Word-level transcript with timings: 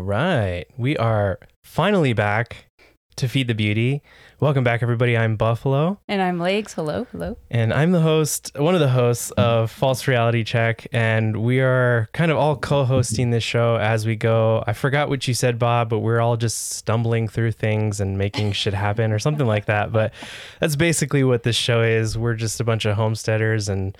All 0.00 0.06
right. 0.06 0.64
We 0.78 0.96
are 0.96 1.38
finally 1.62 2.14
back 2.14 2.70
to 3.16 3.28
Feed 3.28 3.48
the 3.48 3.54
Beauty. 3.54 4.00
Welcome 4.40 4.64
back, 4.64 4.82
everybody. 4.82 5.14
I'm 5.14 5.36
Buffalo, 5.36 6.00
And 6.08 6.22
I'm 6.22 6.40
Legs. 6.40 6.72
Hello, 6.72 7.06
hello. 7.12 7.36
and 7.50 7.70
I'm 7.70 7.92
the 7.92 8.00
host, 8.00 8.50
one 8.56 8.72
of 8.72 8.80
the 8.80 8.88
hosts 8.88 9.30
of 9.32 9.70
False 9.70 10.08
Reality 10.08 10.42
Check. 10.42 10.86
And 10.90 11.44
we 11.44 11.60
are 11.60 12.08
kind 12.14 12.30
of 12.30 12.38
all 12.38 12.56
co 12.56 12.86
hosting 12.86 13.28
this 13.28 13.44
show 13.44 13.76
as 13.76 14.06
we 14.06 14.16
go. 14.16 14.64
I 14.66 14.72
forgot 14.72 15.10
what 15.10 15.28
you 15.28 15.34
said, 15.34 15.58
Bob, 15.58 15.90
but 15.90 15.98
we're 15.98 16.20
all 16.20 16.38
just 16.38 16.70
stumbling 16.70 17.28
through 17.28 17.52
things 17.52 18.00
and 18.00 18.16
making 18.16 18.52
shit 18.52 18.72
happen 18.72 19.12
or 19.12 19.18
something 19.18 19.46
like 19.46 19.66
that. 19.66 19.92
But 19.92 20.14
that's 20.60 20.76
basically 20.76 21.24
what 21.24 21.42
this 21.42 21.56
show 21.56 21.82
is. 21.82 22.16
We're 22.16 22.36
just 22.36 22.58
a 22.58 22.64
bunch 22.64 22.86
of 22.86 22.96
homesteaders 22.96 23.68
and 23.68 23.98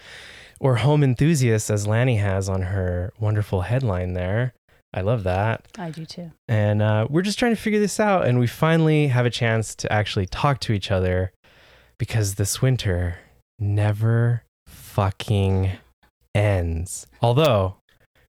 or 0.61 0.77
home 0.77 1.03
enthusiasts, 1.03 1.71
as 1.71 1.87
Lanni 1.87 2.17
has 2.17 2.49
on 2.49 2.61
her 2.63 3.13
wonderful 3.19 3.63
headline 3.63 4.13
there. 4.15 4.55
I 4.93 5.03
love 5.03 5.23
that. 5.25 5.67
I 5.79 5.91
do 5.91 6.05
too. 6.05 6.33
And 6.49 6.83
uh, 6.83 7.07
we're 7.09 7.23
just 7.23 7.39
trying 7.39 7.55
to 7.55 7.61
figure 7.61 7.79
this 7.79 8.01
out. 8.01 8.27
And 8.27 8.39
we 8.39 8.47
finally 8.47 9.09
have 9.09 9.27
a 9.27 9.31
chance 9.31 9.75
to 9.77 9.93
actually 9.93 10.27
talk 10.27 10.61
to 10.61 10.73
each 10.73 10.91
other 10.91 11.33
because 11.99 12.35
this 12.35 12.61
winter 12.61 13.19
never 13.59 14.43
fucking 14.67 15.73
ends. 16.35 17.07
Although 17.23 17.77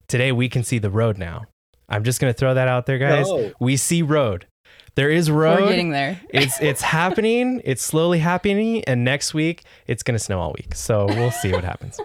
today 0.08 0.30
we 0.30 0.48
can 0.48 0.62
see 0.62 0.78
the 0.78 0.90
road 0.90 1.18
now. 1.18 1.46
I'm 1.88 2.04
just 2.04 2.20
going 2.20 2.32
to 2.32 2.38
throw 2.38 2.54
that 2.54 2.68
out 2.68 2.86
there, 2.86 2.98
guys. 2.98 3.28
No. 3.28 3.52
We 3.60 3.76
see 3.76 4.02
road. 4.02 4.46
There 4.94 5.10
is 5.10 5.30
road. 5.30 5.60
We're 5.60 5.68
getting 5.68 5.90
there. 5.90 6.20
it's 6.28 6.60
it's 6.60 6.82
happening. 6.82 7.62
It's 7.64 7.82
slowly 7.82 8.18
happening, 8.18 8.84
and 8.84 9.04
next 9.04 9.32
week 9.32 9.64
it's 9.86 10.02
gonna 10.02 10.18
snow 10.18 10.38
all 10.38 10.52
week. 10.52 10.74
So 10.74 11.06
we'll 11.06 11.30
see 11.30 11.50
what 11.50 11.64
happens. 11.64 11.98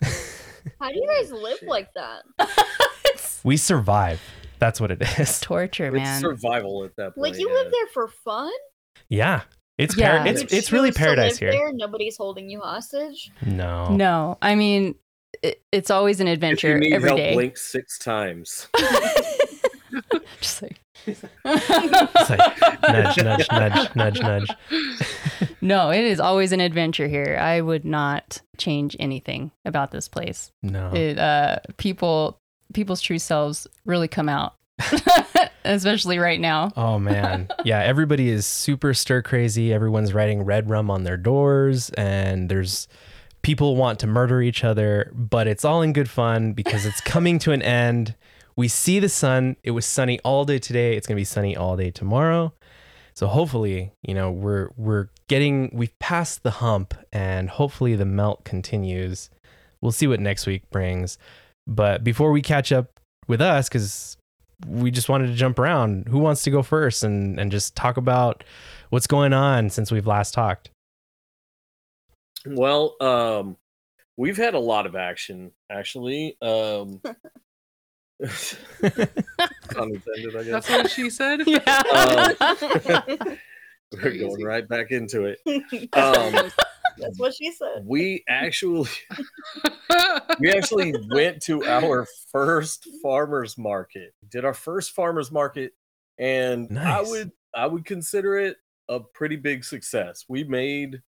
How 0.80 0.88
do 0.90 0.96
you 0.96 1.06
guys 1.06 1.32
oh, 1.32 1.36
live 1.36 1.62
like 1.62 1.88
that? 1.94 2.22
We 3.42 3.56
survive. 3.56 4.20
That's 4.58 4.80
what 4.82 4.90
it 4.90 5.00
is. 5.18 5.40
torture, 5.40 5.86
It's 5.86 5.94
man. 5.94 6.20
survival 6.20 6.84
at 6.84 6.94
that 6.96 7.14
point. 7.14 7.18
Like 7.32 7.38
you 7.38 7.48
yeah. 7.48 7.54
live 7.54 7.72
there 7.72 7.86
for 7.94 8.08
fun? 8.08 8.52
Yeah, 9.08 9.42
it's 9.78 9.96
Yeah. 9.96 10.18
par- 10.18 10.26
it's 10.26 10.42
it's 10.52 10.70
really 10.72 10.92
paradise 10.92 11.38
here. 11.38 11.50
There, 11.50 11.72
nobody's 11.72 12.18
holding 12.18 12.50
you 12.50 12.60
hostage. 12.60 13.30
No, 13.46 13.88
No, 13.94 14.36
I 14.42 14.54
mean, 14.56 14.94
it, 15.42 15.62
it's 15.72 15.90
always 15.90 16.20
an 16.20 16.28
If 16.28 16.34
adventure 16.34 16.74
you 16.74 16.80
need 16.80 16.92
every 16.92 17.08
help, 17.08 17.16
day. 17.18 17.32
blink 17.32 17.56
six 17.56 17.98
times. 17.98 18.68
Just 20.40 20.62
like. 20.62 20.80
It's 21.06 21.22
like 22.30 22.82
nudge, 22.82 23.16
nudge, 23.16 23.46
nudge, 23.50 23.96
nudge, 23.96 24.20
nudge. 24.20 24.50
No, 25.60 25.90
it 25.90 26.04
is 26.04 26.20
always 26.20 26.52
an 26.52 26.60
adventure 26.60 27.08
here. 27.08 27.38
I 27.40 27.60
would 27.60 27.84
not 27.84 28.40
change 28.58 28.96
anything 29.00 29.50
about 29.64 29.90
this 29.90 30.08
place. 30.08 30.52
No, 30.62 30.92
It 30.94 31.18
uh 31.18 31.58
people 31.76 32.38
people's 32.72 33.00
true 33.00 33.18
selves 33.18 33.66
really 33.84 34.08
come 34.08 34.28
out. 34.28 34.54
Especially 35.64 36.18
right 36.18 36.40
now. 36.40 36.70
Oh 36.76 36.98
man. 36.98 37.48
Yeah, 37.64 37.80
everybody 37.80 38.30
is 38.30 38.46
super 38.46 38.94
stir 38.94 39.20
crazy. 39.22 39.72
Everyone's 39.72 40.14
writing 40.14 40.42
red 40.42 40.70
rum 40.70 40.90
on 40.90 41.04
their 41.04 41.18
doors 41.18 41.90
and 41.90 42.48
there's 42.48 42.88
people 43.42 43.76
want 43.76 43.98
to 44.00 44.06
murder 44.06 44.40
each 44.40 44.64
other, 44.64 45.10
but 45.14 45.46
it's 45.46 45.64
all 45.64 45.82
in 45.82 45.92
good 45.92 46.08
fun 46.08 46.52
because 46.54 46.86
it's 46.86 47.00
coming 47.02 47.38
to 47.40 47.52
an 47.52 47.60
end. 47.62 48.14
We 48.56 48.68
see 48.68 48.98
the 48.98 49.08
sun. 49.08 49.56
It 49.62 49.70
was 49.72 49.84
sunny 49.86 50.18
all 50.24 50.44
day 50.44 50.58
today. 50.58 50.96
It's 50.96 51.06
going 51.06 51.16
to 51.16 51.20
be 51.20 51.24
sunny 51.24 51.56
all 51.56 51.76
day 51.76 51.90
tomorrow. 51.90 52.52
So 53.14 53.26
hopefully, 53.26 53.92
you 54.02 54.14
know, 54.14 54.30
we're 54.30 54.70
we're 54.76 55.08
getting 55.30 55.70
we've 55.72 55.96
passed 56.00 56.42
the 56.42 56.50
hump 56.50 56.92
and 57.12 57.48
hopefully 57.48 57.94
the 57.94 58.04
melt 58.04 58.42
continues. 58.42 59.30
We'll 59.80 59.92
see 59.92 60.08
what 60.08 60.18
next 60.18 60.44
week 60.44 60.68
brings. 60.70 61.18
But 61.68 62.02
before 62.02 62.32
we 62.32 62.42
catch 62.42 62.72
up 62.72 62.98
with 63.28 63.40
us 63.40 63.68
cuz 63.68 64.16
we 64.66 64.90
just 64.90 65.08
wanted 65.08 65.28
to 65.28 65.34
jump 65.34 65.60
around. 65.60 66.08
Who 66.08 66.18
wants 66.18 66.42
to 66.42 66.50
go 66.50 66.64
first 66.64 67.04
and 67.04 67.38
and 67.38 67.52
just 67.52 67.76
talk 67.76 67.96
about 67.96 68.42
what's 68.88 69.06
going 69.06 69.32
on 69.32 69.70
since 69.70 69.92
we've 69.92 70.06
last 70.06 70.34
talked? 70.34 70.70
Well, 72.44 72.96
um, 73.00 73.56
we've 74.16 74.36
had 74.36 74.54
a 74.54 74.58
lot 74.58 74.84
of 74.84 74.96
action 74.96 75.52
actually. 75.70 76.36
Um, 76.42 77.00
pun 78.20 80.02
I 80.04 80.42
guess. 80.42 80.66
That's 80.66 80.70
what 80.70 80.90
she 80.90 81.08
said. 81.08 81.42
Yeah. 81.46 83.36
We're 83.92 84.18
going 84.18 84.44
right 84.44 84.68
back 84.68 84.90
into 84.90 85.24
it. 85.24 85.40
Um, 85.92 86.50
That's 86.98 87.18
what 87.18 87.34
she 87.34 87.50
said. 87.52 87.84
we 87.86 88.24
actually 88.28 88.88
we 90.40 90.50
actually 90.52 90.94
went 91.10 91.40
to 91.42 91.64
our 91.64 92.06
first 92.30 92.86
farmers 93.02 93.56
market. 93.56 94.12
Did 94.28 94.44
our 94.44 94.52
first 94.52 94.90
farmers 94.90 95.32
market, 95.32 95.72
and 96.18 96.78
I 96.78 97.00
would 97.00 97.30
I 97.54 97.66
would 97.66 97.84
consider 97.84 98.38
it 98.38 98.58
a 98.88 99.00
pretty 99.00 99.36
big 99.36 99.64
success. 99.64 100.24
We 100.28 100.44
made 100.44 101.00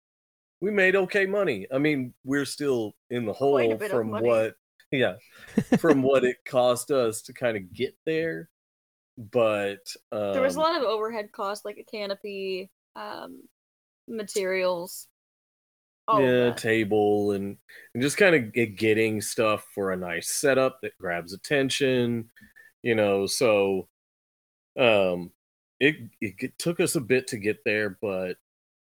we 0.62 0.70
made 0.70 0.96
okay 0.96 1.26
money. 1.26 1.66
I 1.72 1.78
mean, 1.78 2.14
we're 2.24 2.44
still 2.46 2.94
in 3.10 3.26
the 3.26 3.32
hole 3.32 3.76
from 3.78 4.10
what 4.10 4.54
yeah 4.90 5.14
from 5.78 6.02
what 6.02 6.24
it 6.24 6.36
cost 6.46 6.90
us 6.90 7.20
to 7.22 7.32
kind 7.34 7.56
of 7.56 7.72
get 7.74 7.94
there. 8.06 8.48
But 9.18 9.94
um, 10.10 10.32
There 10.32 10.42
was 10.42 10.56
a 10.56 10.60
lot 10.60 10.76
of 10.76 10.82
overhead 10.82 11.32
costs, 11.32 11.64
like 11.64 11.78
a 11.78 11.84
canopy, 11.84 12.70
um, 12.96 13.42
materials. 14.08 15.08
Yeah, 16.12 16.52
table 16.52 17.30
and 17.30 17.56
and 17.94 18.02
just 18.02 18.16
kind 18.18 18.34
of 18.34 18.76
getting 18.76 19.20
stuff 19.20 19.66
for 19.74 19.92
a 19.92 19.96
nice 19.96 20.28
setup 20.28 20.80
that 20.82 20.98
grabs 20.98 21.32
attention, 21.32 22.28
you 22.82 22.94
know. 22.94 23.26
So, 23.26 23.88
um, 24.78 25.30
it 25.80 25.96
it 26.20 26.38
g- 26.38 26.52
took 26.58 26.80
us 26.80 26.96
a 26.96 27.00
bit 27.00 27.28
to 27.28 27.38
get 27.38 27.64
there, 27.64 27.96
but 28.02 28.36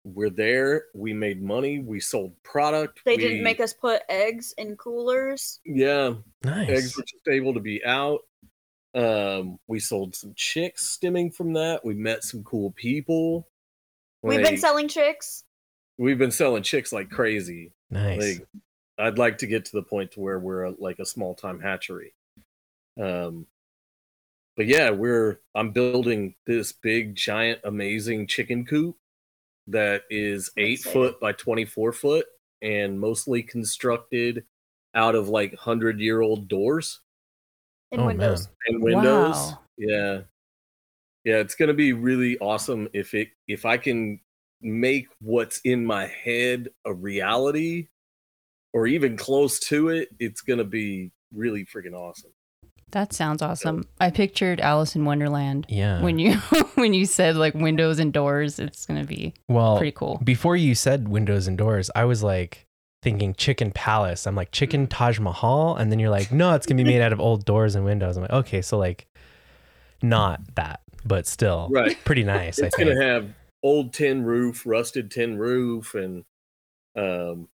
we're 0.04 0.30
there. 0.30 0.86
We 0.96 1.14
made 1.14 1.44
money. 1.44 1.80
We 1.80 2.00
sold 2.00 2.34
product. 2.42 3.02
They 3.06 3.18
we, 3.18 3.24
didn't 3.24 3.44
make 3.44 3.60
us 3.60 3.74
put 3.74 4.02
eggs 4.10 4.54
in 4.58 4.76
coolers. 4.78 5.60
Yeah, 5.66 6.14
Nice. 6.44 6.70
eggs 6.70 6.98
were 6.98 7.04
just 7.04 7.28
able 7.28 7.54
to 7.54 7.60
be 7.60 7.84
out. 7.86 8.22
Um, 9.00 9.60
we 9.68 9.80
sold 9.80 10.14
some 10.14 10.34
chicks 10.36 10.90
stemming 10.90 11.32
from 11.32 11.54
that. 11.54 11.86
We 11.86 11.94
met 11.94 12.24
some 12.24 12.44
cool 12.44 12.72
people. 12.72 13.48
We've 14.22 14.44
been 14.44 14.58
selling 14.58 14.90
chicks. 14.90 15.46
we've 15.98 16.18
been 16.18 16.32
selling 16.32 16.64
chicks 16.64 16.92
like 16.92 17.10
crazy. 17.10 17.72
nice. 17.90 18.40
Like, 18.40 18.48
I'd 18.98 19.18
like 19.18 19.38
to 19.38 19.48
get 19.48 19.64
to 19.66 19.72
the 19.72 19.84
point 19.84 20.12
to 20.12 20.20
where 20.20 20.40
we're 20.40 20.64
a, 20.64 20.74
like 20.78 21.00
a 21.00 21.06
small 21.06 21.34
time 21.34 21.62
hatchery. 21.62 22.14
Um, 23.02 23.48
but 24.58 24.68
yeah, 24.68 24.90
we're 24.90 25.40
I'm 25.56 25.72
building 25.72 26.36
this 26.46 26.74
big, 26.74 27.16
giant, 27.16 27.62
amazing 27.64 28.28
chicken 28.28 28.66
coop 28.66 28.98
that 29.68 30.04
is 30.10 30.52
I'm 30.58 30.64
eight 30.66 30.80
excited. 30.80 30.94
foot 30.94 31.20
by 31.22 31.32
twenty 31.32 31.64
four 31.64 31.94
foot 31.94 32.26
and 32.62 33.00
mostly 33.00 33.44
constructed 33.44 34.44
out 34.94 35.16
of 35.16 35.30
like 35.30 35.56
hundred 35.56 36.02
year 36.02 36.20
old 36.20 36.50
doors 36.50 37.00
In 37.92 38.00
Oh, 38.02 38.06
windows. 38.08 38.48
man. 38.48 38.76
and 38.76 38.84
windows. 38.84 39.36
Wow. 39.36 39.60
Yeah, 39.78 40.22
yeah, 41.24 41.36
it's 41.38 41.56
gonna 41.56 41.74
be 41.74 41.94
really 41.94 42.38
awesome 42.40 42.88
if 42.94 43.14
it 43.14 43.30
if 43.48 43.66
I 43.66 43.78
can 43.78 44.20
make 44.62 45.08
what's 45.22 45.60
in 45.64 45.86
my 45.86 46.06
head 46.08 46.70
a 46.86 46.94
reality 46.94 47.88
or 48.74 48.86
even 48.88 49.18
close 49.18 49.60
to 49.62 49.90
it. 49.90 50.10
It's 50.20 50.42
gonna 50.42 50.64
be 50.66 51.12
really 51.34 51.66
freaking 51.66 51.94
awesome. 51.94 52.32
That 52.92 53.14
sounds 53.14 53.42
awesome. 53.44 53.86
I 54.02 54.10
pictured 54.10 54.60
Alice 54.60 54.96
in 54.96 55.06
Wonderland 55.06 55.68
Yeah. 55.70 56.02
when 56.02 56.18
you 56.20 56.34
when 56.76 56.94
you 56.94 57.06
said 57.06 57.36
like 57.36 57.54
windows 57.54 58.00
and 58.00 58.12
doors. 58.12 58.60
It's 58.60 58.86
gonna 58.86 59.04
be 59.06 59.34
well, 59.48 59.78
pretty 59.78 59.92
cool. 59.94 60.20
before 60.24 60.56
you 60.56 60.76
said 60.76 61.08
windows 61.08 61.48
and 61.48 61.58
doors, 61.58 61.90
I 61.96 62.06
was 62.06 62.22
like 62.24 62.66
thinking 63.02 63.34
chicken 63.34 63.72
palace. 63.72 64.28
I'm 64.28 64.36
like 64.36 64.52
chicken 64.52 64.88
Taj 64.88 65.20
Mahal, 65.20 65.76
and 65.76 65.92
then 65.92 66.00
you're 66.00 66.10
like, 66.10 66.32
no, 66.32 66.54
it's 66.56 66.66
gonna 66.66 66.84
be 66.84 66.90
made 66.90 67.02
out 67.02 67.14
of 67.14 67.20
old 67.20 67.46
doors 67.46 67.76
and 67.76 67.86
windows. 67.86 68.18
I'm 68.18 68.24
like, 68.24 68.32
okay, 68.32 68.62
so 68.62 68.78
like 68.78 69.08
not 70.02 70.42
that, 70.56 70.82
but 71.06 71.28
still 71.28 71.70
Right. 71.72 71.98
pretty 72.06 72.24
nice. 72.24 72.60
it's 72.60 72.74
I 72.74 72.78
think. 72.78 72.90
gonna 72.90 73.06
have 73.06 73.30
old 73.64 73.94
tin 73.94 74.24
roof, 74.24 74.64
rusted 74.66 75.12
tin 75.12 75.38
roof, 75.38 75.96
and 75.96 76.24
um, 76.96 77.48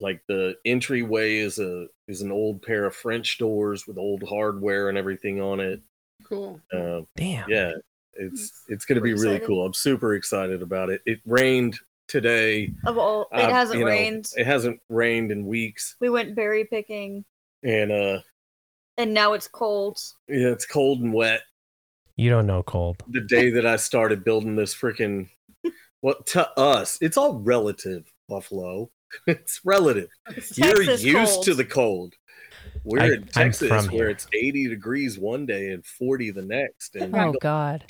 like 0.00 0.22
the 0.28 0.56
entryway 0.64 1.36
is 1.36 1.58
a 1.58 1.86
is 2.08 2.20
an 2.22 2.30
old 2.30 2.62
pair 2.62 2.84
of 2.84 2.94
French 2.94 3.38
doors 3.38 3.86
with 3.86 3.96
old 3.98 4.22
hardware 4.28 4.88
and 4.88 4.98
everything 4.98 5.40
on 5.40 5.60
it. 5.60 5.80
Cool. 6.24 6.60
Uh, 6.72 7.00
Damn. 7.16 7.48
yeah, 7.48 7.72
it's 8.14 8.64
it's 8.68 8.84
gonna 8.84 9.00
be 9.00 9.14
We're 9.14 9.22
really 9.22 9.34
excited. 9.36 9.46
cool. 9.46 9.64
I'm 9.66 9.74
super 9.74 10.14
excited 10.14 10.60
about 10.62 10.90
it. 10.90 11.00
It 11.06 11.20
rained 11.24 11.78
today. 12.08 12.72
Of 12.86 12.98
all, 12.98 13.22
it 13.32 13.36
Uh, 13.40 13.50
hasn't 13.50 13.78
you 13.78 13.84
know, 13.84 13.90
rained. 13.90 14.28
It 14.36 14.46
hasn't 14.46 14.80
rained 14.88 15.30
in 15.32 15.46
weeks, 15.46 15.96
We 16.00 16.08
went 16.10 16.34
berry 16.34 16.64
picking, 16.64 17.24
and 17.62 17.90
uh, 17.92 18.20
and 18.98 19.12
now 19.14 19.32
it's 19.34 19.48
cold. 19.48 19.98
yeah, 20.28 20.48
it's 20.48 20.66
cold 20.66 21.00
and 21.00 21.12
wet. 21.12 21.42
You 22.16 22.30
don't 22.30 22.46
know 22.46 22.62
cold. 22.62 23.02
The 23.08 23.20
day 23.20 23.50
that 23.50 23.66
I 23.66 23.76
started 23.76 24.24
building 24.24 24.56
this 24.56 24.74
freaking, 24.74 25.28
what 26.00 26.26
to 26.28 26.48
us, 26.58 26.98
it's 27.00 27.16
all 27.16 27.34
relative. 27.40 28.10
Buffalo, 28.28 28.90
it's 29.26 29.60
relative. 29.64 30.08
It's 30.30 30.56
You're 30.58 30.76
Texas 30.76 31.04
used 31.04 31.32
cold. 31.34 31.44
to 31.44 31.54
the 31.54 31.64
cold. 31.64 32.14
We're 32.84 33.00
I- 33.00 33.12
in 33.14 33.26
Texas 33.26 33.70
where 33.70 33.88
here. 33.90 34.08
it's 34.10 34.26
80 34.32 34.68
degrees 34.68 35.18
one 35.18 35.46
day 35.46 35.70
and 35.72 35.84
40 35.84 36.30
the 36.32 36.42
next, 36.42 36.96
and 36.96 37.14
Oh 37.14 37.34
God. 37.40 37.84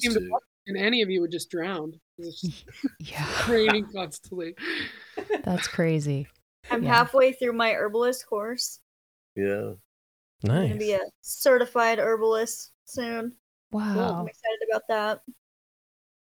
to. 0.00 0.30
and 0.66 0.76
any 0.76 1.02
of 1.02 1.10
you 1.10 1.20
would 1.20 1.30
just 1.30 1.50
drown. 1.50 2.00
It's 2.18 2.40
just 2.40 2.64
Yeah. 3.00 3.50
raining 3.50 3.86
constantly. 3.92 4.54
That's 5.44 5.68
crazy. 5.68 6.28
I'm 6.70 6.82
Yeah. 6.82 6.94
halfway 6.94 7.32
through 7.32 7.52
my 7.52 7.72
herbalist 7.72 8.26
course. 8.26 8.80
Yeah, 9.34 9.72
I'm 10.44 10.68
gonna 10.68 10.76
be 10.76 10.92
a 10.92 11.00
certified 11.20 11.98
herbalist 11.98 12.72
soon. 12.86 13.34
Wow. 13.70 14.20
I'm 14.20 14.28
excited 14.28 14.58
about 14.70 14.82
that. 14.88 15.22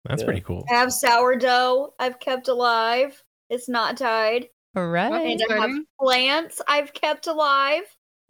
That's 0.06 0.22
Yeah. 0.22 0.26
pretty 0.26 0.42
cool. 0.42 0.66
I 0.70 0.76
have 0.76 0.92
sourdough 0.94 1.94
I've 2.00 2.20
kept 2.20 2.48
alive. 2.48 3.22
It's 3.50 3.70
not 3.70 3.96
died. 3.98 4.50
All 4.76 4.88
right. 4.88 5.12
And 5.12 5.42
I 5.52 5.68
have 5.68 5.78
plants 6.00 6.62
I've 6.68 6.94
kept 6.94 7.28
alive. 7.28 7.84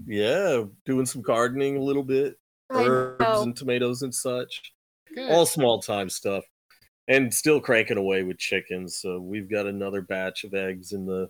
yeah, 0.06 0.64
doing 0.86 1.06
some 1.06 1.22
gardening 1.22 1.76
a 1.76 1.82
little 1.82 2.04
bit, 2.04 2.40
I 2.70 2.86
herbs 2.86 3.20
know. 3.20 3.42
and 3.44 3.56
tomatoes 3.58 4.02
and 4.04 4.14
such. 4.16 4.74
Good. 5.14 5.32
all 5.32 5.46
small 5.48 5.82
time 5.82 6.08
stuff 6.08 6.46
and 7.10 7.34
still 7.34 7.60
cranking 7.60 7.98
away 7.98 8.24
with 8.24 8.38
chickens 8.38 8.96
so 8.98 9.20
we've 9.20 9.50
got 9.52 9.66
another 9.66 10.02
batch 10.02 10.46
of 10.46 10.54
eggs 10.54 10.94
in 10.94 11.06
the 11.06 11.28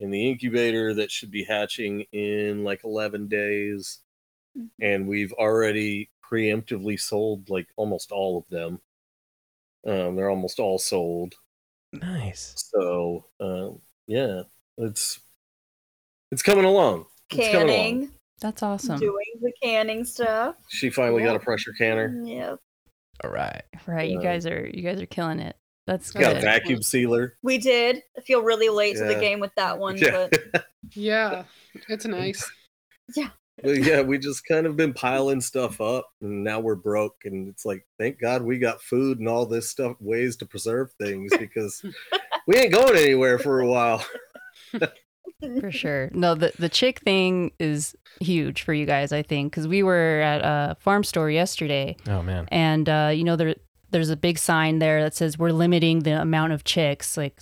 in 0.00 0.10
the 0.10 0.28
incubator 0.30 0.94
that 0.94 1.10
should 1.10 1.30
be 1.30 1.44
hatching 1.44 2.02
in 2.12 2.64
like 2.64 2.82
11 2.84 3.28
days 3.28 3.98
Mhm. 4.56 4.68
and 4.80 5.06
we've 5.06 5.32
already 5.34 6.10
preemptively 6.32 6.98
sold 6.98 7.50
like 7.50 7.66
almost 7.76 8.10
all 8.12 8.38
of 8.38 8.48
them 8.48 8.80
um, 9.86 10.16
they're 10.16 10.30
almost 10.30 10.58
all 10.58 10.78
sold 10.78 11.34
Nice. 11.92 12.54
so 12.74 13.26
um, 13.40 13.80
yeah 14.06 14.42
it's 14.78 15.20
it's 16.32 16.42
coming 16.42 16.64
along 16.64 17.06
It's 17.30 17.48
coming 17.52 17.68
along. 17.68 17.68
Canning, 17.68 18.10
That's 18.40 18.62
awesome. 18.62 18.98
doing 18.98 19.26
the 19.40 19.52
canning 19.62 20.04
stuff. 20.04 20.56
she 20.68 20.90
finally 20.90 21.22
got 21.22 21.36
a 21.36 21.40
pressure 21.40 21.72
canner 21.78 22.20
Yeah. 22.24 22.56
All 23.24 23.30
right. 23.30 23.62
Right. 23.86 24.10
You 24.10 24.18
Yeah. 24.18 24.22
guys 24.22 24.46
are 24.46 24.68
you 24.72 24.82
guys 24.82 25.00
are 25.00 25.06
killing 25.06 25.40
it. 25.40 25.56
That's 25.86 26.10
Got 26.10 26.20
got 26.20 26.30
a 26.32 26.34
good. 26.34 26.42
vacuum 26.42 26.82
sealer 26.82 27.36
We 27.42 27.58
did. 27.58 28.02
I 28.16 28.20
feel 28.20 28.42
really 28.42 28.68
late 28.68 28.96
to 28.96 29.04
the 29.04 29.12
Yeah. 29.14 29.20
game 29.20 29.40
with 29.40 29.54
that 29.56 29.78
one, 29.78 29.96
yeah 29.98 30.28
but 30.30 30.66
Yeah, 30.94 31.44
it's 31.88 32.06
nice. 32.06 32.50
But 33.62 33.78
yeah, 33.82 34.02
we 34.02 34.18
just 34.18 34.46
kind 34.46 34.66
of 34.66 34.76
been 34.76 34.92
piling 34.92 35.40
stuff 35.40 35.80
up, 35.80 36.06
and 36.20 36.44
now 36.44 36.60
we're 36.60 36.74
broke. 36.74 37.16
And 37.24 37.48
it's 37.48 37.64
like, 37.64 37.86
thank 37.98 38.20
God 38.20 38.42
we 38.42 38.58
got 38.58 38.82
food 38.82 39.18
and 39.18 39.28
all 39.28 39.46
this 39.46 39.70
stuff, 39.70 39.96
ways 39.98 40.36
to 40.36 40.46
preserve 40.46 40.92
things, 41.00 41.32
because 41.38 41.82
we 42.46 42.56
ain't 42.56 42.72
going 42.72 42.96
anywhere 42.96 43.38
for 43.38 43.60
a 43.60 43.66
while. 43.66 44.04
for 45.60 45.70
sure. 45.70 46.10
No, 46.14 46.34
the 46.34 46.52
the 46.58 46.68
chick 46.68 47.00
thing 47.00 47.52
is 47.58 47.94
huge 48.20 48.62
for 48.62 48.72
you 48.74 48.86
guys, 48.86 49.12
I 49.12 49.22
think, 49.22 49.52
because 49.52 49.66
we 49.68 49.82
were 49.82 50.20
at 50.20 50.40
a 50.42 50.76
farm 50.80 51.04
store 51.04 51.30
yesterday, 51.30 51.96
Oh 52.08 52.22
man. 52.22 52.48
and 52.50 52.88
uh, 52.88 53.10
you 53.14 53.24
know 53.24 53.36
there 53.36 53.54
there's 53.90 54.10
a 54.10 54.16
big 54.16 54.38
sign 54.38 54.78
there 54.78 55.02
that 55.02 55.14
says 55.14 55.38
we're 55.38 55.52
limiting 55.52 56.00
the 56.00 56.20
amount 56.20 56.52
of 56.52 56.64
chicks, 56.64 57.16
like 57.16 57.38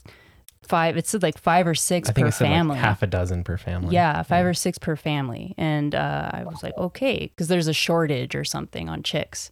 five. 0.62 0.96
It 0.96 1.06
said 1.06 1.22
like 1.22 1.38
five 1.38 1.66
or 1.66 1.74
six 1.74 2.08
I 2.08 2.12
think 2.12 2.24
per 2.26 2.28
it 2.28 2.32
said 2.32 2.48
family. 2.48 2.76
like 2.76 2.84
half 2.84 3.02
a 3.02 3.06
dozen 3.06 3.44
per 3.44 3.56
family. 3.56 3.94
Yeah, 3.94 4.22
five 4.22 4.44
or 4.46 4.54
six 4.54 4.78
per 4.78 4.96
family, 4.96 5.54
and 5.56 5.94
uh, 5.94 6.30
I 6.32 6.44
was 6.44 6.62
like, 6.62 6.76
okay, 6.76 7.26
because 7.28 7.48
there's 7.48 7.68
a 7.68 7.72
shortage 7.72 8.34
or 8.34 8.44
something 8.44 8.88
on 8.88 9.02
chicks. 9.02 9.50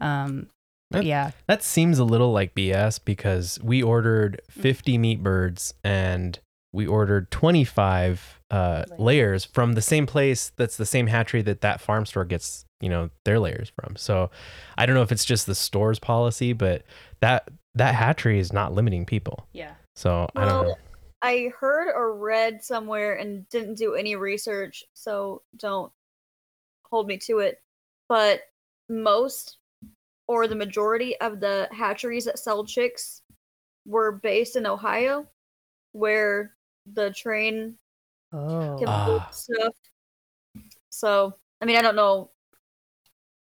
Um, 0.00 0.48
but 0.90 0.98
That- 0.98 1.04
yeah, 1.04 1.30
That 1.46 1.62
seems 1.62 1.98
a 1.98 2.04
little 2.04 2.32
like 2.32 2.54
BS 2.54 2.98
because 3.04 3.58
we 3.62 3.82
ordered 3.82 4.40
50 4.50 4.98
meat 4.98 5.22
birds 5.22 5.72
and 5.84 6.38
we 6.72 6.86
ordered 6.86 7.30
25 7.30 8.40
uh, 8.50 8.84
Layers. 8.88 9.00
layers 9.00 9.44
from 9.44 9.72
the 9.72 9.82
same 9.82 10.06
place 10.06 10.52
that's 10.56 10.76
the 10.76 10.86
same 10.86 11.06
hatchery 11.06 11.42
that 11.42 11.60
that 11.60 11.80
farm 11.80 12.06
store 12.06 12.24
gets, 12.24 12.64
you 12.80 12.88
know, 12.88 13.10
their 13.24 13.38
layers 13.38 13.70
from. 13.70 13.96
So 13.96 14.30
I 14.78 14.86
don't 14.86 14.94
know 14.94 15.02
if 15.02 15.12
it's 15.12 15.24
just 15.24 15.46
the 15.46 15.54
store's 15.54 15.98
policy, 15.98 16.52
but 16.52 16.84
that 17.20 17.48
that 17.74 17.94
hatchery 17.94 18.38
is 18.38 18.52
not 18.52 18.72
limiting 18.72 19.04
people. 19.04 19.46
yeah. 19.52 19.74
So 19.96 20.28
I 20.36 20.44
don't 20.44 20.66
know. 20.68 20.74
I 21.22 21.52
heard 21.58 21.92
or 21.94 22.16
read 22.16 22.64
somewhere 22.64 23.16
and 23.16 23.46
didn't 23.50 23.74
do 23.74 23.94
any 23.94 24.16
research, 24.16 24.84
so 24.94 25.42
don't 25.56 25.92
hold 26.84 27.06
me 27.06 27.18
to 27.18 27.40
it. 27.40 27.60
But 28.08 28.42
most 28.88 29.58
or 30.26 30.46
the 30.46 30.54
majority 30.54 31.20
of 31.20 31.40
the 31.40 31.68
hatcheries 31.72 32.24
that 32.24 32.38
sell 32.38 32.64
chicks 32.64 33.22
were 33.84 34.12
based 34.12 34.56
in 34.56 34.66
Ohio, 34.66 35.26
where 35.92 36.54
the 36.94 37.10
train 37.10 37.76
Oh, 38.32 38.76
can 38.78 38.88
Ah. 38.88 39.28
stuff. 39.30 39.74
So, 40.90 41.34
I 41.60 41.64
mean, 41.64 41.76
I 41.76 41.82
don't 41.82 41.96
know. 41.96 42.30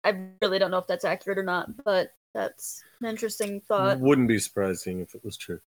I 0.03 0.29
really 0.41 0.57
don't 0.57 0.71
know 0.71 0.79
if 0.79 0.87
that's 0.87 1.05
accurate 1.05 1.37
or 1.37 1.43
not, 1.43 1.83
but 1.83 2.11
that's 2.33 2.83
an 3.01 3.07
interesting 3.09 3.61
thought. 3.61 3.99
Wouldn't 3.99 4.27
be 4.27 4.39
surprising 4.39 4.99
if 4.99 5.13
it 5.13 5.23
was 5.23 5.37
true. 5.37 5.59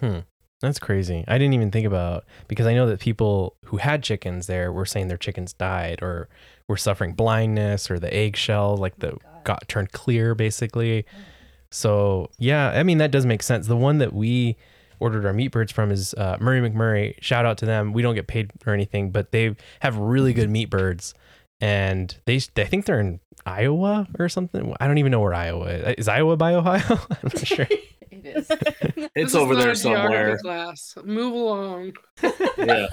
Hmm. 0.00 0.20
That's 0.60 0.78
crazy. 0.78 1.24
I 1.28 1.36
didn't 1.36 1.52
even 1.52 1.70
think 1.70 1.86
about 1.86 2.24
because 2.48 2.66
I 2.66 2.72
know 2.74 2.86
that 2.86 3.00
people 3.00 3.56
who 3.66 3.76
had 3.76 4.02
chickens 4.02 4.46
there 4.46 4.72
were 4.72 4.86
saying 4.86 5.08
their 5.08 5.18
chickens 5.18 5.52
died 5.52 5.98
or 6.00 6.28
were 6.68 6.78
suffering 6.78 7.12
blindness 7.12 7.90
or 7.90 7.98
the 7.98 8.14
eggshell 8.14 8.76
like 8.78 8.98
the 9.00 9.18
got 9.42 9.68
turned 9.68 9.92
clear 9.92 10.34
basically. 10.34 11.04
So 11.70 12.30
yeah, 12.38 12.70
I 12.70 12.82
mean 12.82 12.96
that 12.98 13.10
does 13.10 13.26
make 13.26 13.42
sense. 13.42 13.66
The 13.66 13.76
one 13.76 13.98
that 13.98 14.14
we 14.14 14.56
ordered 15.04 15.26
our 15.26 15.34
meat 15.34 15.48
birds 15.48 15.70
from 15.70 15.90
is 15.90 16.14
uh, 16.14 16.38
Murray 16.40 16.66
McMurray. 16.66 17.22
Shout 17.22 17.44
out 17.44 17.58
to 17.58 17.66
them. 17.66 17.92
We 17.92 18.00
don't 18.00 18.14
get 18.14 18.26
paid 18.26 18.50
or 18.66 18.72
anything, 18.72 19.10
but 19.10 19.32
they 19.32 19.54
have 19.80 19.98
really 19.98 20.32
good 20.32 20.48
meat 20.48 20.70
birds, 20.70 21.12
and 21.60 22.16
they 22.24 22.36
I 22.56 22.64
think 22.64 22.86
they're 22.86 23.00
in 23.00 23.20
Iowa 23.44 24.08
or 24.18 24.30
something. 24.30 24.74
I 24.80 24.86
don't 24.86 24.96
even 24.96 25.12
know 25.12 25.20
where 25.20 25.34
Iowa 25.34 25.66
is. 25.66 25.94
Is 25.98 26.08
Iowa 26.08 26.38
by 26.38 26.54
Ohio? 26.54 26.82
I'm 27.10 27.18
not 27.22 27.46
sure. 27.46 27.66
it 28.10 28.24
is. 28.24 28.50
It's 29.14 29.32
is 29.32 29.36
over 29.36 29.52
not 29.52 29.62
there 29.62 29.74
somewhere. 29.74 30.38
Class. 30.38 30.94
Move 31.04 31.34
along. 31.34 31.92
Yeah. 32.56 32.86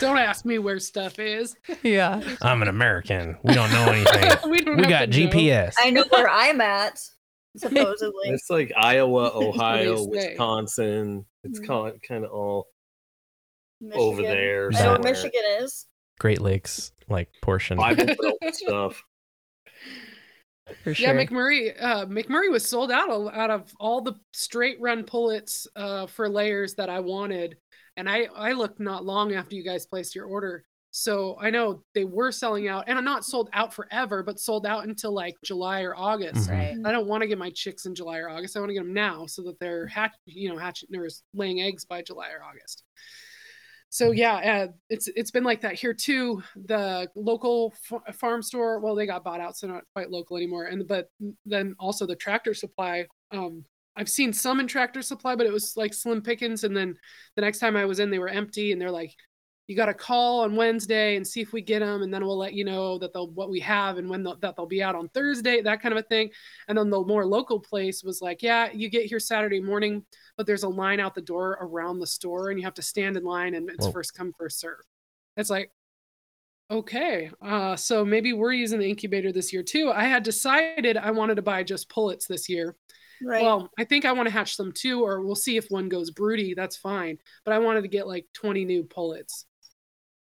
Don't 0.00 0.18
ask 0.18 0.44
me 0.44 0.58
where 0.58 0.78
stuff 0.78 1.18
is. 1.18 1.56
yeah. 1.82 2.20
I'm 2.42 2.60
an 2.60 2.68
American. 2.68 3.38
We 3.42 3.54
don't 3.54 3.72
know 3.72 3.90
anything. 3.90 4.50
we 4.50 4.60
don't 4.60 4.76
we 4.76 4.82
got 4.84 5.10
to 5.10 5.24
know. 5.24 5.30
GPS. 5.30 5.74
I 5.78 5.88
know 5.90 6.04
where 6.10 6.28
I'm 6.28 6.60
at, 6.60 7.00
supposedly. 7.56 8.28
It's 8.30 8.48
like 8.50 8.72
Iowa, 8.76 9.30
Ohio. 9.34 10.04
Wisconsin. 10.06 11.24
It's 11.44 11.60
Mhm. 11.60 11.66
kind 11.66 12.02
kind 12.06 12.24
of 12.24 12.30
all 12.32 12.66
Michigan. 13.80 14.00
over 14.06 14.22
there. 14.22 14.70
I 14.74 14.82
know. 14.84 14.98
Michigan 14.98 15.42
is. 15.60 15.86
Great 16.18 16.40
Lakes 16.40 16.92
like 17.08 17.28
portion. 17.42 17.76
Bible 17.78 18.06
Belt 18.06 18.36
stuff. 18.54 19.02
For 20.84 20.94
sure. 20.94 21.14
Yeah, 21.14 21.26
McMurray. 21.26 21.74
Uh, 21.82 22.06
McMurray 22.06 22.50
was 22.50 22.66
sold 22.66 22.90
out 22.92 23.10
of, 23.10 23.34
out 23.34 23.50
of 23.50 23.72
all 23.80 24.00
the 24.00 24.14
straight 24.32 24.80
run 24.80 25.04
pullets 25.04 25.66
uh, 25.76 26.06
for 26.06 26.28
layers 26.28 26.74
that 26.76 26.88
I 26.88 27.00
wanted, 27.00 27.56
and 27.96 28.08
I 28.08 28.28
I 28.34 28.52
looked 28.52 28.78
not 28.80 29.04
long 29.04 29.34
after 29.34 29.54
you 29.56 29.64
guys 29.64 29.86
placed 29.86 30.14
your 30.14 30.26
order, 30.26 30.64
so 30.94 31.38
I 31.40 31.48
know 31.50 31.82
they 31.94 32.04
were 32.04 32.30
selling 32.30 32.68
out, 32.68 32.84
and 32.86 32.98
I'm 32.98 33.04
not 33.04 33.24
sold 33.24 33.48
out 33.54 33.72
forever, 33.72 34.22
but 34.22 34.38
sold 34.38 34.66
out 34.66 34.86
until 34.86 35.12
like 35.12 35.34
July 35.42 35.82
or 35.82 35.96
August. 35.96 36.48
Mhm. 36.48 36.52
right. 36.52 36.76
I 36.84 36.92
don't 36.92 37.06
want 37.08 37.22
to 37.22 37.26
get 37.26 37.38
my 37.38 37.50
chicks 37.50 37.86
in 37.86 37.94
July 37.94 38.18
or 38.18 38.28
August. 38.28 38.56
I 38.56 38.60
want 38.60 38.70
to 38.70 38.74
get 38.74 38.84
them 38.84 38.92
now 38.92 39.24
so 39.26 39.42
that 39.44 39.58
they're 39.58 39.86
hatch, 39.86 40.12
you 40.26 40.50
know, 40.50 40.58
hatching 40.58 40.94
or 40.94 41.08
laying 41.34 41.62
eggs 41.62 41.84
by 41.86 42.02
July 42.02 42.28
or 42.30 42.42
August. 42.44 42.84
So 43.88 44.10
yeah, 44.10 44.34
uh, 44.68 44.72
it's 44.88 45.08
it's 45.08 45.30
been 45.30 45.44
like 45.44 45.62
that 45.62 45.74
here 45.74 45.92
too. 45.94 46.42
The 46.66 47.08
local 47.14 47.74
f- 47.90 48.16
farm 48.16 48.42
store, 48.42 48.80
well, 48.80 48.94
they 48.94 49.06
got 49.06 49.24
bought 49.24 49.40
out, 49.40 49.56
so 49.56 49.66
not 49.66 49.84
quite 49.94 50.10
local 50.10 50.36
anymore. 50.36 50.64
And 50.66 50.86
but 50.86 51.08
then 51.44 51.74
also 51.78 52.06
the 52.06 52.16
tractor 52.16 52.54
supply. 52.54 53.06
Um, 53.32 53.64
I've 53.96 54.08
seen 54.08 54.32
some 54.32 54.60
in 54.60 54.66
tractor 54.66 55.02
supply, 55.02 55.36
but 55.36 55.46
it 55.46 55.52
was 55.52 55.74
like 55.76 55.92
slim 55.92 56.22
pickings. 56.22 56.64
And 56.64 56.74
then 56.76 56.96
the 57.36 57.42
next 57.42 57.58
time 57.58 57.76
I 57.76 57.84
was 57.84 57.98
in, 57.98 58.10
they 58.10 58.18
were 58.18 58.28
empty, 58.28 58.72
and 58.72 58.80
they're 58.80 58.90
like, 58.90 59.14
"You 59.72 59.76
got 59.76 59.86
to 59.86 59.94
call 59.94 60.40
on 60.40 60.54
Wednesday 60.54 61.16
and 61.16 61.26
see 61.26 61.40
if 61.40 61.52
we 61.52 61.62
get 61.62 61.80
them, 61.80 62.02
and 62.02 62.12
then 62.12 62.24
we'll 62.24 62.38
let 62.38 62.54
you 62.54 62.64
know 62.64 62.98
that 62.98 63.12
they'll 63.12 63.30
what 63.30 63.50
we 63.50 63.60
have 63.60 63.98
and 63.98 64.08
when 64.08 64.22
they'll, 64.22 64.36
that 64.36 64.54
they'll 64.54 64.66
be 64.66 64.82
out 64.82 64.94
on 64.94 65.08
Thursday." 65.08 65.60
That 65.62 65.80
kind 65.82 65.92
of 65.92 65.98
a 65.98 66.08
thing. 66.08 66.30
And 66.68 66.76
then 66.76 66.90
the 66.90 67.02
more 67.02 67.26
local 67.26 67.58
place 67.58 68.02
was 68.04 68.20
like, 68.22 68.42
"Yeah, 68.42 68.70
you 68.72 68.88
get 68.88 69.06
here 69.06 69.20
Saturday 69.20 69.60
morning." 69.60 70.04
but 70.36 70.46
there's 70.46 70.62
a 70.62 70.68
line 70.68 71.00
out 71.00 71.14
the 71.14 71.20
door 71.20 71.58
around 71.60 71.98
the 71.98 72.06
store 72.06 72.50
and 72.50 72.58
you 72.58 72.64
have 72.64 72.74
to 72.74 72.82
stand 72.82 73.16
in 73.16 73.24
line 73.24 73.54
and 73.54 73.68
it's 73.70 73.86
Whoa. 73.86 73.92
first 73.92 74.14
come 74.14 74.32
first 74.38 74.60
serve 74.60 74.80
it's 75.36 75.50
like 75.50 75.70
okay 76.70 77.30
uh, 77.42 77.76
so 77.76 78.04
maybe 78.04 78.32
we're 78.32 78.52
using 78.52 78.78
the 78.78 78.88
incubator 78.88 79.32
this 79.32 79.52
year 79.52 79.62
too 79.62 79.92
i 79.94 80.04
had 80.04 80.22
decided 80.22 80.96
i 80.96 81.10
wanted 81.10 81.36
to 81.36 81.42
buy 81.42 81.62
just 81.62 81.88
pullets 81.88 82.26
this 82.26 82.48
year 82.48 82.76
Right. 83.24 83.42
well 83.42 83.70
i 83.78 83.84
think 83.84 84.04
i 84.04 84.12
want 84.12 84.26
to 84.26 84.32
hatch 84.32 84.56
them 84.56 84.72
too 84.72 85.04
or 85.04 85.22
we'll 85.22 85.36
see 85.36 85.56
if 85.56 85.68
one 85.68 85.88
goes 85.88 86.10
broody 86.10 86.54
that's 86.54 86.76
fine 86.76 87.18
but 87.44 87.54
i 87.54 87.58
wanted 87.58 87.82
to 87.82 87.88
get 87.88 88.08
like 88.08 88.26
20 88.34 88.64
new 88.64 88.82
pullets 88.82 89.46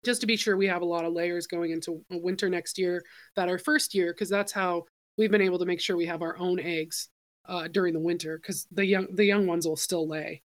just 0.06 0.22
to 0.22 0.26
be 0.26 0.36
sure 0.36 0.56
we 0.56 0.68
have 0.68 0.82
a 0.82 0.86
lot 0.86 1.04
of 1.04 1.12
layers 1.12 1.46
going 1.46 1.72
into 1.72 2.02
winter 2.10 2.48
next 2.48 2.78
year 2.78 3.04
that 3.36 3.48
are 3.50 3.58
first 3.58 3.94
year 3.94 4.12
because 4.14 4.30
that's 4.30 4.52
how 4.52 4.84
we've 5.18 5.30
been 5.32 5.42
able 5.42 5.58
to 5.58 5.66
make 5.66 5.80
sure 5.80 5.96
we 5.96 6.06
have 6.06 6.22
our 6.22 6.38
own 6.38 6.60
eggs 6.60 7.10
uh, 7.48 7.68
during 7.68 7.94
the 7.94 8.00
winter 8.00 8.38
because 8.38 8.66
the 8.72 8.86
young 8.86 9.08
the 9.14 9.24
young 9.24 9.46
ones 9.46 9.66
will 9.66 9.76
still 9.76 10.08
lay 10.08 10.42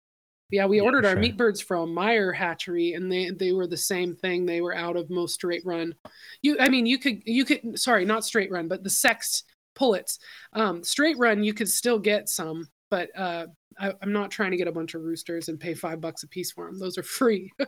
Yeah, 0.51 0.67
we 0.67 0.81
Yeah, 0.81 0.85
ordered 0.87 1.05
for 1.05 1.07
our 1.07 1.13
sure. 1.13 1.21
meat 1.21 1.37
birds 1.37 1.61
from 1.61 1.95
Meyer 1.95 2.33
Hatchery, 2.33 2.95
and 2.95 3.11
they 3.11 3.31
they 3.31 3.53
were 3.53 3.67
the 3.69 3.77
same 3.77 4.17
thing. 4.17 4.47
They 4.47 4.61
were 4.61 4.75
out 4.75 4.97
of 4.97 5.11
most 5.11 5.35
straight 5.35 5.65
run. 5.65 5.95
You, 6.43 6.57
I 6.61 6.69
mean, 6.69 6.87
you 6.87 6.99
could 6.99 7.23
you 7.25 7.45
could 7.45 7.79
sorry, 7.79 8.05
not 8.05 8.25
straight 8.25 8.51
run, 8.51 8.69
but 8.69 8.83
the 8.85 8.91
sexed 8.91 9.45
pullets. 9.75 10.19
Um, 10.53 10.83
straight 10.85 11.19
run, 11.19 11.45
you 11.45 11.55
could 11.55 11.69
still 11.69 11.99
get 12.01 12.29
some, 12.29 12.69
but 12.91 13.11
uh, 13.17 13.47
I, 13.79 13.93
I'm 14.03 14.13
not 14.13 14.31
trying 14.33 14.51
to 14.51 14.57
get 14.57 14.69
a 14.69 14.73
bunch 14.73 14.95
of 14.95 15.03
roosters 15.03 15.49
and 15.49 15.61
pay 15.61 15.75
five 15.75 16.01
bucks 16.01 16.25
a 16.25 16.29
piece 16.29 16.51
for 16.53 16.67
them. 16.67 16.79
Those 16.81 16.99
are 16.99 17.03
free. 17.05 17.53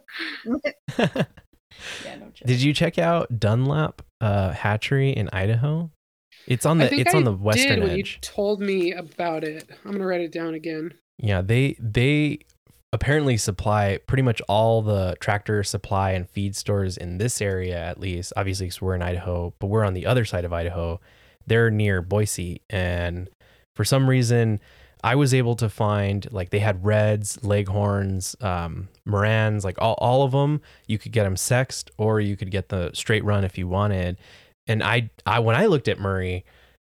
Yeah, 2.04 2.16
no 2.16 2.26
joke. 2.26 2.46
Did 2.46 2.62
you 2.62 2.72
check 2.72 2.98
out 2.98 3.38
Dunlap 3.38 4.02
uh, 4.20 4.52
Hatchery 4.52 5.10
in 5.10 5.28
Idaho? 5.32 5.90
It's 6.46 6.66
on 6.66 6.78
the 6.78 6.92
it's 6.92 7.14
I 7.14 7.18
on 7.18 7.24
the 7.24 7.32
western 7.32 7.80
did 7.80 7.82
when 7.84 7.92
you 7.96 8.00
edge. 8.00 8.20
told 8.20 8.60
me 8.60 8.92
about 8.92 9.44
it. 9.44 9.68
I'm 9.84 9.92
gonna 9.92 10.06
write 10.06 10.20
it 10.22 10.32
down 10.32 10.54
again. 10.54 10.94
Yeah, 11.18 11.40
they 11.40 11.76
they 11.78 12.40
apparently 12.92 13.36
supply 13.36 13.98
pretty 14.06 14.22
much 14.22 14.40
all 14.48 14.82
the 14.82 15.16
tractor 15.20 15.62
supply 15.62 16.10
and 16.10 16.28
feed 16.28 16.54
stores 16.56 16.96
in 16.96 17.18
this 17.18 17.40
area 17.40 17.78
at 17.78 18.00
least. 18.00 18.32
Obviously, 18.36 18.66
because 18.66 18.82
we're 18.82 18.94
in 18.94 19.02
Idaho, 19.02 19.54
but 19.60 19.68
we're 19.68 19.84
on 19.84 19.94
the 19.94 20.06
other 20.06 20.24
side 20.24 20.44
of 20.44 20.52
Idaho. 20.52 21.00
They're 21.46 21.70
near 21.70 22.02
Boise, 22.02 22.62
and 22.70 23.28
for 23.74 23.84
some 23.84 24.08
reason, 24.08 24.60
I 25.04 25.16
was 25.16 25.34
able 25.34 25.56
to 25.56 25.68
find 25.68 26.26
like 26.32 26.50
they 26.50 26.60
had 26.60 26.84
Reds, 26.84 27.42
Leghorns, 27.42 28.36
um, 28.40 28.88
Marans, 29.06 29.64
like 29.64 29.76
all 29.80 29.94
all 29.94 30.22
of 30.22 30.32
them. 30.32 30.60
You 30.86 30.98
could 30.98 31.12
get 31.12 31.24
them 31.24 31.36
sexed, 31.36 31.90
or 31.98 32.20
you 32.20 32.36
could 32.36 32.50
get 32.50 32.68
the 32.68 32.90
straight 32.94 33.24
run 33.24 33.44
if 33.44 33.58
you 33.58 33.66
wanted. 33.66 34.18
And 34.66 34.82
I, 34.82 35.10
I 35.26 35.40
when 35.40 35.56
I 35.56 35.66
looked 35.66 35.88
at 35.88 35.98
Murray, 35.98 36.44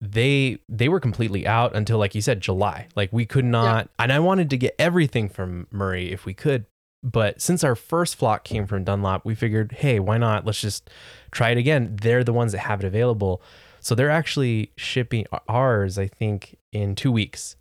they 0.02 0.60
they 0.70 0.88
were 0.88 1.00
completely 1.00 1.48
out 1.48 1.76
until 1.76 1.98
like 1.98 2.14
you 2.14 2.22
said 2.22 2.42
July. 2.42 2.88
Like 2.96 3.12
we 3.12 3.26
could 3.26 3.46
not 3.46 3.90
and 3.98 4.12
I 4.12 4.20
wanted 4.20 4.50
to 4.52 4.58
get 4.58 4.76
everything 4.78 5.30
from 5.30 5.68
Murray 5.72 6.12
if 6.12 6.26
we 6.26 6.34
could. 6.34 6.66
But 7.02 7.40
since 7.40 7.64
our 7.64 7.76
first 7.76 8.16
flock 8.16 8.44
came 8.44 8.66
from 8.66 8.84
Dunlap, 8.84 9.26
we 9.26 9.36
figured, 9.36 9.74
hey, 9.74 10.00
why 10.00 10.18
not? 10.18 10.44
Let's 10.44 10.60
just 10.60 10.90
try 11.30 11.52
it 11.52 11.58
again. 11.60 11.98
They're 12.02 12.24
the 12.24 12.34
ones 12.34 12.52
that 12.54 12.60
have 12.60 12.84
it 12.84 12.88
available. 12.88 13.44
So 13.80 13.94
they're 13.94 14.10
actually 14.10 14.72
shipping 14.76 15.28
ours, 15.48 16.00
I 16.00 16.08
think, 16.08 16.58
in 16.72 16.96
two 16.96 17.12
weeks. 17.12 17.56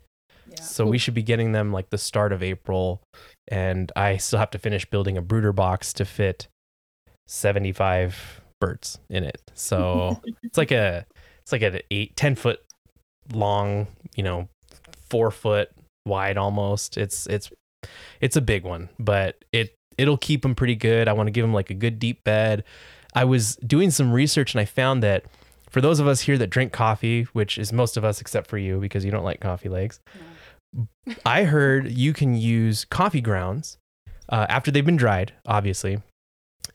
Yeah. 0.49 0.61
So 0.61 0.85
we 0.85 0.97
should 0.97 1.13
be 1.13 1.23
getting 1.23 1.51
them 1.51 1.71
like 1.71 1.89
the 1.89 1.97
start 1.97 2.31
of 2.31 2.43
April. 2.43 3.01
And 3.47 3.91
I 3.95 4.17
still 4.17 4.39
have 4.39 4.51
to 4.51 4.59
finish 4.59 4.85
building 4.85 5.17
a 5.17 5.21
brooder 5.21 5.53
box 5.53 5.93
to 5.93 6.05
fit 6.05 6.47
75 7.27 8.41
birds 8.59 8.99
in 9.09 9.23
it. 9.23 9.41
So 9.53 10.21
it's 10.43 10.57
like 10.57 10.71
a 10.71 11.05
it's 11.41 11.51
like 11.51 11.61
an 11.61 11.79
eight, 11.91 12.15
10 12.15 12.35
foot 12.35 12.59
long, 13.31 13.87
you 14.15 14.23
know, 14.23 14.49
four 15.09 15.31
foot 15.31 15.71
wide 16.05 16.37
almost. 16.37 16.97
It's 16.97 17.27
it's 17.27 17.51
it's 18.21 18.35
a 18.35 18.41
big 18.41 18.63
one, 18.63 18.89
but 18.99 19.43
it 19.51 19.75
it'll 19.97 20.17
keep 20.17 20.41
them 20.41 20.55
pretty 20.55 20.75
good. 20.75 21.07
I 21.07 21.13
want 21.13 21.27
to 21.27 21.31
give 21.31 21.43
them 21.43 21.53
like 21.53 21.69
a 21.69 21.75
good 21.75 21.99
deep 21.99 22.23
bed. 22.23 22.63
I 23.13 23.23
was 23.23 23.55
doing 23.57 23.91
some 23.91 24.11
research 24.11 24.53
and 24.53 24.61
I 24.61 24.65
found 24.65 25.01
that 25.03 25.25
for 25.69 25.81
those 25.81 25.99
of 25.99 26.07
us 26.07 26.21
here 26.21 26.37
that 26.37 26.49
drink 26.49 26.73
coffee, 26.73 27.23
which 27.33 27.57
is 27.57 27.71
most 27.71 27.97
of 27.97 28.03
us 28.03 28.21
except 28.21 28.47
for 28.47 28.57
you 28.57 28.79
because 28.79 29.05
you 29.05 29.11
don't 29.11 29.23
like 29.23 29.39
coffee 29.39 29.69
legs, 29.69 29.99
I 31.25 31.43
heard 31.43 31.91
you 31.91 32.13
can 32.13 32.35
use 32.35 32.85
coffee 32.85 33.21
grounds 33.21 33.77
uh, 34.29 34.45
after 34.49 34.71
they've 34.71 34.85
been 34.85 34.95
dried, 34.95 35.33
obviously, 35.45 36.01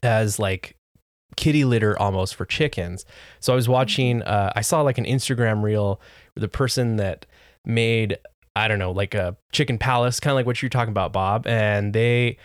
as 0.03 0.39
like 0.39 0.77
kitty 1.37 1.65
litter 1.65 1.99
almost 1.99 2.35
for 2.35 2.45
chickens. 2.45 3.05
So 3.41 3.53
I 3.53 3.57
was 3.57 3.69
watching, 3.69 4.23
uh, 4.23 4.53
I 4.55 4.61
saw 4.61 4.83
like 4.83 4.99
an 4.99 5.05
Instagram 5.05 5.63
reel 5.63 6.01
with 6.35 6.45
a 6.45 6.49
person 6.49 6.97
that 6.97 7.27
made, 7.65 8.19
I 8.57 8.69
don't 8.69 8.79
know, 8.79 8.93
like 8.93 9.15
a 9.15 9.37
chicken 9.53 9.79
palace, 9.79 10.21
kind 10.21 10.33
of 10.33 10.37
like 10.37 10.47
what 10.47 10.63
you're 10.63 10.69
talking 10.69 10.93
about, 10.93 11.13
Bob. 11.13 11.47
And 11.47 11.93
they, 11.93 12.39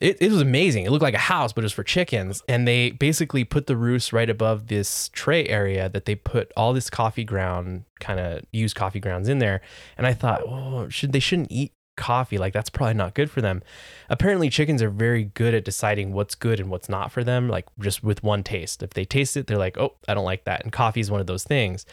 it, 0.00 0.16
it 0.20 0.32
was 0.32 0.40
amazing. 0.40 0.86
It 0.86 0.90
looked 0.90 1.02
like 1.02 1.14
a 1.14 1.18
house, 1.18 1.52
but 1.52 1.62
it 1.62 1.66
was 1.66 1.72
for 1.74 1.84
chickens. 1.84 2.42
And 2.48 2.66
they 2.66 2.90
basically 2.90 3.44
put 3.44 3.66
the 3.66 3.76
roost 3.76 4.12
right 4.12 4.30
above 4.30 4.68
this 4.68 5.10
tray 5.10 5.46
area 5.46 5.90
that 5.90 6.06
they 6.06 6.14
put 6.14 6.50
all 6.56 6.72
this 6.72 6.88
coffee 6.88 7.24
ground, 7.24 7.84
kind 8.00 8.18
of 8.18 8.42
used 8.50 8.76
coffee 8.76 9.00
grounds 9.00 9.28
in 9.28 9.40
there. 9.40 9.60
And 9.98 10.06
I 10.06 10.14
thought, 10.14 10.42
oh, 10.46 10.88
should 10.88 11.12
they 11.12 11.20
shouldn't 11.20 11.52
eat 11.52 11.72
coffee? 11.98 12.38
Like 12.38 12.54
that's 12.54 12.70
probably 12.70 12.94
not 12.94 13.14
good 13.14 13.30
for 13.30 13.42
them. 13.42 13.62
Apparently, 14.08 14.48
chickens 14.48 14.82
are 14.82 14.88
very 14.88 15.24
good 15.24 15.54
at 15.54 15.66
deciding 15.66 16.14
what's 16.14 16.34
good 16.34 16.60
and 16.60 16.70
what's 16.70 16.88
not 16.88 17.12
for 17.12 17.22
them, 17.22 17.48
like 17.48 17.66
just 17.78 18.02
with 18.02 18.22
one 18.22 18.42
taste. 18.42 18.82
If 18.82 18.94
they 18.94 19.04
taste 19.04 19.36
it, 19.36 19.48
they're 19.48 19.58
like, 19.58 19.76
oh, 19.76 19.96
I 20.08 20.14
don't 20.14 20.24
like 20.24 20.44
that. 20.44 20.62
And 20.64 20.72
coffee 20.72 21.00
is 21.00 21.10
one 21.10 21.20
of 21.20 21.26
those 21.26 21.44
things. 21.44 21.84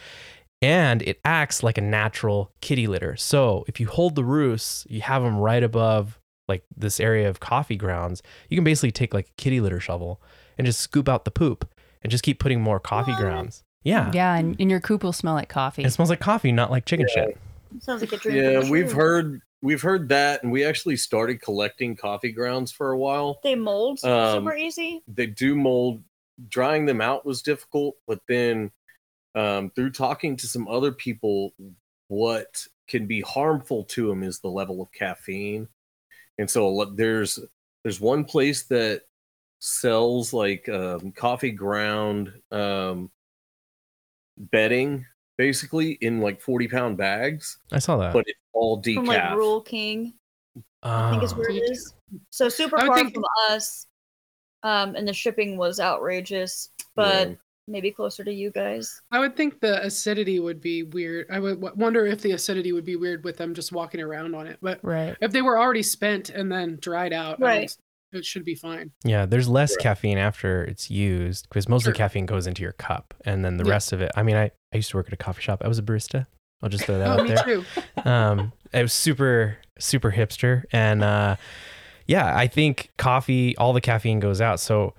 And 0.62 1.02
it 1.02 1.20
acts 1.26 1.62
like 1.62 1.76
a 1.76 1.82
natural 1.82 2.52
kitty 2.62 2.86
litter. 2.86 3.16
So 3.16 3.64
if 3.68 3.78
you 3.78 3.86
hold 3.86 4.14
the 4.14 4.24
roosts, 4.24 4.86
you 4.88 5.02
have 5.02 5.22
them 5.22 5.38
right 5.38 5.62
above 5.62 6.18
like 6.48 6.64
this 6.76 6.98
area 6.98 7.28
of 7.28 7.40
coffee 7.40 7.76
grounds, 7.76 8.22
you 8.48 8.56
can 8.56 8.64
basically 8.64 8.90
take 8.92 9.12
like 9.14 9.28
a 9.28 9.32
kitty 9.36 9.60
litter 9.60 9.80
shovel 9.80 10.20
and 10.56 10.66
just 10.66 10.80
scoop 10.80 11.08
out 11.08 11.24
the 11.24 11.30
poop 11.30 11.68
and 12.02 12.10
just 12.10 12.24
keep 12.24 12.38
putting 12.38 12.60
more 12.60 12.80
coffee 12.80 13.12
What? 13.12 13.20
grounds. 13.20 13.62
Yeah. 13.84 14.10
Yeah, 14.12 14.34
and, 14.36 14.56
and 14.60 14.70
your 14.70 14.80
coop 14.80 15.02
will 15.04 15.12
smell 15.12 15.34
like 15.34 15.48
coffee. 15.48 15.84
It 15.84 15.90
smells 15.90 16.10
like 16.10 16.20
coffee, 16.20 16.52
not 16.52 16.70
like 16.70 16.84
chicken 16.84 17.06
Yeah. 17.14 17.24
shit. 17.26 17.38
Sounds 17.80 18.00
like 18.00 18.12
a 18.12 18.16
dream. 18.16 18.36
Yeah, 18.36 18.70
we've 18.70 18.90
heard 18.92 19.42
we've 19.60 19.82
heard 19.82 20.08
that, 20.08 20.42
and 20.42 20.50
we 20.50 20.64
actually 20.64 20.96
started 20.96 21.42
collecting 21.42 21.96
coffee 21.96 22.32
grounds 22.32 22.72
for 22.72 22.92
a 22.92 22.98
while. 22.98 23.40
they 23.42 23.54
mold 23.54 24.02
Um, 24.04 24.44
super 24.44 24.56
easy. 24.56 25.02
They 25.06 25.26
do 25.26 25.54
mold. 25.54 26.02
Drying 26.48 26.86
them 26.86 27.00
out 27.00 27.26
was 27.26 27.42
difficult, 27.42 27.96
but 28.06 28.20
then 28.28 28.70
um, 29.34 29.70
through 29.70 29.90
talking 29.90 30.36
to 30.36 30.46
some 30.46 30.68
other 30.68 30.92
people, 30.92 31.52
what 32.06 32.64
can 32.86 33.06
be 33.06 33.20
harmful 33.20 33.84
to 33.84 34.06
them 34.08 34.22
is 34.22 34.38
the 34.38 34.48
level 34.48 34.80
of 34.80 34.90
caffeine. 34.92 35.68
And 36.38 36.48
so 36.50 36.84
there's 36.94 37.38
there's 37.82 38.00
one 38.00 38.24
place 38.24 38.64
that 38.64 39.02
sells 39.60 40.32
like 40.32 40.68
um, 40.68 41.10
coffee 41.12 41.50
ground 41.50 42.32
um, 42.52 43.10
bedding, 44.36 45.04
basically 45.36 45.92
in 46.00 46.20
like 46.20 46.40
forty 46.40 46.68
pound 46.68 46.96
bags, 46.96 47.58
I 47.72 47.78
saw 47.80 47.96
that. 47.98 48.12
but 48.12 48.24
it's 48.26 48.38
all 48.52 48.80
decaf. 48.80 48.94
From 48.96 49.06
like 49.06 49.34
Rural 49.34 49.60
King, 49.60 50.14
I 50.82 51.10
think 51.10 51.22
is 51.22 51.32
Oh. 51.32 51.36
where 51.36 51.50
it 51.50 51.62
Decaf. 51.62 51.70
is. 51.70 51.94
So 52.30 52.48
super 52.48 52.78
far 52.78 52.94
think- 52.96 53.14
from 53.14 53.24
us. 53.50 53.86
Um, 54.64 54.96
and 54.96 55.06
the 55.06 55.12
shipping 55.12 55.56
was 55.56 55.78
outrageous, 55.78 56.70
but 56.96 57.28
Yeah. 57.28 57.34
Maybe 57.68 57.90
closer 57.90 58.24
to 58.24 58.32
you 58.32 58.50
guys. 58.50 59.00
I 59.10 59.18
would 59.20 59.36
think 59.36 59.60
the 59.60 59.84
acidity 59.84 60.40
would 60.40 60.60
be 60.60 60.82
weird. 60.82 61.26
I 61.30 61.38
would 61.38 61.60
w- 61.60 61.74
wonder 61.76 62.06
if 62.06 62.20
the 62.22 62.32
acidity 62.32 62.72
would 62.72 62.84
be 62.84 62.96
weird 62.96 63.24
with 63.24 63.36
them 63.36 63.54
just 63.54 63.72
walking 63.72 64.00
around 64.00 64.34
on 64.34 64.46
it. 64.46 64.58
But 64.60 64.80
right. 64.82 65.16
if 65.20 65.32
they 65.32 65.42
were 65.42 65.58
already 65.58 65.82
spent 65.82 66.30
and 66.30 66.50
then 66.50 66.78
dried 66.80 67.12
out, 67.12 67.40
Right. 67.40 67.70
it 68.12 68.24
should 68.24 68.44
be 68.44 68.54
fine. 68.54 68.90
Yeah, 69.04 69.26
there's 69.26 69.48
less 69.48 69.72
Right. 69.76 69.82
caffeine 69.82 70.18
after 70.18 70.64
it's 70.64 70.90
used 70.90 71.48
because 71.48 71.68
most 71.68 71.86
of 71.86 71.92
the 71.92 71.98
caffeine 71.98 72.26
goes 72.26 72.46
into 72.46 72.62
your 72.62 72.72
cup, 72.72 73.14
and 73.24 73.44
then 73.44 73.56
the 73.58 73.64
Yeah. 73.64 73.72
rest 73.72 73.92
of 73.92 74.00
it. 74.00 74.10
I 74.16 74.22
mean, 74.22 74.36
I, 74.36 74.50
I 74.72 74.76
used 74.76 74.90
to 74.90 74.96
work 74.96 75.06
at 75.08 75.12
a 75.12 75.16
coffee 75.16 75.42
shop. 75.42 75.62
I 75.64 75.68
was 75.68 75.78
a 75.78 75.82
barista. 75.82 76.26
I'll 76.62 76.68
just 76.68 76.84
throw 76.86 76.98
that 76.98 77.06
Oh, 77.06 77.20
out 77.20 77.22
me 77.22 77.28
there. 77.34 77.44
too. 77.44 77.64
um, 78.08 78.52
it 78.72 78.82
was 78.82 78.92
super 78.92 79.58
super 79.78 80.10
hipster, 80.10 80.64
and 80.72 81.04
uh, 81.04 81.36
yeah, 82.06 82.36
I 82.36 82.48
think 82.48 82.90
coffee, 82.98 83.56
all 83.58 83.72
the 83.72 83.80
caffeine 83.80 84.18
goes 84.18 84.40
out. 84.40 84.58
So 84.58 84.94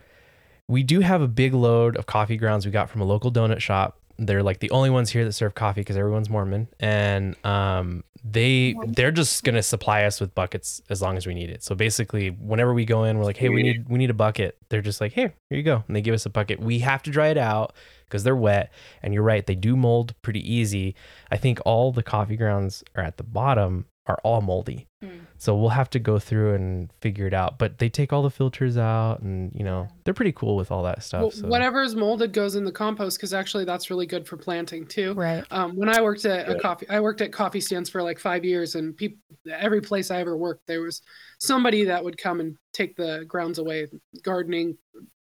we 0.69 0.83
do 0.83 0.99
have 0.99 1.21
a 1.21 1.27
big 1.27 1.53
load 1.53 1.97
of 1.97 2.05
coffee 2.05 2.37
grounds 2.37 2.63
we 2.65 2.71
got 2.71 2.89
from 2.89 3.01
a 3.01 3.03
local 3.03 3.31
donut 3.31 3.59
shop. 3.59 3.97
They're 4.19 4.43
like 4.43 4.59
the 4.59 4.69
only 4.69 4.91
ones 4.91 5.09
here 5.09 5.25
that 5.25 5.31
serve 5.31 5.55
coffee 5.55 5.81
because 5.81 5.97
everyone's 5.97 6.29
Mormon, 6.29 6.67
and 6.79 7.35
um, 7.45 8.03
they 8.23 8.75
they're 8.87 9.11
just 9.11 9.43
gonna 9.43 9.63
supply 9.63 10.03
us 10.03 10.19
with 10.19 10.35
buckets 10.35 10.81
as 10.89 11.01
long 11.01 11.17
as 11.17 11.25
we 11.25 11.33
need 11.33 11.49
it. 11.49 11.63
So 11.63 11.73
basically, 11.73 12.29
whenever 12.29 12.73
we 12.73 12.85
go 12.85 13.05
in, 13.05 13.17
we're 13.17 13.23
like, 13.23 13.37
hey, 13.37 13.49
we 13.49 13.63
need 13.63 13.89
we 13.89 13.97
need 13.97 14.09
a 14.09 14.13
bucket. 14.13 14.57
They're 14.69 14.81
just 14.81 15.01
like, 15.01 15.13
here, 15.13 15.33
here 15.49 15.57
you 15.57 15.63
go, 15.63 15.83
and 15.87 15.95
they 15.95 16.01
give 16.01 16.13
us 16.13 16.25
a 16.25 16.29
bucket. 16.29 16.59
We 16.59 16.79
have 16.79 17.01
to 17.03 17.11
dry 17.11 17.29
it 17.29 17.37
out 17.37 17.73
because 18.05 18.23
they're 18.23 18.35
wet. 18.35 18.71
And 19.01 19.13
you're 19.13 19.23
right, 19.23 19.45
they 19.45 19.55
do 19.55 19.75
mold 19.75 20.13
pretty 20.21 20.53
easy. 20.53 20.95
I 21.31 21.37
think 21.37 21.59
all 21.65 21.91
the 21.91 22.03
coffee 22.03 22.35
grounds 22.35 22.83
are 22.95 23.03
at 23.03 23.17
the 23.17 23.23
bottom 23.23 23.85
are 24.05 24.19
all 24.23 24.41
moldy. 24.41 24.87
Mm. 25.03 25.21
So 25.39 25.55
we'll 25.55 25.69
have 25.69 25.89
to 25.91 25.99
go 25.99 26.19
through 26.19 26.53
and 26.53 26.91
figure 26.99 27.25
it 27.25 27.33
out. 27.33 27.57
But 27.57 27.77
they 27.77 27.87
take 27.87 28.11
all 28.11 28.21
the 28.21 28.29
filters 28.29 28.77
out 28.77 29.21
and 29.21 29.51
you 29.55 29.63
know, 29.63 29.87
they're 30.03 30.13
pretty 30.13 30.33
cool 30.33 30.57
with 30.57 30.69
all 30.69 30.83
that 30.83 31.01
stuff. 31.01 31.21
Well, 31.21 31.31
so. 31.31 31.47
Whatever 31.47 31.81
is 31.81 31.95
molded 31.95 32.33
goes 32.33 32.55
in 32.55 32.65
the 32.65 32.73
compost 32.73 33.17
because 33.17 33.33
actually 33.33 33.63
that's 33.63 33.89
really 33.89 34.05
good 34.05 34.27
for 34.27 34.35
planting 34.35 34.85
too. 34.85 35.13
Right. 35.13 35.45
Um, 35.49 35.77
when 35.77 35.87
I 35.87 36.01
worked 36.01 36.25
at 36.25 36.49
a 36.49 36.59
coffee, 36.59 36.89
I 36.89 36.99
worked 36.99 37.21
at 37.21 37.31
coffee 37.31 37.61
stands 37.61 37.89
for 37.89 38.03
like 38.03 38.19
five 38.19 38.43
years, 38.43 38.75
and 38.75 38.95
people, 38.95 39.17
every 39.49 39.79
place 39.79 40.11
I 40.11 40.19
ever 40.19 40.35
worked, 40.37 40.67
there 40.67 40.81
was 40.81 41.01
somebody 41.39 41.85
that 41.85 42.03
would 42.03 42.17
come 42.17 42.41
and 42.41 42.57
take 42.73 42.97
the 42.97 43.23
grounds 43.25 43.59
away, 43.59 43.87
gardening 44.23 44.77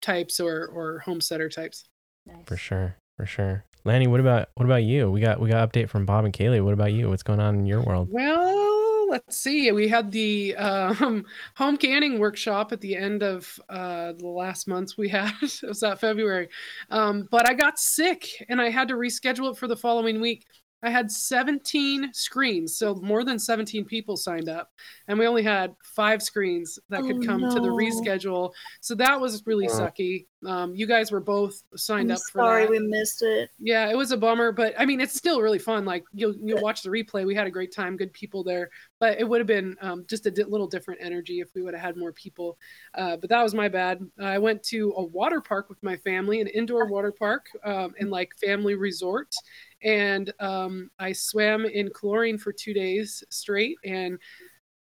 types 0.00 0.40
or 0.40 0.68
or 0.68 1.00
homesteader 1.00 1.50
types. 1.50 1.84
Nice. 2.24 2.46
For 2.46 2.56
sure. 2.56 2.96
For 3.18 3.26
sure. 3.26 3.64
Lanni, 3.84 4.06
what 4.06 4.20
about 4.20 4.48
what 4.54 4.64
about 4.64 4.84
you? 4.84 5.10
We 5.10 5.20
got 5.20 5.38
we 5.38 5.50
got 5.50 5.70
update 5.70 5.90
from 5.90 6.06
Bob 6.06 6.24
and 6.24 6.32
Kaylee. 6.32 6.64
What 6.64 6.74
about 6.74 6.92
you? 6.92 7.10
What's 7.10 7.22
going 7.22 7.40
on 7.40 7.56
in 7.56 7.66
your 7.66 7.82
world? 7.82 8.08
Well, 8.10 8.87
let's 9.08 9.36
see. 9.36 9.70
We 9.72 9.88
had 9.88 10.10
the 10.12 10.56
um, 10.58 11.24
home 11.56 11.76
canning 11.76 12.18
workshop 12.18 12.72
at 12.72 12.80
the 12.80 12.96
end 12.96 13.22
of 13.22 13.58
uh, 13.68 14.12
the 14.12 14.28
last 14.28 14.68
month 14.68 14.96
we 14.96 15.08
had. 15.18 15.32
it 15.42 15.62
was 15.62 15.80
that 15.80 16.00
February. 16.00 16.48
Um, 16.90 17.28
but 17.30 17.48
I 17.48 17.54
got 17.54 17.78
sick 17.78 18.28
and 18.48 18.60
I 18.60 18.70
had 18.70 18.88
to 18.88 18.94
reschedule 18.94 19.52
it 19.52 19.58
for 19.58 19.66
the 19.68 19.76
following 19.76 20.20
week. 20.20 20.46
I 20.82 20.90
had 20.90 21.10
17 21.10 22.12
screens, 22.14 22.76
so 22.76 22.94
more 22.96 23.24
than 23.24 23.38
17 23.38 23.84
people 23.84 24.16
signed 24.16 24.48
up, 24.48 24.70
and 25.08 25.18
we 25.18 25.26
only 25.26 25.42
had 25.42 25.74
five 25.82 26.22
screens 26.22 26.78
that 26.88 27.04
could 27.06 27.18
Oh, 27.18 27.20
come 27.20 27.48
to 27.48 27.60
the 27.60 27.68
reschedule. 27.68 28.52
So 28.80 28.94
that 28.96 29.20
was 29.20 29.42
really 29.46 29.66
Wow. 29.66 29.68
sucky. 29.68 30.26
Um, 30.46 30.74
you 30.74 30.86
guys 30.86 31.10
were 31.10 31.20
both 31.20 31.62
signed 31.76 32.10
I'm 32.10 32.16
up 32.16 32.22
for 32.30 32.42
sorry 32.42 32.66
that. 32.66 32.70
we 32.70 32.78
missed 32.78 33.22
it. 33.22 33.50
Yeah, 33.60 33.90
it 33.90 33.96
was 33.96 34.12
a 34.12 34.16
bummer, 34.16 34.52
but 34.52 34.72
I 34.78 34.86
mean, 34.86 35.00
it's 35.00 35.14
still 35.16 35.40
really 35.42 35.58
fun. 35.58 35.84
Like 35.84 36.04
you'll 36.12 36.34
you'll 36.36 36.60
watch 36.60 36.82
the 36.82 36.90
replay. 36.90 37.26
We 37.26 37.34
had 37.34 37.48
a 37.48 37.50
great 37.50 37.74
time, 37.74 37.96
good 37.96 38.12
people 38.12 38.44
there, 38.44 38.70
but 39.00 39.18
it 39.18 39.28
would 39.28 39.40
have 39.40 39.48
been 39.48 39.76
um, 39.80 40.04
just 40.08 40.26
a 40.26 40.30
di- 40.30 40.44
little 40.44 40.68
different 40.68 41.00
energy 41.02 41.40
if 41.40 41.48
we 41.56 41.62
would 41.62 41.74
have 41.74 41.82
had 41.82 41.96
more 41.96 42.12
people. 42.12 42.56
Uh, 42.94 43.16
but 43.16 43.28
that 43.30 43.42
was 43.42 43.54
my 43.54 43.66
bad. 43.68 44.00
I 44.20 44.38
went 44.38 44.62
to 44.64 44.94
a 44.96 45.02
water 45.04 45.40
park 45.40 45.68
with 45.68 45.82
my 45.82 45.96
family, 45.96 46.40
an 46.40 46.46
indoor 46.46 46.86
water 46.86 47.10
park, 47.10 47.46
um, 47.64 47.94
and 47.98 48.10
like 48.10 48.30
family 48.40 48.76
resort, 48.76 49.34
and 49.82 50.32
um, 50.40 50.90
I 50.98 51.12
swam 51.12 51.64
in 51.66 51.90
chlorine 51.90 52.38
for 52.38 52.52
two 52.52 52.74
days 52.74 53.22
straight, 53.30 53.76
and 53.84 54.18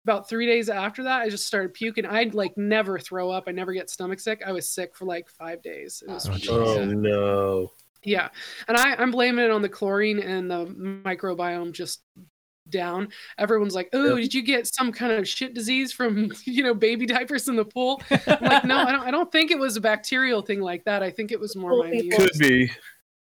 about 0.04 0.28
three 0.28 0.46
days 0.46 0.68
after 0.70 1.02
that, 1.04 1.20
I 1.20 1.28
just 1.28 1.46
started 1.46 1.74
puking. 1.74 2.06
I'd 2.06 2.34
like 2.34 2.56
never 2.56 2.98
throw 2.98 3.30
up. 3.30 3.44
I 3.46 3.52
never 3.52 3.72
get 3.72 3.90
stomach 3.90 4.20
sick. 4.20 4.42
I 4.46 4.52
was 4.52 4.70
sick 4.70 4.96
for 4.96 5.04
like 5.04 5.28
five 5.28 5.62
days. 5.62 6.02
It 6.06 6.10
was 6.12 6.26
Oh, 6.26 6.32
really 6.32 6.40
jeez. 6.40 6.88
Bad. 6.88 6.96
no. 6.98 7.72
Yeah, 8.04 8.28
and 8.68 8.76
I, 8.76 8.94
I'm 8.94 9.10
blaming 9.10 9.44
it 9.44 9.50
on 9.50 9.60
the 9.60 9.68
chlorine 9.68 10.20
and 10.20 10.48
the 10.50 10.66
microbiome 11.04 11.72
just 11.72 12.00
down. 12.70 13.08
Everyone's 13.38 13.74
like, 13.74 13.88
"Oh, 13.92 14.14
Yep. 14.14 14.16
did 14.18 14.34
you 14.34 14.42
get 14.42 14.66
some 14.66 14.92
kind 14.92 15.12
of 15.12 15.26
shit 15.28 15.52
disease 15.52 15.92
from 15.92 16.30
you 16.44 16.62
know 16.62 16.74
baby 16.74 17.06
diapers 17.06 17.48
in 17.48 17.56
the 17.56 17.64
pool?" 17.64 18.00
I'm 18.10 18.40
like, 18.40 18.64
no, 18.64 18.78
I 18.78 18.92
don't. 18.92 19.02
I 19.02 19.10
don't 19.10 19.30
think 19.32 19.50
it 19.50 19.58
was 19.58 19.76
a 19.76 19.80
bacterial 19.80 20.42
thing 20.42 20.60
like 20.60 20.84
that. 20.84 21.02
I 21.02 21.10
think 21.10 21.32
it 21.32 21.40
was 21.40 21.56
more 21.56 21.76
my 21.76 21.90
Could 21.90 21.98
immune. 21.98 22.16
Could 22.16 22.38
be. 22.38 22.70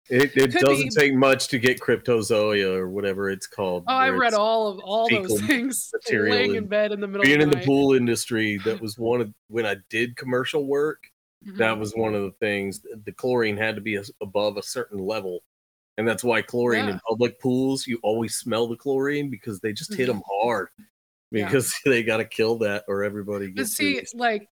It, 0.10 0.36
it 0.36 0.52
doesn't 0.52 0.90
be. 0.90 0.90
take 0.90 1.14
much 1.16 1.48
to 1.48 1.60
get 1.60 1.80
cryptozoa 1.80 2.76
or 2.76 2.90
whatever 2.90 3.30
it's 3.30 3.48
called. 3.48 3.86
Oh, 3.88 3.94
I 3.94 4.10
read 4.10 4.34
all 4.34 4.68
of 4.68 4.80
all 4.84 5.10
those 5.10 5.42
things 5.48 5.90
material 5.94 6.36
laying 6.36 6.56
in 6.56 6.68
bed 6.68 6.92
in 6.92 7.00
the 7.00 7.08
middle 7.08 7.24
Being 7.24 7.42
in 7.42 7.50
the 7.50 7.58
pool 7.58 7.94
industry, 7.94 8.60
that 8.66 8.82
was 8.82 8.98
one 8.98 9.22
of 9.22 9.34
when 9.48 9.66
I 9.66 9.78
did 9.90 10.16
commercial 10.18 10.66
work. 10.68 11.04
Mhm. 11.48 11.58
That 11.58 11.78
was 11.80 11.94
one 11.94 12.16
of 12.16 12.22
the 12.24 12.32
things. 12.40 12.82
The 13.06 13.12
chlorine 13.14 13.58
had 13.58 13.76
to 13.76 13.82
be 13.82 13.98
above 14.22 14.58
a 14.58 14.64
certain 14.64 15.00
level, 15.00 15.42
and 15.98 16.08
that's 16.08 16.24
why 16.24 16.42
chlorine 16.42 16.86
Yeah. 16.88 16.94
in 16.94 17.00
public 17.08 17.40
pools 17.40 17.88
you 17.88 18.00
always 18.04 18.36
smell 18.36 18.68
the 18.68 18.76
chlorine 18.78 19.30
because 19.30 19.60
they 19.62 19.72
just 19.74 19.94
hit 19.94 20.06
Mhm. 20.10 20.14
them 20.14 20.24
hard 20.30 20.68
Yeah. 21.32 21.46
because 21.46 21.74
they 21.86 22.04
got 22.04 22.18
to 22.18 22.26
kill 22.26 22.58
that 22.60 22.84
or 22.90 23.04
everybody 23.04 23.48
But 23.48 23.56
gets. 23.56 23.76
see, 23.76 23.94
released. 23.96 24.16
like 24.16 24.48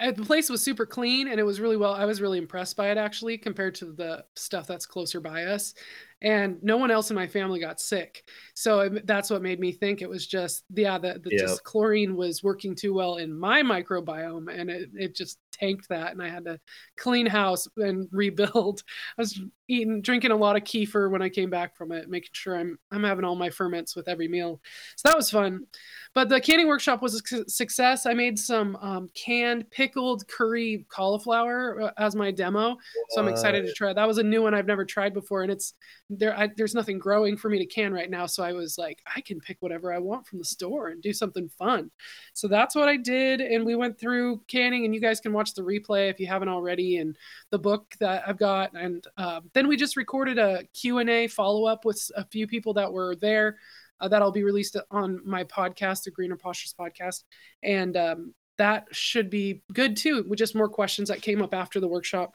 the 0.00 0.24
place 0.24 0.48
was 0.48 0.62
super 0.62 0.86
clean 0.86 1.28
and 1.28 1.38
it 1.38 1.42
was 1.42 1.60
really 1.60 1.76
well. 1.76 1.92
I 1.92 2.04
was 2.04 2.20
really 2.20 2.38
impressed 2.38 2.76
by 2.76 2.90
it 2.90 2.98
actually 2.98 3.38
compared 3.38 3.74
to 3.76 3.92
the 3.92 4.24
stuff 4.34 4.66
that's 4.66 4.86
closer 4.86 5.20
by 5.20 5.44
us. 5.44 5.74
And 6.22 6.62
no 6.62 6.78
one 6.78 6.90
else 6.90 7.10
in 7.10 7.14
my 7.14 7.26
family 7.26 7.60
got 7.60 7.78
sick, 7.78 8.24
so 8.54 8.80
it, 8.80 9.06
that's 9.06 9.28
what 9.28 9.42
made 9.42 9.60
me 9.60 9.70
think 9.70 10.00
it 10.00 10.08
was 10.08 10.26
just 10.26 10.64
yeah, 10.74 10.96
the, 10.96 11.20
the 11.22 11.30
Yeah. 11.30 11.42
just 11.42 11.62
chlorine 11.62 12.16
was 12.16 12.42
working 12.42 12.74
too 12.74 12.94
well 12.94 13.16
in 13.16 13.38
my 13.38 13.62
microbiome, 13.62 14.48
and 14.50 14.70
it, 14.70 14.88
it 14.94 15.14
just 15.14 15.38
tanked 15.58 15.88
that, 15.88 16.12
and 16.12 16.22
I 16.22 16.28
had 16.28 16.44
to 16.44 16.58
clean 16.96 17.26
house 17.26 17.66
and 17.76 18.08
rebuild. 18.12 18.82
I 19.18 19.22
was 19.22 19.40
eating, 19.68 20.00
drinking 20.00 20.30
a 20.30 20.36
lot 20.36 20.56
of 20.56 20.62
kefir 20.62 21.10
when 21.10 21.22
I 21.22 21.28
came 21.28 21.50
back 21.50 21.76
from 21.76 21.92
it, 21.92 22.08
making 22.08 22.30
sure 22.32 22.56
I'm 22.56 22.78
I'm 22.90 23.04
having 23.04 23.24
all 23.24 23.36
my 23.36 23.50
ferments 23.50 23.96
with 23.96 24.08
every 24.08 24.28
meal. 24.28 24.60
So 24.96 25.08
that 25.08 25.16
was 25.16 25.30
fun. 25.30 25.66
But 26.14 26.28
the 26.28 26.40
canning 26.40 26.66
workshop 26.66 27.02
was 27.02 27.14
a 27.14 27.50
success. 27.50 28.06
I 28.06 28.14
made 28.14 28.38
some 28.38 28.76
um, 28.76 29.08
canned 29.14 29.70
pickled 29.70 30.26
curry 30.28 30.86
cauliflower 30.88 31.82
uh, 31.82 31.90
as 31.98 32.16
my 32.16 32.30
demo, 32.30 32.76
so 33.10 33.20
I'm 33.20 33.28
excited 33.28 33.66
to 33.66 33.72
try. 33.72 33.92
That 33.92 34.08
was 34.08 34.18
a 34.18 34.22
new 34.22 34.42
one 34.42 34.54
I've 34.54 34.66
never 34.66 34.84
tried 34.84 35.12
before, 35.12 35.42
and 35.42 35.52
it's 35.52 35.74
there. 36.08 36.38
I, 36.38 36.48
there's 36.56 36.74
nothing 36.74 36.98
growing 36.98 37.36
for 37.36 37.50
me 37.50 37.58
to 37.58 37.66
can 37.66 37.92
right 37.92 38.10
now, 38.10 38.26
so 38.26 38.42
I 38.42 38.52
was 38.52 38.78
like, 38.78 39.00
I 39.14 39.20
can 39.20 39.40
pick 39.40 39.58
whatever 39.60 39.92
I 39.92 39.98
want 39.98 40.26
from 40.26 40.38
the 40.38 40.44
store 40.44 40.88
and 40.88 41.02
do 41.02 41.12
something 41.12 41.50
fun. 41.58 41.90
So 42.32 42.48
that's 42.48 42.74
what 42.74 42.88
I 42.88 42.96
did, 42.96 43.40
and 43.40 43.66
we 43.66 43.74
went 43.74 43.98
through 43.98 44.42
canning, 44.48 44.84
and 44.84 44.94
you 44.94 45.00
guys 45.00 45.20
can 45.20 45.32
watch 45.32 45.45
the 45.54 45.62
replay 45.62 46.10
if 46.10 46.18
you 46.18 46.26
haven't 46.26 46.48
already, 46.48 46.98
and 46.98 47.16
the 47.50 47.58
book 47.58 47.94
that 48.00 48.24
I've 48.26 48.38
got, 48.38 48.74
and 48.74 49.06
uh, 49.16 49.40
then 49.54 49.68
we 49.68 49.76
just 49.76 49.96
recorded 49.96 50.38
a 50.38 50.64
Q 50.74 50.98
and 50.98 51.10
A 51.10 51.26
follow 51.26 51.66
up 51.66 51.84
with 51.84 52.10
a 52.16 52.24
few 52.26 52.46
people 52.46 52.74
that 52.74 52.92
were 52.92 53.16
there 53.16 53.58
uh, 54.00 54.08
that'll 54.08 54.32
be 54.32 54.44
released 54.44 54.76
on 54.90 55.20
my 55.24 55.44
podcast, 55.44 56.04
the 56.04 56.10
Greener 56.10 56.36
Postures 56.36 56.74
podcast, 56.78 57.24
and 57.62 57.96
um, 57.96 58.34
that 58.58 58.86
should 58.92 59.30
be 59.30 59.62
good 59.72 59.96
too. 59.96 60.24
With 60.28 60.38
just 60.38 60.54
more 60.54 60.68
questions 60.68 61.08
that 61.08 61.22
came 61.22 61.42
up 61.42 61.54
after 61.54 61.80
the 61.80 61.88
workshop, 61.88 62.34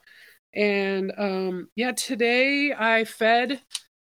and 0.54 1.12
um, 1.18 1.68
yeah, 1.76 1.92
today 1.92 2.72
I 2.72 3.04
fed 3.04 3.60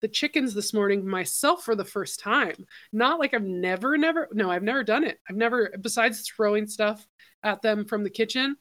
the 0.02 0.08
chickens 0.08 0.54
this 0.54 0.74
morning 0.74 1.06
myself 1.06 1.64
for 1.64 1.76
the 1.76 1.86
first 1.86 2.20
time. 2.20 2.56
Not 2.94 3.20
like 3.20 3.34
I've 3.34 3.44
never, 3.44 3.98
never, 3.98 4.30
no, 4.32 4.50
I've 4.50 4.64
never 4.64 4.84
done 4.84 5.04
it. 5.04 5.20
I've 5.30 5.36
never, 5.36 5.74
besides 5.82 6.22
throwing 6.22 6.68
stuff 6.68 7.06
at 7.44 7.62
them 7.62 7.86
from 7.86 8.04
the 8.04 8.10
kitchen. 8.10 8.56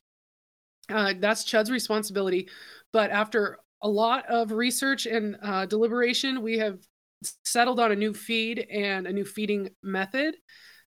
Uh, 0.88 1.14
that's 1.18 1.44
Chud's 1.44 1.70
responsibility. 1.70 2.48
But 2.92 3.10
after 3.10 3.58
a 3.82 3.88
lot 3.88 4.26
of 4.28 4.52
research 4.52 5.06
and 5.06 5.36
uh, 5.42 5.66
deliberation, 5.66 6.42
we 6.42 6.58
have 6.58 6.78
settled 7.44 7.80
on 7.80 7.92
a 7.92 7.96
new 7.96 8.14
feed 8.14 8.66
and 8.70 9.06
a 9.06 9.12
new 9.12 9.24
feeding 9.24 9.70
method. 9.82 10.36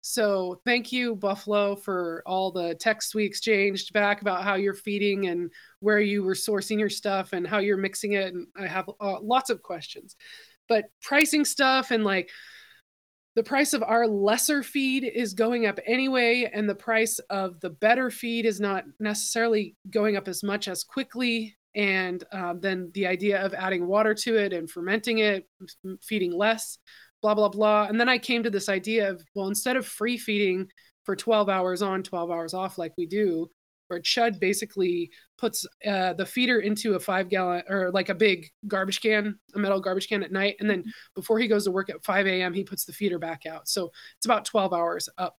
So 0.02 0.62
thank 0.66 0.92
you, 0.92 1.16
Buffalo, 1.16 1.76
for 1.76 2.22
all 2.28 2.52
the 2.52 2.76
texts 2.76 3.16
we 3.16 3.26
exchanged 3.26 3.92
back 3.92 4.22
about 4.22 4.44
how 4.44 4.54
you're 4.54 4.76
feeding 4.76 5.28
and 5.28 5.52
where 5.80 6.00
you 6.00 6.24
were 6.24 6.36
sourcing 6.36 6.78
your 6.80 6.92
stuff 6.92 7.34
and 7.34 7.48
how 7.48 7.58
you're 7.58 7.76
mixing 7.78 8.12
it. 8.14 8.34
And 8.34 8.46
I 8.56 8.68
have 8.68 8.88
uh, 9.00 9.20
lots 9.20 9.50
of 9.50 9.64
questions. 9.64 10.16
But 10.70 10.86
pricing 11.02 11.44
stuff 11.44 11.90
and 11.90 12.04
like 12.04 12.30
the 13.36 13.44
price 13.44 13.74
of 13.74 13.84
our 13.84 14.08
lesser 14.08 14.64
feed 14.64 15.04
is 15.04 15.34
going 15.34 15.66
up 15.66 15.80
anyway, 15.86 16.50
and 16.54 16.70
the 16.70 16.76
price 16.76 17.20
of 17.30 17.60
the 17.60 17.70
better 17.70 18.10
feed 18.10 18.46
is 18.46 18.62
not 18.62 18.86
necessarily 19.00 19.76
going 19.90 20.16
up 20.16 20.28
as 20.30 20.42
much 20.42 20.68
as 20.70 20.84
quickly. 20.84 21.56
And 21.76 22.24
um, 22.32 22.62
then 22.62 22.92
the 22.94 23.06
idea 23.06 23.46
of 23.46 23.54
adding 23.54 23.88
water 23.88 24.14
to 24.14 24.38
it 24.38 24.54
and 24.54 24.70
fermenting 24.70 25.20
it, 25.20 25.46
feeding 26.02 26.32
less, 26.32 26.78
blah, 27.22 27.36
blah, 27.36 27.50
blah. 27.50 27.88
And 27.88 28.00
then 28.00 28.08
I 28.08 28.18
came 28.18 28.44
to 28.44 28.50
this 28.50 28.70
idea 28.70 29.12
of, 29.12 29.22
well, 29.36 29.50
instead 29.50 29.76
of 29.76 29.86
free 29.86 30.18
feeding 30.18 30.68
for 31.04 31.18
12 31.18 31.50
hours 31.50 31.82
on, 31.82 32.04
12 32.04 32.32
hours 32.32 32.54
off, 32.54 32.78
like 32.78 32.94
we 32.98 33.06
do, 33.06 33.50
where 33.88 34.00
Chud 34.00 34.40
basically 34.40 35.12
puts 35.38 35.66
uh, 35.86 36.14
the 36.14 36.26
feeder 36.26 36.60
into 36.60 36.96
a 36.96 37.00
five 37.00 37.30
gallon 37.30 37.64
or 37.70 37.92
like 37.92 38.10
a 38.10 38.16
big 38.16 38.48
garbage 38.68 39.02
can, 39.02 39.38
a 39.54 39.60
metal 39.60 39.80
garbage 39.80 40.08
can 40.08 40.24
at 40.24 40.32
night. 40.32 40.56
And 40.60 40.70
then 40.70 40.84
before 41.14 41.40
he 41.40 41.48
goes 41.48 41.66
to 41.66 41.72
work 41.72 41.90
at 41.90 42.04
5 42.04 42.28
a.m., 42.28 42.54
he 42.54 42.64
puts 42.64 42.86
the 42.86 42.94
feeder 42.94 43.20
back 43.20 43.46
out. 43.46 43.68
So 43.68 43.92
it's 44.18 44.26
about 44.26 44.46
12 44.46 44.74
hours 44.74 45.10
up. 45.18 45.38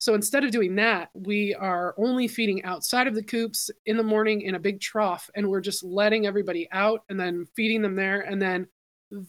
So 0.00 0.14
instead 0.14 0.44
of 0.44 0.52
doing 0.52 0.76
that, 0.76 1.10
we 1.12 1.54
are 1.54 1.94
only 1.98 2.28
feeding 2.28 2.62
outside 2.64 3.08
of 3.08 3.16
the 3.16 3.22
coops 3.22 3.68
in 3.86 3.96
the 3.96 4.02
morning 4.02 4.42
in 4.42 4.54
a 4.54 4.60
big 4.60 4.80
trough, 4.80 5.28
and 5.34 5.48
we're 5.48 5.60
just 5.60 5.82
letting 5.82 6.24
everybody 6.24 6.68
out 6.70 7.02
and 7.08 7.18
then 7.18 7.46
feeding 7.56 7.82
them 7.82 7.96
there. 7.96 8.20
And 8.20 8.40
then 8.40 8.68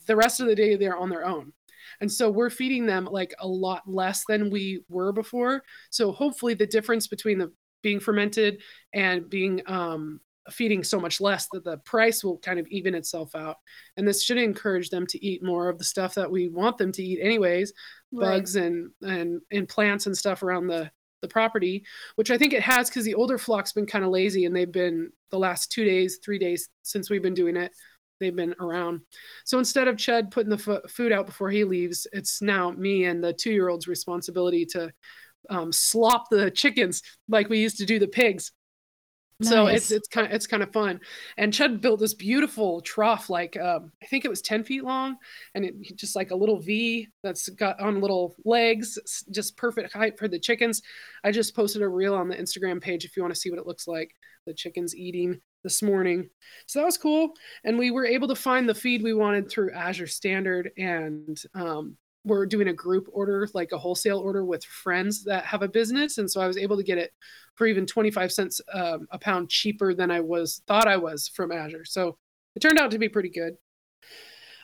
the 0.05 0.15
rest 0.15 0.39
of 0.39 0.47
the 0.47 0.55
day, 0.55 0.75
they're 0.75 0.97
on 0.97 1.09
their 1.09 1.25
own. 1.25 1.53
And 2.01 2.11
so 2.11 2.29
we're 2.29 2.51
feeding 2.51 2.85
them 2.85 3.05
like 3.05 3.33
a 3.39 3.47
lot 3.47 3.83
less 3.87 4.23
than 4.27 4.51
we 4.51 4.83
were 4.89 5.11
before. 5.11 5.63
So 5.89 6.11
hopefully, 6.11 6.53
the 6.53 6.67
difference 6.67 7.07
between 7.07 7.39
the 7.39 7.51
being 7.81 7.99
fermented 7.99 8.61
and 8.93 9.29
being 9.29 9.61
um, 9.67 10.19
feeding 10.51 10.83
so 10.83 10.99
much 10.99 11.21
less 11.21 11.47
that 11.51 11.63
the 11.63 11.77
price 11.79 12.23
will 12.23 12.37
kind 12.39 12.59
of 12.59 12.67
even 12.67 12.95
itself 12.95 13.35
out. 13.35 13.57
And 13.97 14.07
this 14.07 14.23
should 14.23 14.37
encourage 14.37 14.89
them 14.89 15.05
to 15.07 15.25
eat 15.25 15.43
more 15.43 15.69
of 15.69 15.77
the 15.77 15.83
stuff 15.83 16.15
that 16.15 16.29
we 16.29 16.47
want 16.49 16.77
them 16.77 16.91
to 16.93 17.03
eat, 17.03 17.19
anyways, 17.21 17.73
bugs 18.11 18.55
and 18.55 18.91
and 19.01 19.41
and 19.51 19.67
plants 19.67 20.05
and 20.07 20.17
stuff 20.17 20.43
around 20.43 20.67
the 20.67 20.91
the 21.21 21.27
property, 21.27 21.83
which 22.15 22.31
I 22.31 22.37
think 22.37 22.53
it 22.53 22.61
has 22.61 22.89
because 22.89 23.05
the 23.05 23.15
older 23.15 23.37
flock's 23.37 23.73
been 23.73 23.85
kind 23.85 24.05
of 24.05 24.11
lazy 24.11 24.45
and 24.45 24.55
they've 24.55 24.71
been 24.71 25.11
the 25.31 25.39
last 25.39 25.71
two 25.71 25.83
days, 25.83 26.19
three 26.23 26.39
days 26.39 26.69
since 26.83 27.09
we've 27.09 27.21
been 27.21 27.33
doing 27.33 27.57
it. 27.57 27.71
They've 28.19 28.35
been 28.35 28.55
around. 28.59 29.01
So 29.45 29.59
instead 29.59 29.87
of 29.87 29.95
Chud 29.95 30.31
putting 30.31 30.49
the 30.49 30.73
f- 30.73 30.91
food 30.91 31.11
out 31.11 31.25
before 31.25 31.49
he 31.49 31.63
leaves, 31.63 32.05
it's 32.11 32.41
now 32.41 32.71
me 32.71 33.05
and 33.05 33.23
the 33.23 33.33
two 33.33 33.51
year 33.51 33.69
old's 33.69 33.87
responsibility 33.87 34.65
to 34.67 34.91
um, 35.49 35.71
slop 35.71 36.29
the 36.29 36.51
chickens 36.51 37.01
like 37.27 37.49
we 37.49 37.59
used 37.59 37.77
to 37.77 37.85
do 37.85 37.99
the 37.99 38.07
pigs. 38.07 38.51
So 39.41 39.67
it's 39.67 39.89
it's 39.89 40.09
kind 40.09 40.27
of 40.27 40.33
it's 40.33 40.47
kind 40.47 40.61
of 40.61 40.73
fun. 40.73 40.99
And 41.37 41.53
Chud 41.53 41.79
built 41.79 42.01
this 42.01 42.13
beautiful 42.13 42.81
trough, 42.81 43.29
like 43.29 43.55
um, 43.55 43.89
I 44.03 44.05
think 44.07 44.25
it 44.25 44.29
was 44.29 44.41
ten 44.41 44.65
feet 44.65 44.83
long, 44.83 45.15
and 45.55 45.63
it 45.63 45.95
just 45.95 46.13
like 46.13 46.31
a 46.31 46.35
little 46.35 46.59
V 46.59 47.07
that's 47.23 47.47
got 47.47 47.79
on 47.79 48.01
little 48.01 48.35
legs, 48.43 48.99
just 49.31 49.55
perfect 49.55 49.93
height 49.93 50.19
for 50.19 50.27
the 50.27 50.39
chickens. 50.39 50.81
I 51.23 51.31
just 51.31 51.55
posted 51.55 51.83
a 51.83 51.87
reel 51.87 52.15
on 52.15 52.27
the 52.27 52.35
Instagram 52.35 52.81
page 52.81 53.05
if 53.05 53.15
you 53.15 53.23
want 53.23 53.33
to 53.33 53.39
see 53.39 53.49
what 53.49 53.59
it 53.59 53.67
looks 53.67 53.87
like. 53.87 54.13
The 54.45 54.53
chickens 54.53 54.93
eating 54.93 55.39
this 55.63 55.81
morning, 55.81 56.29
so 56.65 56.79
that 56.79 56.85
was 56.85 56.97
cool. 56.97 57.31
And 57.63 57.77
we 57.77 57.91
were 57.91 58.05
able 58.05 58.27
to 58.27 58.35
find 58.35 58.67
the 58.67 58.75
feed 58.75 59.01
we 59.01 59.13
wanted 59.13 59.49
through 59.49 59.71
Azure 59.71 60.07
Standard, 60.07 60.71
and 60.77 61.41
um, 61.53 61.95
we're 62.25 62.45
doing 62.45 62.67
a 62.67 62.73
group 62.73 63.07
order, 63.11 63.47
like 63.53 63.71
a 63.71 63.77
wholesale 63.77 64.19
order 64.19 64.45
with 64.45 64.63
friends 64.65 65.23
that 65.25 65.45
have 65.45 65.61
a 65.61 65.67
business, 65.67 66.17
and 66.17 66.29
so 66.29 66.41
I 66.41 66.47
was 66.47 66.57
able 66.57 66.77
to 66.77 66.83
get 66.83 66.97
it 66.97 67.11
for 67.55 67.67
even 67.67 67.85
25 67.85 68.31
cents 68.31 68.61
um, 68.73 69.07
a 69.11 69.19
pound 69.19 69.49
cheaper 69.49 69.93
than 69.93 70.11
I 70.11 70.19
was 70.21 70.61
thought 70.67 70.87
I 70.87 70.97
was 70.97 71.27
from 71.29 71.51
Azure. 71.51 71.85
So 71.85 72.17
it 72.55 72.61
turned 72.61 72.79
out 72.79 72.91
to 72.91 72.99
be 72.99 73.09
pretty 73.09 73.29
good. 73.29 73.55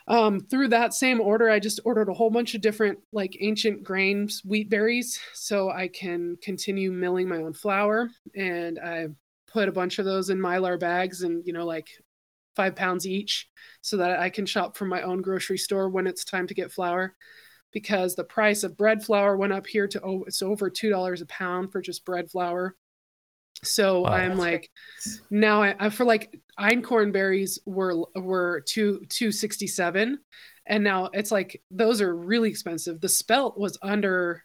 um, 0.08 0.40
through 0.40 0.68
that 0.68 0.94
same 0.94 1.20
order, 1.20 1.50
I 1.50 1.58
just 1.58 1.80
ordered 1.84 2.08
a 2.08 2.14
whole 2.14 2.30
bunch 2.30 2.54
of 2.54 2.60
different 2.60 2.98
like 3.12 3.36
ancient 3.40 3.82
grains, 3.82 4.42
wheat 4.44 4.70
berries, 4.70 5.18
so 5.34 5.70
I 5.70 5.88
can 5.88 6.36
continue 6.42 6.92
milling 6.92 7.28
my 7.28 7.38
own 7.38 7.52
flour. 7.52 8.10
And 8.36 8.78
I 8.78 9.08
put 9.48 9.68
a 9.68 9.72
bunch 9.72 9.98
of 9.98 10.04
those 10.04 10.30
in 10.30 10.38
mylar 10.38 10.78
bags 10.78 11.22
and 11.22 11.44
you 11.46 11.52
know 11.52 11.66
like 11.66 11.88
five 12.54 12.76
pounds 12.76 13.06
each, 13.06 13.48
so 13.82 13.96
that 13.98 14.20
I 14.20 14.30
can 14.30 14.46
shop 14.46 14.76
from 14.76 14.88
my 14.88 15.02
own 15.02 15.22
grocery 15.22 15.58
store 15.58 15.88
when 15.88 16.06
it's 16.06 16.24
time 16.24 16.46
to 16.46 16.54
get 16.54 16.72
flour. 16.72 17.16
Because 17.72 18.14
the 18.14 18.24
price 18.24 18.62
of 18.62 18.76
bread 18.76 19.04
flour 19.04 19.36
went 19.36 19.52
up 19.52 19.66
here 19.66 19.86
to 19.88 20.00
oh, 20.02 20.24
it's 20.26 20.42
over 20.42 20.70
two 20.70 20.88
dollars 20.90 21.20
a 21.20 21.26
pound 21.26 21.72
for 21.72 21.82
just 21.82 22.04
bread 22.04 22.30
flour. 22.30 22.74
So 23.64 24.02
Wow. 24.02 24.12
I'm 24.12 24.38
like, 24.38 24.70
now 25.30 25.62
I, 25.62 25.74
I 25.78 25.90
for 25.90 26.04
like 26.04 26.38
einkorn 26.58 27.12
berries 27.12 27.58
were 27.66 28.04
were 28.14 28.62
two 28.66 29.02
two 29.08 29.32
sixty 29.32 29.66
seven, 29.66 30.18
and 30.66 30.84
now 30.84 31.10
it's 31.12 31.30
like 31.32 31.62
those 31.70 32.00
are 32.00 32.14
really 32.14 32.50
expensive. 32.50 33.00
The 33.00 33.08
spelt 33.08 33.58
was 33.58 33.78
under, 33.82 34.42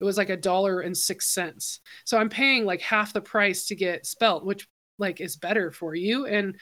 it 0.00 0.04
was 0.04 0.18
like 0.18 0.30
a 0.30 0.36
dollar 0.36 0.80
and 0.80 0.96
six 0.96 1.28
cents. 1.32 1.80
So 2.04 2.18
I'm 2.18 2.28
paying 2.28 2.64
like 2.64 2.82
half 2.82 3.12
the 3.12 3.20
price 3.20 3.66
to 3.66 3.76
get 3.76 4.06
spelt, 4.06 4.44
which 4.44 4.66
like 4.98 5.20
is 5.20 5.36
better 5.36 5.70
for 5.70 5.94
you, 5.94 6.26
and 6.26 6.56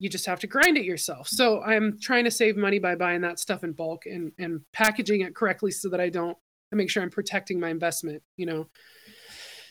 you 0.00 0.08
just 0.08 0.26
have 0.26 0.40
to 0.40 0.46
grind 0.48 0.76
it 0.76 0.84
yourself. 0.84 1.28
So 1.28 1.60
I'm 1.62 1.98
trying 2.00 2.24
to 2.24 2.30
save 2.30 2.56
money 2.56 2.78
by 2.80 2.96
buying 2.96 3.20
that 3.20 3.38
stuff 3.38 3.62
in 3.62 3.72
bulk 3.72 4.06
and 4.06 4.32
and 4.38 4.62
packaging 4.72 5.20
it 5.20 5.36
correctly 5.36 5.70
so 5.70 5.88
that 5.90 6.00
I 6.00 6.08
don't 6.08 6.36
I 6.72 6.76
make 6.76 6.90
sure 6.90 7.02
I'm 7.02 7.10
protecting 7.10 7.60
my 7.60 7.68
investment. 7.68 8.22
You 8.36 8.46
know. 8.46 8.66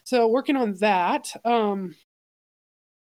So 0.06 0.28
working 0.28 0.56
on 0.56 0.76
that. 0.80 1.32
Um, 1.44 1.96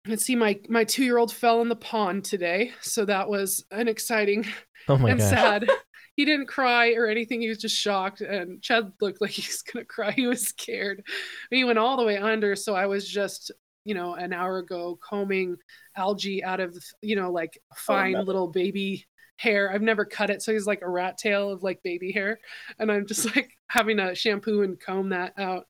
let's 0.07 0.23
see, 0.25 0.35
my 0.35 0.59
my 0.69 0.83
two 0.83 1.03
year 1.03 1.17
old 1.17 1.33
fell 1.33 1.61
in 1.61 1.69
the 1.69 1.75
pond 1.75 2.23
today, 2.23 2.71
so 2.81 3.03
that 3.05 3.27
was 3.29 3.65
an 3.71 3.87
exciting 3.87 4.45
Oh 4.87 4.95
and 4.95 5.19
gosh. 5.19 5.29
sad. 5.29 5.69
He 6.15 6.25
didn't 6.25 6.47
cry 6.47 6.93
or 6.93 7.05
anything. 7.07 7.41
He 7.41 7.49
was 7.49 7.59
just 7.59 7.75
shocked, 7.75 8.21
and 8.21 8.61
Chad 8.61 8.91
looked 9.01 9.21
like 9.21 9.29
he's 9.41 9.61
gonna 9.61 9.85
cry. 9.85 10.11
He 10.11 10.25
was 10.27 10.47
scared. 10.47 11.03
He 11.51 11.63
went 11.63 11.77
all 11.77 11.97
the 11.97 12.05
way 12.05 12.17
under, 12.17 12.55
so 12.55 12.73
I 12.73 12.87
was 12.87 13.07
just, 13.07 13.51
you 13.87 13.93
know, 13.93 14.15
an 14.15 14.33
hour 14.33 14.57
ago 14.57 14.99
combing 15.01 15.55
algae 15.95 16.43
out 16.43 16.59
of, 16.59 16.77
you 17.01 17.15
know, 17.15 17.31
like 17.31 17.57
fine 17.73 18.11
no. 18.11 18.21
little 18.21 18.49
baby 18.49 19.05
hair. 19.37 19.71
I've 19.71 19.81
never 19.81 20.03
cut 20.03 20.29
it, 20.29 20.41
so 20.41 20.51
he's 20.51 20.67
like 20.67 20.81
a 20.81 20.89
rat 20.89 21.17
tail 21.17 21.51
of 21.51 21.63
like 21.63 21.81
baby 21.83 22.11
hair, 22.11 22.39
and 22.79 22.91
I'm 22.91 23.07
just 23.07 23.25
like 23.35 23.49
having 23.67 23.97
to 23.97 24.13
shampoo 24.13 24.63
and 24.63 24.77
comb 24.79 25.09
that 25.09 25.33
out. 25.37 25.67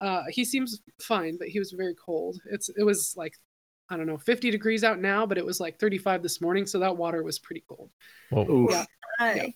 Uh, 0.00 0.22
he 0.28 0.44
seems 0.44 0.80
fine, 1.02 1.36
but 1.38 1.48
he 1.48 1.58
was 1.58 1.72
very 1.72 1.94
cold. 1.94 2.38
It's 2.50 2.68
it 2.68 2.84
was 2.84 3.14
like 3.16 3.34
I 3.88 3.96
don't 3.96 4.06
know, 4.06 4.18
50 4.18 4.50
degrees 4.50 4.84
out 4.84 5.00
now, 5.00 5.26
but 5.26 5.38
it 5.38 5.46
was 5.46 5.60
like 5.60 5.78
35 5.78 6.22
this 6.22 6.40
morning, 6.40 6.66
so 6.66 6.78
that 6.80 6.96
water 6.96 7.22
was 7.22 7.38
pretty 7.38 7.64
cold. 7.68 7.90
Whoa. 8.30 8.66
Yeah. 8.70 8.84
Hi. 9.18 9.54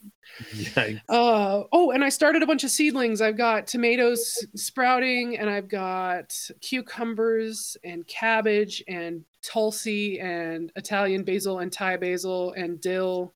Yikes. 0.54 1.00
Uh, 1.08 1.64
oh, 1.72 1.90
and 1.90 2.02
I 2.02 2.08
started 2.08 2.42
a 2.42 2.46
bunch 2.46 2.64
of 2.64 2.70
seedlings. 2.70 3.20
I've 3.20 3.36
got 3.36 3.66
tomatoes 3.66 4.46
sprouting, 4.54 5.38
and 5.38 5.50
I've 5.50 5.68
got 5.68 6.34
cucumbers 6.60 7.76
and 7.84 8.06
cabbage 8.06 8.82
and 8.88 9.24
tulsi 9.42 10.20
and 10.20 10.72
Italian 10.76 11.24
basil 11.24 11.58
and 11.58 11.72
Thai 11.72 11.96
basil 11.96 12.52
and 12.52 12.80
dill 12.80 13.34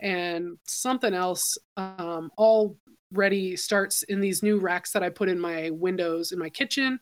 and 0.00 0.58
something 0.66 1.14
else. 1.14 1.56
Um, 1.76 2.30
all 2.36 2.76
ready 3.12 3.56
starts 3.56 4.02
in 4.04 4.20
these 4.20 4.42
new 4.42 4.58
racks 4.58 4.92
that 4.92 5.02
I 5.02 5.08
put 5.08 5.28
in 5.28 5.38
my 5.38 5.70
windows 5.70 6.32
in 6.32 6.38
my 6.38 6.48
kitchen. 6.48 6.98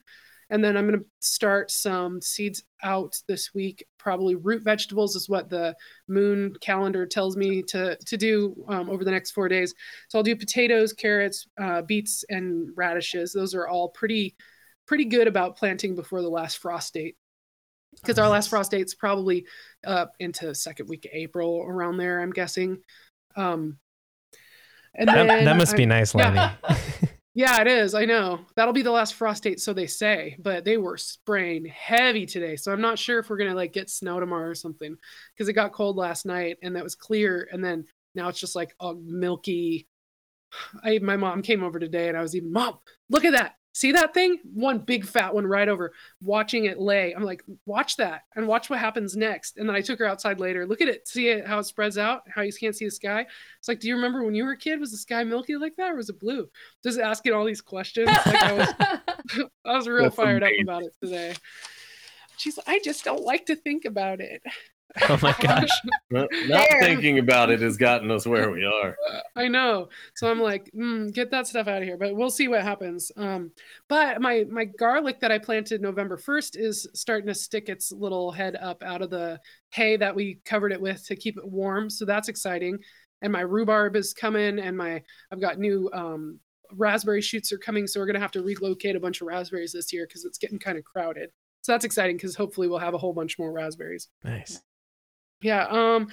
And 0.51 0.65
then 0.65 0.77
I'm 0.77 0.87
going 0.87 0.99
to 0.99 1.07
start 1.21 1.71
some 1.71 2.23
seeds 2.23 2.63
out 2.83 3.21
this 3.29 3.53
week. 3.55 3.85
Probably 3.99 4.35
root 4.35 4.63
vegetables 4.63 5.15
is 5.15 5.29
what 5.29 5.51
the 5.51 5.75
moon 6.09 6.55
calendar 6.61 7.05
tells 7.05 7.37
me 7.37 7.63
to 7.65 7.97
to 8.07 8.17
do 8.17 8.65
um, 8.69 8.89
over 8.89 9.05
the 9.05 9.11
next 9.11 9.33
four 9.33 9.49
days. 9.49 9.75
So 10.09 10.19
I'll 10.19 10.23
do 10.23 10.35
potatoes, 10.37 10.93
carrots, 10.95 11.47
uh, 11.61 11.83
beets, 11.83 12.25
and 12.31 12.71
radishes. 12.77 13.33
Those 13.33 13.55
are 13.55 13.69
all 13.69 13.91
pretty 13.91 14.37
pretty 14.87 15.05
good 15.05 15.29
about 15.29 15.57
planting 15.57 15.95
before 15.95 16.23
the 16.23 16.31
last 16.31 16.59
frost 16.59 16.95
date. 16.95 17.17
Because 17.95 18.19
our 18.19 18.29
last 18.29 18.49
frost 18.49 18.71
date's 18.71 18.95
probably 18.95 19.45
up 19.87 20.13
into 20.21 20.55
second 20.55 20.89
week 20.89 21.05
of 21.05 21.11
April 21.13 21.63
around 21.67 21.97
there, 21.97 22.21
I'm 22.21 22.31
guessing. 22.33 22.79
Um, 23.37 23.79
and 24.95 25.09
That, 25.09 25.45
that 25.45 25.57
must 25.57 25.77
be 25.77 25.83
I'm- 25.83 25.89
nice, 25.91 26.15
yeah. 26.15 26.55
Yeah, 27.39 27.61
it 27.61 27.69
is. 27.69 27.95
I 27.95 28.05
know. 28.05 28.41
That'll 28.57 28.75
be 28.75 28.83
the 28.83 28.91
last 28.91 29.15
frost 29.15 29.45
date, 29.45 29.61
so 29.61 29.73
they 29.73 29.87
say. 29.87 30.35
But 30.41 30.65
they 30.65 30.77
were 30.77 30.97
spraying 30.97 31.67
heavy 31.67 32.27
today. 32.27 32.57
So 32.57 32.73
I'm 32.73 32.81
not 32.81 32.99
sure 32.99 33.21
if 33.21 33.31
we're 33.31 33.37
gonna 33.37 33.55
like 33.55 33.73
get 33.73 33.89
snow 33.89 34.19
tomorrow 34.19 34.49
or 34.49 34.57
something. 34.57 34.97
Because 35.33 35.49
it 35.49 35.53
got 35.53 35.73
cold 35.73 35.95
last 35.95 36.27
night 36.27 36.57
and 36.65 36.75
that 36.75 36.83
was 36.83 36.97
clear. 36.97 37.49
And 37.53 37.63
then 37.63 37.85
now 38.17 38.27
it's 38.27 38.41
just 38.41 38.57
like 38.57 38.75
a 38.81 38.93
milky. 38.93 39.87
I 40.83 40.99
my 40.99 41.17
mom 41.17 41.43
came 41.43 41.63
over 41.63 41.79
today 41.79 42.09
and 42.09 42.19
I 42.19 42.23
was 42.23 42.35
even, 42.35 42.53
Mom, 42.53 42.77
look 43.09 43.25
at 43.25 43.35
that. 43.35 43.55
See 43.75 43.93
that 43.93 44.13
thing? 44.13 44.39
One 44.55 44.79
big 44.79 45.07
fat 45.07 45.33
one 45.35 45.47
right 45.47 45.69
over, 45.69 45.93
watching 46.21 46.65
it 46.65 46.81
lay. 46.81 47.15
I'm 47.15 47.23
like, 47.23 47.43
watch 47.65 47.97
that 47.99 48.23
and 48.35 48.49
watch 48.49 48.69
what 48.69 48.81
happens 48.81 49.17
next. 49.17 49.57
And 49.57 49.69
then 49.69 49.77
I 49.77 49.83
took 49.83 50.01
her 50.01 50.07
outside 50.07 50.41
later. 50.41 50.67
Look 50.67 50.81
at 50.81 50.89
it. 50.89 51.07
See 51.07 51.29
it 51.29 51.47
how 51.47 51.61
it 51.61 51.65
spreads 51.65 51.97
out, 51.97 52.23
how 52.29 52.43
you 52.43 52.53
can't 52.53 52.75
see 52.75 52.87
the 52.87 52.91
sky. 52.91 53.27
It's 53.59 53.69
like, 53.69 53.79
do 53.79 53.87
you 53.87 53.95
remember 53.95 54.25
when 54.25 54.35
you 54.35 54.45
were 54.45 54.53
a 54.53 54.57
kid? 54.59 54.81
Was 54.81 54.91
the 54.91 54.97
sky 54.97 55.23
milky 55.23 55.57
like 55.57 55.77
that 55.77 55.93
or 55.93 55.97
was 55.97 56.09
it 56.09 56.19
blue? 56.19 56.49
Just 56.83 56.99
asking 56.99 57.35
all 57.35 57.45
these 57.45 57.61
questions. 57.61 58.09
Like 58.09 58.27
I 58.43 58.53
was 58.53 58.69
I 59.65 59.77
was 59.77 59.87
real 59.87 60.05
That's 60.05 60.17
fired 60.17 60.43
amazing. 60.43 60.69
up 60.69 60.77
about 60.79 60.83
it 60.83 60.97
today. 61.03 61.35
She's 62.37 62.57
like, 62.57 62.69
I 62.69 62.81
just 62.83 63.05
don't 63.05 63.23
like 63.23 63.47
to 63.47 63.57
think 63.57 63.85
about 63.85 64.21
it. 64.21 64.43
Oh 65.09 65.19
my 65.23 65.35
gosh. 65.39 65.69
Not, 66.11 66.29
not 66.47 66.67
There. 66.71 66.81
thinking 66.81 67.19
about 67.19 67.51
it 67.51 67.61
has 67.61 67.77
gotten 67.77 68.11
us 68.11 68.27
where 68.27 68.51
we 68.51 68.65
are. 68.65 68.97
I 69.37 69.47
know. 69.47 69.91
So 70.17 70.31
I'm 70.31 70.41
like, 70.41 70.71
mm, 70.73 71.13
get 71.13 71.31
that 71.31 71.47
stuff 71.47 71.69
out 71.69 71.83
of 71.83 71.85
here. 71.85 71.97
But 71.97 72.17
we'll 72.17 72.31
see 72.31 72.49
what 72.49 72.63
happens. 72.63 73.13
Um, 73.17 73.53
but 73.89 74.21
my 74.21 74.45
my 74.51 74.65
garlic 74.65 75.21
that 75.21 75.31
I 75.31 75.39
planted 75.39 75.83
November 75.83 76.17
1st 76.17 76.57
is 76.59 76.89
starting 76.95 77.27
to 77.29 77.35
stick 77.35 77.69
its 77.69 77.93
little 77.93 78.33
head 78.33 78.57
up 78.57 78.83
out 78.83 79.03
of 79.03 79.11
the 79.11 79.39
hay 79.71 79.97
that 79.99 80.15
we 80.17 80.41
covered 80.45 80.73
it 80.73 80.81
with 80.81 81.05
to 81.07 81.17
keep 81.17 81.37
it 81.37 81.47
warm. 81.47 81.91
So 81.91 82.05
that's 82.05 82.29
exciting. 82.29 82.79
And 83.21 83.33
my 83.33 83.41
rhubarb 83.41 83.95
is 83.95 84.15
coming, 84.15 84.59
and 84.59 84.77
my 84.77 85.03
I've 85.31 85.41
got 85.41 85.59
new 85.59 85.91
um, 85.93 86.41
raspberry 86.73 87.21
shoots 87.21 87.53
are 87.53 87.59
coming. 87.59 87.87
So 87.87 88.01
we're 88.01 88.07
gonna 88.07 88.21
have 88.21 88.33
to 88.33 88.43
relocate 88.43 88.97
a 88.97 89.01
bunch 89.01 89.21
of 89.21 89.27
raspberries 89.27 89.73
this 89.73 89.93
year 89.93 90.07
because 90.07 90.25
it's 90.25 90.39
getting 90.39 90.59
kind 90.59 90.79
of 90.79 90.85
crowded. 90.85 91.31
So 91.61 91.73
that's 91.73 91.85
exciting 91.85 92.17
because 92.17 92.35
hopefully 92.37 92.69
we'll 92.69 92.79
have 92.79 92.95
a 92.95 92.99
whole 92.99 93.13
bunch 93.13 93.39
more 93.39 93.53
raspberries. 93.53 94.09
Nice. 94.25 94.61
Yeah. 95.41 95.67
Um, 95.69 96.09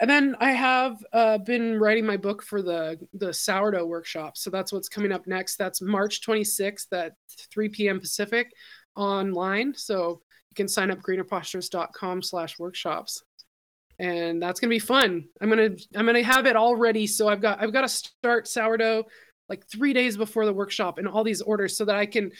and 0.00 0.10
then 0.10 0.34
I 0.40 0.50
have 0.50 0.96
uh, 1.12 1.38
been 1.38 1.78
writing 1.78 2.04
my 2.04 2.16
book 2.16 2.42
for 2.42 2.62
the 2.62 2.98
the 3.14 3.32
sourdough 3.32 3.86
workshop. 3.86 4.36
So 4.36 4.50
that's 4.50 4.72
what's 4.72 4.88
coming 4.88 5.12
up 5.12 5.26
next. 5.26 5.56
That's 5.56 5.80
March 5.80 6.20
26th 6.26 6.92
at 6.92 7.12
3 7.52 7.68
p.m. 7.68 8.00
Pacific 8.00 8.50
online. 8.96 9.74
So 9.74 10.20
you 10.50 10.54
can 10.56 10.68
sign 10.68 10.90
up 10.90 11.00
greenerpostures.com 11.00 12.22
slash 12.22 12.58
workshops. 12.58 13.22
And 14.00 14.42
that's 14.42 14.58
gonna 14.58 14.70
be 14.70 14.80
fun. 14.80 15.28
I'm 15.40 15.48
gonna 15.48 15.70
I'm 15.94 16.06
gonna 16.06 16.22
have 16.24 16.46
it 16.46 16.56
all 16.56 16.74
ready. 16.74 17.06
So 17.06 17.28
I've 17.28 17.40
got 17.40 17.62
I've 17.62 17.72
got 17.72 17.82
to 17.82 17.88
start 17.88 18.48
sourdough 18.48 19.04
like 19.48 19.64
three 19.68 19.92
days 19.92 20.16
before 20.16 20.46
the 20.46 20.52
workshop 20.52 20.98
and 20.98 21.06
all 21.06 21.22
these 21.22 21.42
orders 21.42 21.76
so 21.76 21.84
that 21.84 21.96
I 21.96 22.06
can 22.06 22.32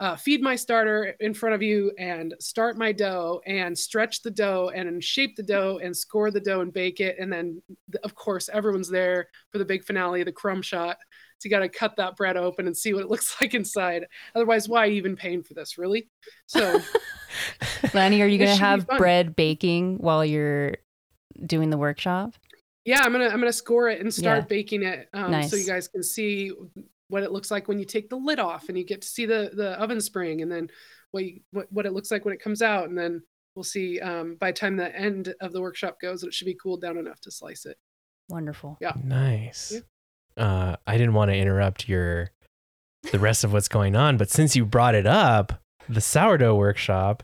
uh, 0.00 0.16
feed 0.16 0.40
my 0.42 0.56
starter 0.56 1.14
in 1.20 1.34
front 1.34 1.54
of 1.54 1.62
you 1.62 1.92
and 1.98 2.34
start 2.40 2.78
my 2.78 2.90
dough 2.90 3.40
and 3.46 3.78
stretch 3.78 4.22
the 4.22 4.30
dough 4.30 4.70
and 4.74 5.04
shape 5.04 5.36
the 5.36 5.42
dough 5.42 5.78
and 5.82 5.94
score 5.94 6.30
the 6.30 6.40
dough 6.40 6.62
and 6.62 6.72
bake 6.72 7.00
it. 7.00 7.16
And 7.18 7.30
then, 7.30 7.60
of 8.02 8.14
course, 8.14 8.48
everyone's 8.50 8.88
there 8.88 9.28
for 9.52 9.58
the 9.58 9.64
big 9.64 9.84
finale, 9.84 10.22
the 10.22 10.32
crumb 10.32 10.62
shot. 10.62 10.96
So 11.38 11.46
you 11.46 11.50
got 11.50 11.60
to 11.60 11.68
cut 11.68 11.96
that 11.96 12.16
bread 12.16 12.36
open 12.38 12.66
and 12.66 12.76
see 12.76 12.94
what 12.94 13.02
it 13.02 13.10
looks 13.10 13.36
like 13.42 13.54
inside. 13.54 14.06
Otherwise, 14.34 14.68
why 14.68 14.88
even 14.88 15.16
paying 15.16 15.42
for 15.42 15.52
this, 15.52 15.76
really? 15.76 16.08
So, 16.46 16.80
Lanni, 17.94 18.22
are 18.22 18.26
you 18.26 18.38
going 18.38 18.56
to 18.56 18.64
have 18.64 18.86
bread 18.86 19.36
baking 19.36 19.98
while 19.98 20.24
you're 20.24 20.76
doing 21.44 21.68
the 21.70 21.78
workshop? 21.78 22.34
yeah, 22.86 23.00
I'm 23.02 23.12
gonna 23.12 23.26
I'm 23.28 23.38
gonna 23.38 23.52
score 23.52 23.90
it 23.90 24.00
and 24.00 24.12
start 24.12 24.38
Yeah. 24.38 24.46
baking 24.46 24.82
it, 24.82 25.08
um, 25.12 25.42
so 25.42 25.56
you 25.56 25.66
guys 25.66 25.86
can 25.86 26.02
see 26.02 26.50
what 27.10 27.22
it 27.22 27.32
looks 27.32 27.50
like 27.50 27.68
when 27.68 27.78
you 27.78 27.84
take 27.84 28.08
the 28.08 28.16
lid 28.16 28.38
off 28.38 28.68
and 28.68 28.78
you 28.78 28.84
get 28.84 29.02
to 29.02 29.08
see 29.08 29.26
the 29.26 29.50
the 29.54 29.70
oven 29.80 30.00
spring, 30.00 30.42
and 30.42 30.50
then 30.50 30.68
what 31.10 31.24
you, 31.24 31.40
what 31.52 31.66
what 31.70 31.86
it 31.86 31.92
looks 31.92 32.10
like 32.10 32.24
when 32.24 32.34
it 32.34 32.42
comes 32.42 32.62
out, 32.62 32.88
and 32.88 32.96
then 32.96 33.22
we'll 33.54 33.64
see 33.64 34.00
um, 34.00 34.36
by 34.36 34.50
the 34.50 34.58
time 34.58 34.76
the 34.76 34.94
end 34.96 35.34
of 35.40 35.52
the 35.52 35.60
workshop 35.60 36.00
goes, 36.00 36.22
it 36.22 36.32
should 36.32 36.46
be 36.46 36.56
cooled 36.60 36.80
down 36.80 36.96
enough 36.96 37.20
to 37.20 37.30
slice 37.30 37.66
it. 37.66 37.76
Wonderful. 38.28 38.78
Yeah. 38.80 38.92
Nice. 39.02 39.82
Uh, 40.36 40.76
I 40.86 40.96
didn't 40.96 41.14
want 41.14 41.30
to 41.30 41.36
interrupt 41.36 41.88
your 41.88 42.30
the 43.12 43.18
rest 43.18 43.44
of 43.44 43.52
what's 43.52 43.68
going 43.68 43.96
on, 43.96 44.16
but 44.16 44.30
since 44.30 44.54
you 44.54 44.64
brought 44.64 44.94
it 44.94 45.06
up, 45.06 45.60
the 45.88 46.00
sourdough 46.00 46.54
workshop, 46.54 47.22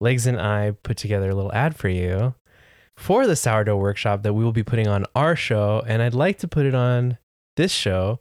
Legs 0.00 0.26
and 0.26 0.40
I 0.40 0.72
put 0.82 0.96
together 0.96 1.30
a 1.30 1.34
little 1.34 1.52
ad 1.52 1.76
for 1.76 1.88
you 1.88 2.34
for 2.96 3.26
the 3.26 3.36
sourdough 3.36 3.76
workshop 3.76 4.22
that 4.22 4.32
we 4.32 4.44
will 4.44 4.52
be 4.52 4.62
putting 4.62 4.88
on 4.88 5.04
our 5.14 5.36
show, 5.36 5.84
and 5.86 6.02
I'd 6.02 6.14
like 6.14 6.38
to 6.38 6.48
put 6.48 6.66
it 6.66 6.74
on 6.74 7.18
this 7.56 7.72
show. 7.72 8.20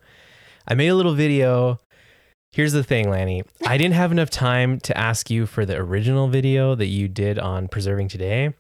I 0.67 0.75
made 0.75 0.89
a 0.89 0.95
little 0.95 1.13
video. 1.13 1.79
Here's 2.51 2.73
the 2.73 2.83
thing, 2.83 3.09
Lanni. 3.09 3.43
I 3.65 3.77
didn't 3.77 3.93
have 3.93 4.11
enough 4.11 4.29
time 4.29 4.79
to 4.81 4.97
ask 4.97 5.29
you 5.29 5.45
for 5.45 5.65
the 5.65 5.77
original 5.77 6.27
video 6.27 6.75
that 6.75 6.87
you 6.87 7.07
did 7.07 7.39
on 7.39 7.67
preserving 7.67 8.09
today. 8.09 8.53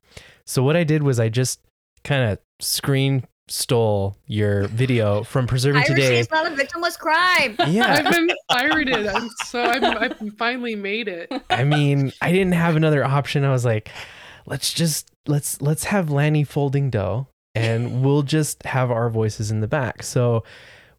So 0.45 0.63
what 0.63 0.77
I 0.77 0.83
did 0.83 1.03
was 1.03 1.19
I 1.19 1.29
just 1.29 1.59
kind 2.03 2.31
of 2.31 2.39
screen 2.59 3.25
stole 3.49 4.17
your 4.25 4.67
video 4.67 5.23
from 5.23 5.47
Preserving 5.47 5.83
Piracy 5.83 6.01
Today. 6.01 6.19
is 6.19 6.31
not 6.31 6.47
a 6.47 6.55
victimless 6.55 6.97
crime. 6.97 7.55
Yeah, 7.67 8.03
I've 8.05 8.11
been 8.11 8.29
pirated, 8.49 9.07
I'm, 9.07 9.29
so 9.45 9.63
I've, 9.63 9.83
I've 9.83 10.37
finally 10.37 10.75
made 10.75 11.07
it. 11.07 11.31
I 11.49 11.63
mean, 11.63 12.11
I 12.21 12.31
didn't 12.31 12.53
have 12.53 12.75
another 12.75 13.03
option. 13.03 13.43
I 13.43 13.51
was 13.51 13.65
like, 13.65 13.89
let's 14.45 14.73
just 14.73 15.09
let's 15.27 15.61
let's 15.61 15.85
have 15.85 16.09
Lanni 16.09 16.43
folding 16.43 16.89
dough 16.89 17.27
and 17.55 18.03
we'll 18.03 18.23
just 18.23 18.63
have 18.63 18.91
our 18.91 19.09
voices 19.09 19.51
in 19.51 19.61
the 19.61 19.67
back. 19.67 20.03
So 20.03 20.43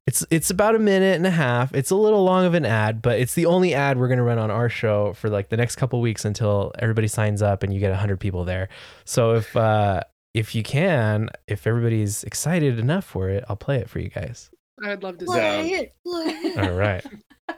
it's 0.09 0.25
it's 0.31 0.49
about 0.49 0.75
a 0.75 0.79
minute 0.79 1.17
and 1.17 1.27
a 1.27 1.31
half. 1.31 1.75
It's 1.75 1.91
a 1.91 1.95
little 1.95 2.25
long 2.25 2.47
of 2.47 2.55
an 2.55 2.65
ad, 2.65 3.03
but 3.03 3.19
it's 3.19 3.35
the 3.35 3.45
only 3.45 3.75
ad 3.75 3.99
we're 3.99 4.09
gonna 4.09 4.23
run 4.23 4.39
on 4.39 4.51
our 4.51 4.71
show 4.71 5.13
for 5.13 5.29
like 5.29 5.51
the 5.51 5.57
next 5.59 5.77
couple 5.77 6.01
weeks 6.01 6.25
until 6.25 6.73
everybody 6.79 7.09
signs 7.09 7.43
up 7.43 7.63
and 7.63 7.75
you 7.75 7.79
get 7.79 7.95
hundred 7.95 8.19
people 8.19 8.47
there. 8.47 8.71
So 9.05 9.35
if 9.35 9.55
uh 9.55 10.01
if 10.33 10.55
you 10.55 10.63
can, 10.63 11.29
if 11.47 11.67
everybody's 11.67 12.25
excited 12.25 12.79
enough 12.79 13.05
for 13.05 13.29
it, 13.29 13.45
I'll 13.51 13.57
play 13.57 13.77
it 13.77 13.91
for 13.91 13.99
you 13.99 14.09
guys. 14.09 14.51
I'd 14.83 15.03
love 15.03 15.19
to 15.19 15.27
see. 15.27 15.31
Play 15.31 15.69
it, 15.73 15.95
play 16.03 16.25
it. 16.25 16.59
All 16.59 16.73
right. 16.75 17.05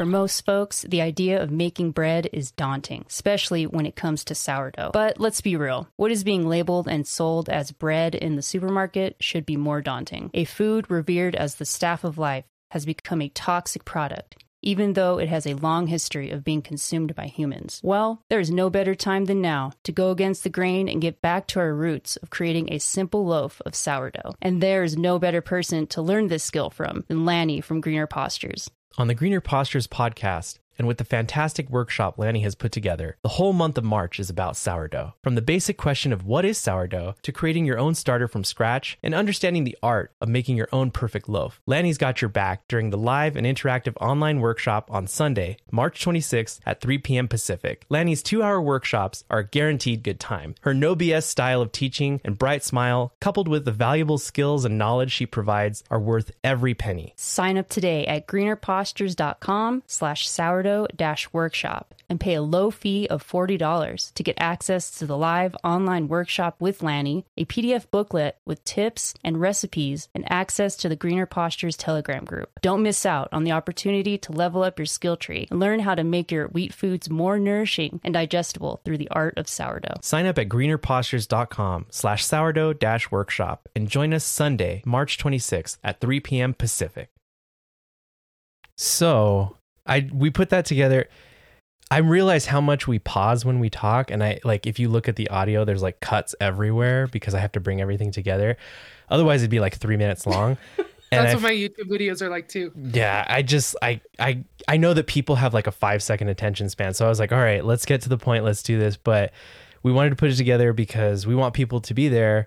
For 0.00 0.06
most 0.06 0.46
folks, 0.46 0.80
the 0.88 1.02
idea 1.02 1.42
of 1.42 1.50
making 1.50 1.90
bread 1.90 2.30
is 2.32 2.52
daunting, 2.52 3.04
especially 3.06 3.66
when 3.66 3.84
it 3.84 3.96
comes 3.96 4.24
to 4.24 4.34
sourdough. 4.34 4.92
But 4.94 5.20
let's 5.20 5.42
be 5.42 5.56
real 5.56 5.90
what 5.96 6.10
is 6.10 6.24
being 6.24 6.48
labeled 6.48 6.88
and 6.88 7.06
sold 7.06 7.50
as 7.50 7.70
bread 7.70 8.14
in 8.14 8.34
the 8.34 8.40
supermarket 8.40 9.16
should 9.20 9.44
be 9.44 9.58
more 9.58 9.82
daunting. 9.82 10.30
A 10.32 10.46
food 10.46 10.90
revered 10.90 11.36
as 11.36 11.56
the 11.56 11.66
staff 11.66 12.02
of 12.02 12.16
life 12.16 12.46
has 12.70 12.86
become 12.86 13.20
a 13.20 13.28
toxic 13.28 13.84
product. 13.84 14.42
Even 14.62 14.94
though 14.94 15.18
it 15.18 15.28
has 15.28 15.46
a 15.46 15.52
long 15.52 15.86
history 15.86 16.30
of 16.30 16.44
being 16.44 16.62
consumed 16.62 17.14
by 17.14 17.26
humans. 17.26 17.82
Well, 17.84 18.22
there 18.30 18.40
is 18.40 18.50
no 18.50 18.70
better 18.70 18.94
time 18.94 19.26
than 19.26 19.42
now 19.42 19.72
to 19.84 19.92
go 19.92 20.12
against 20.12 20.44
the 20.44 20.48
grain 20.48 20.88
and 20.88 21.02
get 21.02 21.20
back 21.20 21.46
to 21.48 21.60
our 21.60 21.74
roots 21.74 22.16
of 22.16 22.30
creating 22.30 22.72
a 22.72 22.78
simple 22.78 23.26
loaf 23.26 23.60
of 23.66 23.74
sourdough. 23.74 24.32
And 24.40 24.62
there 24.62 24.82
is 24.82 24.96
no 24.96 25.18
better 25.18 25.42
person 25.42 25.86
to 25.88 26.00
learn 26.00 26.28
this 26.28 26.42
skill 26.42 26.70
from 26.70 27.04
than 27.08 27.26
Lanni 27.26 27.60
from 27.60 27.82
Greener 27.82 28.06
Postures. 28.06 28.70
On 28.98 29.06
the 29.06 29.14
Greener 29.14 29.40
Postures 29.40 29.86
podcast, 29.86 30.58
and 30.80 30.88
with 30.88 30.96
the 30.96 31.04
fantastic 31.04 31.68
workshop 31.68 32.16
Lanni 32.16 32.40
has 32.40 32.54
put 32.54 32.72
together, 32.72 33.18
the 33.22 33.28
whole 33.28 33.52
month 33.52 33.76
of 33.76 33.84
March 33.84 34.18
is 34.18 34.30
about 34.30 34.56
sourdough. 34.56 35.12
From 35.22 35.34
the 35.34 35.42
basic 35.42 35.76
question 35.76 36.10
of 36.10 36.24
what 36.24 36.46
is 36.46 36.56
sourdough 36.56 37.16
to 37.20 37.32
creating 37.32 37.66
your 37.66 37.78
own 37.78 37.94
starter 37.94 38.26
from 38.26 38.44
scratch 38.44 38.96
and 39.02 39.14
understanding 39.14 39.64
the 39.64 39.76
art 39.82 40.14
of 40.22 40.30
making 40.30 40.56
your 40.56 40.70
own 40.72 40.90
perfect 40.90 41.28
loaf, 41.28 41.60
Lanni's 41.66 41.98
got 41.98 42.22
your 42.22 42.30
back 42.30 42.66
during 42.66 42.88
the 42.88 42.96
live 42.96 43.36
and 43.36 43.46
interactive 43.46 43.94
online 44.00 44.40
workshop 44.40 44.88
on 44.90 45.06
Sunday, 45.06 45.58
March 45.70 46.02
26th 46.02 46.60
at 46.64 46.80
3 46.80 46.96
p.m. 46.96 47.28
Pacific. 47.28 47.84
Lanni's 47.90 48.22
two 48.22 48.42
hour 48.42 48.58
workshops 48.58 49.22
are 49.28 49.40
a 49.40 49.46
guaranteed 49.46 50.02
good 50.02 50.18
time. 50.18 50.54
Her 50.62 50.72
no 50.72 50.96
BS 50.96 51.24
style 51.24 51.60
of 51.60 51.72
teaching 51.72 52.22
and 52.24 52.38
bright 52.38 52.64
smile, 52.64 53.12
coupled 53.20 53.48
with 53.48 53.66
the 53.66 53.70
valuable 53.70 54.16
skills 54.16 54.64
and 54.64 54.78
knowledge 54.78 55.12
she 55.12 55.26
provides, 55.26 55.84
are 55.90 56.00
worth 56.00 56.30
every 56.42 56.72
penny. 56.72 57.12
Sign 57.16 57.58
up 57.58 57.68
today 57.68 58.06
at 58.06 58.26
greenerpostures.com 58.26 59.82
slash 59.86 60.26
sourdough 60.26 60.69
dash 60.96 61.32
workshop 61.32 61.94
and 62.08 62.20
pay 62.20 62.34
a 62.34 62.42
low 62.42 62.70
fee 62.70 63.06
of 63.08 63.26
$40 63.26 64.12
to 64.14 64.22
get 64.22 64.36
access 64.38 64.90
to 64.98 65.06
the 65.06 65.16
live 65.16 65.54
online 65.62 66.08
workshop 66.08 66.56
with 66.60 66.82
Lanni, 66.82 67.24
a 67.36 67.44
PDF 67.44 67.86
booklet 67.90 68.36
with 68.44 68.64
tips 68.64 69.14
and 69.22 69.40
recipes, 69.40 70.08
and 70.14 70.30
access 70.30 70.76
to 70.76 70.88
the 70.88 70.96
Greener 70.96 71.26
Postures 71.26 71.76
Telegram 71.76 72.24
group. 72.24 72.50
Don't 72.60 72.82
miss 72.82 73.06
out 73.06 73.28
on 73.32 73.44
the 73.44 73.52
opportunity 73.52 74.18
to 74.18 74.32
level 74.32 74.62
up 74.62 74.78
your 74.78 74.86
skill 74.86 75.16
tree 75.16 75.46
and 75.50 75.60
learn 75.60 75.80
how 75.80 75.94
to 75.94 76.02
make 76.02 76.32
your 76.32 76.48
wheat 76.48 76.74
foods 76.74 77.08
more 77.08 77.38
nourishing 77.38 78.00
and 78.02 78.12
digestible 78.12 78.80
through 78.84 78.98
the 78.98 79.08
art 79.10 79.38
of 79.38 79.48
sourdough. 79.48 80.00
Sign 80.02 80.26
up 80.26 80.38
at 80.38 80.48
greenerpostures.com 80.48 81.86
slash 81.90 82.24
sourdough 82.24 82.72
dash 82.74 83.10
workshop 83.10 83.68
and 83.76 83.88
join 83.88 84.12
us 84.12 84.24
Sunday, 84.24 84.82
March 84.84 85.16
26th 85.16 85.78
at 85.84 86.00
3 86.00 86.20
p.m. 86.20 86.54
Pacific. 86.54 87.10
So 88.76 89.58
I 89.86 90.08
we 90.12 90.30
put 90.30 90.50
that 90.50 90.64
together. 90.66 91.08
I 91.92 91.98
realize 91.98 92.46
how 92.46 92.60
much 92.60 92.86
we 92.86 93.00
pause 93.00 93.44
when 93.44 93.58
we 93.58 93.68
talk, 93.68 94.10
and 94.12 94.22
I 94.22 94.38
like 94.44 94.66
if 94.66 94.78
you 94.78 94.88
look 94.88 95.08
at 95.08 95.16
the 95.16 95.28
audio, 95.28 95.64
there's 95.64 95.82
like 95.82 96.00
cuts 96.00 96.34
everywhere 96.40 97.08
because 97.08 97.34
I 97.34 97.40
have 97.40 97.52
to 97.52 97.60
bring 97.60 97.80
everything 97.80 98.12
together. 98.12 98.56
Otherwise, 99.08 99.42
it'd 99.42 99.50
be 99.50 99.58
like 99.60 99.76
three 99.76 99.96
minutes 99.96 100.26
long. 100.26 100.56
And 101.12 101.26
That's 101.26 101.32
I 101.32 101.34
what 101.38 101.42
my 101.42 101.52
YouTube 101.52 101.90
videos 101.90 102.22
are 102.22 102.30
like 102.30 102.46
too. 102.46 102.70
yeah, 102.76 103.26
I 103.28 103.42
just 103.42 103.74
I 103.82 104.00
I 104.20 104.44
I 104.68 104.76
know 104.76 104.94
that 104.94 105.08
people 105.08 105.34
have 105.34 105.52
like 105.52 105.66
a 105.66 105.72
5 105.72 106.04
second 106.04 106.28
attention 106.28 106.68
span. 106.68 106.94
So 106.94 107.04
I 107.04 107.08
was 107.08 107.18
like, 107.18 107.32
"All 107.32 107.38
right, 107.40 107.64
let's 107.64 107.84
get 107.84 108.00
to 108.02 108.08
the 108.08 108.16
point. 108.16 108.44
Let's 108.44 108.62
do 108.62 108.78
this." 108.78 108.96
But 108.96 109.32
we 109.82 109.90
wanted 109.90 110.10
to 110.10 110.14
put 110.16 110.30
it 110.30 110.36
together 110.36 110.72
because 110.72 111.26
we 111.26 111.34
want 111.34 111.52
people 111.52 111.80
to 111.80 111.94
be 111.94 112.06
there. 112.08 112.46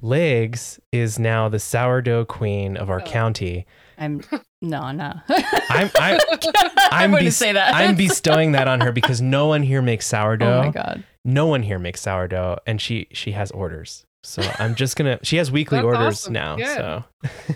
Legs 0.00 0.80
is 0.90 1.18
now 1.20 1.48
the 1.48 1.60
sourdough 1.60 2.24
queen 2.24 2.76
of 2.76 2.90
our 2.90 3.00
Oh. 3.00 3.04
county. 3.04 3.66
I'm 3.98 4.22
no, 4.60 4.90
no. 4.92 5.14
I'm 5.28 5.90
I'm 5.98 6.20
I'm 6.54 6.70
I'm 6.90 7.12
wouldn't 7.12 7.32
say 7.32 7.52
that. 7.52 7.74
I'm 7.74 7.96
bestowing 7.96 8.52
that 8.52 8.68
on 8.68 8.80
her 8.80 8.92
because 8.92 9.20
no 9.20 9.46
one 9.46 9.62
here 9.62 9.82
makes 9.82 10.06
sourdough. 10.06 10.60
Oh 10.60 10.62
my 10.64 10.70
god. 10.70 11.04
No 11.24 11.46
one 11.46 11.62
here 11.62 11.78
makes 11.78 12.00
sourdough 12.00 12.58
and 12.66 12.80
she 12.80 13.08
she 13.12 13.32
has 13.32 13.50
orders. 13.50 14.04
So 14.24 14.42
I'm 14.58 14.74
just 14.76 14.96
going 14.96 15.18
to 15.18 15.24
she 15.24 15.36
has 15.38 15.50
weekly 15.50 15.78
That's 15.78 15.84
orders 15.84 16.20
awesome. 16.22 16.32
now. 16.32 16.56
Yeah. 16.56 16.76
So 16.76 17.04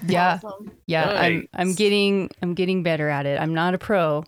Yeah. 0.07 0.41
Awesome. 0.43 0.73
Yeah, 0.87 1.09
I'm 1.11 1.49
I'm 1.55 1.75
getting 1.75 2.31
I'm 2.43 2.55
getting 2.55 2.83
better 2.83 3.09
at 3.09 3.25
it. 3.27 3.41
I'm 3.41 3.55
not 3.55 3.75
a 3.75 3.79
pro, 3.79 4.25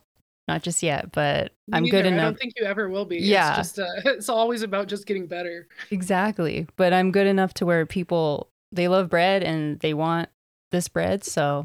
not 0.46 0.62
just 0.62 0.82
yet, 0.82 1.10
but 1.12 1.52
Me 1.66 1.78
I'm 1.78 1.84
good 1.86 2.04
neither. 2.04 2.16
I 2.16 2.22
don't 2.22 2.38
think 2.38 2.54
you 2.56 2.64
ever 2.64 2.88
will 2.88 3.04
be. 3.04 3.18
Yeah. 3.18 3.58
It's 3.58 3.74
just 3.74 3.78
uh, 3.80 4.10
it's 4.10 4.28
always 4.28 4.62
about 4.62 4.86
just 4.86 5.06
getting 5.06 5.26
better. 5.26 5.66
Exactly. 5.90 6.68
But 6.76 6.92
I'm 6.92 7.10
good 7.10 7.26
enough 7.26 7.54
to 7.54 7.66
where 7.66 7.84
people 7.86 8.50
they 8.70 8.86
love 8.86 9.08
bread 9.08 9.42
and 9.42 9.80
they 9.80 9.94
want 9.94 10.28
this 10.70 10.88
bread, 10.88 11.24
so 11.24 11.64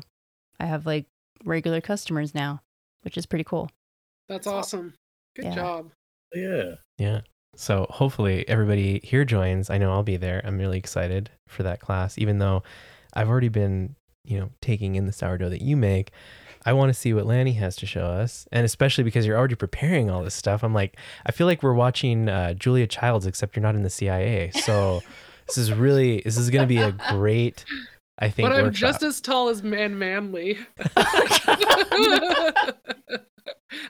I 0.64 0.66
have 0.68 0.86
like 0.86 1.06
regular 1.44 1.82
customers 1.82 2.34
now, 2.34 2.62
which 3.02 3.18
is 3.18 3.26
pretty 3.26 3.44
cool. 3.44 3.70
That's 4.30 4.46
That's 4.46 4.48
awesome. 4.48 4.80
awesome. 4.80 4.94
Good 5.36 5.46
Yeah. 5.46 5.56
job. 5.56 5.92
Yeah. 6.34 6.76
Yeah. 6.98 7.22
So 7.56 7.86
hopefully 7.90 8.48
everybody 8.48 9.02
here 9.04 9.26
joins. 9.26 9.70
I 9.70 9.78
know 9.78 9.92
I'll 9.92 10.04
be 10.04 10.16
there. 10.18 10.42
I'm 10.46 10.58
really 10.58 10.78
excited 10.78 11.30
for 11.48 11.64
that 11.64 11.82
class, 11.82 12.18
even 12.18 12.40
though 12.40 12.64
I've 13.14 13.30
already 13.30 13.50
been, 13.50 13.96
you 14.24 14.40
know, 14.40 14.50
taking 14.62 14.96
in 14.96 15.06
the 15.06 15.12
sourdough 15.12 15.50
that 15.50 15.62
you 15.62 15.76
make. 15.76 16.12
I 16.66 16.72
want 16.72 16.90
to 16.90 16.94
see 16.94 17.14
what 17.14 17.26
Lanni 17.26 17.52
has 17.54 17.76
to 17.76 17.86
show 17.86 18.06
us. 18.06 18.48
And 18.54 18.64
especially 18.66 19.04
because 19.04 19.26
you're 19.26 19.38
already 19.38 19.56
preparing 19.56 20.10
all 20.10 20.24
this 20.24 20.34
stuff. 20.34 20.64
I'm 20.64 20.74
like, 20.74 20.98
I 21.26 21.34
feel 21.34 21.46
like 21.46 21.62
we're 21.62 21.74
watching 21.74 22.30
uh, 22.30 22.54
Julia 22.54 22.88
Childs, 22.88 23.26
except 23.28 23.56
you're 23.58 23.64
not 23.64 23.76
in 23.76 23.84
the 23.84 23.90
CIA. 23.90 24.52
So 24.52 25.02
this 25.48 25.58
is 25.58 25.74
really, 25.74 26.22
this 26.24 26.38
is 26.38 26.50
going 26.50 26.64
to 26.64 26.74
be 26.74 26.78
a 26.82 26.94
great, 27.10 27.66
I 28.20 28.30
think, 28.30 28.48
But 28.48 28.56
I'm 28.56 28.66
workshop. 28.66 28.92
just 28.92 29.04
as 29.04 29.22
tall 29.22 29.50
as 29.50 29.64
Man 29.64 29.98
Manly. 29.98 30.60
I 30.96 32.74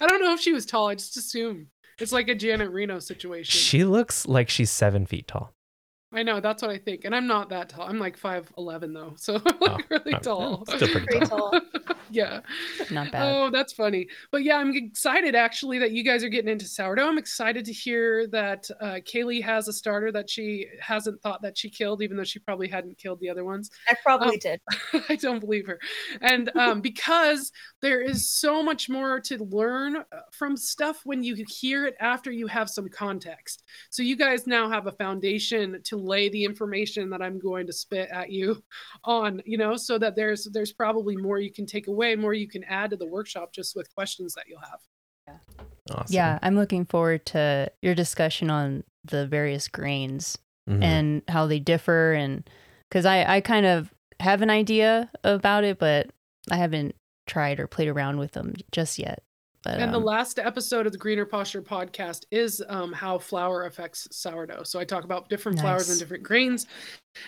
don't 0.08 0.22
know 0.22 0.34
if 0.34 0.40
she 0.40 0.54
was 0.54 0.66
tall. 0.66 0.88
I 0.88 0.96
just 0.96 1.18
assume 1.18 1.68
it's 2.00 2.12
like 2.12 2.28
a 2.30 2.36
Janet 2.36 2.72
Reno 2.72 3.00
situation. 3.00 3.52
she 3.60 3.84
looks 3.84 4.26
like 4.28 4.50
she's 4.50 4.72
seven 4.72 5.06
feet 5.06 5.28
tall. 5.28 5.54
I 6.14 6.24
know 6.24 6.40
that's 6.40 6.62
what 6.62 6.72
I 6.72 6.78
think, 6.78 7.06
and 7.06 7.16
I'm 7.16 7.28
not 7.28 7.50
that 7.50 7.70
tall. 7.70 7.88
I'm 7.88 8.00
like 8.00 8.18
five 8.18 8.52
eleven 8.58 8.94
though, 8.94 9.14
so 9.18 9.36
I'm 9.46 9.58
Oh, 9.62 9.66
like 9.74 9.90
really 9.90 10.14
oh, 10.16 10.20
tall. 10.20 10.66
Still 10.68 10.88
pretty 10.90 11.06
Pretty 11.08 11.26
tall. 11.26 11.52
tall. 11.52 11.62
yeah. 12.12 12.42
Not 12.92 13.12
bad. 13.12 13.24
Oh, 13.36 13.50
that's 13.50 13.74
funny. 13.74 14.08
But 14.32 14.44
yeah, 14.44 14.58
I'm 14.58 14.76
excited 14.76 15.36
actually 15.36 15.80
that 15.80 15.92
you 15.92 16.04
guys 16.04 16.24
are 16.24 16.30
getting 16.30 16.52
into 16.52 16.66
sourdough. 16.66 17.08
I'm 17.08 17.18
excited 17.18 17.66
to 17.66 17.74
hear 17.74 18.28
that 18.28 18.70
uh, 18.80 19.00
Kaylee 19.06 19.42
has 19.44 19.68
a 19.68 19.74
starter 19.74 20.12
that 20.12 20.30
she 20.30 20.68
hasn't 20.80 21.22
thought 21.22 21.42
that 21.42 21.58
she 21.58 21.70
killed, 21.70 22.02
even 22.04 22.18
though 22.18 22.24
she 22.24 22.40
probably 22.40 22.68
hadn't 22.68 22.98
killed 22.98 23.20
the 23.20 23.30
other 23.30 23.44
ones. 23.46 23.72
I 23.90 23.96
probably 24.04 24.36
Um, 24.36 24.40
did. 24.40 24.62
I 25.10 25.16
don't 25.16 25.40
believe 25.40 25.66
her. 25.68 25.80
And 26.22 26.56
um, 26.56 26.82
because 26.82 27.52
there 27.82 28.02
is 28.02 28.30
so 28.30 28.62
much 28.62 28.90
more 28.90 29.20
to 29.22 29.44
learn 29.46 29.98
uh, 29.98 30.04
from 30.32 30.56
stuff 30.58 31.02
when 31.06 31.24
you 31.24 31.44
hear 31.50 31.86
it 31.86 31.96
after 32.00 32.32
you 32.32 32.48
have 32.48 32.70
some 32.70 32.88
context. 32.90 33.64
So 33.90 34.04
you 34.04 34.16
guys 34.16 34.46
now 34.46 34.70
have 34.70 34.88
a 34.88 34.92
foundation 34.92 35.82
to 35.86 35.98
lay 36.04 36.30
the 36.30 36.44
information 36.44 37.10
that 37.10 37.22
I'm 37.22 37.40
going 37.40 37.68
to 37.68 37.74
spit 37.74 38.10
at 38.12 38.32
you 38.32 38.64
on, 39.04 39.42
you 39.46 39.58
know, 39.58 39.76
so 39.76 39.98
that 39.98 40.16
there's 40.16 40.48
there's 40.52 40.74
probably 40.74 41.16
more 41.16 41.40
you 41.40 41.52
can 41.52 41.66
take 41.66 41.88
away, 41.88 42.16
more 42.16 42.34
you 42.34 42.48
can 42.48 42.64
add 42.66 42.92
to 42.92 42.98
the 42.98 43.08
workshop 43.08 43.54
just 43.54 43.76
with 43.76 43.94
questions 43.96 44.34
that 44.36 44.46
you'll 44.48 44.60
have. 44.60 45.40
Awesome. 45.92 46.14
Yeah, 46.14 46.40
I'm 46.42 46.56
looking 46.56 46.86
forward 46.86 47.26
to 47.28 47.72
your 47.82 47.96
discussion 47.96 48.50
on 48.50 48.84
the 49.06 49.28
various 49.28 49.68
grains 49.68 50.38
Mhm. 50.70 50.82
and 50.82 51.22
how 51.28 51.46
they 51.46 51.60
differ 51.60 52.14
and 52.14 52.50
because 52.90 53.06
I, 53.06 53.36
I 53.36 53.42
kind 53.42 53.66
of 53.66 53.94
have 54.22 54.42
an 54.42 54.50
idea 54.50 55.12
about 55.26 55.66
it 55.66 55.78
but 55.78 56.10
i 56.50 56.56
haven't 56.56 56.96
tried 57.28 57.60
or 57.60 57.68
played 57.68 57.90
around 57.90 58.18
with 58.18 58.32
them 58.32 58.54
just 58.72 58.98
yet 58.98 59.24
but 59.64 59.80
And 59.80 59.94
the 59.94 59.98
um, 59.98 60.04
last 60.04 60.40
episode 60.40 60.86
of 60.86 60.92
the 60.92 60.98
Greener 60.98 61.26
Posture 61.26 61.62
podcast 61.62 62.26
is 62.32 62.64
um, 62.68 62.92
how 62.92 63.18
flour 63.18 63.66
affects 63.66 64.08
sourdough. 64.12 64.64
So 64.64 64.80
I 64.80 64.86
talk 64.86 65.04
about 65.04 65.30
different 65.30 65.60
flours 65.60 65.90
and 65.90 66.00
different 66.00 66.24
grains 66.24 66.68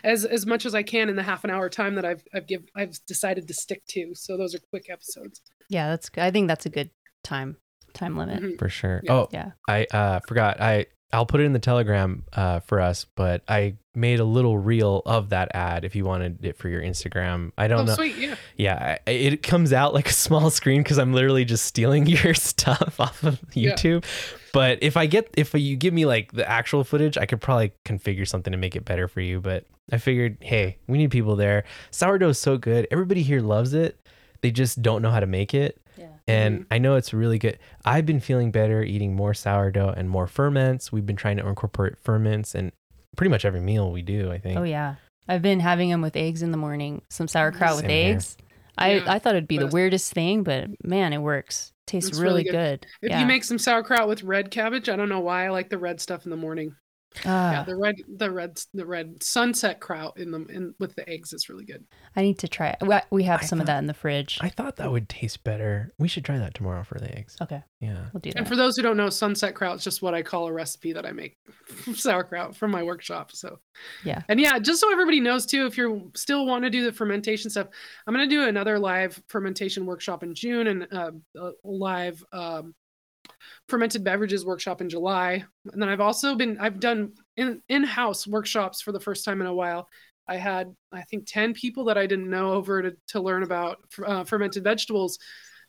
as 0.04 0.26
as 0.26 0.45
much 0.45 0.65
as 0.65 0.76
I 0.76 0.84
can 0.84 1.10
in 1.10 1.15
the 1.15 1.24
half 1.24 1.43
an 1.43 1.50
hour 1.50 1.69
time 1.69 1.95
that 1.95 2.06
I've 2.06 2.24
I've 2.34 2.48
give 2.48 2.63
I've 2.76 2.98
decided 3.06 3.48
to 3.48 3.54
stick 3.54 3.86
to. 3.89 4.13
So 4.13 4.38
those 4.38 4.54
are 4.56 4.60
quick 4.69 4.89
episodes. 4.89 5.41
yeah 5.69 5.89
that's 5.89 6.12
i 6.17 6.30
think 6.30 6.48
that's 6.48 6.65
a 6.67 6.69
good 6.69 6.91
time 7.24 7.58
time 7.93 8.15
limit 8.17 8.43
Mhm. 8.43 8.60
For 8.60 8.69
sure. 8.69 9.02
Yeah. 9.04 9.13
Oh, 9.13 9.28
yeah 9.32 9.52
I 9.67 9.86
uh, 9.91 10.19
forgot. 10.28 10.62
I 10.62 10.86
I'll 11.13 11.26
put 11.26 11.39
it 11.39 11.46
in 11.46 11.54
the 11.54 11.60
Telegram 11.60 12.24
uh, 12.34 12.60
for 12.62 12.82
us, 12.82 13.06
but 13.15 13.41
I 13.48 13.76
made 13.94 14.20
a 14.20 14.26
little 14.26 14.58
reel 14.58 15.02
of 15.06 15.30
that 15.30 15.56
ad 15.56 15.86
if 15.86 15.96
you 15.96 16.04
wanted 16.04 16.44
it 16.44 16.58
for 16.58 16.68
your 16.68 16.82
Instagram. 16.82 17.52
I 17.58 17.68
don't 17.70 17.82
Oh, 17.82 17.84
know. 17.86 17.96
sweet. 17.96 18.18
Yeah. 18.18 18.36
Yeah, 18.58 18.98
I- 19.08 19.10
it 19.10 19.41
comes 19.44 19.72
out 19.72 19.94
like 19.94 20.10
a 20.10 20.13
small 20.13 20.50
screen 20.50 20.84
because 20.84 20.98
I'm 20.98 21.13
literally 21.13 21.46
just 21.46 21.65
stealing 21.65 22.06
your 22.08 22.34
stuff 22.34 23.00
off 23.00 23.24
of 23.24 23.39
Yeah. 23.54 23.72
YouTube. 23.76 24.04
But 24.52 24.80
if 24.82 24.98
I 24.98 25.06
get 25.06 25.30
if 25.38 25.54
you 25.54 25.76
give 25.78 25.94
me 25.94 26.06
like 26.06 26.32
the 26.34 26.50
actual 26.50 26.84
footage, 26.84 27.18
I 27.18 27.26
could 27.26 27.39
probably 27.39 27.72
configure 27.86 28.28
something 28.28 28.52
to 28.52 28.58
make 28.58 28.76
it 28.76 28.84
better 28.84 29.08
for 29.08 29.22
you. 29.22 29.39
But 29.39 29.65
I 29.91 29.98
figured, 30.00 30.38
hey, 30.41 30.78
we 30.88 30.98
need 30.98 31.12
people 31.12 31.36
there. 31.38 31.63
Sourdough 31.91 32.30
is 32.30 32.39
so 32.39 32.58
good. 32.58 32.88
Everybody 32.91 33.22
here 33.22 33.41
loves 33.41 33.74
it. 33.74 34.00
They 34.41 34.52
just 34.52 34.82
don't 34.82 35.02
know 35.02 35.12
how 35.12 35.20
to 35.22 35.26
make 35.28 35.54
it. 35.54 35.80
Yeah. 36.27 36.33
And 36.35 36.59
Mhm. 36.61 36.65
I 36.71 36.77
know 36.79 36.95
it's 36.95 37.13
really 37.13 37.38
good. 37.39 37.59
I've 37.85 38.05
been 38.05 38.19
feeling 38.19 38.51
better 38.51 38.81
eating 38.83 39.15
more 39.15 39.33
sourdough 39.33 39.93
and 39.95 40.09
more 40.09 40.27
ferments. 40.27 40.91
We've 40.91 41.05
been 41.05 41.15
trying 41.15 41.38
to 41.38 41.47
incorporate 41.47 41.97
ferments 41.97 42.55
in 42.55 42.71
pretty 43.15 43.29
much 43.29 43.45
every 43.45 43.61
meal 43.61 43.91
we 43.91 44.01
do, 44.01 44.31
I 44.31 44.39
think. 44.39 44.57
Oh 44.59 44.63
yeah. 44.63 44.95
I've 45.27 45.41
been 45.41 45.59
having 45.59 45.89
them 45.89 46.01
with 46.01 46.15
eggs 46.15 46.41
in 46.43 46.51
the 46.51 46.57
morning. 46.57 47.01
Some 47.09 47.27
sauerkraut 47.27 47.75
with 47.77 47.85
here. 47.85 48.13
eggs. 48.15 48.38
I, 48.77 48.95
Yeah, 48.95 49.03
I 49.07 49.19
thought 49.19 49.35
it'd 49.35 49.47
be 49.47 49.57
the 49.57 49.67
weirdest 49.67 50.13
thing, 50.13 50.43
but 50.43 50.67
man, 50.83 51.13
it 51.13 51.19
works. 51.19 51.71
Tastes 51.88 52.13
really, 52.19 52.23
really 52.23 52.43
good. 52.43 52.51
good. 52.81 52.88
If 53.03 53.09
yeah. 53.11 53.19
you 53.21 53.25
make 53.25 53.43
some 53.43 53.57
sauerkraut 53.59 54.07
with 54.07 54.23
red 54.23 54.51
cabbage, 54.51 54.89
I 54.89 54.95
don't 54.95 55.07
know 55.09 55.19
why 55.19 55.45
I 55.45 55.49
like 55.49 55.69
the 55.69 55.77
red 55.77 56.01
stuff 56.01 56.25
in 56.25 56.31
the 56.31 56.38
morning. 56.38 56.75
Yeah, 57.23 57.60
Ah, 57.62 57.63
the 57.63 57.75
red, 57.75 57.95
the 58.17 58.30
red, 58.32 58.60
the 58.73 58.86
red 58.86 59.21
sunset 59.23 59.80
kraut 59.80 60.17
in 60.19 60.32
the 60.32 60.39
in 60.47 60.73
with 60.80 60.95
the 60.95 61.08
eggs 61.10 61.32
is 61.34 61.47
really 61.49 61.65
good. 61.65 61.86
I 62.15 62.21
need 62.21 62.39
to 62.39 62.47
try 62.47 62.69
it. 62.69 62.78
We- 62.82 62.95
We 63.12 63.23
have 63.23 63.41
I 63.41 63.45
some 63.45 63.60
of 63.62 63.67
that 63.67 63.78
in 63.80 63.88
the 63.88 63.93
fridge. 63.93 64.38
I 64.41 64.49
thought 64.49 64.75
that 64.78 64.91
would 64.91 65.08
taste 65.08 65.43
better. 65.43 65.93
We 65.99 66.08
should 66.08 66.25
try 66.25 66.38
that 66.39 66.54
tomorrow 66.56 66.84
for 66.84 66.99
the 66.99 67.15
eggs. 67.17 67.36
okay, 67.41 67.62
Yeah. 67.80 68.06
we'll 68.13 68.19
do 68.21 68.32
that. 68.32 68.39
And 68.39 68.47
for 68.47 68.56
those 68.56 68.75
who 68.75 68.84
don't 68.84 68.97
know, 68.97 69.10
sunset 69.10 69.56
kraut 69.56 69.78
is 69.78 69.84
just 69.84 70.01
what 70.01 70.13
I 70.13 70.21
call 70.23 70.47
a 70.47 70.54
recipe 70.54 70.93
that 70.93 71.06
I 71.06 71.12
make 71.12 71.38
sauerkraut 71.93 72.56
from 72.56 72.71
my 72.71 72.84
workshop. 72.84 73.32
So 73.32 73.60
Yeah. 74.04 74.21
and 74.30 74.39
yeah, 74.39 74.60
just 74.60 74.82
so 74.82 74.91
everybody 74.91 75.19
knows 75.19 75.45
too, 75.45 75.65
if 75.65 75.78
you're 75.78 76.01
still 76.15 76.45
want 76.45 76.63
to 76.63 76.69
do 76.69 76.84
the 76.84 76.91
fermentation 76.91 77.49
stuff, 77.49 77.67
I'm 78.08 78.13
gonna 78.13 78.28
do 78.28 78.47
another 78.47 78.80
live 78.80 79.21
fermentation 79.28 79.86
workshop 79.86 80.23
in 80.23 80.34
June 80.36 80.67
and 80.67 80.88
uh, 80.91 81.12
a 81.38 81.51
live 81.63 82.23
um, 82.32 82.73
fermented 83.67 84.03
beverages 84.03 84.45
workshop 84.45 84.81
in 84.81 84.89
July. 84.89 85.43
And 85.71 85.81
then 85.81 85.89
I've 85.89 86.01
also 86.01 86.35
been 86.35 86.57
I've 86.59 86.79
done 86.79 87.13
in 87.38 87.61
in-house 87.69 88.27
workshops 88.27 88.81
for 88.81 88.91
the 88.91 88.99
first 88.99 89.25
time 89.25 89.41
in 89.41 89.47
a 89.47 89.53
while. 89.53 89.88
I 90.27 90.38
had 90.38 90.73
I 90.91 91.03
think 91.03 91.25
10 91.27 91.53
people 91.53 91.85
that 91.85 91.97
I 91.97 92.07
didn't 92.07 92.29
know 92.29 92.53
over 92.53 92.81
to, 92.81 92.95
to 93.09 93.21
learn 93.21 93.43
about 93.43 93.77
uh, 94.05 94.23
fermented 94.23 94.63
vegetables 94.63 95.19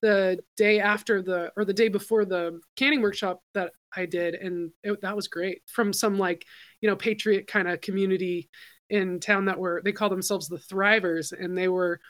the 0.02 0.38
day 0.56 0.80
after 0.80 1.22
the 1.22 1.50
or 1.56 1.64
the 1.64 1.72
day 1.72 1.88
before 1.88 2.24
the 2.24 2.60
canning 2.76 3.02
workshop 3.02 3.40
that 3.54 3.72
I 3.94 4.06
did 4.06 4.34
and 4.34 4.70
it, 4.82 5.00
that 5.00 5.16
was 5.16 5.28
great 5.28 5.62
from 5.66 5.92
some 5.92 6.18
like 6.18 6.44
you 6.80 6.88
know 6.88 6.96
patriot 6.96 7.46
kind 7.46 7.66
of 7.66 7.80
community 7.80 8.50
in 8.90 9.20
town 9.20 9.46
that 9.46 9.58
were 9.58 9.80
they 9.84 9.92
call 9.92 10.10
themselves 10.10 10.48
the 10.48 10.58
thrivers 10.58 11.32
and 11.32 11.56
they 11.56 11.68
were 11.68 12.00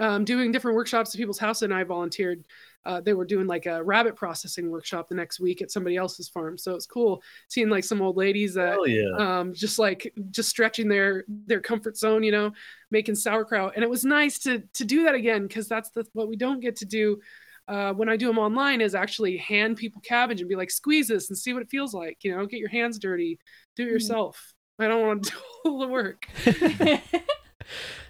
um, 0.00 0.24
doing 0.24 0.52
different 0.52 0.76
workshops 0.76 1.14
at 1.14 1.18
people's 1.18 1.38
house 1.38 1.62
and 1.62 1.74
i 1.74 1.84
volunteered 1.84 2.46
uh, 2.86 3.00
they 3.00 3.12
were 3.12 3.24
doing 3.24 3.46
like 3.46 3.66
a 3.66 3.82
rabbit 3.82 4.16
processing 4.16 4.70
workshop 4.70 5.08
the 5.08 5.14
next 5.14 5.40
week 5.40 5.60
at 5.60 5.70
somebody 5.70 5.96
else's 5.96 6.28
farm 6.28 6.56
so 6.56 6.74
it's 6.74 6.86
cool 6.86 7.22
seeing 7.48 7.68
like 7.68 7.84
some 7.84 8.00
old 8.00 8.16
ladies 8.16 8.54
that 8.54 8.78
yeah. 8.86 9.38
um, 9.40 9.52
just 9.52 9.78
like 9.78 10.12
just 10.30 10.48
stretching 10.48 10.88
their 10.88 11.24
their 11.46 11.60
comfort 11.60 11.96
zone, 11.96 12.22
you 12.22 12.32
know, 12.32 12.52
making 12.90 13.14
sauerkraut. 13.14 13.72
And 13.74 13.84
it 13.84 13.90
was 13.90 14.04
nice 14.04 14.38
to 14.40 14.62
to 14.74 14.84
do 14.84 15.04
that 15.04 15.14
again 15.14 15.46
because 15.46 15.68
that's 15.68 15.90
the 15.90 16.06
what 16.12 16.28
we 16.28 16.36
don't 16.36 16.60
get 16.60 16.76
to 16.76 16.84
do 16.84 17.20
uh, 17.68 17.92
when 17.92 18.08
I 18.08 18.16
do 18.16 18.28
them 18.28 18.38
online 18.38 18.80
is 18.80 18.94
actually 18.94 19.36
hand 19.36 19.76
people 19.76 20.00
cabbage 20.00 20.40
and 20.40 20.48
be 20.48 20.56
like, 20.56 20.70
squeeze 20.70 21.08
this 21.08 21.28
and 21.28 21.36
see 21.36 21.52
what 21.52 21.62
it 21.62 21.70
feels 21.70 21.94
like. 21.94 22.18
You 22.22 22.36
know, 22.36 22.46
get 22.46 22.60
your 22.60 22.68
hands 22.68 22.98
dirty, 22.98 23.38
do 23.74 23.84
it 23.84 23.90
yourself. 23.90 24.52
I 24.78 24.88
don't 24.88 25.06
want 25.06 25.24
to 25.24 25.30
do 25.64 25.70
all 25.70 25.78
the 25.80 25.88
work. 25.88 26.26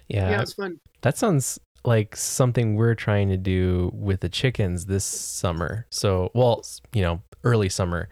Yeah. 0.09 0.29
Yeah, 0.29 0.41
it's 0.41 0.53
fun. 0.53 0.79
That 1.01 1.17
sounds 1.17 1.59
like 1.87 2.15
something 2.17 2.75
we're 2.75 2.95
trying 2.95 3.29
to 3.29 3.37
do 3.37 3.89
with 3.93 4.19
the 4.19 4.27
chickens 4.29 4.85
this 4.85 5.05
summer. 5.05 5.85
So, 5.89 6.29
well, 6.35 6.63
you 6.93 7.01
know, 7.01 7.21
early 7.43 7.69
summer. 7.69 8.09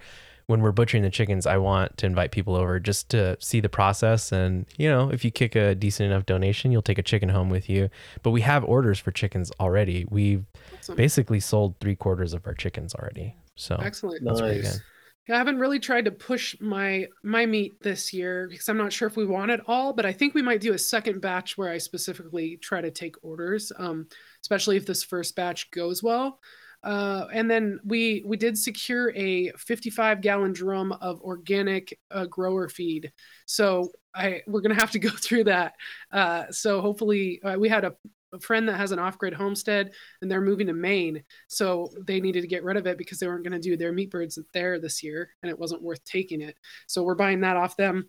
When 0.47 0.61
we're 0.61 0.71
butchering 0.71 1.01
the 1.01 1.09
chickens, 1.09 1.47
I 1.47 1.57
want 1.57 1.97
to 1.97 2.05
invite 2.05 2.31
people 2.31 2.55
over 2.55 2.79
just 2.79 3.09
to 3.09 3.35
see 3.39 3.59
the 3.59 3.67
process. 3.67 4.31
And, 4.31 4.67
you 4.77 4.87
know, 4.87 5.09
if 5.09 5.25
you 5.25 5.31
kick 5.31 5.55
a 5.55 5.73
decent 5.73 6.11
enough 6.11 6.27
donation, 6.27 6.71
you'll 6.71 6.83
take 6.83 6.99
a 6.99 7.03
chicken 7.03 7.29
home 7.29 7.49
with 7.49 7.67
you. 7.67 7.89
But 8.21 8.29
we 8.29 8.41
have 8.41 8.63
orders 8.63 8.99
for 8.99 9.11
chickens 9.11 9.51
already. 9.59 10.05
We've 10.07 10.45
Awesome. 10.77 10.95
basically 10.95 11.39
sold 11.39 11.75
three 11.81 11.95
quarters 11.95 12.33
of 12.33 12.45
our 12.45 12.53
chickens 12.53 12.93
already. 12.93 13.35
So 13.55 13.75
Excellent. 13.81 14.23
that's 14.23 14.39
pretty 14.39 14.61
Nice. 14.61 14.81
I 15.29 15.37
haven't 15.37 15.59
really 15.59 15.79
tried 15.79 16.05
to 16.05 16.11
push 16.11 16.55
my 16.59 17.07
my 17.23 17.45
meat 17.45 17.81
this 17.81 18.13
year 18.13 18.47
because 18.49 18.69
I'm 18.69 18.77
not 18.77 18.93
sure 18.93 19.07
if 19.07 19.17
we 19.17 19.25
want 19.25 19.51
it 19.51 19.61
all, 19.67 19.91
but 19.91 20.05
I 20.05 20.13
think 20.13 20.35
we 20.35 20.43
might 20.43 20.61
do 20.61 20.73
a 20.73 20.77
second 20.77 21.19
batch 21.19 21.57
where 21.57 21.69
I 21.69 21.79
specifically 21.79 22.57
try 22.57 22.81
to 22.81 22.91
take 22.91 23.15
orders, 23.23 23.71
um, 23.77 24.07
especially 24.43 24.77
if 24.77 24.85
this 24.85 25.03
first 25.03 25.35
batch 25.35 25.71
goes 25.71 26.03
well. 26.03 26.39
Uh, 26.83 27.25
and 27.33 27.49
then 27.49 27.79
we 27.83 28.23
we 28.27 28.37
did 28.37 28.55
secure 28.55 29.11
a 29.15 29.51
55 29.57 30.21
gallon 30.21 30.53
drum 30.53 30.91
of 30.91 31.19
organic 31.21 31.97
uh, 32.11 32.25
grower 32.25 32.69
feed, 32.69 33.11
so 33.47 33.91
I 34.13 34.43
we're 34.45 34.61
gonna 34.61 34.75
have 34.75 34.91
to 34.91 34.99
go 34.99 35.09
through 35.23 35.45
that. 35.45 35.73
Uh, 36.11 36.43
so 36.51 36.81
hopefully 36.81 37.41
uh, 37.41 37.57
we 37.57 37.67
had 37.67 37.85
a, 37.85 37.95
a 38.33 38.39
friend 38.39 38.67
that 38.67 38.77
has 38.77 38.91
an 38.91 38.99
off 38.99 39.17
grid 39.17 39.33
homestead 39.33 39.91
and 40.21 40.29
they're 40.29 40.41
moving 40.41 40.67
to 40.67 40.73
Maine, 40.73 41.23
so 41.47 41.89
they 42.05 42.19
needed 42.19 42.41
to 42.41 42.47
get 42.47 42.63
rid 42.63 42.77
of 42.77 42.87
it 42.87 42.97
because 42.97 43.19
they 43.19 43.27
weren't 43.27 43.43
going 43.43 43.59
to 43.59 43.69
do 43.69 43.77
their 43.77 43.91
meat 43.91 44.11
birds 44.11 44.37
there 44.53 44.79
this 44.79 45.03
year 45.03 45.29
and 45.41 45.49
it 45.49 45.57
wasn't 45.57 45.81
worth 45.81 46.03
taking 46.03 46.41
it. 46.41 46.57
So 46.87 47.03
we're 47.03 47.15
buying 47.15 47.41
that 47.41 47.57
off 47.57 47.77
them. 47.77 48.07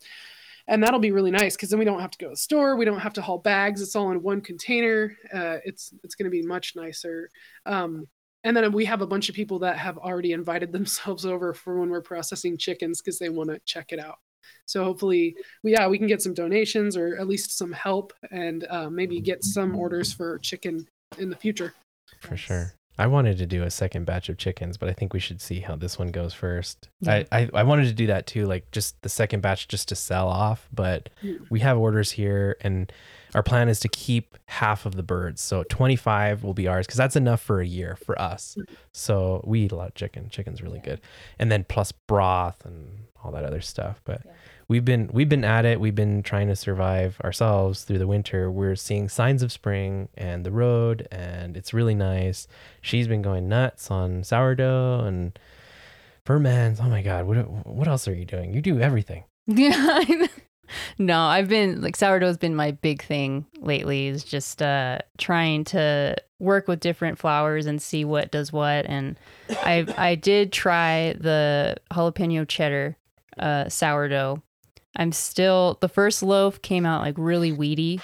And 0.69 0.83
that'll 0.83 0.99
be 0.99 1.13
really 1.13 1.31
nice 1.31 1.55
because 1.55 1.71
then 1.71 1.79
we 1.79 1.85
don't 1.85 2.01
have 2.01 2.11
to 2.11 2.19
go 2.19 2.27
to 2.27 2.31
the 2.31 2.37
store. 2.37 2.77
We 2.77 2.85
don't 2.85 2.99
have 2.99 3.13
to 3.15 3.23
haul 3.23 3.39
bags. 3.39 3.81
It's 3.81 3.95
all 3.95 4.11
in 4.11 4.21
one 4.21 4.41
container. 4.41 5.17
Uh, 5.33 5.59
it's 5.65 5.95
it's 6.03 6.17
going 6.17 6.25
to 6.25 6.31
be 6.31 6.43
much 6.43 6.75
nicer. 6.75 7.31
Um, 7.67 8.09
and 8.43 8.57
then 8.57 8.73
we 8.73 8.85
have 8.85 9.01
a 9.01 9.07
bunch 9.07 9.29
of 9.29 9.35
people 9.35 9.61
that 9.61 9.77
have 9.77 9.97
already 9.99 10.33
invited 10.33 10.73
themselves 10.73 11.25
over 11.25 11.55
for 11.55 11.79
when 11.79 11.91
we're 11.91 12.03
processing 12.03 12.59
chickens 12.59 13.01
because 13.01 13.19
they 13.19 13.29
want 13.29 13.51
to 13.51 13.61
check 13.65 13.93
it 13.93 14.01
out. 14.01 14.19
So 14.67 14.85
hopefully, 14.85 15.37
yeah, 15.63 15.87
we 15.89 15.99
can 15.99 16.07
get 16.07 16.23
some 16.23 16.35
donations 16.35 16.97
or 16.97 17.17
at 17.19 17.27
least 17.29 17.57
some 17.57 17.73
help 17.73 18.13
and 18.31 18.67
uh, 18.69 18.91
maybe 18.91 19.21
get 19.21 19.45
some 19.45 19.77
orders 19.77 20.13
for 20.13 20.39
chicken 20.39 20.87
in 21.19 21.31
the 21.31 21.37
future. 21.37 21.75
For 22.21 22.31
Nice. 22.31 22.41
sure. 22.41 22.73
I 22.99 23.07
wanted 23.09 23.37
to 23.39 23.47
do 23.47 23.63
a 23.63 23.71
second 23.71 24.07
batch 24.07 24.31
of 24.31 24.39
chickens, 24.39 24.79
but 24.79 24.89
I 24.89 24.95
think 24.95 25.13
we 25.13 25.21
should 25.21 25.43
see 25.43 25.61
how 25.61 25.77
this 25.77 25.99
one 25.99 26.09
goes 26.09 26.33
first. 26.33 26.89
Yeah. 27.03 27.25
I, 27.31 27.41
I, 27.43 27.51
I 27.55 27.63
wanted 27.63 27.85
to 27.89 27.93
do 27.93 28.07
that 28.07 28.27
too, 28.27 28.47
like 28.47 28.71
just 28.71 29.01
the 29.03 29.11
second 29.11 29.43
batch 29.43 29.69
just 29.69 29.89
to 29.89 29.95
sell 29.95 30.29
off, 30.29 30.67
but 30.73 31.11
Yeah. 31.21 31.35
we 31.51 31.61
have 31.61 31.77
orders 31.77 32.11
here 32.13 32.57
and 32.63 32.91
our 33.35 33.43
plan 33.43 33.69
is 33.69 33.81
to 33.81 33.89
keep 33.89 34.37
half 34.47 34.87
of 34.87 34.95
the 34.95 35.03
birds. 35.03 35.41
So 35.43 35.63
25 35.65 36.43
will 36.45 36.55
be 36.55 36.67
ours 36.69 36.87
because 36.87 36.97
that's 36.99 37.17
enough 37.17 37.41
for 37.43 37.61
a 37.61 37.67
year 37.67 37.97
for 37.97 38.21
us. 38.21 38.57
So 38.93 39.43
we 39.47 39.61
eat 39.65 39.73
a 39.73 39.77
lot 39.77 39.89
of 39.89 39.95
chicken. 39.95 40.29
Chicken's 40.31 40.63
really 40.63 40.79
Yeah. 40.79 40.91
good. 40.91 41.01
And 41.39 41.51
then 41.53 41.65
plus 41.69 41.93
broth 41.93 42.65
and 42.65 43.05
all 43.23 43.33
that 43.33 43.45
other 43.45 43.61
stuff. 43.61 44.01
But 44.05 44.23
Yeah. 44.25 44.33
we've 44.69 44.85
been 44.85 45.11
we've 45.13 45.29
been 45.29 45.45
at 45.45 45.65
it. 45.65 45.81
We've 45.81 45.95
been 45.95 46.23
trying 46.23 46.47
to 46.49 46.57
survive 46.57 47.21
ourselves 47.25 47.83
through 47.83 47.99
the 47.99 48.07
winter. 48.07 48.51
We're 48.51 48.77
seeing 48.77 49.09
signs 49.09 49.43
of 49.43 49.51
spring 49.51 50.09
and 50.17 50.45
the 50.47 50.53
road 50.53 51.09
and 51.11 51.57
it's 51.57 51.75
really 51.75 51.95
nice. 51.95 52.47
She's 52.81 53.09
been 53.09 53.23
going 53.23 53.49
nuts 53.49 53.91
on 53.91 54.23
sourdough 54.25 55.01
and 55.05 55.37
ferments. 56.25 56.81
Oh 56.83 56.89
my 56.89 57.03
god, 57.03 57.27
what 57.27 57.67
what 57.67 57.89
else 57.89 58.07
are 58.09 58.15
you 58.15 58.25
doing? 58.25 58.55
You 58.55 58.63
do 58.63 58.81
everything. 58.81 59.25
Yeah. 59.49 60.01
No, 60.99 61.21
I've 61.21 61.49
been 61.49 61.81
like 61.81 61.97
sourdough's 61.97 62.37
been 62.37 62.55
my 62.55 62.73
big 62.73 63.03
thing 63.03 63.47
lately 63.61 64.09
is 64.09 64.25
just 64.25 64.63
uh 64.63 64.99
trying 65.19 65.65
to 65.65 66.17
work 66.39 66.69
with 66.69 66.81
different 66.81 67.19
flours 67.19 67.67
and 67.67 67.81
see 67.81 68.05
what 68.05 68.31
does 68.31 68.53
what 68.53 68.87
and 68.87 69.19
I 69.51 69.87
I 69.97 70.15
did 70.15 70.53
try 70.53 71.15
the 71.19 71.77
jalapeno 71.91 72.47
cheddar 72.47 72.97
uh 73.39 73.69
sourdough. 73.69 74.43
I'm 74.97 75.13
still 75.13 75.79
the 75.81 75.89
first 75.89 76.23
loaf 76.23 76.63
came 76.63 76.87
out 76.87 77.03
like 77.03 77.17
really 77.19 77.53
weedy 77.53 78.01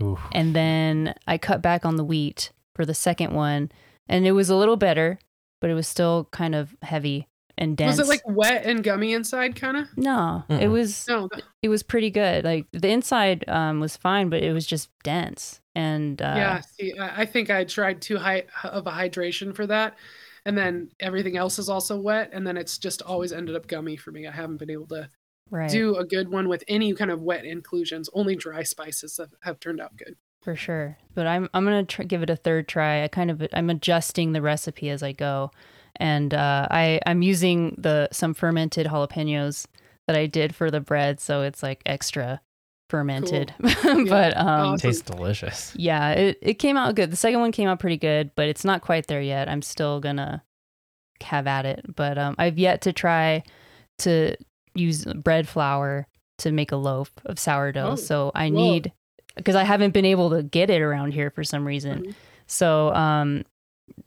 Ooh. 0.00 0.18
and 0.32 0.54
then 0.54 1.14
I 1.26 1.38
cut 1.38 1.62
back 1.62 1.84
on 1.84 1.96
the 1.96 2.04
wheat 2.04 2.52
for 2.74 2.86
the 2.86 2.94
second 2.94 3.34
one 3.34 3.70
and 4.08 4.26
it 4.26 4.32
was 4.32 4.50
a 4.50 4.56
little 4.56 4.76
better, 4.76 5.18
but 5.60 5.70
it 5.70 5.74
was 5.74 5.86
still 5.86 6.28
kind 6.32 6.54
of 6.54 6.74
heavy 6.82 7.28
and 7.60 7.76
dense. 7.76 7.98
Was 7.98 8.08
it 8.08 8.10
like 8.10 8.22
wet 8.26 8.64
and 8.64 8.82
gummy 8.82 9.12
inside, 9.12 9.54
kind 9.54 9.76
of? 9.76 9.86
no, 9.96 10.42
it 10.48 10.54
Mm-mm. 10.54 10.72
was 10.72 11.06
No, 11.06 11.28
it 11.62 11.68
was 11.68 11.82
pretty 11.82 12.10
good. 12.10 12.44
Like 12.44 12.66
the 12.72 12.88
inside 12.88 13.44
um, 13.48 13.78
was 13.78 13.96
fine, 13.96 14.30
but 14.30 14.42
it 14.42 14.52
was 14.52 14.66
just 14.66 14.88
dense. 15.04 15.60
And 15.76 16.20
uh, 16.20 16.34
yeah. 16.36 16.60
See, 16.60 16.98
I 16.98 17.22
I 17.22 17.26
think 17.26 17.50
I 17.50 17.64
tried 17.64 18.00
too 18.02 18.16
high 18.18 18.44
of 18.64 18.86
a 18.86 18.90
hydration 18.90 19.54
for 19.54 19.66
that, 19.68 19.96
and 20.44 20.58
then 20.58 20.90
everything 20.98 21.36
else 21.36 21.58
is 21.60 21.68
also 21.68 21.96
wet, 22.00 22.30
and 22.32 22.44
then 22.46 22.56
it's 22.56 22.78
just 22.78 23.02
always 23.02 23.32
ended 23.32 23.54
up 23.54 23.68
gummy 23.68 23.96
for 23.96 24.10
me. 24.10 24.26
I 24.26 24.32
haven't 24.32 24.56
been 24.56 24.70
able 24.70 24.88
to 24.88 25.08
right 25.50 25.70
do 25.70 25.96
a 25.96 26.04
good 26.04 26.28
one 26.30 26.48
with 26.48 26.64
any 26.66 26.92
kind 26.94 27.10
of 27.10 27.22
wet 27.22 27.44
inclusions. 27.44 28.08
Only 28.14 28.34
dry 28.36 28.62
spices 28.62 29.18
have, 29.18 29.30
have 29.42 29.60
turned 29.60 29.80
out 29.80 29.96
good. 29.96 30.16
for 30.42 30.56
sure. 30.56 30.96
But 31.14 31.26
I'm 31.26 31.48
I'm 31.54 31.64
gonna 31.64 31.84
tr- 31.84 32.02
give 32.04 32.22
it 32.22 32.30
a 32.30 32.36
third 32.36 32.66
try. 32.68 33.04
I 33.04 33.08
kind 33.08 33.30
of 33.30 33.46
I'm 33.52 33.70
adjusting 33.70 34.32
the 34.32 34.42
recipe 34.42 34.88
as 34.90 35.02
I 35.02 35.12
go, 35.12 35.50
and 35.96 36.32
uh, 36.34 36.66
I 36.70 37.00
I'm 37.06 37.22
using 37.22 37.74
the 37.78 38.08
some 38.12 38.34
fermented 38.34 38.86
jalapenos 38.86 39.66
that 40.06 40.16
I 40.16 40.26
did 40.26 40.54
for 40.54 40.70
the 40.70 40.80
bread, 40.80 41.20
so 41.20 41.42
it's 41.42 41.62
like 41.62 41.82
extra 41.86 42.40
fermented. 42.88 43.54
but 43.60 44.36
um, 44.36 44.46
Awesome. 44.74 44.78
Tastes 44.78 45.02
delicious. 45.02 45.72
yeah, 45.76 46.10
it 46.10 46.38
it 46.42 46.54
came 46.54 46.76
out 46.76 46.94
good. 46.94 47.10
The 47.10 47.16
second 47.16 47.40
one 47.40 47.52
came 47.52 47.68
out 47.68 47.78
pretty 47.80 47.96
good, 47.98 48.30
but 48.34 48.48
it's 48.48 48.64
not 48.64 48.82
quite 48.82 49.06
there 49.06 49.22
yet. 49.22 49.48
I'm 49.48 49.62
still 49.62 50.00
gonna 50.00 50.42
have 51.22 51.46
at 51.46 51.66
it, 51.66 51.84
but 51.94 52.18
um, 52.18 52.34
I've 52.38 52.58
yet 52.58 52.82
to 52.82 52.92
try 52.92 53.42
to 53.98 54.34
use 54.74 55.04
bread 55.04 55.46
flour 55.48 56.06
to 56.38 56.50
make 56.52 56.72
a 56.72 56.76
loaf 56.76 57.12
of 57.26 57.38
sourdough. 57.38 57.90
Oh, 57.92 57.96
so 57.96 58.32
I 58.34 58.48
whoa. 58.48 58.56
need 58.56 58.92
because 59.36 59.54
I 59.54 59.64
haven't 59.64 59.92
been 59.92 60.04
able 60.06 60.30
to 60.30 60.42
get 60.42 60.70
it 60.70 60.80
around 60.82 61.12
here 61.12 61.30
for 61.30 61.44
some 61.44 61.66
reason. 61.66 62.02
Mhm. 62.06 62.14
So 62.46 62.92
um, 62.94 63.44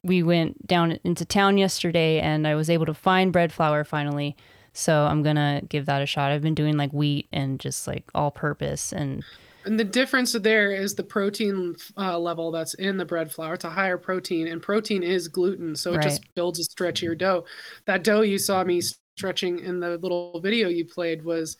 we 0.03 0.23
went 0.23 0.67
down 0.67 0.99
into 1.03 1.25
town 1.25 1.57
yesterday, 1.57 2.19
and 2.19 2.47
I 2.47 2.55
was 2.55 2.69
able 2.69 2.86
to 2.86 2.93
find 2.93 3.31
bread 3.34 3.51
flour 3.53 3.84
finally. 3.84 4.36
So 4.73 5.05
I'm 5.05 5.21
gonna 5.23 5.61
give 5.69 5.86
that 5.86 6.01
a 6.01 6.05
shot. 6.05 6.31
I've 6.31 6.41
been 6.41 6.55
doing 6.55 6.77
like 6.77 6.91
wheat 6.91 7.27
and 7.31 7.59
just 7.59 7.88
like 7.88 8.09
all 8.15 8.31
purpose 8.31 8.91
and 8.91 9.23
And 9.65 9.79
the 9.79 9.84
difference 9.86 10.34
there 10.34 10.71
is 10.71 10.95
the 10.95 11.03
protein 11.03 11.75
uh, 11.97 12.19
level 12.19 12.51
that's 12.51 12.73
in 12.73 12.97
the 12.97 13.05
bread 13.05 13.31
flour. 13.31 13.53
It's 13.53 13.63
a 13.63 13.69
higher 13.69 13.97
protein, 13.97 14.47
and 14.47 14.61
protein 14.61 15.03
is 15.03 15.27
gluten, 15.27 15.75
so 15.75 15.93
it 15.93 16.01
just 16.01 16.34
builds 16.36 16.59
a 16.59 16.63
stretchier 16.63 17.17
dough. 17.17 17.45
That 17.86 18.03
dough 18.03 18.21
you 18.21 18.38
saw 18.38 18.63
me 18.63 18.81
stretching 19.15 19.59
in 19.59 19.79
the 19.79 19.97
little 19.97 20.39
video 20.41 20.67
you 20.69 20.86
played 20.86 21.23
was 21.23 21.55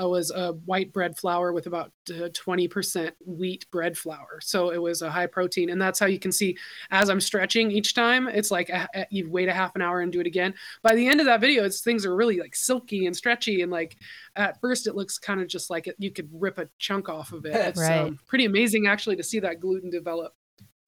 uh, 0.00 0.08
was 0.08 0.30
a 0.30 0.52
white 0.64 0.92
bread 0.92 1.16
flour 1.16 1.52
with 1.52 1.66
about 1.66 1.92
twenty 2.34 2.68
percent 2.68 3.14
wheat 3.24 3.64
bread 3.70 3.96
flour. 3.96 4.38
So 4.40 4.70
it 4.70 4.78
was 4.80 5.02
a 5.02 5.10
high 5.10 5.26
protein, 5.26 5.70
and 5.70 5.80
that's 5.80 5.98
how 5.98 6.06
you 6.06 6.18
can 6.18 6.32
see 6.32 6.56
as 6.90 7.08
I'm 7.08 7.20
stretching 7.20 7.70
each 7.70 7.94
time. 7.94 8.28
It's 8.28 8.50
like 8.50 8.68
a, 8.68 8.88
a- 8.94 9.06
you 9.10 9.30
wait 9.30 9.48
a 9.48 9.52
half 9.54 9.74
an 9.74 9.82
hour 9.82 10.00
and 10.00 10.12
do 10.12 10.20
it 10.20 10.26
again. 10.26 10.54
By 10.82 10.94
the 10.94 11.06
end 11.06 11.20
of 11.20 11.26
that 11.26 11.40
video, 11.40 11.64
it's 11.64 11.80
things 11.80 12.04
are 12.06 12.14
really 12.14 12.38
like 12.38 12.54
silky 12.56 13.06
and 13.06 13.16
stretchy, 13.16 13.62
and 13.62 13.72
like 13.72 13.96
at 14.36 14.60
first 14.60 14.86
it 14.86 14.94
looks 14.94 15.18
kind 15.18 15.40
of 15.40 15.48
just 15.48 15.70
like 15.70 15.86
it, 15.86 15.96
you 15.98 16.10
could 16.10 16.28
rip 16.32 16.58
a 16.58 16.68
chunk 16.78 17.08
off 17.08 17.32
of 17.32 17.44
it. 17.46 17.54
It's 17.68 17.80
Right. 17.80 18.00
um, 18.06 18.18
pretty 18.26 18.44
amazing 18.44 18.86
actually 18.86 19.16
to 19.16 19.22
see 19.22 19.40
that 19.40 19.60
gluten 19.60 19.90
develop. 19.90 20.34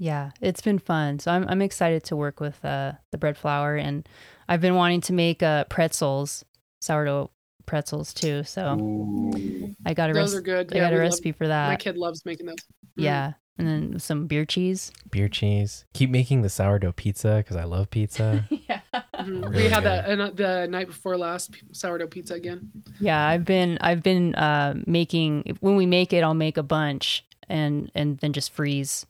Yeah, 0.01 0.31
it's 0.41 0.61
been 0.61 0.79
fun. 0.79 1.19
So 1.19 1.33
I'm 1.33 1.45
I'm 1.49 1.61
excited 1.63 2.05
to 2.05 2.17
work 2.17 2.39
with 2.41 2.65
uh, 2.65 2.93
the 3.11 3.19
bread 3.19 3.37
flour, 3.37 3.75
and 3.77 4.09
I've 4.49 4.61
been 4.61 4.77
wanting 4.77 5.01
to 5.03 5.13
make 5.13 5.43
uh, 5.43 5.65
pretzels, 5.65 6.45
sourdough 6.81 7.31
pretzels 7.69 8.13
too. 8.13 8.43
So 8.43 8.77
Ooh. 8.81 9.75
I 9.87 9.95
got 9.95 10.11
a 10.11 10.13
Those 10.13 10.35
are 10.35 10.39
recipe. 10.39 10.45
good. 10.51 10.73
I 10.73 10.77
Yeah, 10.77 10.83
got 10.85 10.93
a 10.93 10.97
we 10.97 11.01
love- 11.03 11.11
recipe 11.11 11.33
for 11.33 11.47
that. 11.49 11.69
My 11.69 11.77
kid 11.77 11.97
loves 11.97 12.25
making 12.25 12.47
those. 12.47 12.57
Mm. 12.57 13.05
Yeah, 13.05 13.33
and 13.59 13.69
then 13.69 13.99
some 14.01 14.27
beer 14.27 14.45
cheese. 14.45 14.91
Beer 15.11 15.29
cheese. 15.29 15.85
Keep 15.95 16.11
making 16.11 16.43
the 16.43 16.49
sourdough 16.49 16.93
pizza 16.93 17.37
because 17.37 17.57
I 17.57 17.65
love 17.65 17.91
pizza. 17.91 18.45
yeah, 18.51 18.81
Mhm. 19.15 19.43
Really 19.51 19.57
we 19.65 19.69
had 19.69 19.83
good. 19.85 20.19
that 20.19 20.37
the 20.37 20.67
night 20.69 20.87
before 20.89 21.17
last 21.17 21.55
sourdough 21.73 22.09
pizza 22.09 22.35
again. 22.35 22.71
yeah. 23.01 23.27
I've 23.27 23.45
been 23.45 23.79
I've 23.81 24.03
been 24.03 24.35
uh, 24.35 24.75
making. 24.87 25.57
When 25.61 25.77
we 25.77 25.87
make 25.87 26.13
it, 26.13 26.25
I'll 26.25 26.35
make 26.35 26.57
a 26.57 26.63
bunch 26.65 27.25
and 27.49 27.91
and 27.95 28.19
then 28.19 28.33
just 28.33 28.53
freeze 28.53 29.07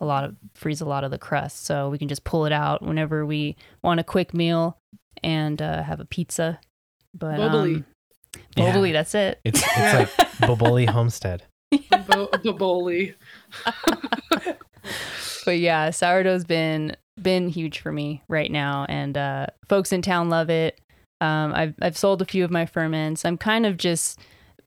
a 0.00 0.04
lot 0.06 0.24
of 0.24 0.36
freeze 0.54 0.80
a 0.80 0.86
lot 0.86 1.04
of 1.04 1.10
the 1.10 1.18
crust, 1.18 1.64
so 1.66 1.90
we 1.90 1.98
can 1.98 2.08
just 2.08 2.24
pull 2.24 2.46
it 2.46 2.52
out 2.52 2.82
whenever 2.82 3.26
we 3.26 3.56
want 3.82 4.00
a 4.00 4.04
quick 4.04 4.32
meal 4.32 4.78
and 5.22 5.60
uh, 5.60 5.82
have 5.82 6.00
a 6.00 6.04
pizza. 6.06 6.58
But 7.14 7.36
Bubbly. 7.36 7.74
um, 7.76 7.84
Yeah. 8.56 8.92
That's 8.92 9.14
it. 9.14 9.40
It's 9.44 9.60
it's 9.62 9.76
Yeah. 9.76 9.98
like 9.98 10.08
Boboli 10.38 10.88
Homestead. 10.88 11.42
Boboli. 11.72 13.14
but 15.44 15.58
yeah, 15.58 15.90
sourdough's 15.90 16.44
been 16.44 16.96
been 17.20 17.48
huge 17.48 17.80
for 17.80 17.92
me 17.92 18.22
right 18.28 18.50
now, 18.50 18.86
and 18.88 19.16
uh, 19.16 19.46
folks 19.68 19.92
in 19.92 20.02
town 20.02 20.28
love 20.30 20.50
it. 20.50 20.80
Um, 21.20 21.52
I've 21.54 21.74
I've 21.80 21.96
sold 21.96 22.22
a 22.22 22.26
few 22.26 22.44
of 22.44 22.50
my 22.50 22.66
ferments. 22.66 23.24
I'm 23.24 23.38
kind 23.38 23.66
of 23.66 23.76
just 23.76 24.18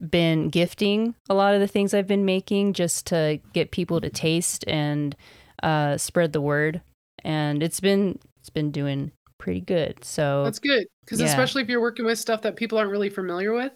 been 0.10 0.50
gifting 0.50 1.16
a 1.30 1.34
lot 1.34 1.54
of 1.54 1.62
the 1.62 1.68
things 1.68 1.94
I've 1.94 2.08
been 2.08 2.26
making 2.26 2.74
just 2.74 3.08
to 3.08 3.40
get 3.54 3.72
people 3.72 4.02
to 4.02 4.10
taste 4.10 4.66
and 4.68 5.16
uh, 5.64 5.98
spread 5.98 6.34
the 6.34 6.42
word, 6.42 6.82
and 7.24 7.62
it's 7.64 7.80
been 7.80 8.20
it's 8.40 8.50
been 8.50 8.72
doing 8.72 9.12
pretty 9.38 9.62
good. 9.62 10.04
So 10.04 10.44
That's 10.46 10.60
good 10.60 10.88
because 11.06 11.20
Yeah. 11.20 11.28
especially 11.28 11.62
if 11.62 11.70
you're 11.70 11.82
working 11.82 12.06
with 12.06 12.20
stuff 12.20 12.42
that 12.42 12.56
people 12.56 12.78
aren't 12.78 12.92
really 12.92 13.10
familiar 13.10 13.54
with, 13.54 13.72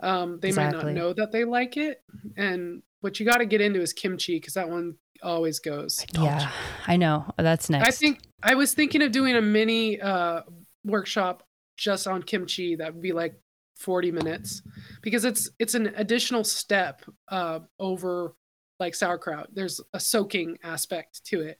um, 0.00 0.38
they 0.40 0.52
might 0.52 0.72
not 0.72 0.86
know 0.92 1.12
that 1.12 1.32
they 1.32 1.44
like 1.44 1.76
it. 1.76 2.02
And 2.36 2.82
what 3.00 3.18
you 3.20 3.26
got 3.26 3.38
to 3.38 3.46
get 3.46 3.60
into 3.60 3.80
is 3.80 3.92
kimchi 3.92 4.36
because 4.36 4.54
that 4.54 4.68
one 4.68 4.96
always 5.22 5.60
goes. 5.60 6.04
yeah, 6.14 6.50
I 6.86 6.96
know 6.96 7.32
that's 7.38 7.70
next. 7.70 7.86
I 7.86 7.90
think 7.90 8.20
I 8.42 8.54
was 8.54 8.74
thinking 8.74 9.02
of 9.02 9.12
doing 9.12 9.36
a 9.36 9.42
mini 9.42 10.00
uh, 10.00 10.42
workshop 10.84 11.42
just 11.76 12.06
on 12.06 12.22
kimchi 12.22 12.76
that 12.76 12.92
would 12.94 13.02
be 13.02 13.12
like 13.12 13.34
40 13.78 14.10
minutes 14.12 14.62
because 15.02 15.24
it's 15.24 15.50
it's 15.58 15.74
an 15.74 15.92
additional 15.96 16.44
step 16.44 17.02
uh, 17.28 17.60
over 17.78 18.34
like 18.80 18.94
sauerkraut. 18.94 19.48
There's 19.54 19.80
a 19.94 20.00
soaking 20.00 20.58
aspect 20.62 21.24
to 21.26 21.40
it. 21.40 21.58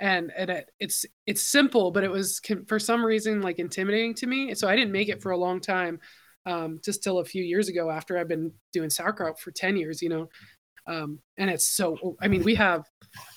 And, 0.00 0.32
and 0.34 0.48
it, 0.48 0.70
it's 0.80 1.04
it's 1.26 1.42
simple, 1.42 1.90
but 1.90 2.04
it 2.04 2.10
was 2.10 2.40
for 2.66 2.78
some 2.78 3.04
reason 3.04 3.42
like 3.42 3.58
intimidating 3.58 4.14
to 4.14 4.26
me. 4.26 4.54
So 4.54 4.66
I 4.66 4.74
didn't 4.74 4.92
make 4.92 5.10
it 5.10 5.20
for 5.20 5.32
a 5.32 5.36
long 5.36 5.60
time, 5.60 6.00
um, 6.46 6.80
just 6.82 7.04
till 7.04 7.18
a 7.18 7.24
few 7.24 7.44
years 7.44 7.68
ago 7.68 7.90
after 7.90 8.16
I've 8.16 8.26
been 8.26 8.50
doing 8.72 8.88
sauerkraut 8.88 9.38
for 9.38 9.50
ten 9.50 9.76
years. 9.76 10.00
You 10.00 10.08
know, 10.08 10.28
um, 10.86 11.18
and 11.38 11.48
it's 11.50 11.66
so 11.68 12.16
i 12.20 12.28
mean 12.28 12.42
we 12.42 12.54
have 12.54 12.88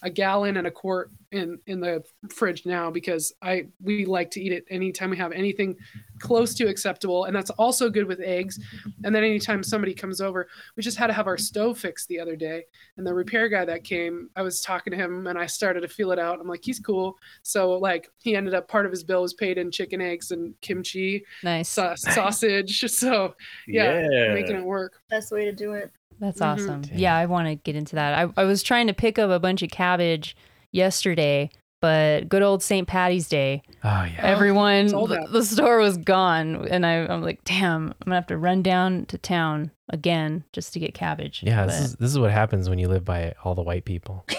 a 0.03 0.09
gallon 0.09 0.57
and 0.57 0.67
a 0.67 0.71
quart 0.71 1.09
in 1.31 1.57
in 1.65 1.79
the 1.79 2.03
fridge 2.31 2.63
now 2.65 2.91
because 2.91 3.33
i 3.41 3.65
we 3.81 4.05
like 4.05 4.29
to 4.29 4.39
eat 4.41 4.51
it 4.51 4.65
anytime 4.69 5.09
we 5.09 5.17
have 5.17 5.31
anything 5.31 5.75
close 6.19 6.53
to 6.53 6.67
acceptable. 6.67 7.25
And 7.25 7.35
that's 7.35 7.49
also 7.49 7.89
good 7.89 8.05
with 8.07 8.21
eggs. 8.21 8.57
And 9.03 9.13
then 9.13 9.25
anytime 9.25 9.61
somebody 9.61 9.93
comes 9.93 10.21
over 10.21 10.47
we 10.77 10.83
just 10.83 10.95
had 10.97 11.07
to 11.07 11.13
have 11.13 11.27
our 11.27 11.37
stove 11.37 11.77
fixed 11.77 12.07
the 12.07 12.19
other 12.19 12.35
day. 12.37 12.63
And 12.97 13.05
the 13.05 13.13
repair 13.13 13.49
guy 13.49 13.65
that 13.65 13.83
came 13.83 14.29
i 14.35 14.41
was 14.41 14.61
talking 14.61 14.91
to 14.91 14.97
him 14.97 15.27
and 15.27 15.37
i 15.39 15.45
started 15.47 15.81
to 15.81 15.87
feel 15.87 16.11
it 16.11 16.19
out. 16.19 16.39
I'm 16.39 16.47
like 16.47 16.63
he's 16.63 16.79
cool. 16.79 17.17
So 17.41 17.71
like 17.71 18.07
he 18.21 18.35
ended 18.35 18.53
up 18.53 18.67
part 18.67 18.85
of 18.85 18.91
his 18.91 19.03
bill 19.03 19.23
was 19.23 19.33
paid 19.33 19.57
in 19.57 19.71
chicken 19.71 20.01
eggs 20.01 20.31
and 20.31 20.53
kimchi 20.61 21.25
nice. 21.43 21.69
sa- 21.69 21.95
sausage. 21.95 22.81
So 22.89 23.35
yeah, 23.67 24.07
Yeah. 24.09 24.33
making 24.35 24.55
it 24.55 24.63
work. 24.63 24.93
Best 25.09 25.31
way 25.31 25.45
to 25.45 25.51
do 25.51 25.73
it. 25.73 25.91
That's 26.19 26.39
Mhm. 26.39 26.45
awesome. 26.45 26.81
Dang. 26.83 26.99
Yeah, 26.99 27.15
I 27.15 27.25
want 27.25 27.47
to 27.47 27.55
get 27.55 27.75
into 27.75 27.95
that. 27.95 28.13
I, 28.17 28.41
I 28.41 28.43
was 28.45 28.63
trying 28.63 28.87
to 28.87 28.93
pick 28.93 29.17
up 29.19 29.29
a 29.29 29.39
bunch 29.39 29.61
of 29.61 29.69
cabbage 29.69 30.35
yesterday, 30.71 31.49
but 31.81 32.29
good 32.29 32.41
old 32.41 32.63
St. 32.63 32.87
Patty's 32.87 33.27
Day, 33.27 33.61
Oh 33.83 34.03
yeah. 34.03 34.19
everyone, 34.19 34.89
sold 34.89 35.09
the, 35.09 35.27
the 35.31 35.43
store 35.43 35.79
was 35.79 35.97
gone. 35.97 36.67
And 36.69 36.85
I, 36.85 37.05
I'm 37.07 37.21
like, 37.21 37.43
damn, 37.43 37.87
I'm 37.87 38.05
going 38.05 38.11
to 38.11 38.15
have 38.15 38.27
to 38.27 38.37
run 38.37 38.61
down 38.61 39.05
to 39.07 39.17
town 39.17 39.71
again 39.89 40.43
just 40.53 40.71
to 40.73 40.79
get 40.79 40.93
cabbage. 40.93 41.41
Yeah, 41.43 41.65
But- 41.65 41.71
this 41.73 41.79
is 41.81 41.95
this 41.97 42.09
is 42.11 42.19
what 42.19 42.31
happens 42.31 42.69
when 42.69 42.79
you 42.79 42.87
live 42.87 43.03
by 43.05 43.33
all 43.43 43.53
the 43.55 43.61
white 43.63 43.85
people. 43.85 44.25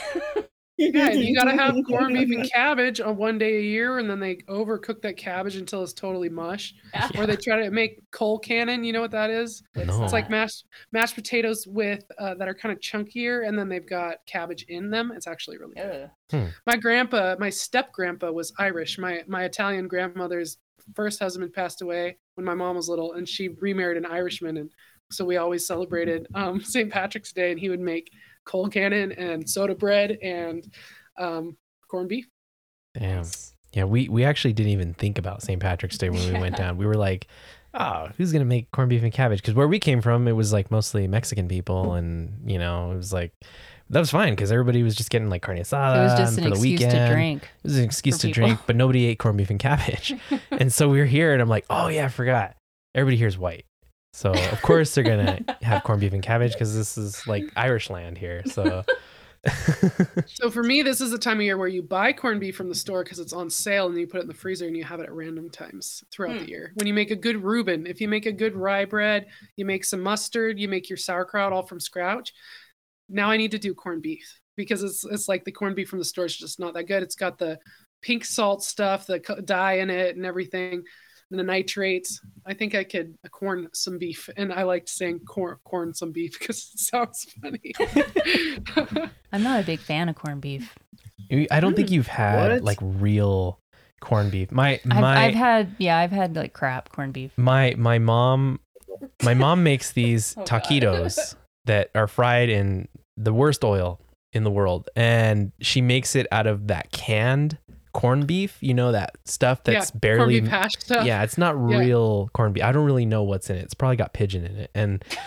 Yeah, 0.76 1.10
you 1.10 1.34
gotta 1.36 1.52
have 1.52 1.76
corned 1.86 2.14
beef 2.14 2.36
and 2.36 2.50
cabbage 2.50 3.00
on 3.00 3.16
one 3.16 3.38
day 3.38 3.58
a 3.58 3.62
year, 3.62 3.98
and 3.98 4.10
then 4.10 4.18
they 4.18 4.36
overcook 4.48 5.02
that 5.02 5.16
cabbage 5.16 5.56
until 5.56 5.82
it's 5.82 5.92
totally 5.92 6.28
mush. 6.28 6.74
Yeah. 6.92 7.10
Or 7.16 7.26
they 7.26 7.36
try 7.36 7.62
to 7.62 7.70
make 7.70 8.00
colcannon. 8.10 8.84
You 8.84 8.92
know 8.92 9.00
what 9.00 9.12
that 9.12 9.30
is? 9.30 9.62
No. 9.76 10.02
It's 10.02 10.12
like 10.12 10.28
mashed 10.30 10.64
mashed 10.90 11.14
potatoes 11.14 11.66
with 11.66 12.04
uh, 12.18 12.34
that 12.34 12.48
are 12.48 12.54
kind 12.54 12.72
of 12.72 12.80
chunkier, 12.80 13.46
and 13.46 13.56
then 13.56 13.68
they've 13.68 13.88
got 13.88 14.16
cabbage 14.26 14.64
in 14.68 14.90
them. 14.90 15.12
It's 15.14 15.28
actually 15.28 15.58
really 15.58 15.74
good. 15.74 16.10
Ugh. 16.32 16.48
My 16.66 16.76
grandpa, 16.76 17.36
my 17.38 17.50
step 17.50 17.92
grandpa, 17.92 18.32
was 18.32 18.52
Irish. 18.58 18.98
My 18.98 19.22
my 19.28 19.44
Italian 19.44 19.86
grandmother's 19.86 20.58
first 20.94 21.20
husband 21.20 21.52
passed 21.52 21.82
away 21.82 22.18
when 22.34 22.44
my 22.44 22.54
mom 22.54 22.74
was 22.76 22.88
little, 22.88 23.12
and 23.12 23.28
she 23.28 23.48
remarried 23.60 23.96
an 23.96 24.06
Irishman, 24.06 24.56
and 24.56 24.70
so 25.10 25.24
we 25.24 25.36
always 25.36 25.66
celebrated 25.66 26.26
um, 26.34 26.60
St. 26.64 26.90
Patrick's 26.90 27.32
Day, 27.32 27.52
and 27.52 27.60
he 27.60 27.68
would 27.68 27.80
make 27.80 28.10
colcannon 28.46 29.14
and 29.18 29.48
soda 29.48 29.74
bread 29.74 30.18
and 30.22 30.68
um, 31.18 31.56
corned 31.88 32.08
beef. 32.08 32.26
Damn. 32.98 33.24
Yeah, 33.72 33.84
we 33.84 34.08
we 34.08 34.24
actually 34.24 34.52
didn't 34.52 34.72
even 34.72 34.94
think 34.94 35.18
about 35.18 35.42
St. 35.42 35.60
Patrick's 35.60 35.98
Day 35.98 36.08
when 36.08 36.32
we 36.32 36.38
went 36.38 36.56
down. 36.62 36.76
We 36.76 36.86
were 36.86 36.94
like, 36.94 37.26
oh, 37.74 38.08
who's 38.16 38.32
gonna 38.32 38.44
make 38.44 38.70
corned 38.70 38.90
beef 38.90 39.02
and 39.02 39.12
cabbage? 39.12 39.40
Because 39.40 39.54
where 39.54 39.66
we 39.66 39.80
came 39.80 40.00
from, 40.00 40.28
it 40.28 40.32
was 40.32 40.52
like 40.52 40.70
mostly 40.70 41.08
Mexican 41.08 41.48
people, 41.48 41.94
and 41.94 42.48
you 42.48 42.58
know, 42.58 42.92
it 42.92 42.96
was 42.96 43.12
like 43.12 43.32
that 43.90 43.98
was 43.98 44.10
fine 44.10 44.32
because 44.32 44.50
everybody 44.52 44.82
was 44.82 44.94
just 44.94 45.10
getting 45.10 45.28
like 45.28 45.42
carne 45.42 45.58
asada 45.58 45.98
It 45.98 46.02
was 46.04 46.18
just 46.18 46.38
an 46.38 46.44
for 46.44 46.50
the 46.50 46.56
excuse 46.56 46.80
to 46.80 47.08
drink. 47.08 47.42
It 47.42 47.64
was 47.64 47.78
an 47.78 47.84
excuse 47.84 48.18
to 48.18 48.28
people. 48.28 48.46
drink, 48.46 48.60
but 48.66 48.76
nobody 48.76 49.06
ate 49.06 49.18
corned 49.18 49.38
beef 49.38 49.50
and 49.50 49.58
cabbage. 49.58 50.14
and 50.50 50.72
so 50.72 50.88
we 50.88 50.98
were 50.98 51.04
here, 51.04 51.32
and 51.32 51.42
I'm 51.42 51.48
like, 51.48 51.66
oh 51.68 51.88
yeah, 51.88 52.04
I 52.04 52.08
forgot. 52.08 52.54
Everybody 52.94 53.16
here's 53.16 53.36
white. 53.36 53.66
So 54.14 54.32
of 54.32 54.62
course 54.62 54.94
they're 54.94 55.04
gonna 55.04 55.40
have 55.62 55.82
corned 55.82 56.00
beef 56.00 56.12
and 56.12 56.22
cabbage 56.22 56.52
because 56.52 56.74
this 56.74 56.96
is 56.96 57.26
like 57.26 57.50
Irish 57.56 57.90
land 57.90 58.16
here. 58.16 58.44
So 58.46 58.84
So 60.26 60.50
for 60.50 60.62
me, 60.62 60.82
this 60.82 61.00
is 61.00 61.10
the 61.10 61.18
time 61.18 61.38
of 61.38 61.42
year 61.42 61.58
where 61.58 61.68
you 61.68 61.82
buy 61.82 62.12
corned 62.12 62.40
beef 62.40 62.56
from 62.56 62.68
the 62.68 62.74
store 62.74 63.04
because 63.04 63.18
it's 63.18 63.32
on 63.32 63.50
sale, 63.50 63.86
and 63.86 63.98
you 63.98 64.06
put 64.06 64.18
it 64.18 64.22
in 64.22 64.28
the 64.28 64.34
freezer 64.34 64.66
and 64.66 64.76
you 64.76 64.84
have 64.84 65.00
it 65.00 65.04
at 65.04 65.12
random 65.12 65.50
times 65.50 66.02
throughout 66.10 66.36
Hmm. 66.36 66.44
the 66.44 66.48
year. 66.48 66.72
When 66.76 66.86
you 66.86 66.94
make 66.94 67.10
a 67.10 67.16
good 67.16 67.42
Reuben, 67.42 67.86
if 67.86 68.00
you 68.00 68.08
make 68.08 68.26
a 68.26 68.32
good 68.32 68.56
rye 68.56 68.84
bread, 68.86 69.26
you 69.56 69.64
make 69.64 69.84
some 69.84 70.00
mustard, 70.00 70.58
you 70.58 70.68
make 70.68 70.88
your 70.88 70.96
sauerkraut 70.96 71.52
all 71.52 71.62
from 71.66 71.80
scratch. 71.80 72.32
Now 73.08 73.30
I 73.30 73.36
need 73.36 73.50
to 73.50 73.58
do 73.58 73.74
corned 73.74 74.02
beef 74.02 74.40
because 74.56 74.82
it's 74.82 75.04
it's 75.04 75.28
like 75.28 75.44
the 75.44 75.52
corned 75.52 75.76
beef 75.76 75.88
from 75.88 75.98
the 75.98 76.04
store 76.04 76.26
is 76.26 76.36
just 76.36 76.58
not 76.60 76.74
that 76.74 76.84
good. 76.84 77.02
It's 77.02 77.16
got 77.16 77.38
the 77.38 77.58
pink 78.00 78.24
salt 78.24 78.62
stuff, 78.62 79.06
the 79.06 79.18
dye 79.44 79.74
in 79.74 79.90
it, 79.90 80.16
and 80.16 80.24
everything, 80.24 80.74
and 80.74 80.84
the 81.36 81.42
nitrates. 81.42 82.20
I 82.46 82.54
think 82.54 82.74
I 82.74 82.84
could 82.84 83.14
corn 83.30 83.68
some 83.72 83.98
beef, 83.98 84.28
and 84.36 84.52
I 84.52 84.62
liked 84.64 84.88
saying 84.88 85.20
corn 85.20 85.56
corn 85.64 85.94
some 85.94 86.12
beef 86.12 86.38
because 86.38 86.70
it 86.74 86.80
sounds 86.80 87.26
funny. 87.42 87.72
I'm 89.32 89.42
not 89.42 89.62
a 89.62 89.66
big 89.66 89.80
fan 89.80 90.08
of 90.08 90.16
corned 90.16 90.40
beef. 90.40 90.74
I 91.50 91.60
don't 91.60 91.74
think 91.74 91.88
hmm. 91.88 91.94
you've 91.94 92.06
had 92.06 92.52
What? 92.52 92.62
like 92.62 92.78
real 92.80 93.58
corned 94.00 94.30
beef. 94.30 94.52
My 94.52 94.80
I've, 94.90 95.00
my 95.00 95.24
I've 95.24 95.34
had 95.34 95.74
yeah, 95.78 95.98
I've 95.98 96.12
had 96.12 96.36
like 96.36 96.52
crap 96.52 96.90
corned 96.90 97.14
beef. 97.14 97.32
my 97.36 97.74
my 97.76 97.98
mom 97.98 98.60
my 99.22 99.34
mom 99.34 99.62
makes 99.62 99.92
these 99.92 100.34
Oh, 100.38 100.44
God. 100.44 100.62
taquitos 100.62 101.34
that 101.64 101.90
are 101.94 102.06
fried 102.06 102.50
in 102.50 102.88
the 103.16 103.32
worst 103.32 103.64
oil 103.64 104.00
in 104.32 104.44
the 104.44 104.50
world 104.50 104.88
and 104.96 105.52
she 105.60 105.80
makes 105.80 106.16
it 106.16 106.26
out 106.32 106.46
of 106.46 106.66
that 106.66 106.90
canned 106.90 107.56
corned 107.94 108.26
beef 108.26 108.58
you 108.60 108.74
know 108.74 108.90
that 108.92 109.16
stuff 109.24 109.62
that's 109.64 109.90
yeah, 109.94 109.98
barely 110.00 110.34
corned 110.40 110.44
beef 110.44 110.50
hash 110.50 110.72
stuff. 110.80 111.06
yeah 111.06 111.22
it's 111.22 111.38
not 111.38 111.54
Yeah. 111.54 111.78
real 111.78 112.28
corned 112.34 112.52
beef 112.54 112.64
i 112.64 112.72
don't 112.72 112.84
really 112.84 113.06
know 113.06 113.22
what's 113.22 113.48
in 113.48 113.56
it 113.56 113.62
it's 113.62 113.72
probably 113.72 113.96
got 113.96 114.12
pigeon 114.12 114.44
in 114.44 114.56
it 114.56 114.70
and 114.74 115.02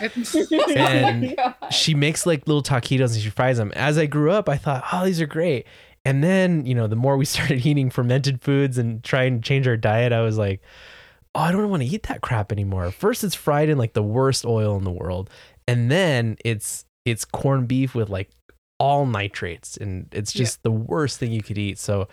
And 0.76 1.34
oh 1.38 1.54
she 1.70 1.94
makes 1.94 2.26
like 2.26 2.46
little 2.46 2.62
taquitos 2.62 3.14
and 3.14 3.22
she 3.22 3.30
fries 3.30 3.56
them. 3.58 3.72
As 3.74 3.98
I 3.98 4.06
grew 4.06 4.30
up, 4.30 4.48
I 4.48 4.56
thought, 4.56 4.84
oh, 4.92 5.04
these 5.04 5.20
are 5.20 5.26
great. 5.26 5.66
And 6.04 6.22
then, 6.22 6.64
you 6.66 6.74
know, 6.74 6.86
the 6.86 6.96
more 6.96 7.16
we 7.16 7.24
started 7.34 7.64
eating 7.66 7.90
fermented 7.90 8.40
foods 8.40 8.78
and 8.78 9.02
trying 9.02 9.40
to 9.40 9.46
change 9.46 9.66
our 9.66 9.76
diet, 9.76 10.12
I 10.12 10.20
was 10.22 10.38
like, 10.38 10.62
oh, 11.34 11.40
I 11.40 11.52
don't 11.52 11.68
want 11.70 11.82
to 11.82 11.88
eat 11.88 12.04
that 12.04 12.20
crap 12.20 12.52
anymore. 12.52 12.90
First, 12.90 13.24
it's 13.24 13.34
fried 13.34 13.68
in 13.68 13.78
like 13.78 13.92
the 13.94 14.02
worst 14.02 14.44
oil 14.44 14.76
in 14.76 14.84
the 14.84 14.90
world. 14.92 15.30
And 15.66 15.90
then 15.90 16.36
it's 16.44 16.84
it's 17.04 17.24
corned 17.24 17.68
beef 17.68 17.94
with 17.94 18.08
like 18.10 18.30
all 18.78 19.06
nitrates 19.06 19.76
and 19.76 20.06
it's 20.12 20.34
Yeah. 20.34 20.40
just 20.40 20.62
the 20.62 20.70
worst 20.70 21.18
thing 21.18 21.32
you 21.32 21.42
could 21.42 21.58
eat. 21.58 21.78
So 21.78 22.08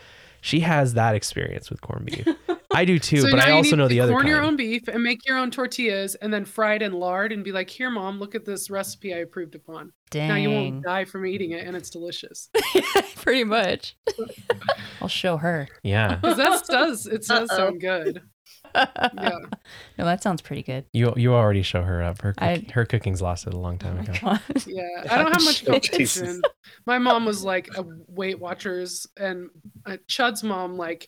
she 0.46 0.60
has 0.60 0.94
that 0.94 1.16
experience 1.16 1.72
with 1.72 1.82
corned 1.82 2.06
beef. 2.06 2.28
I 2.72 2.86
do 2.86 3.00
too, 3.00 3.18
so 3.22 3.32
but 3.32 3.40
I 3.40 3.52
also 3.52 3.76
know 3.76 3.88
the 3.88 4.00
other 4.00 4.12
corn 4.12 4.24
kind. 4.26 4.30
your 4.36 4.44
own 4.44 4.56
beef 4.56 4.88
and 4.88 5.02
make 5.02 5.26
your 5.26 5.38
own 5.38 5.50
tortillas 5.50 6.14
and 6.14 6.32
then 6.32 6.46
fry 6.46 6.76
it 6.76 6.84
in 6.84 6.94
lard 6.94 7.32
and 7.32 7.44
be 7.44 7.52
like, 7.52 7.68
"Here, 7.70 7.90
mom, 7.90 8.20
look 8.20 8.36
at 8.36 8.46
this 8.46 8.70
recipe 8.70 9.12
I 9.14 9.18
approved 9.18 9.56
upon." 9.56 9.92
Dang. 10.12 10.28
Now 10.28 10.36
you 10.36 10.52
won't 10.52 10.84
die 10.84 11.06
from 11.06 11.26
eating 11.26 11.52
it, 11.52 11.66
and 11.66 11.76
it's 11.76 11.90
delicious. 11.90 12.50
Pretty 13.16 13.44
much. 13.44 13.96
I'll 15.02 15.08
show 15.08 15.38
her. 15.38 15.68
yeah. 15.82 16.16
Because 16.16 16.38
that 16.38 16.64
does 16.70 17.08
it 17.08 17.24
does 17.26 17.50
Uh-oh. 17.50 17.58
sound 17.58 17.82
good. 17.82 18.22
Yeah. 18.76 19.40
No, 19.98 20.06
that 20.06 20.22
sounds 20.22 20.42
pretty 20.42 20.64
good. 20.64 20.86
You 20.94 21.14
you 21.16 21.34
already 21.34 21.62
show 21.62 21.82
her 21.82 22.04
up. 22.04 22.22
Her 22.22 22.34
cook, 22.34 22.42
I- 22.44 22.66
her 22.74 22.86
cooking's 22.86 23.22
lasted 23.22 23.54
a 23.54 23.58
long 23.58 23.78
time 23.78 23.98
Oh 23.98 24.02
ago. 24.02 24.14
my. 24.24 24.40
Yeah, 24.68 24.84
I 25.10 25.18
don't 25.18 25.32
have 25.32 25.44
much 25.44 25.66
competition. 25.66 25.98
Jesus. 26.26 26.42
My 26.86 26.98
mom 26.98 27.26
was 27.26 27.44
like 27.44 27.70
a 27.78 27.84
Weight 28.08 28.40
Watchers, 28.40 29.08
and 29.18 29.50
uh, 29.86 29.98
Chud's 30.08 30.44
mom 30.44 30.78
like 30.78 31.08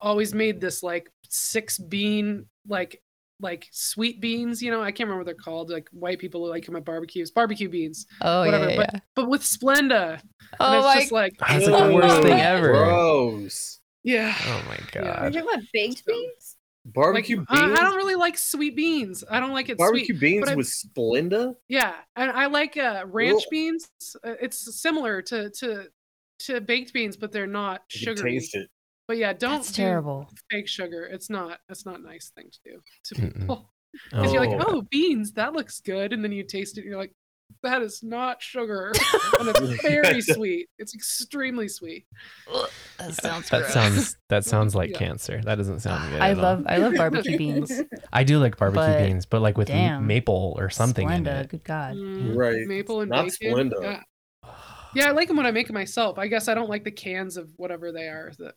always 0.00 0.34
made 0.34 0.60
this 0.60 0.82
like 0.82 1.10
six 1.28 1.78
bean 1.78 2.46
like 2.68 3.00
like 3.40 3.66
sweet 3.70 4.20
beans. 4.20 4.62
You 4.62 4.70
know, 4.70 4.82
I 4.82 4.90
can't 4.92 5.08
remember 5.08 5.20
what 5.20 5.26
they're 5.26 5.34
called. 5.34 5.70
Like 5.70 5.88
white 5.92 6.18
people 6.18 6.46
like 6.48 6.66
them 6.66 6.76
at 6.76 6.84
barbecues, 6.84 7.30
barbecue 7.30 7.68
beans, 7.68 8.06
Oh 8.20 8.44
whatever. 8.44 8.70
yeah, 8.70 8.76
but 8.76 8.90
yeah. 8.94 9.00
but 9.14 9.28
with 9.28 9.42
Splenda, 9.42 10.12
and 10.20 10.22
Oh 10.60 10.76
it's 10.78 10.84
my 10.86 11.00
just 11.00 11.12
like 11.12 11.32
That's 11.38 11.66
like 11.66 11.88
the 11.88 11.94
worst 11.94 12.22
thing 12.22 12.40
ever. 12.40 12.72
Gross. 12.72 13.80
yeah. 14.04 14.34
Oh 14.46 14.62
my 14.68 14.78
Yeah. 14.94 15.00
Are 15.00 15.04
god. 15.30 15.34
you 15.34 15.40
talking 15.40 15.54
about 15.54 15.64
baked 15.72 16.04
So- 16.06 16.55
beans? 16.86 16.94
Like, 16.94 16.94
Barbecue 16.94 17.44
I, 17.48 17.72
I 17.72 17.76
don't 17.76 17.96
really 17.96 18.14
like 18.14 18.36
sweet 18.38 18.76
beans. 18.76 19.22
I 19.30 19.40
don't 19.40 19.52
like 19.52 19.68
it 19.68 19.78
Barbecue 19.78 20.06
sweet. 20.06 20.20
beans 20.20 20.44
but 20.44 20.52
I- 20.52 20.56
with 20.56 20.66
Splenda. 20.68 21.54
Yeah, 21.68 21.94
and 22.16 22.30
I 22.30 22.46
like 22.46 22.76
uh, 22.76 23.04
ranch 23.06 23.42
Ugh. 23.44 23.50
beans. 23.50 23.88
Uh, 24.24 24.34
It's 24.40 24.80
similar 24.80 25.22
to 25.22 25.50
to 25.50 25.84
to 26.40 26.60
baked 26.60 26.92
beans, 26.92 27.16
but 27.16 27.32
they're 27.32 27.46
not 27.46 27.82
You 27.92 28.06
can 28.06 28.16
sugary. 28.16 28.32
taste 28.32 28.54
it. 28.54 28.68
But 29.08 29.16
yeah, 29.18 29.32
don't 29.32 29.56
That's 29.58 29.72
do 29.72 29.82
terrible. 29.82 30.28
fake 30.50 30.68
sugar. 30.68 31.04
It's 31.04 31.30
not. 31.30 31.60
It's 31.68 31.86
not 31.86 32.00
a 32.00 32.02
nice 32.02 32.32
thing 32.36 32.50
to 32.50 32.58
do 32.72 32.80
to 33.04 33.14
people. 33.32 33.70
Because 34.10 34.30
you're 34.32 34.44
like, 34.44 34.60
Oh. 34.60 34.78
oh, 34.78 34.82
beans, 34.90 35.32
that 35.32 35.54
looks 35.54 35.80
good, 35.80 36.12
and 36.12 36.22
then 36.22 36.30
you 36.32 36.42
taste 36.44 36.76
it, 36.76 36.82
and 36.82 36.90
you're 36.90 36.98
like, 36.98 37.12
that 37.66 37.82
is 37.82 38.02
not 38.02 38.42
sugar, 38.42 38.92
and 39.38 39.48
it's 39.48 39.82
very 39.82 40.20
sweet. 40.22 40.68
It's 40.78 40.94
extremely 40.94 41.68
sweet. 41.68 42.06
That 42.98 43.12
sounds 43.14 43.48
That 43.50 43.60
gross. 43.62 43.72
sounds 43.74 44.16
that 44.28 44.44
sounds 44.52 44.74
like 44.74 44.90
Yeah. 44.90 44.98
cancer. 44.98 45.40
That 45.44 45.56
doesn't 45.56 45.80
sound 45.80 46.10
good. 46.10 46.20
I 46.20 46.30
at 46.30 46.36
all. 46.38 46.42
love 46.42 46.64
I 46.66 46.76
love 46.78 46.94
barbecue 46.94 47.36
beans. 47.38 47.72
I 48.12 48.24
do 48.24 48.38
like 48.38 48.56
barbecue 48.56 48.86
but 48.86 49.04
beans, 49.04 49.26
but 49.26 49.42
like 49.42 49.58
with 49.58 49.68
damn. 49.68 50.06
maple 50.06 50.54
or 50.58 50.70
something 50.70 51.08
in 51.10 51.24
Splenda, 51.24 51.42
it. 51.44 51.48
good 51.50 51.64
god. 51.64 51.94
Mm, 51.94 52.36
Right. 52.36 52.66
Maple 52.66 53.00
and 53.02 53.10
Not 53.10 53.26
bacon. 53.40 53.52
Splenda. 53.70 53.82
Yeah. 53.82 54.50
yeah, 54.94 55.08
I 55.08 55.10
like 55.12 55.28
them 55.28 55.36
when 55.36 55.46
I 55.46 55.50
make 55.50 55.66
them 55.66 55.74
myself. 55.74 56.18
I 56.18 56.26
guess 56.28 56.48
I 56.48 56.54
don't 56.54 56.68
like 56.70 56.84
the 56.84 56.90
cans 56.90 57.36
of 57.36 57.50
whatever 57.56 57.92
they 57.92 58.08
are. 58.08 58.32
The 58.38 58.54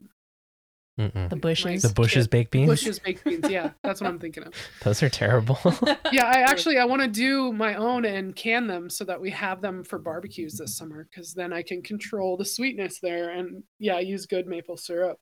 Mm-mm. 0.99 1.29
The 1.29 1.35
Bush's. 1.37 1.81
The 1.81 1.93
Bush's 1.93 2.25
kid- 2.25 2.29
baked 2.31 2.51
beans. 2.51 2.69
Bush's 2.69 2.99
baked 2.99 3.23
beans. 3.23 3.49
Yeah, 3.49 3.71
that's 3.83 4.01
what 4.01 4.07
I'm 4.09 4.19
thinking 4.19 4.43
of. 4.43 4.53
Those 4.83 5.01
are 5.01 5.09
terrible. 5.09 5.57
Yeah, 6.11 6.25
I 6.25 6.41
actually 6.49 6.77
I 6.77 6.85
want 6.85 7.01
to 7.03 7.07
do 7.07 7.53
my 7.53 7.75
own 7.75 8.03
and 8.05 8.35
can 8.35 8.67
them 8.67 8.89
so 8.89 9.03
that 9.05 9.21
we 9.21 9.29
have 9.31 9.61
them 9.61 9.83
for 9.83 9.97
barbecues 9.99 10.57
this 10.57 10.75
summer 10.77 11.07
because 11.09 11.33
then 11.33 11.53
I 11.53 11.61
can 11.63 11.81
control 11.81 12.35
the 12.35 12.45
sweetness 12.45 12.99
there 13.01 13.29
and 13.29 13.63
yeah, 13.79 13.99
use 13.99 14.25
good 14.25 14.45
maple 14.47 14.75
syrup. 14.77 15.17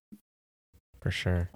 For 1.01 1.11
sure. 1.11 1.49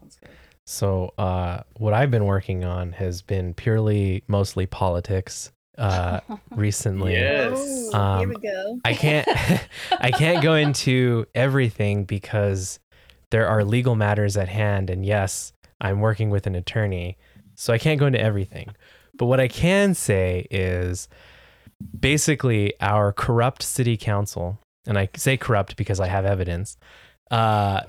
So, 0.68 1.14
uh, 1.18 1.62
what 1.78 1.94
I've 1.94 2.12
been 2.12 2.26
working 2.26 2.64
on 2.64 2.92
has 2.94 3.22
been 3.22 3.54
purely 3.54 4.24
mostly 4.28 4.66
politics. 4.68 5.52
Uh, 5.78 6.20
recently, 6.52 7.14
Yes. 7.14 7.90
Oh, 7.94 8.20
here 8.20 8.28
we 8.28 8.36
Um, 8.36 8.42
go. 8.42 8.80
I 8.86 8.94
can't 8.94 9.28
I 10.00 10.12
can't 10.12 10.44
go 10.44 10.54
into 10.54 11.26
everything 11.34 12.04
because 12.04 12.80
there 13.32 13.48
are 13.48 13.64
legal 13.64 13.96
matters 13.96 14.38
at 14.38 14.48
hand 14.48 14.90
and 14.90 15.06
yes, 15.06 15.54
I'm 15.82 16.00
working 16.00 16.30
with 16.30 16.46
an 16.46 16.56
attorney. 16.56 17.18
So 17.56 17.74
I 17.74 17.78
can't 17.78 18.00
go 18.00 18.06
into 18.06 18.22
everything. 18.22 18.76
But 19.16 19.26
what 19.26 19.40
I 19.40 19.48
can 19.48 19.94
say 19.94 20.48
is 20.50 21.08
basically 22.00 22.74
our 22.80 23.12
corrupt 23.12 23.64
city 23.64 23.98
council, 23.98 24.60
and 24.86 24.98
I 24.98 25.10
say 25.16 25.38
corrupt 25.38 25.76
because 25.76 26.00
I 26.00 26.08
have 26.08 26.26
evidence, 26.26 26.78
uh, 27.30 27.82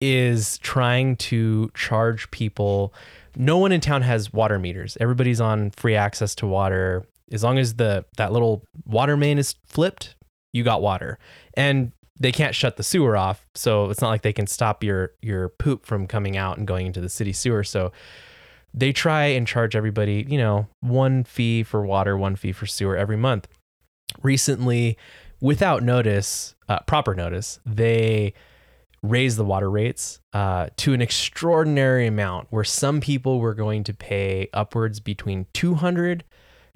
is 0.00 0.58
trying 0.58 1.16
to 1.16 1.70
charge 1.74 2.30
people. 2.30 2.92
No 3.36 3.58
one 3.58 3.72
in 3.72 3.80
town 3.80 4.02
has 4.02 4.32
water 4.32 4.58
meters. 4.58 4.96
Everybody's 5.00 5.40
on 5.40 5.70
free 5.70 5.94
access 5.94 6.34
to 6.36 6.46
water. 6.46 7.06
As 7.32 7.42
long 7.42 7.58
as 7.58 7.74
the 7.74 8.04
that 8.16 8.32
little 8.32 8.62
water 8.84 9.16
main 9.16 9.38
is 9.38 9.54
flipped, 9.66 10.14
you 10.52 10.62
got 10.62 10.82
water. 10.82 11.18
And 11.54 11.92
they 12.18 12.32
can't 12.32 12.54
shut 12.54 12.76
the 12.76 12.82
sewer 12.82 13.16
off, 13.16 13.46
so 13.54 13.90
it's 13.90 14.00
not 14.00 14.08
like 14.08 14.22
they 14.22 14.32
can 14.32 14.46
stop 14.46 14.82
your 14.82 15.12
your 15.22 15.50
poop 15.50 15.84
from 15.86 16.06
coming 16.06 16.36
out 16.36 16.58
and 16.58 16.66
going 16.66 16.86
into 16.86 17.00
the 17.00 17.08
city 17.08 17.32
sewer. 17.32 17.64
So 17.64 17.92
they 18.72 18.92
try 18.92 19.24
and 19.26 19.46
charge 19.46 19.74
everybody, 19.74 20.26
you 20.28 20.38
know, 20.38 20.68
one 20.80 21.24
fee 21.24 21.62
for 21.62 21.84
water, 21.84 22.16
one 22.16 22.36
fee 22.36 22.52
for 22.52 22.66
sewer 22.66 22.96
every 22.96 23.16
month. 23.16 23.48
Recently, 24.22 24.98
without 25.40 25.82
notice, 25.82 26.54
uh, 26.68 26.80
proper 26.80 27.14
notice, 27.14 27.58
they 27.64 28.34
raised 29.02 29.38
the 29.38 29.44
water 29.44 29.70
rates 29.70 30.20
uh, 30.32 30.68
to 30.76 30.92
an 30.92 31.00
extraordinary 31.00 32.06
amount 32.06 32.48
where 32.50 32.64
some 32.64 33.00
people 33.00 33.40
were 33.40 33.54
going 33.54 33.84
to 33.84 33.94
pay 33.94 34.48
upwards 34.52 35.00
between 35.00 35.46
200 35.54 36.24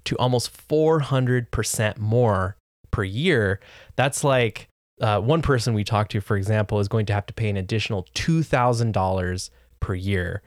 to 0.05 0.16
almost 0.16 0.57
400% 0.68 1.99
more 1.99 2.57
per 2.91 3.05
year. 3.05 3.61
That's 3.97 4.24
like 4.24 4.70
uh, 5.01 5.20
one 5.20 5.42
person 5.42 5.74
we 5.74 5.84
talked 5.84 6.12
to, 6.12 6.20
for 6.20 6.36
example, 6.36 6.78
is 6.80 6.88
going 6.88 7.07
to 7.07 7.12
have 7.12 7.26
to 7.26 7.34
pay 7.34 7.48
an 7.48 7.57
additional 7.57 8.05
$2,000 8.14 9.51
per 9.80 9.94
year. 9.94 10.42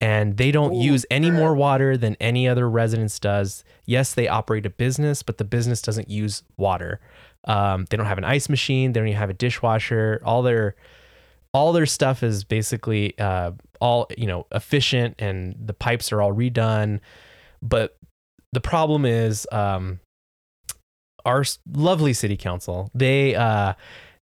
And 0.00 0.36
they 0.36 0.52
don't 0.52 0.70
Holy 0.70 0.84
use 0.84 1.04
any 1.10 1.30
more 1.30 1.54
water 1.54 1.96
than 1.96 2.16
any 2.20 2.46
other 2.48 2.70
residence 2.70 3.18
does. 3.18 3.64
Yes, 3.84 4.14
they 4.14 4.28
operate 4.28 4.64
a 4.64 4.70
business, 4.70 5.22
but 5.22 5.38
the 5.38 5.44
business 5.44 5.82
doesn't 5.82 6.08
use 6.08 6.44
water. 6.56 7.00
Um, 7.44 7.86
they 7.90 7.96
don't 7.96 8.06
have 8.06 8.18
an 8.18 8.24
ice 8.24 8.48
machine. 8.48 8.92
They 8.92 9.00
don't 9.00 9.08
even 9.08 9.18
have 9.18 9.30
a 9.30 9.34
dishwasher. 9.34 10.22
All 10.24 10.42
their 10.42 10.76
all 11.52 11.72
their 11.72 11.86
stuff 11.86 12.22
is 12.22 12.44
basically 12.44 13.18
uh, 13.18 13.52
all 13.80 14.06
you 14.16 14.26
know 14.26 14.46
efficient, 14.52 15.16
and 15.18 15.56
the 15.58 15.74
pipes 15.74 16.12
are 16.12 16.22
all 16.22 16.32
redone. 16.32 17.00
But 17.60 17.96
the 18.52 18.60
problem 18.60 19.04
is 19.04 19.48
um, 19.50 19.98
our 21.24 21.44
lovely 21.72 22.12
city 22.12 22.36
council. 22.36 22.90
They 22.94 23.34
uh, 23.34 23.74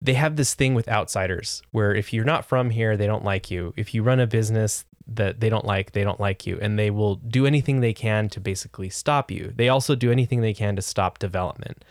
they 0.01 0.13
have 0.13 0.35
this 0.35 0.53
thing 0.53 0.73
with 0.73 0.87
outsiders 0.89 1.61
where 1.71 1.95
if 1.95 2.13
you're 2.13 2.25
not 2.25 2.45
from 2.45 2.69
here, 2.69 2.97
they 2.97 3.07
don't 3.07 3.23
like 3.23 3.49
you. 3.49 3.73
If 3.77 3.93
you 3.93 4.03
run 4.03 4.19
a 4.19 4.27
business 4.27 4.85
that 5.07 5.39
they 5.39 5.49
don't 5.49 5.65
like, 5.65 5.91
they 5.91 6.03
don't 6.03 6.19
like 6.19 6.45
you, 6.45 6.57
and 6.61 6.77
they 6.77 6.89
will 6.89 7.15
do 7.15 7.45
anything 7.45 7.79
they 7.79 7.93
can 7.93 8.29
to 8.29 8.39
basically 8.39 8.89
stop 8.89 9.31
you. 9.31 9.53
They 9.55 9.69
also 9.69 9.95
do 9.95 10.11
anything 10.11 10.41
they 10.41 10.53
can 10.53 10.75
to 10.75 10.81
stop 10.81 11.19
development. 11.19 11.83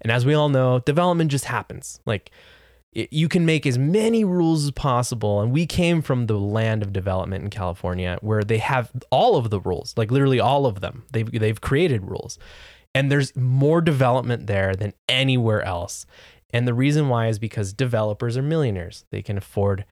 And 0.00 0.12
as 0.12 0.26
we 0.26 0.34
all 0.34 0.48
know, 0.48 0.80
development 0.80 1.30
just 1.30 1.46
happens. 1.46 2.00
Like 2.04 2.30
it, 2.92 3.12
you 3.12 3.28
can 3.28 3.44
make 3.44 3.66
as 3.66 3.78
many 3.78 4.24
rules 4.24 4.64
as 4.64 4.70
possible. 4.70 5.40
And 5.40 5.52
we 5.52 5.66
came 5.66 6.02
from 6.02 6.26
the 6.26 6.38
land 6.38 6.82
of 6.82 6.92
development 6.92 7.44
in 7.44 7.50
California 7.50 8.18
where 8.20 8.44
they 8.44 8.58
have 8.58 8.90
all 9.10 9.36
of 9.36 9.50
the 9.50 9.60
rules, 9.60 9.94
like 9.96 10.10
literally 10.10 10.40
all 10.40 10.66
of 10.66 10.80
them. 10.80 11.04
They've, 11.10 11.30
they've 11.30 11.60
created 11.60 12.04
rules. 12.04 12.38
And 12.94 13.10
there's 13.10 13.34
more 13.36 13.80
development 13.80 14.46
there 14.46 14.76
than 14.76 14.92
anywhere 15.08 15.62
else. 15.62 16.06
And 16.50 16.68
the 16.68 16.74
reason 16.74 17.08
why 17.08 17.28
is 17.28 17.38
because 17.38 17.72
developers 17.72 18.36
are 18.36 18.42
millionaires. 18.42 19.04
They 19.10 19.22
can 19.22 19.36
afford 19.36 19.84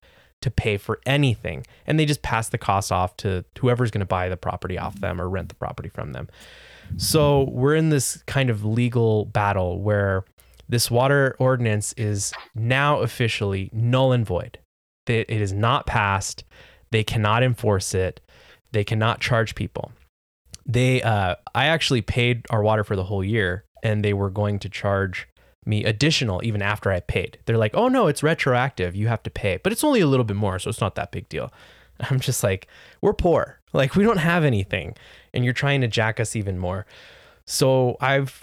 to 0.42 0.50
pay 0.50 0.76
for 0.76 1.00
anything. 1.06 1.66
And 1.86 1.98
they 1.98 2.06
just 2.06 2.22
pass 2.22 2.48
the 2.48 2.58
cost 2.58 2.92
off 2.92 3.16
to 3.18 3.44
whoever's 3.58 3.90
going 3.90 4.00
to 4.00 4.06
buy 4.06 4.28
the 4.28 4.36
property 4.36 4.78
off 4.78 5.00
them 5.00 5.20
or 5.20 5.28
rent 5.28 5.48
the 5.48 5.54
property 5.54 5.88
from 5.88 6.12
them. 6.12 6.28
So 6.96 7.48
we're 7.50 7.74
in 7.74 7.88
this 7.88 8.22
kind 8.26 8.50
of 8.50 8.64
legal 8.64 9.24
battle 9.24 9.80
where 9.80 10.24
this 10.68 10.90
water 10.90 11.36
ordinance 11.38 11.92
is 11.94 12.32
now 12.54 13.00
officially 13.00 13.70
null 13.72 14.12
and 14.12 14.26
void. 14.26 14.58
It 15.06 15.30
is 15.30 15.52
not 15.52 15.86
passed. 15.86 16.44
They 16.90 17.02
cannot 17.02 17.42
enforce 17.42 17.94
it. 17.94 18.20
They 18.72 18.84
cannot 18.84 19.20
charge 19.20 19.54
people. 19.54 19.92
They, 20.66 21.02
uh, 21.02 21.36
I 21.54 21.66
actually 21.66 22.02
paid 22.02 22.46
our 22.50 22.62
water 22.62 22.84
for 22.84 22.96
the 22.96 23.04
whole 23.04 23.24
year, 23.24 23.64
and 23.82 24.04
they 24.04 24.12
were 24.12 24.30
going 24.30 24.58
to 24.60 24.68
charge 24.68 25.28
me 25.64 25.84
additional 25.84 26.44
even 26.44 26.62
after 26.62 26.90
I 26.90 27.00
paid. 27.00 27.38
They're 27.44 27.58
like, 27.58 27.74
"Oh 27.74 27.88
no, 27.88 28.06
it's 28.06 28.22
retroactive. 28.22 28.96
You 28.96 29.08
have 29.08 29.22
to 29.24 29.30
pay, 29.30 29.58
but 29.62 29.72
it's 29.72 29.84
only 29.84 30.00
a 30.00 30.06
little 30.06 30.24
bit 30.24 30.36
more, 30.36 30.58
so 30.58 30.70
it's 30.70 30.80
not 30.80 30.94
that 30.96 31.12
big 31.12 31.28
deal." 31.28 31.52
I'm 32.00 32.20
just 32.20 32.42
like, 32.42 32.68
"We're 33.00 33.12
poor. 33.12 33.60
Like 33.72 33.94
we 33.96 34.04
don't 34.04 34.18
have 34.18 34.44
anything, 34.44 34.96
and 35.32 35.44
you're 35.44 35.54
trying 35.54 35.80
to 35.80 35.88
jack 35.88 36.20
us 36.20 36.36
even 36.36 36.58
more." 36.58 36.86
So 37.46 37.96
I've 38.00 38.42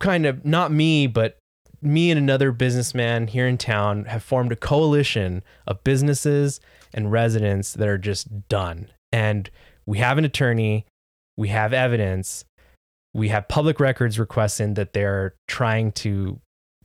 kind 0.00 0.26
of 0.26 0.44
not 0.44 0.72
me, 0.72 1.06
but 1.06 1.38
me 1.82 2.10
and 2.10 2.18
another 2.18 2.52
businessman 2.52 3.26
here 3.26 3.46
in 3.46 3.58
town 3.58 4.04
have 4.06 4.22
formed 4.22 4.52
a 4.52 4.56
coalition 4.56 5.42
of 5.66 5.82
businesses 5.84 6.60
and 6.92 7.12
residents 7.12 7.72
that 7.74 7.88
are 7.88 7.98
just 7.98 8.48
done. 8.48 8.88
And 9.12 9.50
we 9.86 9.98
have 9.98 10.18
an 10.18 10.24
attorney, 10.24 10.86
we 11.40 11.48
have 11.48 11.72
evidence, 11.72 12.44
we 13.14 13.28
have 13.28 13.48
public 13.48 13.80
records 13.80 14.18
requesting 14.18 14.74
that 14.74 14.92
they're 14.92 15.34
trying 15.48 15.90
to 15.90 16.38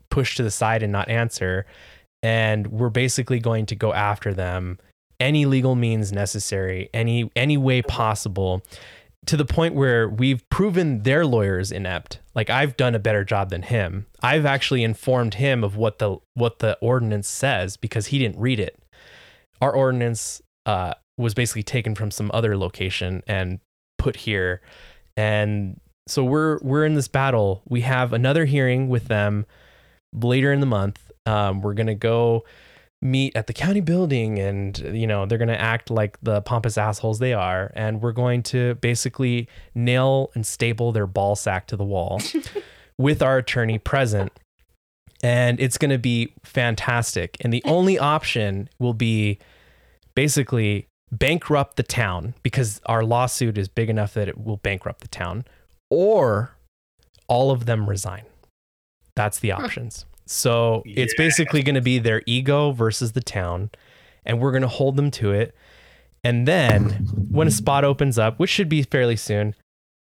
push 0.09 0.37
to 0.37 0.43
the 0.43 0.49
side 0.49 0.81
and 0.81 0.93
not 0.93 1.09
answer. 1.09 1.65
And 2.23 2.67
we're 2.67 2.89
basically 2.89 3.39
going 3.39 3.65
to 3.65 3.75
go 3.75 3.93
after 3.93 4.33
them 4.33 4.79
any 5.19 5.45
legal 5.45 5.75
means 5.75 6.13
necessary, 6.13 6.89
any 6.93 7.29
any 7.35 7.57
way 7.57 7.81
possible 7.81 8.63
to 9.25 9.35
the 9.35 9.43
point 9.43 9.75
where 9.75 10.07
we've 10.07 10.47
proven 10.49 11.03
their 11.03 11.25
lawyers 11.25 11.69
inept. 11.69 12.19
Like 12.33 12.49
I've 12.49 12.77
done 12.77 12.95
a 12.95 12.99
better 12.99 13.25
job 13.25 13.49
than 13.49 13.63
him. 13.63 14.05
I've 14.21 14.45
actually 14.45 14.83
informed 14.83 15.33
him 15.33 15.65
of 15.65 15.75
what 15.75 15.99
the 15.99 16.17
what 16.33 16.59
the 16.59 16.77
ordinance 16.79 17.27
says 17.27 17.75
because 17.75 18.07
he 18.07 18.19
didn't 18.19 18.39
read 18.39 18.61
it. 18.61 18.79
Our 19.59 19.73
ordinance 19.73 20.41
uh, 20.65 20.93
was 21.17 21.33
basically 21.33 21.63
taken 21.63 21.93
from 21.93 22.09
some 22.09 22.31
other 22.33 22.57
location 22.57 23.21
and 23.27 23.59
put 24.05 24.15
here, 24.17 24.61
and 25.17 25.79
so 26.07 26.23
we're 26.23 26.59
we're 26.61 26.85
in 26.85 26.93
this 26.93 27.07
battle. 27.07 27.63
We 27.67 27.81
have 27.81 28.13
another 28.13 28.45
hearing 28.45 28.87
with 28.87 29.07
them 29.07 29.47
later 30.13 30.53
in 30.53 30.59
the 30.59 30.67
month. 30.67 31.11
Um, 31.25 31.61
we're 31.61 31.73
gonna 31.73 31.95
go 31.95 32.43
meet 33.01 33.35
at 33.35 33.47
the 33.47 33.53
county 33.53 33.81
building 33.81 34.39
and 34.39 34.79
you 34.93 35.05
know 35.05 35.25
they're 35.25 35.37
to 35.47 35.61
act 35.61 35.89
like 35.89 36.17
the 36.21 36.41
pompous 36.41 36.77
assholes 36.77 37.19
they 37.19 37.33
are 37.33 37.71
and 37.75 38.01
we're 38.01 38.11
going 38.11 38.41
to 38.41 38.73
basically 38.75 39.47
nail 39.75 40.31
and 40.33 40.45
staple 40.45 40.91
their 40.91 41.05
ball 41.05 41.35
sack 41.35 41.67
to 41.67 41.75
the 41.75 41.83
wall 41.83 42.19
with 42.97 43.21
our 43.21 43.37
attorney 43.37 43.77
present 43.77 44.31
and 45.21 45.59
it's 45.59 45.77
to 45.91 45.99
be 45.99 46.33
fantastic 46.43 47.37
and 47.41 47.53
the 47.53 47.61
only 47.65 47.99
option 47.99 48.67
will 48.79 48.93
be 48.93 49.37
basically 50.15 50.87
bankrupt 51.11 51.75
the 51.75 51.83
town 51.83 52.33
because 52.43 52.81
our 52.87 53.03
lawsuit 53.03 53.57
is 53.57 53.67
big 53.67 53.89
enough 53.89 54.13
that 54.13 54.27
it 54.27 54.37
will 54.43 54.57
bankrupt 54.57 55.01
the 55.01 55.07
town 55.07 55.45
or 55.89 56.51
all 57.27 57.51
of 57.51 57.65
them 57.65 57.87
resign 57.89 58.23
that's 59.15 59.39
the 59.39 59.51
options 59.51 60.05
so 60.25 60.81
it's 60.85 61.13
basically 61.15 61.61
going 61.61 61.75
to 61.75 61.81
be 61.81 61.99
their 61.99 62.23
ego 62.25 62.71
versus 62.71 63.11
the 63.11 63.21
town, 63.21 63.69
and 64.25 64.39
we're 64.39 64.51
going 64.51 64.63
to 64.63 64.67
hold 64.67 64.95
them 64.95 65.11
to 65.11 65.31
it. 65.31 65.55
And 66.23 66.47
then 66.47 67.07
when 67.29 67.47
a 67.47 67.51
spot 67.51 67.83
opens 67.83 68.17
up, 68.17 68.39
which 68.39 68.49
should 68.49 68.69
be 68.69 68.81
fairly 68.81 69.15
soon, 69.15 69.53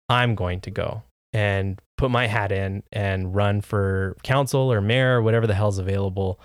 I'm 0.10 0.36
going 0.36 0.62
to 0.62 0.72
go 0.72 1.04
and 1.34 1.82
put 1.98 2.12
my 2.12 2.28
hat 2.28 2.52
in 2.52 2.84
and 2.92 3.34
run 3.36 3.62
for 3.62 4.16
council 4.22 4.72
or 4.72 4.82
mayor 4.82 5.18
or 5.18 5.22
whatever 5.24 5.48
the 5.48 5.56
hell's 5.56 5.80
available. 5.80 6.40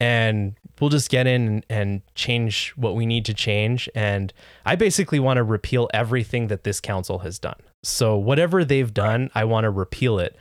And 0.00 0.54
we'll 0.80 0.90
just 0.90 1.10
get 1.10 1.26
in 1.26 1.62
and, 1.68 2.02
change 2.14 2.70
what 2.76 2.94
we 2.94 3.06
need 3.06 3.24
to 3.26 3.34
change. 3.34 3.88
And 3.94 4.32
I 4.64 4.76
basically 4.76 5.20
want 5.20 5.36
to 5.36 5.42
repeal 5.42 5.88
everything 5.94 6.48
that 6.48 6.64
this 6.64 6.80
council 6.80 7.20
has 7.20 7.38
done. 7.38 7.58
So 7.82 8.16
whatever 8.16 8.64
they've 8.64 8.92
done, 8.92 9.30
I 9.34 9.44
want 9.44 9.64
to 9.64 9.70
repeal 9.70 10.18
it. 10.18 10.36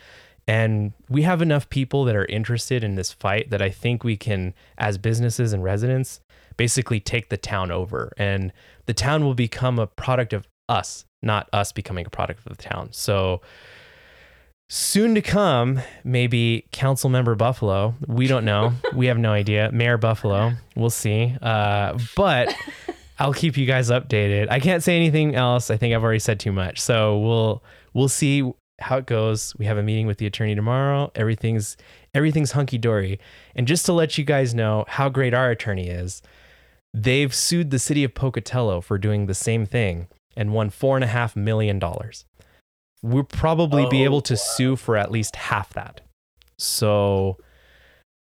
And 0.47 0.93
we 1.09 1.21
have 1.21 1.41
enough 1.41 1.69
people 1.69 2.05
that 2.05 2.15
are 2.15 2.25
interested 2.25 2.83
in 2.83 2.95
this 2.95 3.13
fight 3.13 3.49
that 3.51 3.61
I 3.61 3.69
think 3.69 4.03
we 4.03 4.17
can, 4.17 4.53
as 4.77 4.97
businesses 4.97 5.53
and 5.53 5.63
residents, 5.63 6.21
basically 6.57 6.99
take 6.99 7.29
the 7.29 7.37
town 7.37 7.71
over. 7.71 8.11
And 8.17 8.51
the 8.85 8.93
town 8.93 9.23
will 9.23 9.35
become 9.35 9.77
a 9.77 9.87
product 9.87 10.33
of 10.33 10.47
us, 10.67 11.05
not 11.21 11.47
us 11.53 11.71
becoming 11.71 12.05
a 12.05 12.09
product 12.09 12.45
of 12.45 12.57
the 12.57 12.63
town. 12.63 12.89
So 12.91 13.41
soon 14.69 15.15
to 15.15 15.21
come, 15.21 15.81
maybe 16.03 16.65
Council 16.71 17.09
Member 17.09 17.35
Buffalo. 17.35 17.95
We 18.07 18.27
don't 18.27 18.45
know. 18.45 18.73
we 18.93 19.07
have 19.07 19.17
no 19.17 19.31
idea. 19.31 19.69
Mayor 19.73 19.97
Buffalo. 19.97 20.53
We'll 20.75 20.91
see. 20.91 21.35
Uh, 21.41 21.97
but 22.15 22.55
I'll 23.19 23.33
keep 23.33 23.57
you 23.57 23.65
guys 23.65 23.89
updated. 23.89 24.47
I 24.49 24.59
can't 24.59 24.81
say 24.81 24.95
anything 24.95 25.35
else. 25.35 25.69
I 25.69 25.77
think 25.77 25.93
I've 25.93 26.03
already 26.03 26.19
said 26.19 26.39
too 26.39 26.53
much. 26.53 26.79
So 26.79 27.17
we'll 27.19 27.63
we'll 27.93 28.07
see 28.07 28.49
how 28.79 28.97
it 28.97 29.05
goes. 29.07 29.53
We 29.57 29.65
have 29.65 29.77
a 29.77 29.83
meeting 29.83 30.07
with 30.07 30.19
the 30.19 30.25
attorney 30.25 30.55
tomorrow. 30.55 31.11
Everything's 31.15 31.75
everything's 32.13 32.51
hunky 32.51 32.77
dory. 32.77 33.19
And 33.55 33.67
just 33.67 33.85
to 33.87 33.93
let 33.93 34.17
you 34.17 34.23
guys 34.23 34.53
know 34.53 34.85
how 34.87 35.09
great 35.09 35.33
our 35.33 35.49
attorney 35.49 35.89
is, 35.89 36.21
they've 36.93 37.33
sued 37.33 37.71
the 37.71 37.79
city 37.79 38.03
of 38.03 38.13
Pocatello 38.13 38.81
for 38.81 38.97
doing 38.97 39.25
the 39.25 39.33
same 39.33 39.65
thing 39.65 40.07
and 40.37 40.53
won 40.53 40.69
four 40.69 40.95
and 40.95 41.03
a 41.03 41.07
half 41.07 41.35
million 41.35 41.79
dollars. 41.79 42.25
We'll 43.01 43.23
probably 43.23 43.87
be 43.89 44.01
Oh, 44.01 44.05
able 44.05 44.21
to 44.21 44.33
wow. 44.33 44.37
sue 44.55 44.75
for 44.75 44.97
at 44.97 45.11
least 45.11 45.35
half 45.35 45.73
that. 45.73 46.01
So 46.57 47.37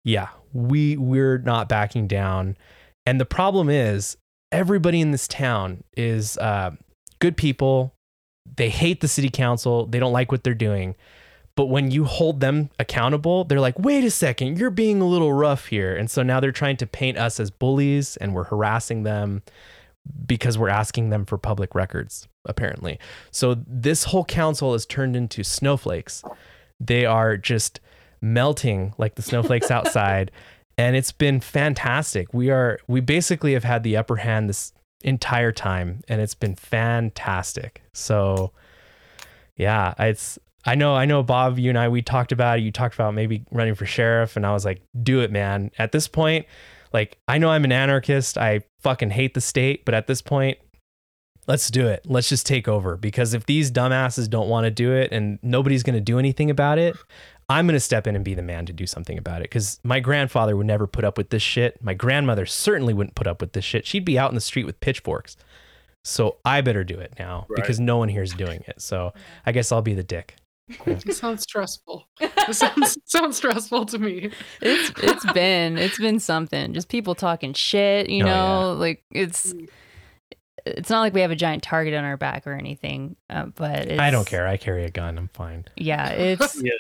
yeah, 0.04 0.30
we 0.54 0.98
we're 0.98 1.38
not 1.38 1.70
backing 1.70 2.08
down. 2.08 2.58
And 3.06 3.20
the 3.20 3.26
problem 3.26 3.70
is 3.70 4.18
everybody 4.52 5.02
in 5.02 5.12
this 5.12 5.28
town 5.28 5.84
is 5.96 6.38
uh, 6.38 6.72
good 7.20 7.38
people. 7.38 7.94
They 8.58 8.70
hate 8.70 9.02
the 9.02 9.08
city 9.08 9.30
council. 9.30 9.86
They 9.86 10.00
don't 10.00 10.14
like 10.14 10.32
what 10.32 10.44
they're 10.44 10.54
doing. 10.54 10.96
But 11.56 11.68
when 11.68 11.90
you 11.90 12.04
hold 12.04 12.42
them 12.42 12.70
accountable, 12.80 13.46
they're 13.46 13.62
like, 13.62 13.80
wait 13.80 14.04
a 14.04 14.12
second, 14.12 14.60
you're 14.60 14.70
being 14.70 15.02
a 15.02 15.06
little 15.06 15.32
rough 15.32 15.68
here. 15.68 15.96
And 15.96 16.12
so 16.12 16.22
now 16.22 16.42
they're 16.42 16.52
trying 16.52 16.76
to 16.78 16.86
paint 16.86 17.18
us 17.18 17.40
as 17.40 17.50
bullies 17.50 18.18
and 18.18 18.36
we're 18.36 18.44
harassing 18.44 19.04
them 19.04 19.42
because 20.28 20.58
we're 20.58 20.68
asking 20.70 21.12
them 21.12 21.26
for 21.26 21.38
public 21.38 21.74
records, 21.74 22.28
apparently. 22.46 23.00
So 23.32 23.58
this 23.68 24.06
whole 24.06 24.26
council 24.26 24.74
has 24.74 24.86
turned 24.86 25.16
into 25.16 25.44
snowflakes. 25.44 26.24
They 26.80 27.06
are 27.06 27.38
just 27.38 27.80
melting 28.22 28.94
like 28.98 29.16
the 29.16 29.22
snowflakes 29.22 29.72
outside. 29.72 30.32
And 30.78 30.96
it's 30.96 31.12
been 31.12 31.40
fantastic. 31.40 32.34
We 32.34 32.50
are 32.50 32.80
we 32.88 33.00
basically 33.00 33.54
have 33.54 33.64
had 33.64 33.84
the 33.84 33.96
upper 33.98 34.18
hand 34.18 34.50
this 34.50 34.74
entire 35.04 35.52
time 35.52 36.02
and 36.08 36.20
it's 36.20 36.34
been 36.34 36.56
fantastic. 36.56 37.82
So 37.94 38.52
yeah, 39.56 39.94
it's 40.00 40.38
I 40.66 40.76
know 40.76 40.96
I 40.96 41.06
know 41.06 41.24
Bob, 41.24 41.60
you 41.60 41.70
and 41.70 41.78
I 41.78 41.88
we 41.88 42.02
talked 42.02 42.32
about 42.32 42.60
it. 42.60 42.64
You 42.64 42.72
talked 42.72 42.96
about 42.96 43.14
maybe 43.14 43.46
running 43.52 43.76
for 43.76 43.86
sheriff 43.86 44.36
and 44.36 44.46
I 44.46 44.52
was 44.52 44.66
like, 44.66 44.82
do 45.02 45.22
it, 45.22 45.32
man. 45.32 45.72
At 45.78 45.92
this 45.92 46.08
point, 46.08 46.46
like 46.92 47.18
I 47.28 47.38
know 47.38 47.50
I'm 47.50 47.64
an 47.64 47.72
anarchist. 47.72 48.38
I 48.38 48.62
fucking 48.80 49.12
hate 49.12 49.34
the 49.34 49.42
state, 49.42 49.86
but 49.86 49.94
at 49.94 50.08
this 50.08 50.22
point, 50.22 50.58
let's 51.48 51.70
do 51.70 51.88
it. 51.88 52.04
Let's 52.06 52.30
just 52.30 52.46
take 52.46 52.68
over 52.68 52.98
because 52.98 53.34
if 53.34 53.46
these 53.46 53.72
dumbasses 53.72 54.30
don't 54.30 54.50
want 54.50 54.66
to 54.66 54.72
do 54.72 54.94
it 54.94 55.12
and 55.12 55.40
nobody's 55.42 55.84
going 55.84 55.96
to 55.96 56.02
do 56.02 56.20
anything 56.20 56.50
about 56.50 56.78
it, 56.78 56.96
I'm 57.50 57.68
going 57.68 57.76
to 57.76 57.80
step 57.80 58.08
in 58.08 58.16
and 58.16 58.26
be 58.26 58.34
the 58.34 58.42
man 58.42 58.66
to 58.66 58.74
do 58.74 58.88
something 58.88 59.18
about 59.18 59.42
it 59.44 59.50
cuz 59.52 59.80
my 59.84 60.00
grandfather 60.00 60.56
would 60.58 60.66
never 60.66 60.88
put 60.88 61.04
up 61.06 61.18
with 61.18 61.30
this 61.30 61.44
shit. 61.44 61.82
My 61.84 61.94
grandmother 61.94 62.46
certainly 62.46 62.94
wouldn't 62.94 63.16
put 63.16 63.28
up 63.28 63.40
with 63.42 63.54
this 63.54 63.64
shit. 63.66 63.86
She'd 63.86 64.06
be 64.06 64.18
out 64.18 64.32
in 64.32 64.36
the 64.36 64.42
street 64.42 64.66
with 64.66 64.80
pitchforks. 64.80 65.38
So 66.04 66.38
I 66.46 66.62
better 66.62 66.84
do 66.84 67.00
it 67.00 67.14
now 67.18 67.46
Right. 67.50 67.56
because 67.56 67.80
no 67.80 67.98
one 67.98 68.10
here 68.10 68.24
is 68.24 68.34
doing 68.34 68.64
it. 68.68 68.82
So 68.82 69.14
I 69.46 69.52
guess 69.52 69.72
I'll 69.72 69.82
be 69.82 69.94
the 69.96 70.04
dick. 70.04 70.36
It 70.86 71.14
sounds 71.16 71.44
stressful. 71.44 72.08
It 72.48 72.54
sounds 72.56 72.98
sounds 73.06 73.38
stressful 73.38 73.86
to 73.88 73.98
me. 73.98 74.30
It's 74.62 74.92
it's 75.02 75.32
been 75.34 75.78
it's 75.80 75.98
been 75.98 76.20
something. 76.20 76.74
Just 76.74 76.90
people 76.90 77.16
talking 77.16 77.54
shit, 77.54 78.08
you 78.10 78.24
Oh, 78.24 78.28
know. 78.28 78.74
Like 78.74 79.04
it's 79.12 79.54
Mm. 79.54 79.68
It's 80.66 80.90
not 80.90 81.02
like 81.02 81.14
we 81.14 81.22
have 81.22 81.32
a 81.32 81.36
giant 81.36 81.64
target 81.64 81.94
on 81.94 82.04
our 82.04 82.18
back 82.18 82.48
or 82.48 82.54
anything. 82.54 83.16
Uh, 83.30 83.46
but 83.48 83.88
it's, 83.88 84.00
I 84.00 84.10
don't 84.12 84.28
care. 84.28 84.48
I 84.48 84.58
carry 84.58 84.84
a 84.86 84.90
gun. 84.90 85.18
I'm 85.18 85.28
fine. 85.30 85.66
Yeah, 85.76 86.10
it's 86.10 86.62
Yeah. 86.62 86.72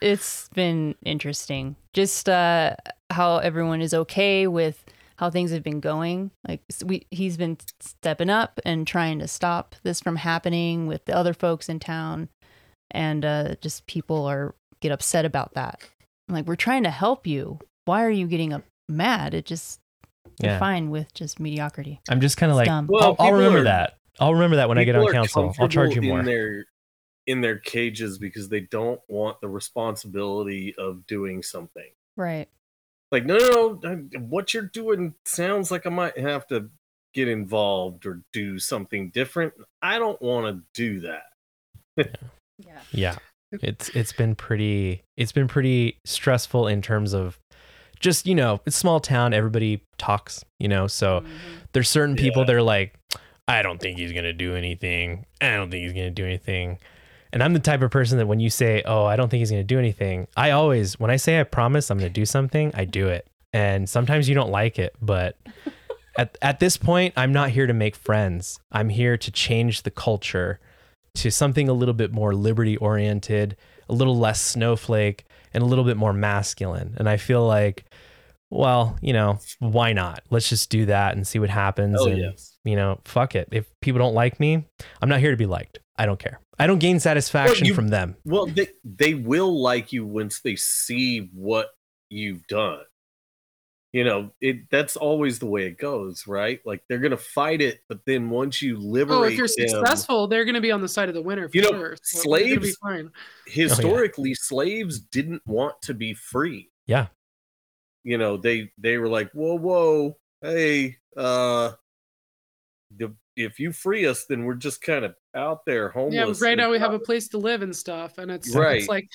it's 0.00 0.48
been 0.54 0.94
interesting. 1.04 1.76
Just 1.92 2.28
uh, 2.28 2.76
how 3.10 3.38
everyone 3.38 3.80
is 3.82 3.92
okay 3.94 4.46
with 4.46 4.84
how 5.16 5.28
things 5.28 5.50
have 5.50 5.62
been 5.62 5.80
going. 5.80 6.30
Like 6.48 6.62
we, 6.84 7.06
he's 7.10 7.36
been 7.36 7.58
stepping 7.80 8.30
up 8.30 8.58
and 8.64 8.86
trying 8.86 9.18
to 9.18 9.28
stop 9.28 9.74
this 9.82 10.00
from 10.00 10.16
happening 10.16 10.86
with 10.86 11.04
the 11.04 11.14
other 11.14 11.34
folks 11.34 11.68
in 11.68 11.78
town, 11.80 12.28
and 12.90 13.24
uh, 13.24 13.54
just 13.60 13.86
people 13.86 14.24
are 14.26 14.54
get 14.80 14.92
upset 14.92 15.24
about 15.26 15.52
that. 15.54 15.80
I'm 16.28 16.34
like, 16.36 16.46
we're 16.46 16.56
trying 16.56 16.84
to 16.84 16.90
help 16.90 17.26
you. 17.26 17.58
Why 17.84 18.04
are 18.04 18.10
you 18.10 18.26
getting 18.28 18.52
up 18.52 18.62
mad? 18.88 19.34
It 19.34 19.44
just 19.44 19.79
They're 20.40 20.52
Yeah. 20.52 20.58
fine 20.58 20.90
with 20.90 21.12
just 21.14 21.38
mediocrity. 21.38 22.00
I'm 22.08 22.20
just 22.20 22.36
kind 22.36 22.50
of 22.50 22.56
like. 22.56 22.68
Well, 22.88 23.16
I'll, 23.18 23.26
I'll 23.26 23.32
remember 23.32 23.60
are- 23.60 23.64
that. 23.64 23.96
I'll 24.18 24.34
remember 24.34 24.56
that 24.56 24.68
when 24.68 24.76
I 24.76 24.84
get 24.84 24.96
on 24.96 25.10
council. 25.12 25.54
I'll 25.58 25.68
charge 25.68 25.94
you 25.94 26.00
comfortable 26.02 26.08
more. 26.08 26.18
in 26.20 26.24
their 26.26 26.64
in 27.26 27.40
their 27.40 27.58
cages 27.58 28.18
because 28.18 28.48
they 28.48 28.60
don't 28.60 29.00
want 29.08 29.40
the 29.40 29.48
responsibility 29.48 30.74
of 30.76 31.06
doing 31.06 31.42
something. 31.42 31.90
Right. 32.16 32.48
Like, 33.12 33.24
no, 33.24 33.78
no, 33.82 33.94
no, 33.94 34.18
what 34.20 34.52
you're 34.52 34.64
doing 34.64 35.14
sounds 35.24 35.70
like 35.70 35.86
I 35.86 35.90
might 35.90 36.18
have 36.18 36.46
to 36.48 36.70
get 37.14 37.28
involved 37.28 38.06
or 38.06 38.22
do 38.32 38.58
something 38.58 39.10
different. 39.10 39.52
I 39.82 39.98
don't 39.98 40.20
want 40.22 40.46
to 40.46 40.62
do 40.74 41.00
that. 41.00 41.24
Yeah. 42.66 42.80
Yeah. 42.92 43.16
It's 43.52 43.88
it's 43.90 44.12
been 44.12 44.34
pretty 44.34 45.02
it's 45.16 45.32
been 45.32 45.48
pretty 45.48 45.96
stressful 46.04 46.66
in 46.68 46.82
terms 46.82 47.14
of 47.14 47.38
just, 48.00 48.26
you 48.26 48.34
know, 48.34 48.60
it's 48.66 48.76
small 48.76 48.98
town, 49.00 49.32
everybody 49.34 49.82
talks, 49.98 50.44
you 50.58 50.68
know, 50.68 50.86
so 50.86 51.20
Mm-hmm. 51.20 51.28
there's 51.72 51.88
certain 51.88 52.16
people 52.16 52.42
Yeah. 52.42 52.46
that 52.46 52.56
are 52.56 52.62
like, 52.62 52.94
I 53.46 53.62
don't 53.62 53.80
think 53.80 53.98
he's 53.98 54.12
gonna 54.12 54.32
do 54.32 54.54
anything. 54.56 55.26
I 55.40 55.50
don't 55.56 55.70
think 55.70 55.82
he's 55.84 55.92
gonna 55.92 56.10
do 56.10 56.24
anything. 56.24 56.78
And 57.32 57.42
I'm 57.42 57.52
the 57.52 57.60
type 57.60 57.82
of 57.82 57.90
person 57.90 58.18
that 58.18 58.26
when 58.26 58.40
you 58.40 58.50
say, 58.50 58.82
Oh, 58.86 59.04
I 59.04 59.16
don't 59.16 59.28
think 59.28 59.40
he's 59.40 59.50
gonna 59.50 59.62
do 59.64 59.78
anything, 59.78 60.26
I 60.36 60.50
always 60.50 60.98
when 60.98 61.10
I 61.10 61.16
say 61.16 61.38
I 61.40 61.44
promise 61.44 61.90
I'm 61.90 61.98
gonna 61.98 62.10
do 62.10 62.24
something, 62.24 62.72
I 62.74 62.84
do 62.84 63.08
it. 63.08 63.26
And 63.52 63.88
sometimes 63.88 64.28
you 64.28 64.34
don't 64.34 64.50
like 64.50 64.78
it, 64.78 64.94
but 65.02 65.36
at 66.16 66.36
at 66.42 66.60
this 66.60 66.76
point, 66.76 67.14
I'm 67.16 67.32
not 67.32 67.50
here 67.50 67.66
to 67.66 67.74
make 67.74 67.96
friends. 67.96 68.58
I'm 68.72 68.88
here 68.88 69.16
to 69.16 69.30
change 69.30 69.82
the 69.82 69.90
culture 69.90 70.58
to 71.16 71.30
something 71.30 71.68
a 71.68 71.72
little 71.72 71.94
bit 71.94 72.12
more 72.12 72.34
liberty 72.34 72.76
oriented, 72.76 73.56
a 73.88 73.92
little 73.94 74.16
less 74.16 74.40
snowflake, 74.40 75.24
and 75.52 75.62
a 75.62 75.66
little 75.66 75.84
bit 75.84 75.96
more 75.96 76.12
masculine. 76.12 76.94
And 76.98 77.08
I 77.08 77.16
feel 77.16 77.44
like, 77.46 77.84
well, 78.50 78.98
you 79.00 79.12
know, 79.12 79.38
why 79.60 79.92
not? 79.92 80.22
Let's 80.30 80.48
just 80.48 80.70
do 80.70 80.86
that 80.86 81.16
and 81.16 81.26
see 81.26 81.38
what 81.38 81.50
happens. 81.50 81.96
Oh 82.00 82.08
and, 82.08 82.18
yes. 82.18 82.58
you 82.64 82.76
know, 82.76 83.00
fuck 83.04 83.34
it. 83.34 83.48
If 83.52 83.66
people 83.80 83.98
don't 84.00 84.14
like 84.14 84.40
me, 84.40 84.66
I'm 85.00 85.08
not 85.08 85.20
here 85.20 85.30
to 85.30 85.36
be 85.36 85.46
liked. 85.46 85.78
I 85.96 86.06
don't 86.06 86.18
care. 86.18 86.40
I 86.58 86.66
don't 86.66 86.78
gain 86.78 87.00
satisfaction 87.00 87.66
you- 87.66 87.74
from 87.74 87.88
them. 87.88 88.16
Well, 88.24 88.46
they 88.46 88.68
they 88.84 89.14
will 89.14 89.60
like 89.62 89.92
you 89.92 90.04
once 90.06 90.40
they 90.40 90.56
see 90.56 91.30
what 91.32 91.68
you've 92.10 92.46
done. 92.48 92.80
You 93.92 94.04
know, 94.04 94.30
it 94.40 94.70
that's 94.70 94.96
always 94.96 95.40
the 95.40 95.46
way 95.46 95.66
it 95.66 95.76
goes, 95.76 96.26
right? 96.28 96.60
Like 96.64 96.82
they're 96.88 97.00
gonna 97.00 97.16
fight 97.16 97.60
it, 97.60 97.80
but 97.88 97.98
then 98.06 98.30
once 98.30 98.62
you 98.62 98.78
liberate 98.78 99.18
Oh, 99.18 99.22
if 99.24 99.34
you're 99.34 99.48
them, 99.48 99.68
successful, 99.68 100.28
they're 100.28 100.44
going 100.44 100.54
to 100.54 100.60
be 100.60 100.70
on 100.70 100.80
the 100.80 100.86
side 100.86 101.08
of 101.08 101.14
the 101.16 101.22
winner 101.22 101.48
for 101.48 101.56
You 101.56 101.62
know, 101.62 101.70
sure. 101.70 101.96
So 102.02 102.30
they're 102.30 102.40
gonna 102.40 102.60
be 102.60 102.70
slaves- 102.70 102.76
fine. 102.80 103.10
historically 103.46 104.30
oh, 104.30 104.34
slaves 104.34 105.00
didn't 105.00 105.42
want 105.44 105.82
to 105.82 105.94
be 105.94 106.14
free. 106.14 106.70
Yeah. 106.86 107.08
You 108.04 108.18
know, 108.18 108.36
they 108.36 108.70
they 108.78 108.98
were 108.98 109.08
like, 109.08 109.30
"Whoa, 109.32 109.56
whoa, 109.58 110.16
hey, 110.42 110.96
uh 111.16 111.72
the, 112.96 113.14
if 113.36 113.58
you 113.58 113.72
free 113.72 114.06
us, 114.06 114.26
then 114.26 114.44
we're 114.44 114.54
just 114.54 114.82
kind 114.82 115.04
of 115.04 115.14
out 115.34 115.64
there 115.66 115.88
homeless." 115.90 116.40
Yeah, 116.40 116.48
right 116.48 116.56
now 116.56 116.70
we 116.70 116.78
have 116.78 116.94
a 116.94 116.98
place 116.98 117.28
to 117.28 117.38
live 117.38 117.62
and 117.62 117.74
stuff, 117.74 118.18
and 118.18 118.30
it's 118.30 118.54
Right. 118.54 118.78
it's 118.80 118.88
like, 118.88 119.08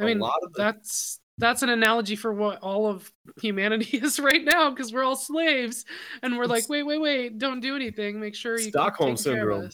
I 0.00 0.04
mean, 0.06 0.18
lot 0.18 0.38
of 0.42 0.52
the- 0.52 0.62
that's 0.62 1.20
that's 1.38 1.62
an 1.62 1.70
analogy 1.70 2.14
for 2.14 2.32
what 2.32 2.58
all 2.60 2.86
of 2.86 3.10
humanity 3.40 3.96
is 4.02 4.20
right 4.20 4.44
now 4.44 4.70
because 4.70 4.92
we're 4.92 5.04
all 5.04 5.16
slaves, 5.16 5.84
and 6.22 6.36
we're 6.36 6.46
like, 6.46 6.68
wait, 6.68 6.84
wait, 6.84 7.00
wait, 7.00 7.38
don't 7.38 7.60
do 7.60 7.76
anything. 7.76 8.20
Make 8.20 8.34
sure 8.34 8.58
you 8.58 8.70
Stockholm 8.70 9.16
taking 9.16 9.34
care 9.34 9.50
of 9.50 9.56
syndrome. 9.56 9.70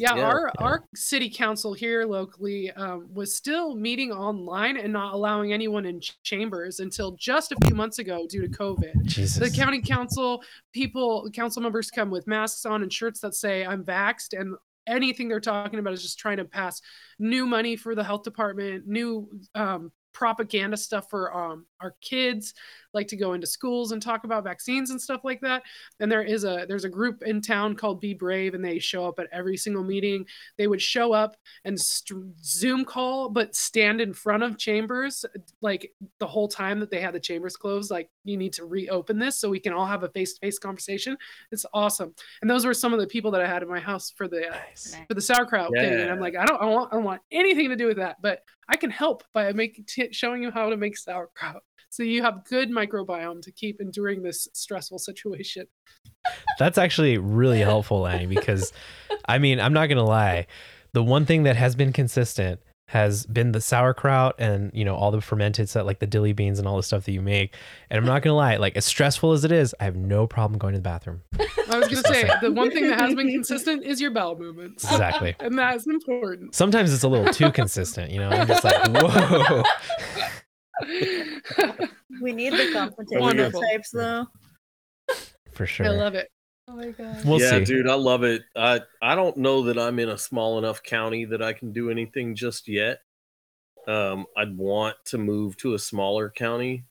Us." 0.00 0.10
Yeah, 0.10 0.16
Yeah. 0.16 0.26
our 0.28 0.52
Yeah. 0.58 0.64
our 0.64 0.84
city 0.94 1.28
council 1.30 1.72
here 1.74 2.04
locally 2.04 2.70
um, 2.72 3.08
was 3.12 3.34
still 3.34 3.74
meeting 3.74 4.12
online 4.12 4.76
and 4.76 4.92
not 4.92 5.14
allowing 5.14 5.52
anyone 5.52 5.84
in 5.86 6.00
ch- 6.00 6.16
chambers 6.22 6.80
until 6.80 7.12
just 7.12 7.52
a 7.52 7.56
few 7.66 7.74
months 7.74 7.98
ago 7.98 8.26
due 8.28 8.42
to 8.42 8.48
COVID. 8.48 9.04
Jesus. 9.04 9.36
The 9.38 9.50
county 9.56 9.80
council 9.82 10.42
people, 10.72 11.28
council 11.32 11.62
members 11.62 11.90
come 11.90 12.10
with 12.10 12.26
masks 12.26 12.64
on 12.66 12.82
and 12.82 12.92
shirts 12.92 13.20
that 13.20 13.34
say 13.34 13.64
"I'm 13.64 13.84
vaxxed," 13.84 14.38
and 14.38 14.54
anything 14.86 15.28
they're 15.28 15.40
talking 15.40 15.78
about 15.78 15.92
is 15.92 16.02
just 16.02 16.18
trying 16.18 16.38
to 16.38 16.44
pass 16.46 16.80
new 17.18 17.44
money 17.46 17.76
for 17.76 17.94
the 17.94 18.02
health 18.04 18.22
department, 18.22 18.86
new 18.86 19.28
um, 19.54 19.92
propaganda 20.14 20.76
stuff 20.76 21.08
for 21.10 21.32
um, 21.36 21.66
our 21.80 21.94
kids, 22.00 22.54
like 22.94 23.08
to 23.08 23.16
go 23.16 23.34
into 23.34 23.46
schools 23.46 23.92
and 23.92 24.00
talk 24.02 24.24
about 24.24 24.44
vaccines 24.44 24.90
and 24.90 25.00
stuff 25.00 25.20
like 25.24 25.40
that. 25.42 25.62
And 26.00 26.10
there 26.10 26.22
is 26.22 26.44
a 26.44 26.64
there's 26.68 26.84
a 26.84 26.88
group 26.88 27.22
in 27.22 27.40
town 27.40 27.76
called 27.76 28.00
Be 28.00 28.14
Brave, 28.14 28.54
and 28.54 28.64
they 28.64 28.78
show 28.78 29.06
up 29.06 29.18
at 29.18 29.28
every 29.32 29.56
single 29.56 29.84
meeting. 29.84 30.24
They 30.56 30.66
would 30.66 30.80
show 30.82 31.12
up 31.12 31.36
and 31.64 31.78
st- 31.78 32.24
Zoom 32.42 32.84
call, 32.84 33.28
but 33.28 33.54
stand 33.54 34.00
in 34.00 34.12
front 34.12 34.42
of 34.42 34.58
chambers 34.58 35.24
like 35.60 35.92
the 36.18 36.26
whole 36.26 36.48
time 36.48 36.80
that 36.80 36.90
they 36.90 37.00
had 37.00 37.14
the 37.14 37.20
chambers 37.20 37.56
closed. 37.56 37.90
Like 37.90 38.10
you 38.24 38.36
need 38.36 38.52
to 38.54 38.64
reopen 38.64 39.18
this 39.18 39.38
so 39.38 39.50
we 39.50 39.60
can 39.60 39.72
all 39.72 39.86
have 39.86 40.02
a 40.02 40.08
face 40.08 40.34
to 40.34 40.40
face 40.40 40.58
conversation. 40.58 41.16
It's 41.52 41.66
awesome. 41.74 42.14
And 42.40 42.50
those 42.50 42.64
were 42.64 42.74
some 42.74 42.92
of 42.92 43.00
the 43.00 43.06
people 43.06 43.30
that 43.32 43.40
I 43.40 43.46
had 43.46 43.62
in 43.62 43.68
my 43.68 43.80
house 43.80 44.10
for 44.10 44.28
the 44.28 44.40
Nice. 44.50 44.96
for 45.08 45.14
the 45.14 45.20
sauerkraut 45.20 45.70
thing. 45.72 45.92
And 46.00 46.10
I'm 46.10 46.20
like, 46.20 46.36
I 46.36 46.44
don't, 46.44 46.60
I 46.60 46.66
want, 46.66 46.92
I 46.92 46.96
don't 46.96 47.04
want 47.04 47.22
anything 47.30 47.68
to 47.70 47.76
do 47.76 47.86
with 47.86 47.96
that, 47.98 48.16
but 48.22 48.42
I 48.68 48.76
can 48.76 48.90
help 48.90 49.24
by 49.32 49.52
making, 49.52 49.84
t- 49.86 50.12
showing 50.12 50.42
you 50.42 50.50
how 50.50 50.68
to 50.70 50.76
make 50.76 50.96
sauerkraut, 50.96 51.62
so 51.98 52.04
you 52.04 52.22
have 52.22 52.44
good 52.44 52.70
microbiome 52.70 53.42
to 53.42 53.50
keep 53.50 53.80
enduring 53.80 54.22
this 54.22 54.46
stressful 54.52 55.00
situation. 55.00 55.66
That's 56.56 56.78
actually 56.78 57.18
really 57.18 57.58
helpful, 57.58 58.02
Lanni, 58.02 58.26
because 58.26 58.72
I 59.28 59.38
mean, 59.38 59.58
I'm 59.58 59.72
not 59.72 59.88
gonna 59.88 60.04
lie. 60.04 60.46
The 60.92 61.02
one 61.02 61.26
thing 61.26 61.42
that 61.42 61.56
has 61.56 61.74
been 61.74 61.92
consistent 61.92 62.60
has 62.86 63.26
been 63.26 63.50
the 63.50 63.60
sauerkraut 63.60 64.36
and 64.38 64.70
you 64.72 64.84
know 64.84 64.94
all 64.94 65.10
the 65.10 65.20
fermented 65.20 65.68
stuff 65.68 65.84
like 65.86 65.98
the 65.98 66.06
dilly 66.06 66.32
beans 66.32 66.60
and 66.60 66.68
all 66.68 66.76
the 66.76 66.84
stuff 66.84 67.04
that 67.06 67.10
you 67.10 67.20
make. 67.20 67.52
And 67.90 67.98
I'm 67.98 68.06
not 68.06 68.22
gonna 68.22 68.36
lie, 68.36 68.58
like 68.58 68.76
as 68.76 68.84
stressful 68.84 69.32
as 69.32 69.44
it 69.44 69.50
is, 69.50 69.74
I 69.80 69.84
have 69.84 69.96
no 69.96 70.28
problem 70.28 70.56
going 70.56 70.74
to 70.74 70.78
the 70.78 70.82
bathroom. 70.84 71.22
I 71.68 71.80
was 71.80 71.88
gonna 71.88 72.14
say 72.14 72.30
the 72.40 72.52
one 72.52 72.70
thing 72.70 72.88
that 72.90 73.00
has 73.00 73.16
been 73.16 73.32
consistent 73.32 73.82
is 73.82 74.00
your 74.00 74.12
bowel 74.12 74.38
movements, 74.38 74.84
Exactly. 74.84 75.34
and 75.40 75.58
that's 75.58 75.84
important. 75.88 76.54
Sometimes 76.54 76.94
it's 76.94 77.02
a 77.02 77.08
little 77.08 77.34
too 77.34 77.50
consistent, 77.50 78.12
you 78.12 78.20
know. 78.20 78.28
I'm 78.28 78.46
just 78.46 78.62
like, 78.62 78.86
whoa. 78.92 79.64
We 82.20 82.32
need 82.32 82.52
the 82.52 82.72
confrontation 82.72 83.20
Wonderful. 83.20 83.60
types 83.60 83.90
though. 83.90 84.26
For 85.52 85.66
sure. 85.66 85.86
I 85.86 85.90
love 85.90 86.14
it. 86.14 86.30
Oh 86.66 86.76
my 86.76 86.90
god. 86.90 87.24
We'll 87.24 87.40
yeah, 87.40 87.50
see. 87.58 87.64
dude, 87.64 87.88
I 87.88 87.94
love 87.94 88.24
it. 88.24 88.42
I 88.56 88.80
I 89.02 89.14
don't 89.14 89.36
know 89.36 89.62
that 89.64 89.78
I'm 89.78 89.98
in 89.98 90.08
a 90.08 90.18
small 90.18 90.58
enough 90.58 90.82
county 90.82 91.24
that 91.26 91.42
I 91.42 91.52
can 91.52 91.72
do 91.72 91.90
anything 91.90 92.34
just 92.34 92.68
yet. 92.68 93.00
Um, 93.86 94.26
I'd 94.36 94.56
want 94.56 94.96
to 95.06 95.18
move 95.18 95.56
to 95.58 95.74
a 95.74 95.78
smaller 95.78 96.28
county, 96.30 96.84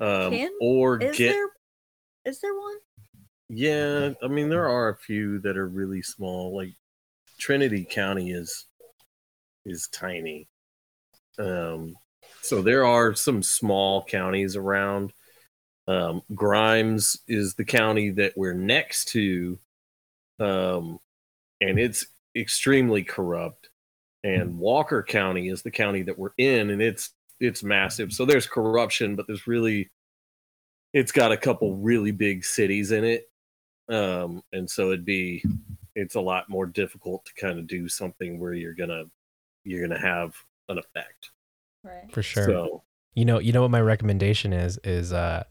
um, 0.00 0.32
Can- 0.32 0.50
or 0.60 1.02
Is 1.02 1.16
get. 1.16 1.32
there 1.32 1.48
is 2.24 2.40
there 2.40 2.54
one? 2.54 2.76
Yeah, 3.48 4.12
I 4.22 4.28
mean 4.28 4.48
there 4.48 4.68
are 4.68 4.88
a 4.88 4.96
few 4.96 5.38
that 5.40 5.56
are 5.56 5.68
really 5.68 6.02
small. 6.02 6.56
Like 6.56 6.74
Trinity 7.38 7.86
County 7.88 8.32
is 8.32 8.66
is 9.64 9.88
tiny. 9.92 10.48
Um, 11.38 11.94
so 12.46 12.62
there 12.62 12.84
are 12.84 13.14
some 13.14 13.42
small 13.42 14.04
counties 14.04 14.56
around. 14.56 15.12
Um, 15.88 16.22
Grimes 16.34 17.18
is 17.28 17.54
the 17.54 17.64
county 17.64 18.10
that 18.10 18.32
we're 18.36 18.54
next 18.54 19.06
to, 19.08 19.58
um, 20.40 20.98
and 21.60 21.78
it's 21.78 22.06
extremely 22.34 23.02
corrupt. 23.02 23.70
And 24.24 24.58
Walker 24.58 25.02
County 25.02 25.48
is 25.48 25.62
the 25.62 25.70
county 25.70 26.02
that 26.02 26.18
we're 26.18 26.34
in, 26.38 26.70
and 26.70 26.82
it's 26.82 27.12
it's 27.38 27.62
massive. 27.62 28.12
So 28.12 28.24
there's 28.24 28.46
corruption, 28.46 29.14
but 29.14 29.26
there's 29.26 29.46
really 29.46 29.90
it's 30.92 31.12
got 31.12 31.32
a 31.32 31.36
couple 31.36 31.76
really 31.76 32.10
big 32.10 32.44
cities 32.44 32.90
in 32.92 33.04
it, 33.04 33.28
um, 33.88 34.42
and 34.52 34.68
so 34.68 34.88
it'd 34.88 35.04
be 35.04 35.44
it's 35.94 36.16
a 36.16 36.20
lot 36.20 36.48
more 36.48 36.66
difficult 36.66 37.24
to 37.26 37.34
kind 37.34 37.58
of 37.58 37.66
do 37.66 37.88
something 37.88 38.40
where 38.40 38.54
you're 38.54 38.74
gonna 38.74 39.04
you're 39.64 39.86
gonna 39.86 40.00
have 40.00 40.34
an 40.68 40.78
effect. 40.78 41.30
Right. 41.86 42.12
For 42.12 42.22
sure. 42.22 42.44
So 42.44 42.82
You 43.14 43.24
know, 43.24 43.38
you 43.38 43.52
know 43.52 43.62
what 43.62 43.70
my 43.70 43.80
recommendation 43.80 44.52
is 44.52 44.78
is 44.84 45.12
uh 45.12 45.44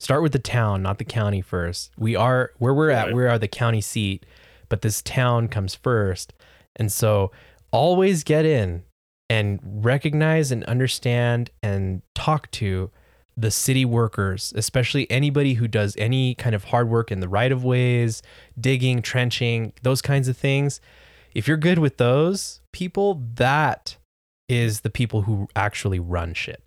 start 0.00 0.22
with 0.22 0.32
the 0.32 0.38
town, 0.38 0.82
not 0.82 0.98
the 0.98 1.04
county 1.04 1.40
first. 1.40 1.90
We 1.96 2.16
are 2.16 2.50
where 2.58 2.74
we're 2.74 2.90
at, 2.90 3.06
Right. 3.06 3.14
we 3.14 3.26
are 3.26 3.38
the 3.38 3.48
county 3.48 3.80
seat, 3.80 4.26
but 4.68 4.82
this 4.82 5.02
town 5.02 5.48
comes 5.48 5.74
first. 5.74 6.32
And 6.76 6.90
so 6.90 7.30
always 7.70 8.24
get 8.24 8.44
in 8.44 8.82
and 9.30 9.60
recognize 9.62 10.50
and 10.50 10.64
understand 10.64 11.50
and 11.62 12.02
talk 12.14 12.50
to 12.52 12.90
the 13.36 13.50
city 13.50 13.84
workers, 13.84 14.52
especially 14.56 15.10
anybody 15.10 15.54
who 15.54 15.66
does 15.66 15.96
any 15.98 16.34
kind 16.36 16.54
of 16.54 16.64
hard 16.64 16.88
work 16.88 17.10
in 17.10 17.20
the 17.20 17.28
right 17.28 17.50
of 17.50 17.64
ways, 17.64 18.22
digging, 18.60 19.02
trenching, 19.02 19.72
those 19.82 20.00
kinds 20.02 20.28
of 20.28 20.36
things. 20.36 20.80
If 21.34 21.48
you're 21.48 21.56
good 21.56 21.78
with 21.80 21.96
those 21.96 22.60
people, 22.72 23.22
that 23.34 23.96
is 24.48 24.80
the 24.80 24.90
people 24.90 25.22
who 25.22 25.48
actually 25.56 25.98
run 25.98 26.34
shit. 26.34 26.62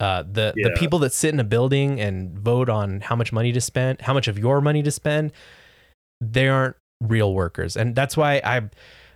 Uh, 0.00 0.22
the 0.22 0.52
the 0.56 0.70
people 0.76 0.98
that 0.98 1.12
sit 1.12 1.32
in 1.32 1.38
a 1.38 1.44
building 1.44 2.00
and 2.00 2.36
vote 2.38 2.68
on 2.68 3.00
how 3.00 3.14
much 3.14 3.32
money 3.32 3.52
to 3.52 3.60
spend, 3.60 4.00
how 4.00 4.12
much 4.12 4.26
of 4.26 4.38
your 4.38 4.60
money 4.60 4.82
to 4.82 4.90
spend, 4.90 5.32
they 6.20 6.48
aren't 6.48 6.76
real 7.00 7.32
workers, 7.32 7.76
and 7.76 7.94
that's 7.94 8.16
why 8.16 8.40
I 8.44 8.62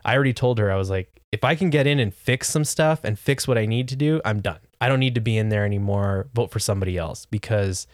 I 0.04 0.14
already 0.14 0.32
told 0.32 0.58
her 0.58 0.70
I 0.70 0.76
was 0.76 0.88
like, 0.88 1.10
if 1.32 1.44
I 1.44 1.54
can 1.56 1.70
get 1.70 1.86
in 1.86 1.98
and 1.98 2.14
fix 2.14 2.48
some 2.48 2.64
stuff 2.64 3.00
and 3.02 3.18
fix 3.18 3.48
what 3.48 3.58
I 3.58 3.66
need 3.66 3.88
to 3.88 3.96
do, 3.96 4.20
I'm 4.24 4.40
done. 4.40 4.60
I 4.80 4.88
don't 4.88 5.00
need 5.00 5.16
to 5.16 5.20
be 5.20 5.36
in 5.36 5.48
there 5.48 5.64
anymore. 5.64 6.28
Vote 6.34 6.50
for 6.50 6.60
somebody 6.60 6.96
else 6.96 7.26
because 7.26 7.86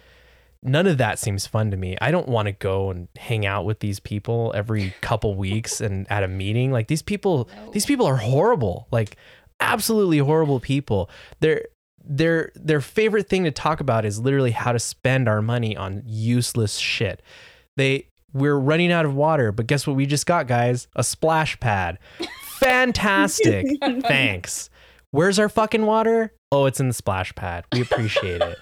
none 0.63 0.87
of 0.87 0.99
that 0.99 1.19
seems 1.19 1.47
fun 1.47 1.71
to 1.71 1.77
me. 1.77 1.97
I 2.01 2.11
don't 2.11 2.29
want 2.29 2.47
to 2.47 2.53
go 2.53 2.91
and 2.91 3.09
hang 3.17 3.47
out 3.47 3.65
with 3.65 3.81
these 3.81 3.99
people 3.99 4.53
every 4.55 4.95
couple 5.01 5.35
weeks 5.35 5.81
and 5.81 6.07
at 6.11 6.23
a 6.23 6.29
meeting. 6.29 6.71
Like 6.71 6.89
these 6.89 7.03
people, 7.03 7.49
these 7.73 7.87
people 7.87 8.07
are 8.07 8.17
horrible. 8.17 8.87
Like 8.91 9.17
absolutely 9.63 10.19
horrible 10.19 10.61
people. 10.61 11.09
Their 11.41 11.67
their 12.05 12.51
their 12.55 12.81
favorite 12.81 13.29
thing 13.29 13.45
to 13.45 13.51
talk 13.51 13.81
about 13.81 14.05
is 14.05 14.19
literally 14.19 14.51
how 14.51 14.73
to 14.73 14.79
spend 14.79 15.29
our 15.29 15.41
money 15.41 15.77
on 15.77 16.03
useless 16.05 16.77
shit. 16.77 17.23
They 17.77 18.09
we're 18.35 18.59
running 18.59 18.91
out 18.91 19.05
of 19.05 19.15
water, 19.15 19.53
but 19.53 19.67
guess 19.67 19.87
what 19.87 19.95
we 19.97 20.07
just 20.07 20.27
got, 20.27 20.47
guys? 20.47 20.89
A 20.97 21.05
splash 21.05 21.59
pad. 21.61 21.99
Fantastic. 22.59 23.67
Thanks. 24.03 24.71
Where's 25.11 25.39
our 25.39 25.49
fucking 25.49 25.85
water? 25.85 26.33
Oh, 26.51 26.67
it's 26.67 26.81
in 26.81 26.89
the 26.89 26.95
splash 26.95 27.35
pad. 27.35 27.65
We 27.73 27.83
appreciate 27.83 28.41
it. 28.41 28.59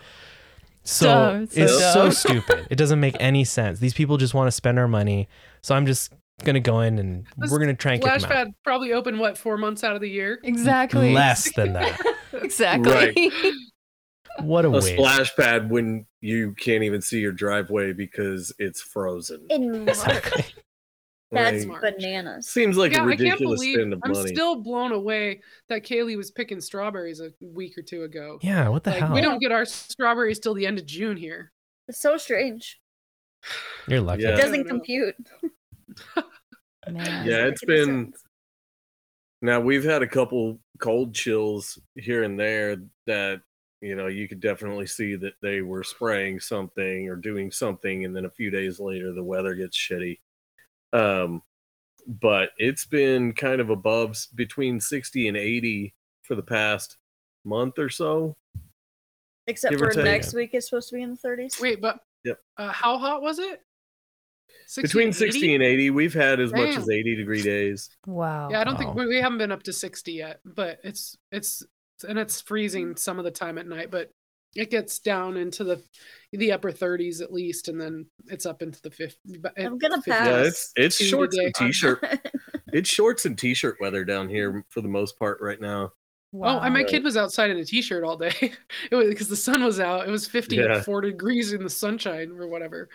So 0.82 1.06
Dumb. 1.06 1.42
It's 1.42 1.54
so 1.54 1.62
it's 1.62 1.92
so 1.92 2.10
stupid. 2.10 2.66
It 2.70 2.76
doesn't 2.76 2.98
make 2.98 3.16
any 3.20 3.44
sense. 3.44 3.78
These 3.78 3.94
people 3.94 4.16
just 4.16 4.34
want 4.34 4.48
to 4.48 4.52
spend 4.52 4.78
our 4.78 4.88
money. 4.88 5.28
So 5.62 5.74
I'm 5.74 5.86
just 5.86 6.12
gonna 6.44 6.60
go 6.60 6.80
in 6.80 6.98
and 6.98 7.26
This 7.36 7.50
we're 7.50 7.58
gonna 7.58 7.74
try 7.74 7.94
and 7.94 8.02
kick 8.02 8.12
them 8.12 8.30
out. 8.30 8.30
Splashpad 8.30 8.54
probably 8.64 8.92
open 8.92 9.18
what 9.18 9.38
four 9.38 9.56
months 9.56 9.84
out 9.84 9.94
of 9.94 10.00
the 10.00 10.10
year. 10.10 10.40
Exactly. 10.42 11.12
Less 11.12 11.52
than 11.54 11.72
that. 11.74 12.00
Exactly. 12.32 13.32
What 14.40 14.64
a, 14.64 14.68
a 14.68 14.70
waste. 14.72 14.88
splash 14.88 15.36
pad 15.36 15.70
when 15.70 16.06
you 16.20 16.54
can't 16.54 16.82
even 16.84 17.00
see 17.00 17.20
your 17.20 17.32
driveway 17.32 17.92
because 17.92 18.52
it's 18.58 18.80
frozen. 18.80 19.46
In 19.50 19.70
March. 19.84 19.88
Exactly. 19.88 20.44
That's 21.32 21.64
March. 21.64 21.82
bananas. 21.82 22.48
Seems 22.48 22.76
like 22.76 22.92
yeah, 22.92 22.98
a 22.98 23.02
I 23.02 23.08
can't 23.10 23.20
ridiculous 23.20 23.60
believe 23.60 23.76
spend 23.76 23.92
of 23.92 24.00
I'm 24.04 24.14
still 24.14 24.56
blown 24.56 24.92
away 24.92 25.42
that 25.68 25.84
Kaylee 25.84 26.16
was 26.16 26.30
picking 26.30 26.60
strawberries 26.60 27.20
a 27.20 27.30
week 27.40 27.78
or 27.78 27.82
two 27.82 28.02
ago. 28.02 28.38
Yeah, 28.42 28.68
what 28.68 28.82
the 28.82 28.90
like, 28.90 29.00
hell? 29.00 29.14
we 29.14 29.20
don't 29.20 29.38
get 29.38 29.52
our 29.52 29.64
strawberries 29.64 30.40
till 30.40 30.54
the 30.54 30.66
end 30.66 30.78
of 30.78 30.86
June 30.86 31.16
here. 31.16 31.52
It's 31.86 32.00
so 32.00 32.16
strange. 32.16 32.80
You're 33.86 34.00
lucky. 34.00 34.22
Yeah. 34.22 34.34
It 34.34 34.38
doesn't 34.38 34.64
compute. 34.64 35.14
Man. 36.88 37.26
Yeah, 37.26 37.46
it's 37.46 37.64
been- 37.64 38.12
sense. 38.12 38.24
Now 39.42 39.58
we've 39.60 39.84
had 39.84 40.02
a 40.02 40.06
couple 40.06 40.60
cold 40.78 41.14
chills 41.14 41.78
here 41.94 42.24
and 42.24 42.38
there 42.38 42.76
that 43.06 43.40
you 43.80 43.94
know 43.96 44.06
you 44.06 44.28
could 44.28 44.40
definitely 44.40 44.86
see 44.86 45.14
that 45.16 45.32
they 45.40 45.62
were 45.62 45.82
spraying 45.82 46.40
something 46.40 47.08
or 47.08 47.16
doing 47.16 47.50
something, 47.50 48.04
and 48.04 48.14
then 48.14 48.26
a 48.26 48.30
few 48.30 48.50
days 48.50 48.78
later 48.80 49.12
the 49.12 49.24
weather 49.24 49.54
gets 49.54 49.76
shitty. 49.78 50.18
Um, 50.92 51.42
but 52.06 52.50
it's 52.58 52.84
been 52.84 53.32
kind 53.32 53.60
of 53.62 53.70
above 53.70 54.16
between 54.34 54.78
sixty 54.80 55.28
and 55.28 55.36
eighty 55.38 55.94
for 56.22 56.34
the 56.34 56.42
past 56.42 56.98
month 57.44 57.78
or 57.78 57.88
so. 57.88 58.36
Except 59.46 59.72
Give 59.72 59.80
for 59.80 60.02
next 60.02 60.34
week, 60.34 60.50
it's 60.52 60.68
supposed 60.68 60.90
to 60.90 60.96
be 60.96 61.02
in 61.02 61.10
the 61.12 61.16
30s. 61.28 61.60
Wait, 61.60 61.80
but 61.80 61.98
Yep. 62.24 62.38
uh, 62.58 62.68
how 62.70 62.98
hot 62.98 63.20
was 63.22 63.38
it? 63.38 63.62
60 64.70 64.82
between 64.86 65.12
60 65.12 65.38
80? 65.38 65.54
and 65.54 65.64
80 65.64 65.90
we've 65.90 66.14
had 66.14 66.38
as 66.38 66.52
much 66.52 66.76
as 66.76 66.88
80 66.88 67.16
degree 67.16 67.42
days 67.42 67.90
Wow. 68.06 68.50
Yeah, 68.50 68.60
I 68.60 68.64
don't 68.64 68.76
think 68.76 68.94
Wow. 68.94 69.02
we, 69.02 69.08
we 69.08 69.16
haven't 69.20 69.38
been 69.38 69.50
up 69.52 69.64
to 69.64 69.72
60 69.72 70.12
yet, 70.12 70.40
but 70.44 70.78
it's 70.84 71.16
it's 71.32 71.64
and 72.08 72.18
it's 72.18 72.40
freezing 72.40 72.96
some 72.96 73.18
of 73.18 73.24
the 73.24 73.30
time 73.30 73.58
at 73.58 73.66
night, 73.66 73.90
but 73.90 74.10
it 74.56 74.70
gets 74.70 74.98
down 75.00 75.36
into 75.36 75.64
the 75.64 75.82
the 76.32 76.52
upper 76.52 76.70
30s 76.72 77.20
at 77.20 77.32
least, 77.32 77.68
and 77.68 77.80
then 77.80 78.06
it's 78.28 78.46
up 78.46 78.62
into 78.62 78.80
the 78.82 78.90
50. 78.90 79.38
but 79.40 79.52
I'm 79.58 79.76
gonna 79.78 79.96
50. 79.96 80.10
pass. 80.12 80.26
yeah 80.26 80.42
it's 80.44 80.72
it's 80.76 80.96
shorts 81.04 81.36
and 81.36 81.52
t-shirt 81.56 82.04
it's 82.72 82.88
shorts 82.88 83.26
and 83.26 83.36
t-shirt 83.36 83.76
weather 83.80 84.04
down 84.04 84.28
here 84.28 84.64
for 84.70 84.80
the 84.82 84.88
most 84.88 85.18
part 85.18 85.38
right 85.40 85.60
now 85.60 85.90
wow. 86.32 86.58
Oh, 86.58 86.60
and 86.62 86.72
my 86.72 86.80
Right. 86.80 86.88
kid 86.88 87.02
was 87.04 87.16
outside 87.16 87.50
in 87.50 87.56
a 87.58 87.64
t-shirt 87.64 88.04
all 88.04 88.16
day. 88.16 88.32
it 88.90 88.94
was 88.94 89.08
because 89.08 89.28
the 89.28 89.34
sun 89.36 89.64
was 89.64 89.80
out. 89.80 90.06
It 90.06 90.10
was 90.12 90.28
50 90.28 90.54
Yeah. 90.56 90.80
4 90.82 91.00
degrees 91.00 91.52
in 91.52 91.64
the 91.64 91.68
sunshine 91.70 92.30
or 92.38 92.46
whatever. 92.46 92.88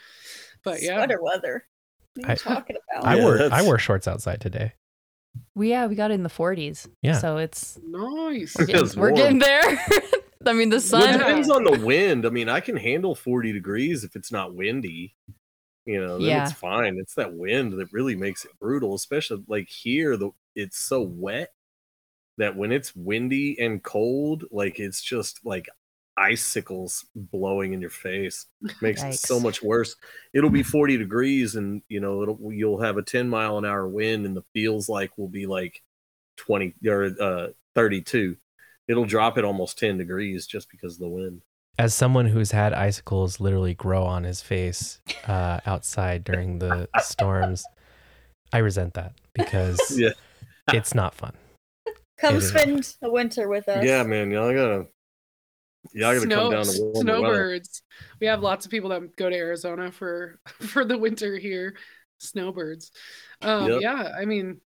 But 0.65 0.81
yeah, 0.81 0.95
Sweater 0.97 1.21
weather. 1.21 1.65
What 2.15 2.25
are 2.25 2.29
you 2.29 2.33
I- 2.33 2.35
talking 2.35 2.75
about? 2.91 3.05
I 3.07 3.15
Yeah, 3.17 3.23
wore 3.23 3.49
I 3.53 3.61
wore 3.61 3.77
shorts 3.79 4.07
outside 4.07 4.41
today. 4.41 4.73
We 5.53 5.69
yeah, 5.69 5.85
we 5.87 5.95
got 5.95 6.11
in 6.11 6.23
the 6.23 6.29
40s. 6.29 6.87
Yeah. 7.01 7.17
So 7.19 7.37
it's 7.37 7.77
nice. 7.85 8.55
we're 8.57 8.65
getting, 8.65 8.99
we're 8.99 9.11
getting 9.11 9.39
there. 9.39 9.79
I 10.47 10.53
mean, 10.53 10.69
the 10.69 10.75
Well, 10.75 10.81
sun. 10.81 11.09
it 11.15 11.17
depends 11.17 11.49
on 11.49 11.63
the 11.63 11.79
wind 11.83 12.23
i 12.25 12.29
mean 12.29 12.49
i 12.49 12.59
can 12.59 12.77
handle 12.77 13.15
40 13.15 13.51
degrees 13.51 14.03
if 14.03 14.15
it's 14.15 14.31
not 14.31 14.53
windy 14.53 15.15
you 15.87 15.99
know 15.99 16.19
then 16.19 16.27
Yeah. 16.27 16.43
it's 16.43 16.53
fine 16.53 16.97
it's 16.99 17.15
that 17.15 17.33
wind 17.33 17.73
that 17.79 17.91
really 17.91 18.15
makes 18.15 18.45
it 18.45 18.51
brutal 18.59 18.93
especially 18.93 19.43
like 19.47 19.67
here 19.69 20.15
the 20.17 20.29
it's 20.55 20.77
so 20.77 21.01
wet 21.01 21.49
that 22.37 22.55
when 22.55 22.71
it's 22.71 22.95
windy 22.95 23.59
and 23.59 23.81
cold 23.81 24.43
like 24.51 24.79
it's 24.79 25.01
just 25.01 25.43
like 25.43 25.67
icicles 26.17 27.05
blowing 27.15 27.73
in 27.73 27.81
your 27.81 27.89
face 27.89 28.45
makes 28.81 29.03
it 29.03 29.13
so 29.15 29.39
much 29.39 29.61
worse 29.61 29.95
it'll 30.33 30.49
be 30.49 30.63
40 30.63 30.97
degrees 30.97 31.55
and 31.55 31.81
you 31.89 31.99
know 31.99 32.21
it'll 32.23 32.39
you'll 32.51 32.81
have 32.81 32.97
a 32.97 33.01
10 33.03 33.27
mile 33.29 33.57
an 33.57 33.65
hour 33.65 33.87
wind 33.87 34.25
and 34.25 34.35
the 34.35 34.43
feels 34.53 34.87
like 34.87 35.17
will 35.17 35.27
be 35.27 35.45
like 35.45 35.81
20 36.37 36.73
or 36.87 37.11
uh 37.21 37.47
32 37.75 38.37
it'll 38.87 39.05
drop 39.05 39.37
it 39.37 39.43
almost 39.45 39.77
10 39.79 39.97
degrees 39.97 40.47
just 40.47 40.69
because 40.69 40.93
of 40.93 40.99
the 40.99 41.09
wind 41.09 41.41
As 41.77 41.93
someone 41.93 42.27
who's 42.27 42.51
had 42.51 42.73
icicles 42.73 43.39
literally 43.41 43.73
grow 43.73 44.03
on 44.03 44.23
his 44.23 44.41
face 44.41 44.99
uh, 45.27 45.59
outside 45.65 46.23
during 46.23 46.59
the 46.59 46.87
storms, 47.01 47.65
I 48.53 48.59
resent 48.59 48.93
that 48.93 49.13
because 49.33 49.99
Yeah. 49.99 50.11
it's 50.71 50.95
not 50.95 51.13
fun. 51.15 51.33
Come 52.17 52.35
It 52.35 52.43
is. 52.43 52.49
spend 52.49 52.95
a 53.01 53.09
winter 53.09 53.49
with 53.49 53.67
us. 53.67 53.83
yeah 53.85 54.03
man 54.03 54.31
y'all 54.31 54.53
gotta 54.53 54.87
y'all 55.93 56.13
gotta 56.13 56.21
Snow- 56.21 56.35
come 56.49 56.51
down 56.51 56.65
to 56.65 56.81
warmer 56.81 56.93
weather. 56.93 57.01
snowbirds. 57.01 57.81
We 58.19 58.27
have 58.27 58.41
lots 58.41 58.65
of 58.65 58.71
people 58.71 58.89
that 58.89 59.15
go 59.15 59.29
to 59.29 59.35
Arizona 59.35 59.91
for 59.91 60.39
for 60.59 60.85
the 60.85 60.97
winter 60.97 61.37
here. 61.37 61.75
Snowbirds. 62.19 62.91
Um, 63.41 63.69
Yep. 63.71 63.81
Yeah, 63.81 64.11
I 64.19 64.25
mean, 64.25 64.61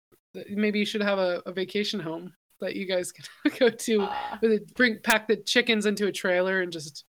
maybe 0.49 0.79
you 0.79 0.85
should 0.85 1.01
have 1.03 1.19
a, 1.19 1.41
a 1.45 1.51
vacation 1.51 1.99
home 1.99 2.33
that 2.59 2.75
you 2.75 2.85
guys 2.85 3.11
can 3.45 3.53
go 3.59 3.69
to. 3.69 4.01
Ah. 4.01 4.39
with 4.41 4.51
it- 4.51 4.73
Bring 4.75 4.99
pack 5.03 5.27
the 5.27 5.37
chickens 5.37 5.85
into 5.85 6.07
a 6.07 6.11
trailer 6.11 6.61
and 6.61 6.71
just 6.71 7.05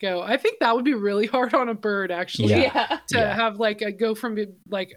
go. 0.00 0.22
I 0.22 0.36
think 0.36 0.58
that 0.60 0.74
would 0.74 0.84
be 0.84 0.94
really 0.94 1.26
hard 1.26 1.54
on 1.54 1.68
a 1.68 1.74
bird 1.74 2.10
actually 2.10 2.50
Yeah. 2.54 2.98
to 3.08 3.18
Yeah. 3.18 3.34
have 3.34 3.58
like 3.58 3.82
a 3.82 3.92
go 3.92 4.14
from 4.14 4.38
like 4.68 4.94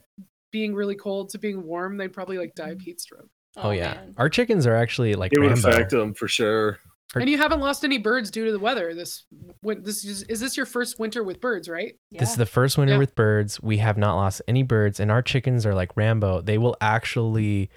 being 0.52 0.74
really 0.76 0.96
cold 0.96 1.30
to 1.32 1.40
being 1.40 1.64
warm. 1.64 1.98
They'd 1.98 2.14
probably 2.14 2.38
like 2.38 2.54
die 2.56 2.70
of 2.70 2.80
heat 2.82 3.02
stroke. 3.02 3.28
Oh, 3.58 3.70
yeah, 3.72 3.94
man. 3.96 4.14
our 4.18 4.30
chickens 4.30 4.66
are 4.66 4.76
actually 4.76 5.14
like 5.16 5.32
it 5.34 5.40
would 5.40 5.52
Rambo. 5.52 5.70
affect 5.70 5.92
them 5.92 6.14
for 6.14 6.28
sure 6.28 6.68
Or- 6.68 6.80
And 7.22 7.30
you 7.30 7.38
haven't 7.38 7.60
lost 7.60 7.84
any 7.84 7.98
birds 7.98 8.32
due 8.32 8.46
to 8.46 8.52
the 8.52 8.60
weather. 8.60 8.94
This 8.94 9.26
win- 9.62 9.84
this 9.84 10.04
is 10.04 10.24
is 10.24 10.40
this 10.40 10.58
your 10.58 10.66
first 10.66 11.00
winter 11.00 11.24
with 11.24 11.40
birds, 11.42 11.70
right? 11.70 11.96
This 12.12 12.32
is 12.32 12.36
the 12.38 12.46
first 12.46 12.78
winter 12.78 12.94
Yeah. 12.94 13.00
with 13.00 13.16
birds. 13.16 13.62
We 13.62 13.78
have 13.78 13.98
not 13.98 14.16
lost 14.16 14.42
any 14.48 14.64
birds, 14.64 15.00
and 15.00 15.12
our 15.12 15.22
chickens 15.22 15.66
are 15.66 15.76
like 15.76 15.96
Rambo. 15.96 16.42
They 16.42 16.58
will 16.58 16.76
actually 16.82 17.70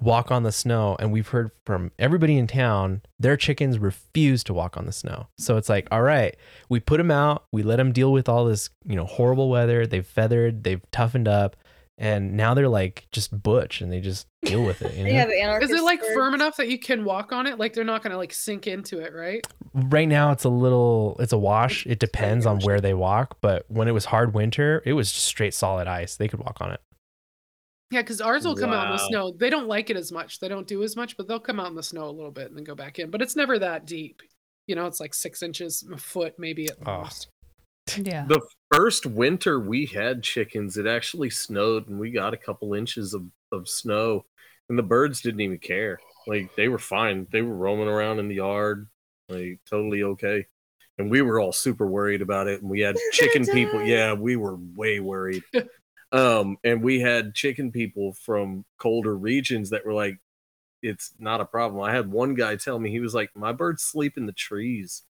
walk 0.00 0.30
on 0.30 0.44
the 0.44 0.52
snow. 0.52 0.96
And 1.00 1.10
we've 1.12 1.28
heard 1.28 1.50
from 1.66 1.90
everybody 1.98 2.38
in 2.38 2.46
town, 2.46 3.02
their 3.18 3.36
chickens 3.36 3.78
refuse 3.78 4.44
to 4.44 4.54
walk 4.54 4.76
on 4.76 4.86
the 4.86 4.92
snow. 4.92 5.26
So 5.36 5.56
it's 5.56 5.68
like, 5.68 5.88
all 5.90 6.02
right, 6.02 6.36
we 6.68 6.78
put 6.80 6.98
them 6.98 7.10
out, 7.10 7.44
we 7.52 7.62
let 7.64 7.76
them 7.76 7.92
deal 7.92 8.12
with 8.12 8.28
all 8.28 8.44
this, 8.44 8.70
you 8.86 8.94
know, 8.94 9.04
horrible 9.04 9.50
weather. 9.50 9.86
They've 9.86 10.06
feathered, 10.06 10.62
they've 10.62 10.80
toughened 10.92 11.26
up, 11.26 11.56
and 12.00 12.36
now 12.36 12.54
they're 12.54 12.68
like 12.68 13.06
just 13.12 13.40
butch 13.42 13.80
and 13.80 13.92
they 13.92 14.00
just 14.00 14.26
deal 14.42 14.64
with 14.64 14.82
it. 14.82 14.94
You 14.96 15.04
They 15.04 15.12
know? 15.12 15.18
have 15.18 15.28
Is 15.28 15.40
anarchist 15.40 15.72
it 15.74 15.82
like 15.84 16.02
firm 16.14 16.34
enough 16.34 16.56
that 16.56 16.68
you 16.68 16.78
can 16.78 17.04
walk 17.04 17.30
on 17.32 17.46
it? 17.46 17.58
Like 17.58 17.74
they're 17.74 17.84
not 17.84 18.02
gonna 18.02 18.16
like 18.16 18.32
sink 18.32 18.66
into 18.66 18.98
it, 18.98 19.12
right? 19.14 19.46
right 19.72 20.08
now 20.08 20.32
it's 20.32 20.42
a 20.42 20.48
little 20.48 21.14
it's 21.20 21.32
a 21.32 21.38
wash 21.38 21.86
it 21.86 22.00
depends 22.00 22.44
on 22.44 22.58
where 22.62 22.80
they 22.80 22.92
walk 22.92 23.36
but 23.40 23.64
when 23.68 23.86
it 23.86 23.92
was 23.92 24.04
hard 24.06 24.34
winter 24.34 24.82
it 24.84 24.94
was 24.94 25.12
just 25.12 25.24
straight 25.26 25.54
solid 25.54 25.86
ice 25.86 26.16
they 26.16 26.26
could 26.26 26.40
walk 26.40 26.56
on 26.60 26.72
it 26.72 26.80
Yeah, 27.92 28.00
because 28.02 28.20
ours 28.20 28.44
will 28.44 28.56
come 28.56 28.70
out 28.72 28.86
in 28.86 28.92
the 28.96 28.98
snow. 29.08 29.30
They 29.30 29.48
don't 29.48 29.68
like 29.68 29.88
it 29.90 29.96
as 29.96 30.10
much. 30.10 30.40
They 30.40 30.48
don't 30.48 30.66
do 30.66 30.82
as 30.82 30.96
much, 30.96 31.16
but 31.16 31.28
they'll 31.28 31.38
come 31.38 31.60
out 31.60 31.68
in 31.68 31.76
the 31.76 31.84
snow 31.84 32.06
a 32.06 32.10
little 32.10 32.32
bit 32.32 32.48
and 32.48 32.56
then 32.56 32.64
go 32.64 32.74
back 32.74 32.98
in. 32.98 33.10
But 33.10 33.22
it's 33.22 33.36
never 33.36 33.58
that 33.60 33.86
deep. 33.86 34.22
You 34.66 34.74
know, 34.74 34.86
it's 34.86 34.98
like 35.00 35.14
six 35.14 35.40
inches, 35.42 35.84
a 35.92 35.96
foot 35.96 36.34
maybe 36.38 36.66
at 36.68 36.76
Oh. 36.86 37.02
most. 37.02 37.28
Yeah. 37.98 38.24
the 38.26 38.40
first 38.72 39.06
winter 39.06 39.58
we 39.60 39.86
had 39.86 40.22
chickens 40.22 40.76
it 40.76 40.86
actually 40.86 41.30
snowed 41.30 41.88
and 41.88 41.98
we 41.98 42.10
got 42.10 42.34
a 42.34 42.38
couple 42.38 42.74
inches 42.74 43.14
of, 43.14 43.24
of 43.52 43.68
snow 43.68 44.24
and 44.68 44.78
the 44.78 44.82
birds 44.82 45.20
didn't 45.20 45.40
even 45.40 45.58
care. 45.58 45.98
Like 46.26 46.54
they 46.56 46.68
were 46.68 46.78
fine. 46.78 47.26
They 47.32 47.42
were 47.42 47.56
roaming 47.56 47.88
around 47.88 48.20
in 48.20 48.28
the 48.28 48.36
yard 48.36 48.88
like 49.28 49.60
totally 49.68 50.02
okay. 50.02 50.46
And 50.98 51.10
we 51.10 51.22
were 51.22 51.40
all 51.40 51.52
super 51.52 51.86
worried 51.86 52.22
about 52.22 52.46
it 52.46 52.60
and 52.60 52.70
we 52.70 52.80
had 52.80 52.96
chicken 53.12 53.46
people 53.46 53.82
yeah 53.84 54.12
we 54.12 54.36
were 54.36 54.56
way 54.74 55.00
worried. 55.00 55.42
Um 56.12 56.56
and 56.64 56.82
we 56.82 56.98
had 56.98 57.36
chicken 57.36 57.70
people 57.70 58.14
from 58.14 58.64
colder 58.78 59.16
regions 59.16 59.70
that 59.70 59.86
were 59.86 59.92
like 59.92 60.18
it's 60.82 61.12
not 61.20 61.40
a 61.40 61.44
problem. 61.44 61.80
I 61.84 61.92
had 61.92 62.10
one 62.10 62.34
guy 62.34 62.56
tell 62.56 62.80
me 62.80 62.90
he 62.90 62.98
was 62.98 63.14
like 63.14 63.30
my 63.36 63.52
birds 63.52 63.84
sleep 63.84 64.16
in 64.16 64.26
the 64.26 64.32
trees. 64.32 65.04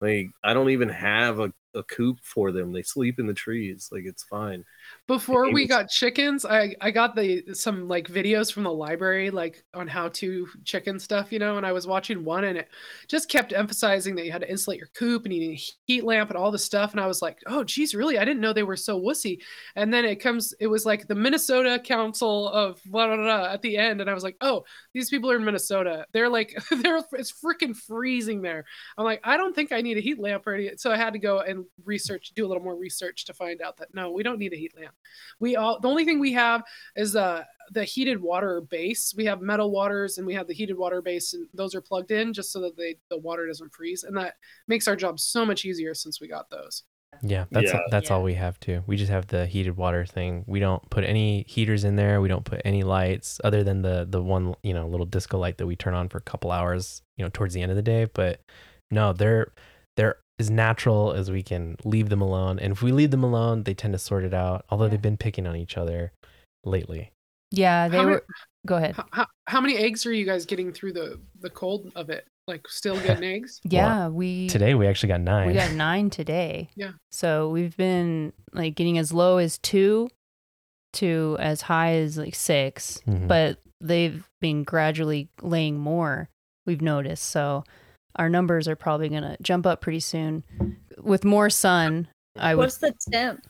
Like 0.00 0.30
i 0.42 0.54
don't 0.54 0.70
even 0.70 0.88
have 0.88 1.38
a, 1.40 1.52
a 1.78 1.82
coop 1.84 2.18
for 2.22 2.52
them. 2.52 2.72
They 2.72 2.82
sleep 2.82 3.18
in 3.18 3.26
the 3.26 3.34
trees. 3.34 3.88
Like 3.90 4.04
it's 4.04 4.24
fine. 4.24 4.64
Before 5.06 5.50
we 5.52 5.66
got 5.66 5.88
chickens, 5.88 6.44
I 6.44 6.74
I 6.80 6.90
got 6.90 7.16
the 7.16 7.44
some 7.54 7.88
like 7.88 8.08
videos 8.08 8.52
from 8.52 8.64
the 8.64 8.72
library 8.72 9.30
like 9.30 9.64
on 9.74 9.86
how 9.86 10.08
to 10.08 10.46
chicken 10.64 10.98
stuff, 10.98 11.32
you 11.32 11.38
know, 11.38 11.56
and 11.56 11.66
I 11.66 11.72
was 11.72 11.86
watching 11.86 12.24
one 12.24 12.44
and 12.44 12.58
it 12.58 12.68
just 13.08 13.30
kept 13.30 13.52
emphasizing 13.52 14.14
that 14.16 14.26
you 14.26 14.32
had 14.32 14.42
to 14.42 14.50
insulate 14.50 14.78
your 14.78 14.90
coop 14.94 15.24
and 15.24 15.32
you 15.32 15.40
need 15.40 15.54
a 15.54 15.62
heat 15.86 16.04
lamp 16.04 16.30
and 16.30 16.38
all 16.38 16.50
this 16.50 16.64
stuff 16.64 16.92
and 16.92 17.00
I 17.00 17.06
was 17.06 17.22
like, 17.22 17.38
"Oh, 17.46 17.64
geez, 17.64 17.94
really? 17.94 18.18
I 18.18 18.24
didn't 18.24 18.40
know 18.40 18.52
they 18.52 18.62
were 18.62 18.76
so 18.76 19.00
wussy." 19.00 19.38
And 19.76 19.92
then 19.92 20.04
it 20.04 20.16
comes 20.16 20.52
it 20.60 20.66
was 20.66 20.84
like 20.84 21.06
the 21.06 21.14
Minnesota 21.14 21.80
Council 21.82 22.48
of 22.48 22.80
blah 22.86 23.06
blah 23.06 23.16
blah 23.16 23.52
at 23.52 23.62
the 23.62 23.76
end 23.76 24.00
and 24.00 24.10
I 24.10 24.14
was 24.14 24.24
like, 24.24 24.36
"Oh, 24.40 24.64
these 24.92 25.10
people 25.10 25.30
are 25.30 25.36
in 25.36 25.44
Minnesota. 25.44 26.06
They're 26.12 26.28
like 26.28 26.56
they're 26.82 27.00
it's 27.12 27.32
freaking 27.32 27.76
freezing 27.76 28.42
there." 28.42 28.64
I'm 28.96 29.04
like, 29.04 29.20
"I 29.24 29.36
don't 29.36 29.54
think 29.54 29.72
I 29.72 29.80
need 29.80 29.96
a 29.96 30.02
heat 30.02 30.18
lamp 30.18 30.46
or 30.46 30.54
any." 30.54 30.70
So 30.76 30.90
I 30.90 30.96
had 30.96 31.12
to 31.14 31.18
go 31.18 31.40
and 31.40 31.64
research, 31.84 32.32
do 32.34 32.46
a 32.46 32.48
little 32.48 32.62
more 32.62 32.76
research 32.76 33.24
to 33.26 33.34
find 33.34 33.60
out 33.62 33.76
that 33.78 33.88
no, 33.94 34.10
we 34.10 34.22
don't 34.22 34.38
need 34.38 34.52
a 34.52 34.56
heat 34.56 34.72
lamp. 34.78 34.94
We 35.40 35.56
all 35.56 35.80
the 35.80 35.88
only 35.88 36.04
thing 36.04 36.18
we 36.20 36.32
have 36.32 36.62
is 36.96 37.16
uh 37.16 37.44
the 37.72 37.84
heated 37.84 38.20
water 38.20 38.60
base. 38.62 39.12
We 39.16 39.24
have 39.26 39.40
metal 39.42 39.70
waters 39.70 40.18
and 40.18 40.26
we 40.26 40.34
have 40.34 40.46
the 40.46 40.54
heated 40.54 40.76
water 40.78 41.02
base, 41.02 41.34
and 41.34 41.46
those 41.54 41.74
are 41.74 41.80
plugged 41.80 42.10
in 42.10 42.32
just 42.32 42.52
so 42.52 42.60
that 42.60 42.76
they 42.76 42.96
the 43.10 43.18
water 43.18 43.46
doesn't 43.46 43.74
freeze, 43.74 44.04
and 44.04 44.16
that 44.16 44.34
makes 44.66 44.88
our 44.88 44.96
job 44.96 45.20
so 45.20 45.44
much 45.44 45.64
easier 45.64 45.94
since 45.94 46.20
we 46.20 46.28
got 46.28 46.48
those. 46.50 46.84
Yeah, 47.22 47.46
that's 47.50 47.72
Yeah. 47.72 47.80
that's 47.90 48.10
all 48.10 48.22
we 48.22 48.34
have 48.34 48.60
too. 48.60 48.82
We 48.86 48.96
just 48.96 49.10
have 49.10 49.26
the 49.26 49.46
heated 49.46 49.76
water 49.76 50.04
thing. 50.06 50.44
We 50.46 50.60
don't 50.60 50.88
put 50.90 51.04
any 51.04 51.44
heaters 51.48 51.84
in 51.84 51.96
there. 51.96 52.20
We 52.20 52.28
don't 52.28 52.44
put 52.44 52.60
any 52.64 52.82
lights 52.84 53.40
other 53.42 53.64
than 53.64 53.82
the 53.82 54.06
the 54.08 54.22
one 54.22 54.54
you 54.62 54.74
know 54.74 54.86
little 54.86 55.06
disco 55.06 55.38
light 55.38 55.56
that 55.58 55.66
we 55.66 55.74
turn 55.74 55.94
on 55.94 56.08
for 56.10 56.18
a 56.18 56.22
couple 56.22 56.52
hours 56.52 57.02
you 57.16 57.24
know 57.24 57.30
towards 57.32 57.54
the 57.54 57.62
end 57.62 57.70
of 57.72 57.76
the 57.76 57.82
day. 57.82 58.04
But 58.12 58.40
no, 58.90 59.12
they're 59.14 59.52
they're 59.96 60.16
as 60.38 60.50
natural 60.50 61.12
as 61.12 61.30
we 61.30 61.42
can 61.42 61.76
leave 61.84 62.08
them 62.10 62.20
alone. 62.20 62.58
And 62.58 62.72
if 62.72 62.82
we 62.82 62.92
leave 62.92 63.10
them 63.10 63.24
alone, 63.24 63.64
they 63.64 63.74
tend 63.74 63.92
to 63.94 63.98
sort 63.98 64.24
it 64.24 64.32
out. 64.34 64.64
Although 64.70 64.84
Yeah. 64.84 64.90
they've 64.90 65.02
been 65.02 65.16
picking 65.16 65.46
on 65.46 65.56
each 65.56 65.76
other 65.76 66.12
lately. 66.64 67.10
Yeah, 67.50 67.88
they 67.88 67.96
How 67.96 68.02
many- 68.04 68.14
were. 68.16 68.26
Go 68.66 68.76
ahead. 68.76 68.94
How, 68.96 69.06
how, 69.12 69.26
how 69.46 69.60
many 69.60 69.76
eggs 69.78 70.04
are 70.04 70.12
you 70.12 70.26
guys 70.26 70.44
getting 70.44 70.72
through 70.72 70.92
the 70.92 71.20
the 71.40 71.48
cold 71.50 71.90
of 71.96 72.10
it? 72.10 72.26
Like 72.46 72.68
still 72.68 73.00
getting 73.00 73.24
eggs? 73.24 73.60
Yeah, 73.64 74.08
we 74.08 74.48
Today 74.48 74.74
we 74.74 74.86
actually 74.86 75.08
got 75.10 75.20
nine. 75.22 75.46
we 75.48 75.54
got 75.54 75.72
nine 75.88 76.10
today. 76.10 76.68
Yeah. 76.76 76.92
So 77.10 77.48
we've 77.48 77.76
been 77.76 78.32
like 78.52 78.74
getting 78.74 78.98
as 78.98 79.12
low 79.12 79.38
as 79.38 79.58
two 79.58 80.08
to 80.94 81.36
as 81.38 81.62
high 81.62 81.94
as 81.94 82.16
like 82.16 82.34
6 82.34 83.00
Mhm. 83.06 83.28
but 83.28 83.58
they've 83.80 84.26
been 84.40 84.64
gradually 84.64 85.28
laying 85.42 85.78
more. 85.78 86.28
We've 86.66 86.80
noticed. 86.82 87.24
So 87.24 87.64
our 88.18 88.28
numbers 88.28 88.66
are 88.68 88.76
probably 88.76 89.08
gonna 89.08 89.36
jump 89.42 89.66
up 89.66 89.80
pretty 89.80 90.00
soon. 90.00 90.44
With 91.00 91.24
more 91.24 91.48
sun, 91.50 92.08
I 92.36 92.54
would. 92.54 92.62
What's 92.62 92.78
the 92.78 92.92
temp? 93.12 93.46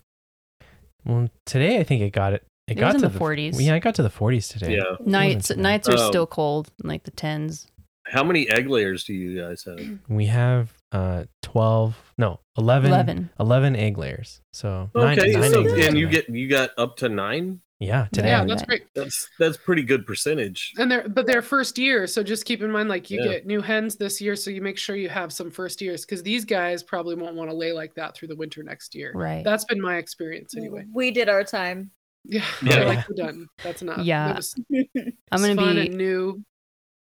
well, 1.04 1.28
today 1.46 1.78
I 1.78 1.84
think 1.84 2.02
it 2.02 2.10
got 2.10 2.32
it. 2.34 2.44
It, 2.66 2.72
It 2.72 2.80
got 2.80 2.94
was 2.94 3.02
in 3.02 3.10
to 3.10 3.18
the 3.18 3.18
40s. 3.24 3.60
Yeah, 3.60 3.74
I 3.74 3.78
got 3.78 3.94
to 3.94 4.02
the 4.02 4.10
40s 4.10 4.48
today. 4.52 4.76
Yeah. 4.76 4.96
nights 5.00 5.48
too 5.48 5.56
nights 5.56 5.88
are 5.88 5.94
Oh. 5.96 6.08
still 6.10 6.26
cold, 6.26 6.70
like 6.82 7.04
the 7.04 7.10
tens. 7.10 7.66
How 8.06 8.24
many 8.24 8.48
egg 8.48 8.68
layers 8.68 9.04
do 9.04 9.12
you 9.14 9.40
guys 9.40 9.64
have? 9.64 9.80
We 10.08 10.26
have 10.26 10.72
uh 10.92 11.24
12, 11.42 11.96
no, 12.18 12.40
11, 12.58 12.90
11, 12.90 13.30
Eleven. 13.40 13.76
egg 13.76 13.96
layers. 13.98 14.40
So 14.52 14.90
Okay, 14.94 15.32
nine 15.32 15.50
so 15.50 15.60
eggs 15.62 15.86
and 15.86 15.96
you 15.98 16.08
get 16.08 16.28
you 16.28 16.48
got 16.48 16.70
up 16.76 16.96
to 16.98 17.08
nine. 17.08 17.60
Yeah 17.80 18.06
today. 18.12 18.28
Yeah, 18.28 18.40
Yeah. 18.40 18.46
that's 18.46 18.62
great. 18.64 18.82
That's 18.94 19.28
that's 19.38 19.56
pretty 19.56 19.82
good 19.82 20.06
percentage. 20.06 20.72
And 20.78 20.90
they're 20.90 21.08
but 21.08 21.26
they're 21.26 21.42
first 21.42 21.78
year, 21.78 22.06
so 22.06 22.22
just 22.22 22.44
keep 22.44 22.62
in 22.62 22.70
mind 22.70 22.88
like 22.88 23.10
you 23.10 23.20
Yeah. 23.22 23.28
get 23.32 23.46
new 23.46 23.60
hens 23.60 23.96
this 23.96 24.20
year, 24.20 24.34
so 24.36 24.50
you 24.50 24.60
make 24.62 24.78
sure 24.78 24.96
you 24.96 25.08
have 25.08 25.32
some 25.32 25.50
first 25.50 25.80
years 25.80 26.04
because 26.04 26.22
these 26.22 26.44
guys 26.44 26.82
probably 26.82 27.14
won't 27.14 27.36
want 27.36 27.50
to 27.50 27.56
lay 27.56 27.72
like 27.72 27.94
that 27.94 28.14
through 28.16 28.28
the 28.28 28.36
winter 28.36 28.62
next 28.62 28.94
year. 28.94 29.12
Right. 29.14 29.44
That's 29.44 29.64
been 29.64 29.80
my 29.80 29.96
experience 29.98 30.56
anyway. 30.56 30.84
We 30.92 31.10
did 31.10 31.28
our 31.28 31.44
time. 31.44 31.90
Yeah, 32.24 32.44
Yeah. 32.62 32.84
like 32.84 33.08
we're 33.08 33.14
done. 33.24 33.46
That's 33.62 33.80
enough. 33.82 34.04
Yeah. 34.04 34.34
Was, 34.36 34.54
I'm 34.74 35.40
gonna 35.40 35.52
it's 35.52 35.60
fun 35.60 35.74
be 35.76 35.86
and 35.86 35.94
new. 35.96 36.42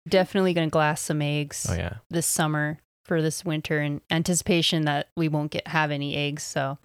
definitely 0.08 0.54
gonna 0.54 0.68
glass 0.70 1.00
some 1.00 1.22
eggs 1.22 1.66
Oh 1.68 1.74
yeah. 1.74 1.94
this 2.10 2.26
summer 2.26 2.78
for 3.04 3.20
this 3.20 3.44
winter 3.44 3.80
in 3.82 4.00
anticipation 4.10 4.84
that 4.84 5.08
we 5.16 5.28
won't 5.28 5.50
get 5.50 5.66
have 5.66 5.90
any 5.90 6.14
eggs. 6.16 6.44
So 6.44 6.78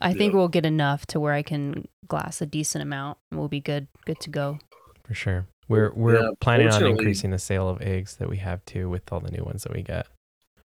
I 0.00 0.12
think 0.12 0.32
Yeah. 0.32 0.38
we'll 0.38 0.48
get 0.48 0.66
enough 0.66 1.06
to 1.06 1.20
where 1.20 1.32
I 1.32 1.42
can 1.42 1.86
glass 2.06 2.40
a 2.42 2.46
decent 2.46 2.82
amount 2.82 3.18
and 3.30 3.38
we'll 3.38 3.48
be 3.48 3.60
good 3.60 3.88
good 4.04 4.20
to 4.20 4.30
go. 4.30 4.58
For 5.04 5.14
sure. 5.14 5.46
We're 5.68 5.92
we're 5.94 6.20
Yeah, 6.20 6.30
planning 6.40 6.68
on 6.68 6.84
increasing 6.84 7.30
the 7.30 7.38
sale 7.38 7.68
of 7.68 7.80
eggs 7.80 8.16
that 8.16 8.28
we 8.28 8.38
have 8.38 8.64
too 8.64 8.90
with 8.90 9.10
all 9.12 9.20
the 9.20 9.30
new 9.30 9.44
ones 9.44 9.62
that 9.62 9.72
we 9.72 9.82
get. 9.82 10.06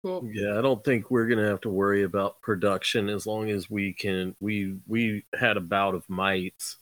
Cool. 0.03 0.29
Yeah, 0.33 0.59
I 0.59 0.63
don't 0.63 0.85
think 0.85 1.11
we're 1.11 1.27
gonna 1.27 1.49
have 1.49 1.61
to 1.63 1.71
worry 1.71 2.03
about 2.05 2.41
production 2.41 3.09
as 3.09 3.27
long 3.27 3.51
as 3.51 3.69
we 3.69 3.93
can. 3.93 4.37
We 4.41 4.77
we 4.87 5.25
had 5.35 5.57
a 5.57 5.61
bout 5.61 5.95
of 5.95 6.09
mites, 6.09 6.77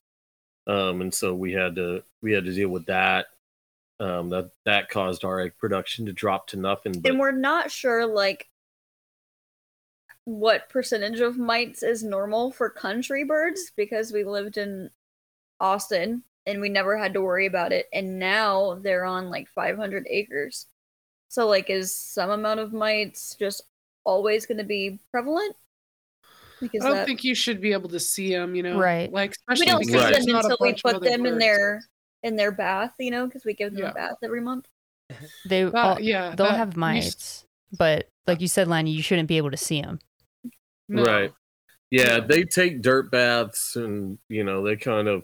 um, 0.67 1.01
and 1.01 1.13
so 1.13 1.35
we 1.35 1.53
had 1.53 1.77
to 1.77 2.05
we 2.23 2.33
had 2.33 2.45
to 2.45 2.53
deal 2.53 2.69
with 2.69 2.87
that. 2.87 3.27
Um, 4.01 4.29
that 4.31 4.51
that 4.65 4.91
caused 4.91 5.25
our 5.25 5.41
egg 5.41 5.53
production 5.59 6.07
to 6.07 6.13
drop 6.13 6.49
to 6.49 6.57
nothing. 6.59 7.01
But 7.01 7.13
and 7.13 7.21
we're 7.21 7.31
not 7.31 7.71
sure 7.71 8.07
like 8.07 8.49
what 10.25 10.69
percentage 10.69 11.21
of 11.21 11.37
mites 11.39 11.83
is 11.83 12.03
normal 12.03 12.51
for 12.51 12.71
country 12.71 13.25
birds 13.25 13.73
because 13.77 14.13
we 14.13 14.25
lived 14.25 14.57
in 14.57 14.91
Austin 15.61 16.23
and 16.47 16.61
we 16.61 16.69
never 16.69 16.97
had 16.97 17.13
to 17.15 17.21
worry 17.21 17.47
about 17.47 17.73
it 17.73 17.87
and 17.93 18.19
now 18.19 18.79
they're 18.83 19.05
on 19.05 19.31
like 19.31 19.49
500 19.49 20.07
acres. 20.09 20.67
So 21.29 21.47
like 21.47 21.69
is 21.71 21.97
some 21.97 22.31
amount 22.31 22.61
of 22.61 22.73
mites 22.73 23.35
just 23.39 23.63
always 24.05 24.47
going 24.47 24.59
to 24.59 24.65
be 24.65 24.99
prevalent? 25.11 25.57
Because 26.61 26.83
I 26.85 26.89
don't 26.89 26.97
that, 26.99 27.07
think 27.07 27.25
you 27.25 27.35
should 27.35 27.61
be 27.61 27.73
able 27.73 27.91
to 27.91 28.01
see 28.01 28.31
them, 28.33 28.55
you 28.55 28.63
know, 28.63 28.79
Right. 28.79 29.13
Like 29.13 29.37
we 29.49 29.67
don't 29.67 29.85
see 29.85 29.95
Right. 29.97 30.15
them 30.15 30.25
not 30.27 30.45
until 30.45 30.59
we 30.61 30.73
put 30.75 30.95
other 30.97 31.05
them 31.11 31.27
in 31.27 31.39
their 31.39 31.83
in 32.23 32.37
their 32.37 32.53
bath, 32.53 32.93
you 32.99 33.11
know, 33.11 33.27
because 33.27 33.45
we 33.45 33.53
give 33.53 33.73
them 33.75 33.83
Yeah. 33.83 33.91
a 33.91 33.95
bath 33.95 34.17
every 34.23 34.41
month. 34.41 34.67
They 35.45 35.65
That- 35.65 35.75
all, 35.75 36.01
yeah, 36.01 36.35
they'll 36.35 36.47
that- 36.47 36.57
have 36.57 36.69
you 36.69 36.73
s- 36.73 36.77
mites, 36.77 37.47
but 37.77 38.09
like 38.27 38.41
you 38.41 38.49
said, 38.49 38.67
Lanni, 38.69 38.91
you 38.93 39.03
shouldn't 39.03 39.29
be 39.29 39.37
able 39.37 39.51
to 39.51 39.59
see 39.59 39.83
them. 39.83 39.99
No. 40.89 41.03
Right. 41.05 41.33
yeah, 41.91 42.19
No. 42.19 42.27
they 42.27 42.45
take 42.45 42.83
dirt 42.83 43.11
baths, 43.11 43.77
and 43.77 44.19
you 44.29 44.45
know 44.45 44.63
they 44.65 44.77
kind 44.77 45.09
of 45.09 45.23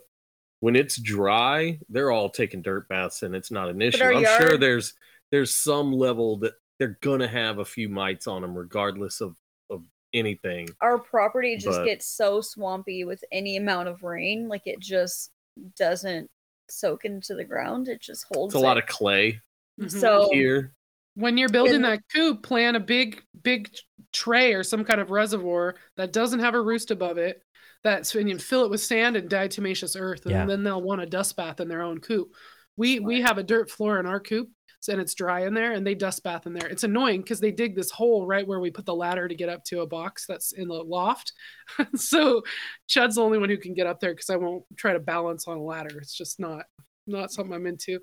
when 0.61 0.77
it's 0.77 1.01
dry, 1.01 1.79
they're 1.89 2.11
all 2.11 2.29
taking 2.29 2.61
dirt 2.63 2.87
baths, 2.89 3.23
and 3.23 3.35
it's 3.35 3.51
not 3.51 3.71
an 3.71 3.81
issue. 3.81 4.05
I'm 4.05 4.25
sure 4.41 4.57
there's 4.59 4.95
there's 5.31 5.55
some 5.57 5.93
level 5.93 6.37
that 6.39 6.55
they're 6.79 6.99
gonna 7.01 7.29
have 7.29 7.59
a 7.59 7.65
few 7.65 7.89
mites 7.89 8.27
on 8.27 8.43
them, 8.43 8.57
regardless 8.57 9.21
of 9.21 9.37
of 9.71 9.83
anything. 10.13 10.69
our 10.81 10.99
property 10.99 11.57
just 11.57 11.79
But- 11.79 11.85
gets 11.85 12.07
so 12.07 12.41
swampy 12.41 13.05
with 13.05 13.23
any 13.33 13.57
amount 13.57 13.89
of 13.89 14.03
rain 14.03 14.49
like 14.49 14.67
it 14.67 14.81
just 14.81 15.31
doesn't 15.77 16.29
soak 16.69 17.05
into 17.05 17.35
the 17.35 17.45
ground 17.45 17.89
it 17.89 18.01
just 18.01 18.25
holds 18.33 18.55
It's 18.55 18.61
a 18.63 18.65
lot 18.65 18.79
of 18.79 18.87
clay 18.87 19.41
Mhm. 19.81 19.91
so 19.91 20.29
here. 20.33 20.73
When 21.15 21.37
you're 21.39 21.49
building 21.49 21.77
And- 21.77 21.85
that 21.85 22.03
coop, 22.15 22.43
plan 22.43 22.77
a 22.77 22.81
big, 22.81 23.23
big 23.43 23.71
tray 24.13 24.55
or 24.55 24.63
some 24.63 24.85
kind 24.85 25.01
of 25.01 25.11
reservoir 25.11 25.77
that 25.97 26.13
doesn't 26.13 26.41
have 26.41 26.55
a 26.55 26.61
roost 26.63 26.91
above 26.91 27.19
it. 27.19 27.43
That's 27.83 28.15
and 28.15 28.29
you 28.29 28.39
fill 28.39 28.65
it 28.65 28.71
with 28.71 28.81
sand 28.83 29.17
and 29.17 29.31
diatomaceous 29.31 29.99
earth, 29.99 30.23
and 30.27 30.33
Yeah. 30.33 30.45
then 30.47 30.63
they'll 30.63 30.83
want 30.83 31.01
a 31.01 31.07
dust 31.07 31.35
bath 31.37 31.61
in 31.61 31.69
their 31.69 31.83
own 31.83 31.99
coop. 32.01 32.35
We 32.77 33.01
we 33.01 33.23
have 33.23 33.39
a 33.39 33.43
dirt 33.43 33.71
floor 33.71 33.99
in 33.99 34.05
our 34.07 34.21
coop, 34.21 34.51
and 34.89 35.01
it's 35.01 35.15
dry 35.15 35.47
in 35.47 35.55
there, 35.55 35.73
and 35.73 35.87
they 35.87 35.95
dust 35.95 36.23
bath 36.23 36.47
in 36.47 36.53
there. 36.53 36.69
It's 36.69 36.85
annoying 36.85 37.23
because 37.23 37.41
they 37.41 37.53
dig 37.53 37.75
this 37.75 37.91
hole 37.91 38.27
right 38.27 38.47
where 38.47 38.61
we 38.61 38.71
put 38.71 38.85
the 38.85 38.95
ladder 38.95 39.29
to 39.29 39.35
get 39.35 39.49
up 39.49 39.65
to 39.65 39.81
a 39.81 39.87
box 39.87 40.27
that's 40.27 40.53
in 40.53 40.69
the 40.69 40.75
loft. 40.75 41.33
so 41.97 42.43
Chud's 42.87 43.15
the 43.17 43.23
only 43.23 43.39
one 43.39 43.49
who 43.49 43.57
can 43.57 43.73
get 43.73 43.87
up 43.87 43.99
there 44.01 44.13
because 44.13 44.29
I 44.31 44.37
won't 44.37 44.65
try 44.77 44.93
to 44.93 45.01
balance 45.01 45.49
on 45.49 45.57
a 45.57 45.63
ladder. 45.63 45.99
It's 46.01 46.15
just 46.15 46.39
not 46.39 46.67
not 47.11 47.33
something 47.33 47.53
I'm 47.55 47.67
into. 47.67 47.99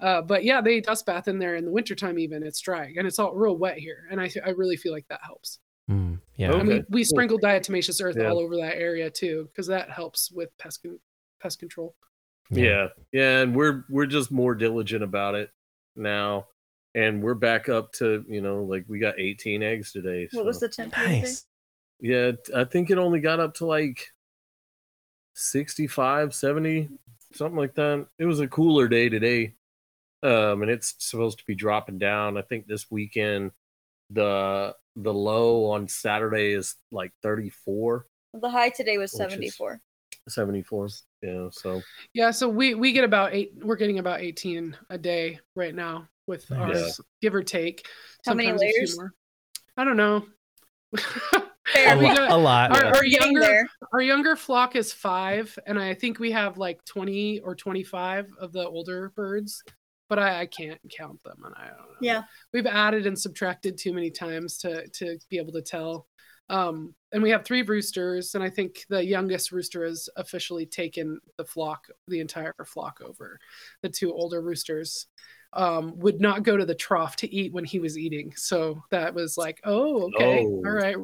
Uh, 0.00 0.22
but 0.22 0.44
yeah, 0.44 0.60
they 0.60 0.80
dust 0.80 1.06
bath 1.06 1.28
in 1.28 1.38
there 1.38 1.56
in 1.56 1.64
the 1.64 1.70
wintertime 1.70 2.18
even. 2.18 2.42
It's 2.42 2.60
dry 2.60 2.92
and 2.96 3.06
it's 3.06 3.18
all 3.18 3.34
real 3.34 3.56
wet 3.56 3.78
here. 3.78 4.08
And 4.10 4.20
I, 4.20 4.30
I 4.44 4.50
really 4.50 4.76
feel 4.76 4.92
like 4.92 5.06
that 5.08 5.20
helps. 5.22 5.58
Mm, 5.90 6.18
yeah. 6.36 6.50
Okay. 6.50 6.58
And 6.60 6.68
we, 6.68 6.74
we 6.88 7.00
cool. 7.02 7.04
sprinkle 7.04 7.38
diatomaceous 7.38 8.02
earth 8.02 8.16
Yeah. 8.18 8.28
all 8.28 8.38
over 8.38 8.56
that 8.56 8.76
area 8.76 9.08
too, 9.10 9.48
because 9.52 9.66
that 9.68 9.90
helps 9.90 10.30
with 10.32 10.48
pest, 10.58 10.82
con- 10.82 10.98
pest 11.40 11.58
control. 11.60 11.94
Yeah. 12.50 12.88
yeah, 13.12 13.40
and 13.40 13.54
we're 13.54 13.84
we're 13.88 14.06
just 14.06 14.30
more 14.30 14.54
diligent 14.54 15.02
about 15.02 15.34
it 15.34 15.50
now, 15.96 16.46
and 16.94 17.20
we're 17.20 17.34
back 17.34 17.68
up 17.68 17.92
to 17.94 18.24
you 18.28 18.40
know 18.40 18.62
like 18.62 18.84
we 18.88 19.00
got 19.00 19.18
18 19.18 19.64
eggs 19.64 19.90
today. 19.90 20.28
what 20.32 20.44
was 20.44 20.60
the 20.60 20.68
temperature? 20.68 21.08
Nice. 21.08 21.46
Yeah, 21.98 22.32
I 22.54 22.62
think 22.62 22.90
it 22.90 22.98
only 22.98 23.18
got 23.18 23.40
up 23.40 23.54
to 23.54 23.66
like 23.66 24.12
65, 25.34 26.34
70, 26.34 26.88
something 27.36 27.58
like 27.58 27.74
that. 27.74 28.06
It 28.18 28.24
was 28.24 28.40
a 28.40 28.48
cooler 28.48 28.88
day 28.88 29.08
today. 29.08 29.54
Um, 30.22 30.62
and 30.62 30.70
it's 30.70 30.94
supposed 30.98 31.38
to 31.38 31.44
be 31.46 31.54
dropping 31.54 31.98
down. 31.98 32.36
I 32.36 32.42
think 32.42 32.66
this 32.66 32.90
weekend 32.90 33.52
the 34.10 34.74
the 34.96 35.12
low 35.12 35.70
on 35.70 35.88
Saturday 35.88 36.52
is 36.52 36.76
like 36.90 37.12
34, 37.22 38.06
the 38.34 38.48
high 38.48 38.70
today 38.70 38.98
was 38.98 39.12
74 39.12 39.80
74. 40.28 40.88
Yeah, 41.22 41.48
so 41.52 41.82
Yeah, 42.12 42.30
so 42.30 42.48
we 42.48 42.74
we 42.74 42.92
get 42.92 43.04
about 43.04 43.34
eight. 43.34 43.52
We're 43.60 43.76
getting 43.76 43.98
about 43.98 44.20
eighteen 44.20 44.76
a 44.90 44.98
day 44.98 45.38
right 45.54 45.74
now 45.74 46.08
with 46.26 46.50
Nice. 46.50 46.76
ours, 46.76 47.00
give 47.22 47.34
or 47.34 47.42
take. 47.42 47.86
How 48.24 48.34
many 48.34 48.48
Sometimes 48.48 48.62
a 48.62 48.64
layers? 48.64 48.98
I 49.76 49.84
don't 49.84 49.96
know. 49.96 50.26
fair 51.72 51.86
there. 51.86 51.96
a, 51.96 51.98
We 51.98 52.06
lo- 52.08 52.14
got- 52.14 52.30
a 52.30 52.36
lot. 52.36 52.70
Our, 52.82 52.96
our 52.96 53.04
younger 53.04 53.68
our 53.92 54.00
younger 54.00 54.36
flock 54.36 54.76
is 54.76 54.92
five, 54.92 55.56
and 55.66 55.78
I 55.78 55.94
think 55.94 56.18
we 56.18 56.30
have 56.32 56.58
like 56.58 56.84
twenty 56.84 57.40
or 57.40 57.54
twenty 57.54 57.82
five 57.84 58.30
of 58.40 58.52
the 58.52 58.66
older 58.66 59.12
birds, 59.16 59.62
but 60.08 60.18
I, 60.18 60.40
I 60.42 60.46
can't 60.46 60.80
count 60.96 61.22
them, 61.24 61.42
and 61.44 61.54
I 61.56 61.68
don't 61.68 61.78
know. 61.78 61.96
Yeah. 62.00 62.22
we've 62.52 62.66
added 62.66 63.06
and 63.06 63.18
subtracted 63.18 63.78
too 63.78 63.92
many 63.92 64.10
times 64.10 64.58
to 64.58 64.86
to 64.88 65.18
be 65.30 65.38
able 65.38 65.52
to 65.52 65.62
tell. 65.62 66.06
Um, 66.48 66.94
and 67.10 67.24
we 67.24 67.30
have 67.30 67.44
three 67.44 67.62
roosters, 67.62 68.36
and 68.36 68.44
I 68.44 68.48
think 68.50 68.84
the 68.88 69.04
youngest 69.04 69.50
rooster 69.50 69.84
has 69.84 70.08
officially 70.16 70.64
taken 70.64 71.18
the 71.38 71.44
flock, 71.44 71.86
the 72.06 72.20
entire 72.20 72.54
flock 72.64 73.00
over. 73.04 73.40
The 73.82 73.88
two 73.88 74.12
older 74.12 74.40
roosters 74.40 75.06
um, 75.52 75.98
would 75.98 76.20
not 76.20 76.42
go 76.42 76.56
to 76.56 76.64
the 76.66 76.74
trough 76.74 77.16
to 77.16 77.34
eat 77.34 77.52
when 77.52 77.64
he 77.64 77.78
was 77.78 77.96
eating, 77.98 78.32
so 78.36 78.82
that 78.90 79.14
was 79.14 79.36
like, 79.38 79.60
oh, 79.64 80.04
okay, 80.14 80.40
Oh. 80.44 80.62
all 80.66 80.72
right. 80.72 80.96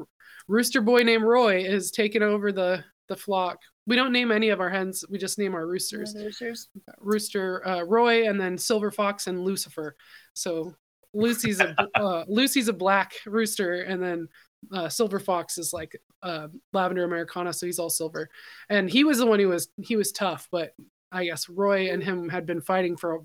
Rooster 0.48 0.80
boy 0.80 1.02
named 1.02 1.22
Roy 1.24 1.64
is 1.64 1.90
taking 1.90 2.22
over 2.22 2.52
the 2.52 2.84
the 3.08 3.16
flock. 3.16 3.58
We 3.86 3.96
don't 3.96 4.12
name 4.12 4.30
any 4.32 4.50
of 4.50 4.60
our 4.60 4.70
hens; 4.70 5.04
we 5.08 5.18
just 5.18 5.38
name 5.38 5.54
our 5.54 5.66
roosters. 5.66 6.14
Roosters. 6.16 6.68
Rooster 6.98 7.66
uh, 7.66 7.82
Roy, 7.82 8.28
and 8.28 8.40
then 8.40 8.58
Silver 8.58 8.90
Fox 8.90 9.26
and 9.26 9.40
Lucifer. 9.44 9.96
So 10.34 10.74
Lucy's 11.14 11.60
a 11.60 11.74
uh, 11.94 12.24
Lucy's 12.28 12.68
a 12.68 12.72
black 12.72 13.12
rooster, 13.26 13.82
and 13.82 14.02
then 14.02 14.28
uh, 14.72 14.88
Silver 14.88 15.18
Fox 15.20 15.58
is 15.58 15.72
like 15.72 15.96
uh, 16.22 16.48
lavender 16.72 17.04
Americana, 17.04 17.52
so 17.52 17.66
he's 17.66 17.78
all 17.78 17.90
silver. 17.90 18.28
And 18.68 18.88
he 18.90 19.04
was 19.04 19.18
the 19.18 19.26
one 19.26 19.38
who 19.40 19.48
was 19.48 19.68
he 19.80 19.96
was 19.96 20.12
tough, 20.12 20.48
but 20.50 20.74
I 21.10 21.24
guess 21.26 21.48
Roy 21.48 21.90
and 21.92 22.02
him 22.02 22.28
had 22.28 22.46
been 22.46 22.60
fighting 22.60 22.96
for 22.96 23.14
a 23.16 23.18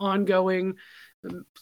ongoing, 0.00 0.74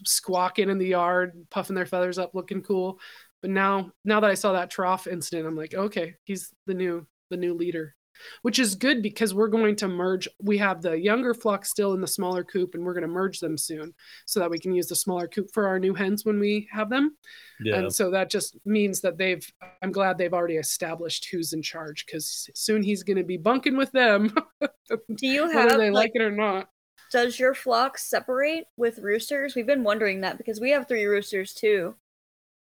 squawking 0.04 0.70
in 0.70 0.78
the 0.78 0.86
yard, 0.86 1.46
puffing 1.50 1.76
their 1.76 1.86
feathers 1.86 2.18
up, 2.18 2.34
looking 2.34 2.62
cool. 2.62 3.00
But 3.42 3.50
now, 3.50 3.92
now 4.04 4.20
that 4.20 4.30
I 4.30 4.34
saw 4.34 4.52
that 4.52 4.70
trough 4.70 5.06
incident, 5.06 5.46
I'm 5.46 5.56
like, 5.56 5.74
okay, 5.74 6.16
he's 6.24 6.52
the 6.66 6.74
new 6.74 7.06
the 7.30 7.36
new 7.36 7.54
leader 7.54 7.94
which 8.42 8.58
is 8.58 8.74
good 8.74 9.02
because 9.02 9.34
we're 9.34 9.48
going 9.48 9.76
to 9.76 9.88
merge. 9.88 10.28
We 10.40 10.58
have 10.58 10.82
the 10.82 10.98
younger 10.98 11.34
flock 11.34 11.64
still 11.64 11.94
in 11.94 12.00
the 12.00 12.06
smaller 12.06 12.44
coop, 12.44 12.74
and 12.74 12.84
we're 12.84 12.94
going 12.94 13.02
to 13.02 13.08
merge 13.08 13.40
them 13.40 13.56
soon 13.56 13.94
so 14.26 14.40
that 14.40 14.50
we 14.50 14.58
can 14.58 14.72
use 14.72 14.86
the 14.86 14.96
smaller 14.96 15.28
coop 15.28 15.50
for 15.52 15.66
our 15.66 15.78
new 15.78 15.94
hens 15.94 16.24
when 16.24 16.38
we 16.38 16.68
have 16.72 16.90
them. 16.90 17.16
Yeah. 17.60 17.76
And 17.76 17.94
so 17.94 18.10
that 18.10 18.30
just 18.30 18.56
means 18.64 19.00
that 19.02 19.18
they've, 19.18 19.46
I'm 19.82 19.92
glad 19.92 20.18
they've 20.18 20.32
already 20.32 20.56
established 20.56 21.28
who's 21.30 21.52
in 21.52 21.62
charge 21.62 22.06
because 22.06 22.48
soon 22.54 22.82
he's 22.82 23.02
going 23.02 23.18
to 23.18 23.24
be 23.24 23.36
bunking 23.36 23.76
with 23.76 23.92
them, 23.92 24.34
Do 24.60 25.26
you 25.26 25.42
whether 25.42 25.70
have 25.70 25.78
they 25.78 25.90
like, 25.90 26.10
like 26.10 26.12
it 26.14 26.22
or 26.22 26.30
not. 26.30 26.68
Does 27.10 27.38
your 27.38 27.54
flock 27.54 27.98
separate 27.98 28.66
with 28.76 28.98
roosters? 28.98 29.54
We've 29.54 29.66
been 29.66 29.84
wondering 29.84 30.20
that 30.20 30.38
because 30.38 30.60
we 30.60 30.70
have 30.70 30.86
three 30.86 31.04
roosters 31.04 31.54
too. 31.54 31.94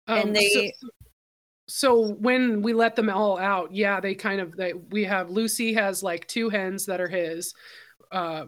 Um, 0.06 0.18
and 0.18 0.36
so- 0.36 0.42
they 0.42 0.72
so 1.66 2.12
when 2.14 2.62
we 2.62 2.72
let 2.72 2.94
them 2.94 3.08
all 3.08 3.38
out 3.38 3.74
yeah 3.74 4.00
they 4.00 4.14
kind 4.14 4.40
of 4.40 4.54
they 4.56 4.74
we 4.74 5.04
have 5.04 5.30
lucy 5.30 5.72
has 5.72 6.02
like 6.02 6.26
two 6.26 6.50
hens 6.50 6.84
that 6.84 7.00
are 7.00 7.08
his 7.08 7.54
uh 8.12 8.44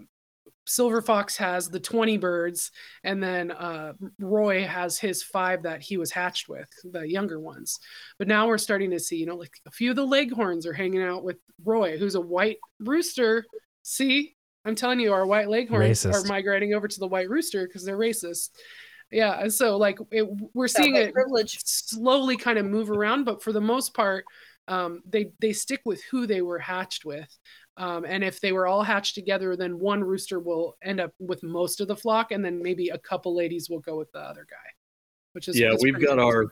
silver 0.66 1.01
fox 1.01 1.36
has 1.36 1.68
the 1.68 1.80
20 1.80 2.18
birds 2.18 2.72
and 3.05 3.22
then 3.22 3.53
uh 3.53 3.92
roy 4.18 4.66
has 4.66 4.99
his 4.99 5.22
five 5.22 5.62
that 5.62 5.80
he 5.80 5.97
was 5.97 6.11
hatched 6.11 6.49
with 6.49 6.68
the 6.92 7.09
younger 7.09 7.40
ones 7.40 7.78
but 8.18 8.28
now 8.28 8.47
we're 8.47 8.59
starting 8.59 8.90
to 8.90 8.99
see 8.99 9.16
you 9.16 9.26
know 9.26 9.36
like 9.36 9.57
a 9.66 9.70
few 9.70 9.90
of 9.90 9.97
the 9.97 10.05
leghorns 10.05 10.66
are 10.66 10.74
hanging 10.74 11.03
out 11.03 11.24
with 11.24 11.38
roy 11.64 11.97
who's 11.97 12.16
a 12.16 12.20
white 12.20 12.59
rooster 12.80 13.47
see 13.82 14.36
i'm 14.67 14.75
telling 14.75 15.01
you 15.01 15.12
our 15.12 15.27
white 15.27 15.49
leghorns 15.49 16.05
are 16.05 16.25
migrating 16.25 16.75
over 16.75 16.87
to 16.89 16.99
the 16.99 17.07
white 17.07 17.29
rooster 17.29 17.67
because 17.67 17.85
they're 17.85 17.99
racist 17.99 18.51
yeah 19.11 19.41
and 19.41 19.53
so 19.53 19.77
like 19.77 19.99
it, 20.11 20.27
we're 20.55 20.67
that 20.67 20.77
seeing 20.77 20.95
white 20.95 21.09
it 21.09 21.14
privilege. 21.14 21.59
slowly 21.64 22.37
kind 22.37 22.59
of 22.59 22.67
move 22.67 22.91
around 22.91 23.25
but 23.25 23.43
for 23.43 23.53
the 23.53 23.61
most 23.61 23.95
part 23.95 24.25
um, 24.69 25.01
they 25.09 25.31
they 25.41 25.53
stick 25.53 25.83
with 25.85 26.03
who 26.11 26.27
they 26.27 26.43
were 26.43 26.59
hatched 26.59 27.05
with 27.05 27.39
um, 27.77 28.05
and 28.05 28.25
if 28.25 28.41
they 28.41 28.51
were 28.51 28.67
all 28.67 28.83
hatched 28.83 29.14
together 29.14 29.57
then 29.57 29.79
one 29.79 30.03
rooster 30.03 30.41
will 30.41 30.77
end 30.83 31.01
up 31.01 31.12
with 31.21 31.43
most 31.45 31.81
of 31.81 31.87
the 31.87 31.97
flock 31.97 32.33
and 32.33 32.45
then 32.45 32.61
maybe 32.61 32.89
a 32.89 32.99
couple 32.99 33.37
ladies 33.37 33.71
will 33.71 33.79
go 33.79 33.97
with 33.97 34.11
the 34.11 34.19
other 34.19 34.45
guy 34.51 34.57
which 35.37 35.49
is 35.49 35.59
yeah, 35.59 35.75
we've 35.83 36.01
got 36.01 36.19
awesome. 36.19 36.51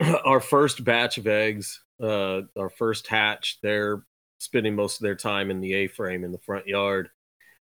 our 0.00 0.20
our 0.24 0.40
first 0.40 0.84
batch 0.84 1.18
of 1.18 1.26
eggs, 1.26 1.82
uh, 2.00 2.42
our 2.56 2.70
first 2.70 3.08
hatch. 3.08 3.58
They're 3.60 4.04
spending 4.42 4.74
most 4.74 4.98
of 5.00 5.04
their 5.04 5.14
time 5.14 5.50
in 5.50 5.60
the 5.60 5.72
A 5.74 5.86
frame 5.86 6.24
in 6.24 6.32
the 6.32 6.38
front 6.38 6.66
yard, 6.66 7.10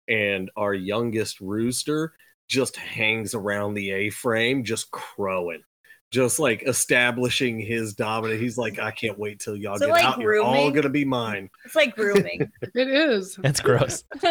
and 0.07 0.49
our 0.55 0.73
youngest 0.73 1.39
rooster 1.39 2.13
just 2.47 2.75
hangs 2.75 3.33
around 3.33 3.75
the 3.75 3.91
A 3.91 4.09
frame, 4.09 4.63
just 4.63 4.91
crowing, 4.91 5.61
just 6.09 6.39
like 6.39 6.63
establishing 6.63 7.59
his 7.59 7.93
dominance. 7.93 8.41
He's 8.41 8.57
like, 8.57 8.79
I 8.79 8.91
can't 8.91 9.17
wait 9.17 9.39
till 9.39 9.55
y'all 9.55 9.77
So, 9.77 9.87
get 9.87 9.91
like, 9.93 10.05
out. 10.05 10.19
You're 10.19 10.41
all 10.41 10.71
gonna 10.71 10.89
be 10.89 11.05
mine. 11.05 11.49
It's 11.65 11.75
like 11.75 11.95
grooming. 11.95 12.51
it 12.61 12.87
is 12.89 13.35
That's 13.35 13.61
gross. 13.61 14.03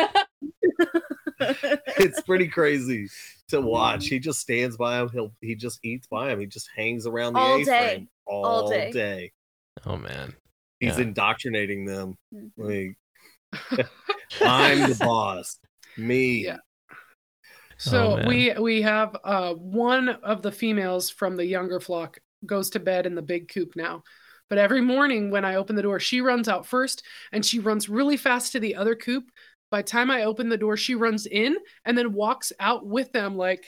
it's 1.40 2.20
pretty 2.22 2.48
crazy 2.48 3.08
to 3.48 3.58
mm. 3.58 3.64
watch. 3.64 4.08
He 4.08 4.18
just 4.18 4.40
stands 4.40 4.76
by 4.76 5.00
him. 5.00 5.08
He'll 5.10 5.32
he 5.40 5.54
just 5.54 5.78
eats 5.84 6.06
by 6.08 6.32
him. 6.32 6.40
He 6.40 6.46
just 6.46 6.68
hangs 6.76 7.06
around 7.06 7.34
the 7.34 7.38
All 7.38 7.54
A 7.54 7.64
day. 7.64 7.64
frame 7.64 8.08
all, 8.26 8.70
day. 8.70 8.90
day. 8.92 9.32
Oh 9.86 9.96
man. 9.96 10.34
He's 10.80 10.96
Yeah. 10.96 11.04
indoctrinating 11.04 11.84
them. 11.84 12.16
Mhm. 12.34 12.50
Like 12.56 12.96
I'm 14.40 14.88
the 14.90 14.96
boss. 14.98 15.58
Me. 15.96 16.44
Yeah. 16.46 16.58
So 17.78 18.18
Oh, 18.18 18.28
we 18.28 18.52
we 18.58 18.82
have 18.82 19.16
uh, 19.24 19.54
one 19.54 20.08
of 20.08 20.42
the 20.42 20.52
females 20.52 21.10
from 21.10 21.36
the 21.36 21.44
younger 21.46 21.80
flock 21.80 22.18
goes 22.46 22.70
to 22.70 22.80
bed 22.80 23.06
in 23.06 23.14
the 23.14 23.22
big 23.22 23.48
coop 23.48 23.72
now. 23.76 24.02
But 24.48 24.58
every 24.58 24.80
morning 24.80 25.30
when 25.30 25.44
I 25.44 25.54
open 25.56 25.76
the 25.76 25.82
door, 25.82 26.00
she 26.00 26.20
runs 26.20 26.48
out 26.48 26.66
first 26.66 27.02
and 27.32 27.44
she 27.44 27.58
runs 27.60 27.88
really 27.88 28.16
fast 28.16 28.52
to 28.52 28.60
the 28.60 28.74
other 28.76 28.96
coop. 28.96 29.24
By 29.70 29.82
the 29.82 29.88
time 29.88 30.10
I 30.10 30.24
open 30.24 30.48
the 30.48 30.56
door, 30.56 30.76
she 30.76 30.94
runs 30.96 31.26
in 31.26 31.56
and 31.84 31.96
then 31.96 32.12
walks 32.12 32.52
out 32.58 32.84
with 32.86 33.12
them 33.12 33.36
like 33.36 33.64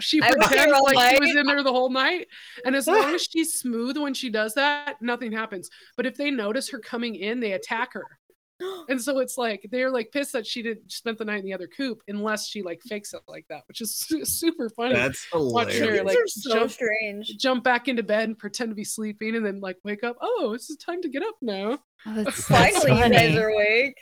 she 0.00 0.22
I 0.22 0.32
pretends 0.32 0.72
all 0.72 0.84
like 0.84 1.14
she 1.14 1.20
was 1.20 1.36
in 1.36 1.46
there 1.46 1.62
the 1.62 1.72
whole 1.72 1.90
night. 1.90 2.28
And 2.64 2.74
as 2.76 2.86
long 2.86 3.14
as 3.14 3.22
she's 3.30 3.54
smooth 3.54 3.96
when 3.96 4.14
she 4.14 4.30
does 4.30 4.54
that, 4.54 5.00
nothing 5.00 5.32
happens. 5.32 5.70
But 5.96 6.06
if 6.06 6.16
they 6.16 6.30
notice 6.30 6.68
her 6.70 6.78
coming 6.78 7.14
in, 7.14 7.40
they 7.40 7.52
attack 7.52 7.92
her. 7.94 8.04
And 8.88 9.02
so 9.02 9.18
it's 9.18 9.36
like 9.36 9.66
they're 9.72 9.90
like 9.90 10.12
pissed 10.12 10.32
that 10.32 10.46
she 10.46 10.62
didn't 10.62 10.90
spend 10.90 11.18
the 11.18 11.24
night 11.24 11.40
in 11.40 11.44
the 11.44 11.52
other 11.52 11.66
coop 11.66 12.00
unless 12.06 12.46
she 12.46 12.62
like 12.62 12.80
fakes 12.82 13.12
it 13.12 13.20
like 13.26 13.44
that, 13.48 13.62
which 13.66 13.80
is 13.80 13.96
su- 13.98 14.24
super 14.24 14.70
funny. 14.70 14.94
That's 14.94 15.26
Watch 15.34 15.72
her, 15.72 15.92
hilarious. 15.92 16.04
Like, 16.04 16.16
are 16.16 16.26
so 16.28 16.54
jump- 16.54 16.70
strange. 16.70 17.36
Jump 17.36 17.64
back 17.64 17.88
into 17.88 18.04
bed 18.04 18.28
and 18.28 18.38
pretend 18.38 18.70
to 18.70 18.76
be 18.76 18.84
sleeping, 18.84 19.34
and 19.34 19.44
then 19.44 19.60
like 19.60 19.76
wake 19.82 20.04
up. 20.04 20.16
Oh, 20.20 20.52
it's 20.54 20.74
time 20.76 21.02
to 21.02 21.08
get 21.08 21.24
up 21.24 21.34
now. 21.42 21.78
Oh, 22.06 22.14
that's, 22.22 22.46
that's 22.48 22.78
Finally, 22.78 23.02
you 23.02 23.10
guys 23.10 23.36
are 23.36 23.48
awake. 23.48 23.96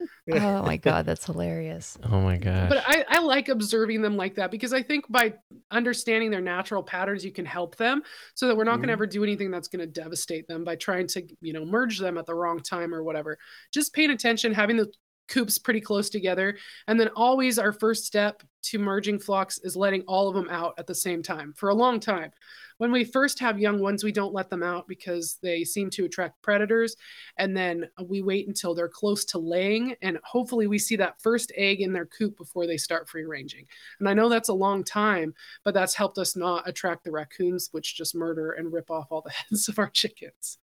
Oh 0.30 0.62
my 0.62 0.76
god, 0.76 1.06
that's 1.06 1.24
hilarious. 1.24 1.98
Oh 2.10 2.20
my 2.20 2.36
god 2.36 2.68
But 2.68 2.84
I, 2.86 3.04
I 3.08 3.18
like 3.20 3.48
observing 3.48 4.02
them 4.02 4.16
like 4.16 4.34
that 4.36 4.50
because 4.50 4.72
I 4.72 4.82
think 4.82 5.06
by 5.08 5.34
understanding 5.70 6.30
their 6.30 6.40
natural 6.40 6.82
patterns, 6.82 7.24
you 7.24 7.32
can 7.32 7.46
help 7.46 7.76
them 7.76 8.02
so 8.34 8.46
that 8.46 8.56
we're 8.56 8.64
not 8.64 8.76
going 8.76 8.84
Mhm. 8.84 8.88
to 8.88 8.92
ever 8.92 9.06
do 9.06 9.22
anything 9.24 9.50
that's 9.50 9.68
going 9.68 9.80
to 9.80 9.86
devastate 10.00 10.46
them 10.48 10.64
by 10.64 10.76
trying 10.76 11.06
to, 11.08 11.22
you 11.40 11.52
know, 11.52 11.64
merge 11.64 11.98
them 11.98 12.18
at 12.18 12.26
the 12.26 12.34
wrong 12.34 12.60
time 12.60 12.94
or 12.94 13.02
whatever. 13.02 13.38
Just 13.72 13.94
paying 13.94 14.10
attention, 14.10 14.52
having 14.52 14.76
the 14.76 14.92
coops 15.28 15.58
pretty 15.58 15.80
close 15.80 16.08
together. 16.08 16.56
And 16.86 16.98
then 16.98 17.08
always 17.16 17.58
our 17.58 17.72
first 17.72 18.04
step 18.06 18.42
to 18.64 18.78
merging 18.78 19.18
flocks 19.18 19.58
is 19.62 19.76
letting 19.76 20.02
all 20.02 20.28
of 20.28 20.34
them 20.34 20.48
out 20.50 20.74
at 20.78 20.86
the 20.86 20.94
same 20.94 21.22
time 21.22 21.52
for 21.56 21.68
a 21.70 21.74
long 21.74 22.00
time. 22.00 22.30
When 22.78 22.92
we 22.92 23.04
first 23.04 23.38
have 23.40 23.58
young 23.58 23.80
ones, 23.80 24.02
we 24.02 24.12
don't 24.12 24.32
let 24.32 24.50
them 24.50 24.62
out 24.62 24.88
because 24.88 25.38
they 25.42 25.64
seem 25.64 25.90
to 25.90 26.04
attract 26.04 26.40
predators. 26.42 26.96
And 27.36 27.56
then 27.56 27.88
we 28.06 28.22
wait 28.22 28.48
until 28.48 28.74
they're 28.74 28.88
close 28.88 29.24
to 29.26 29.38
laying. 29.38 29.94
And 30.02 30.18
hopefully, 30.24 30.66
we 30.66 30.78
see 30.78 30.96
that 30.96 31.20
first 31.20 31.52
egg 31.56 31.80
in 31.80 31.92
their 31.92 32.06
coop 32.06 32.36
before 32.36 32.66
they 32.66 32.76
start 32.76 33.08
free 33.08 33.24
ranging. 33.24 33.66
And 33.98 34.08
I 34.08 34.14
know 34.14 34.28
that's 34.28 34.48
a 34.48 34.54
long 34.54 34.84
time, 34.84 35.34
but 35.64 35.74
that's 35.74 35.94
helped 35.94 36.18
us 36.18 36.36
not 36.36 36.68
attract 36.68 37.04
the 37.04 37.10
raccoons, 37.10 37.68
which 37.72 37.96
just 37.96 38.14
murder 38.14 38.52
and 38.52 38.72
rip 38.72 38.90
off 38.90 39.08
all 39.10 39.22
the 39.22 39.30
heads 39.50 39.68
of 39.68 39.78
our 39.78 39.90
chickens. 39.90 40.58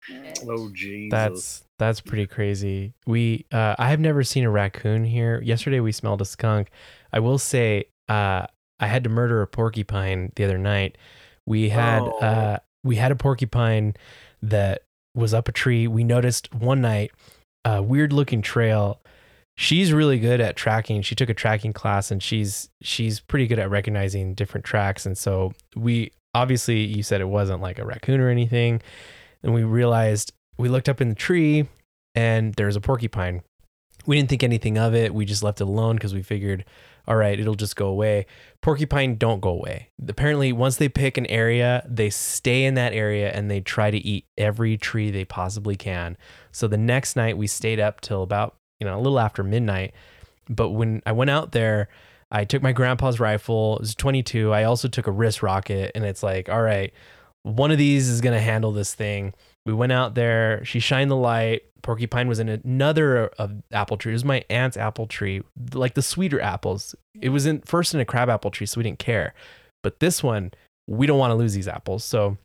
Oh 0.47 0.69
Jesus. 0.73 1.09
That's 1.11 1.63
that's 1.77 2.01
pretty 2.01 2.27
crazy. 2.27 2.93
We 3.05 3.45
uh 3.51 3.75
I 3.77 3.89
have 3.89 3.99
never 3.99 4.23
seen 4.23 4.45
a 4.45 4.49
raccoon 4.49 5.03
here. 5.03 5.41
Yesterday 5.41 5.79
we 5.79 5.91
smelled 5.91 6.21
a 6.21 6.25
skunk. 6.25 6.69
I 7.11 7.19
will 7.19 7.37
say 7.37 7.85
uh 8.07 8.47
I 8.79 8.87
had 8.87 9.03
to 9.05 9.09
murder 9.09 9.41
a 9.41 9.47
porcupine 9.47 10.31
the 10.35 10.43
other 10.43 10.57
night. 10.57 10.97
We 11.45 11.69
had 11.69 12.01
Oh. 12.03 12.17
uh 12.19 12.57
we 12.83 12.97
had 12.97 13.11
a 13.11 13.15
porcupine 13.15 13.95
that 14.43 14.83
was 15.15 15.33
up 15.33 15.47
a 15.47 15.51
tree. 15.51 15.87
We 15.87 16.03
noticed 16.03 16.53
one 16.53 16.81
night 16.81 17.11
a 17.63 17.81
weird 17.81 18.13
looking 18.13 18.41
trail. 18.41 18.99
She's 19.57 19.93
really 19.93 20.19
good 20.19 20.41
at 20.41 20.55
tracking. 20.55 21.01
She 21.01 21.15
took 21.15 21.29
a 21.29 21.33
tracking 21.33 21.73
class 21.73 22.11
and 22.11 22.21
she's 22.21 22.69
she's 22.81 23.19
pretty 23.21 23.47
good 23.47 23.59
at 23.59 23.69
recognizing 23.69 24.33
different 24.33 24.65
tracks 24.65 25.05
and 25.05 25.17
so 25.17 25.53
we 25.75 26.11
obviously 26.33 26.83
you 26.83 27.01
said 27.03 27.21
it 27.21 27.29
wasn't 27.29 27.61
like 27.61 27.79
a 27.79 27.85
raccoon 27.85 28.19
or 28.19 28.29
anything. 28.29 28.81
And 29.41 29.53
we 29.53 29.63
realized 29.63 30.33
we 30.57 30.69
looked 30.69 30.89
up 30.89 30.99
in 31.01 31.09
the 31.09 31.15
tree 31.15 31.67
and 32.13 32.53
there's 32.55 32.75
a 32.75 32.81
porcupine 32.81 33.41
we 34.05 34.15
didn't 34.17 34.29
think 34.29 34.43
anything 34.43 34.77
of 34.77 34.93
it. 34.93 35.15
We 35.15 35.25
just 35.25 35.41
left 35.41 35.61
it 35.61 35.63
alone 35.63 35.95
because 35.95 36.13
we 36.13 36.21
figured, 36.21 36.63
all 37.07 37.15
right, 37.15 37.39
it'll 37.39 37.55
just 37.55 37.75
go 37.75 37.87
away. 37.87 38.25
Porcupine 38.61 39.15
don't 39.15 39.41
go 39.41 39.49
away. 39.49 39.89
Apparently, 40.07 40.51
once 40.51 40.77
they 40.77 40.89
pick 40.89 41.17
an 41.17 41.25
area, 41.27 41.85
they 41.87 42.09
stay 42.09 42.65
in 42.65 42.73
that 42.75 42.93
area 42.93 43.31
and 43.31 43.49
they 43.49 43.61
try 43.61 43.91
to 43.91 43.97
eat 43.97 44.25
every 44.37 44.77
tree 44.77 45.11
they 45.11 45.25
possibly 45.25 45.75
can. 45.75 46.17
So 46.51 46.67
the 46.67 46.77
next 46.77 47.15
night 47.15 47.37
we 47.37 47.47
stayed 47.47 47.79
up 47.79 48.01
till 48.01 48.23
about, 48.23 48.55
you 48.79 48.87
know, 48.87 48.97
a 48.97 49.01
little 49.01 49.19
after 49.19 49.43
midnight. 49.43 49.93
But 50.49 50.69
when 50.69 51.01
I 51.05 51.11
went 51.11 51.29
out 51.29 51.51
there, 51.51 51.89
I 52.31 52.45
took 52.45 52.61
my 52.61 52.71
grandpa's 52.71 53.19
rifle. 53.19 53.75
It 53.75 53.81
was 53.81 53.95
22. 53.95 54.51
I 54.51 54.63
also 54.63 54.87
took 54.87 55.07
a 55.07 55.11
wrist 55.11 55.43
rocket 55.43 55.91
and 55.95 56.03
it's 56.03 56.23
like, 56.23 56.49
all 56.49 56.61
right, 56.61 56.91
one 57.43 57.71
of 57.71 57.77
these 57.77 58.09
is 58.09 58.21
going 58.21 58.33
to 58.33 58.41
handle 58.41 58.71
this 58.71 58.93
thing. 58.93 59.33
We 59.65 59.73
went 59.73 59.91
out 59.91 60.15
there. 60.15 60.63
She 60.65 60.79
shined 60.79 61.09
the 61.09 61.15
light. 61.15 61.63
Porcupine 61.81 62.27
was 62.27 62.39
in 62.39 62.49
another 62.49 63.25
uh, 63.25 63.43
of 63.43 63.63
apple 63.71 63.97
tree. 63.97 64.11
It 64.11 64.15
was 64.15 64.25
my 64.25 64.43
aunt's 64.49 64.77
apple 64.77 65.07
tree, 65.07 65.41
like 65.73 65.93
the 65.93 66.01
sweeter 66.01 66.41
apples. 66.41 66.95
It 67.19 67.29
was 67.29 67.45
in 67.45 67.61
first 67.61 67.93
in 67.93 67.99
a 67.99 68.05
crab 68.05 68.29
apple 68.29 68.51
tree, 68.51 68.65
so 68.65 68.79
we 68.79 68.83
didn't 68.83 68.99
care. 68.99 69.33
But 69.83 69.99
this 69.99 70.23
one, 70.23 70.51
we 70.87 71.05
don't 71.05 71.19
want 71.19 71.31
to 71.31 71.35
lose 71.35 71.53
these 71.53 71.67
apples. 71.67 72.03
So 72.03 72.37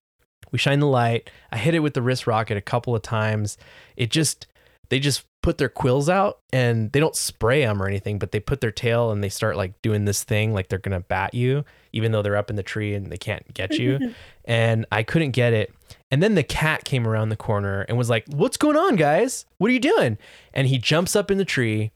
we 0.52 0.58
shine 0.58 0.80
the 0.80 0.86
light. 0.86 1.30
I 1.50 1.58
hit 1.58 1.74
it 1.74 1.80
with 1.80 1.94
the 1.94 2.02
wrist 2.02 2.26
rocket 2.26 2.56
a 2.56 2.62
couple 2.62 2.94
of 2.94 3.02
times. 3.02 3.56
It 3.96 4.10
just 4.10 4.46
they 4.90 4.98
just 4.98 5.24
put 5.42 5.56
their 5.56 5.68
quills 5.68 6.08
out 6.08 6.40
and 6.52 6.92
they 6.92 7.00
don't 7.00 7.16
spray 7.16 7.64
them 7.64 7.82
or 7.82 7.86
anything, 7.86 8.18
but 8.18 8.32
they 8.32 8.40
put 8.40 8.60
their 8.60 8.72
tail 8.72 9.10
and 9.10 9.24
they 9.24 9.28
start 9.28 9.56
like 9.56 9.80
doing 9.82 10.04
this 10.04 10.22
thing 10.22 10.52
like 10.52 10.68
they're 10.68 10.78
gonna 10.78 11.00
bat 11.00 11.32
you, 11.32 11.64
even 11.92 12.12
though 12.12 12.22
they're 12.22 12.36
up 12.36 12.50
in 12.50 12.56
the 12.56 12.62
tree 12.62 12.94
and 12.94 13.10
they 13.10 13.16
can't 13.16 13.54
get 13.54 13.78
you. 13.78 14.14
and 14.44 14.84
I 14.92 15.02
couldn't 15.02 15.30
get 15.30 15.52
it. 15.52 15.72
And 16.10 16.22
then 16.22 16.34
the 16.34 16.42
cat 16.42 16.84
came 16.84 17.06
around 17.06 17.28
the 17.28 17.36
corner 17.36 17.82
and 17.82 17.96
was 17.96 18.10
like, 18.10 18.24
What's 18.28 18.56
going 18.56 18.76
on, 18.76 18.96
guys? 18.96 19.46
What 19.58 19.70
are 19.70 19.72
you 19.74 19.80
doing? 19.80 20.18
And 20.52 20.66
he 20.66 20.78
jumps 20.78 21.14
up 21.14 21.30
in 21.30 21.38
the 21.38 21.44
tree 21.44 21.92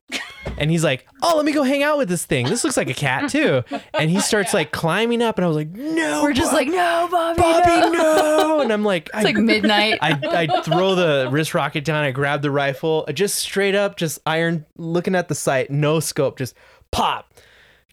and 0.57 0.71
he's 0.71 0.85
like, 0.85 1.07
Oh, 1.23 1.35
let 1.37 1.45
me 1.45 1.53
go 1.53 1.62
hang 1.65 1.83
out 1.83 1.99
with 1.99 2.09
this 2.09 2.25
thing. 2.25 2.47
This 2.47 2.62
looks 2.65 2.77
like 2.77 2.89
a 2.91 2.95
cat 2.95 3.31
too. 3.31 3.62
And 3.93 4.11
he 4.11 4.21
starts 4.21 4.55
like 4.55 4.71
climbing 4.73 5.23
up, 5.23 5.37
and 5.39 5.45
I 5.45 5.49
was 5.49 5.57
like, 5.57 5.71
No, 5.71 6.23
We're 6.23 6.33
just 6.33 6.51
Bob- 6.53 6.59
like, 6.59 6.69
no, 6.69 7.09
Bobby, 7.11 7.41
Bobby, 7.41 7.97
no. 7.97 8.03
no. 8.03 8.61
And 8.61 8.73
I'm 8.73 8.85
like, 8.85 9.11
It's 9.15 9.25
like 9.25 9.37
midnight. 9.37 9.99
I, 10.01 10.47
I 10.49 10.62
throw 10.62 10.95
the 10.95 11.29
wrist 11.31 11.55
rocket 11.55 11.85
down. 11.85 12.05
I 12.05 12.11
grab 12.12 12.43
the 12.43 12.51
rifle, 12.51 13.07
just 13.12 13.37
straight 13.37 13.75
up, 13.75 13.97
just 13.97 14.21
iron, 14.27 14.65
looking 14.77 15.15
at 15.15 15.29
the 15.29 15.35
sight, 15.35 15.71
no 15.71 16.01
scope, 16.01 16.39
just 16.39 16.55
pop. 16.93 17.35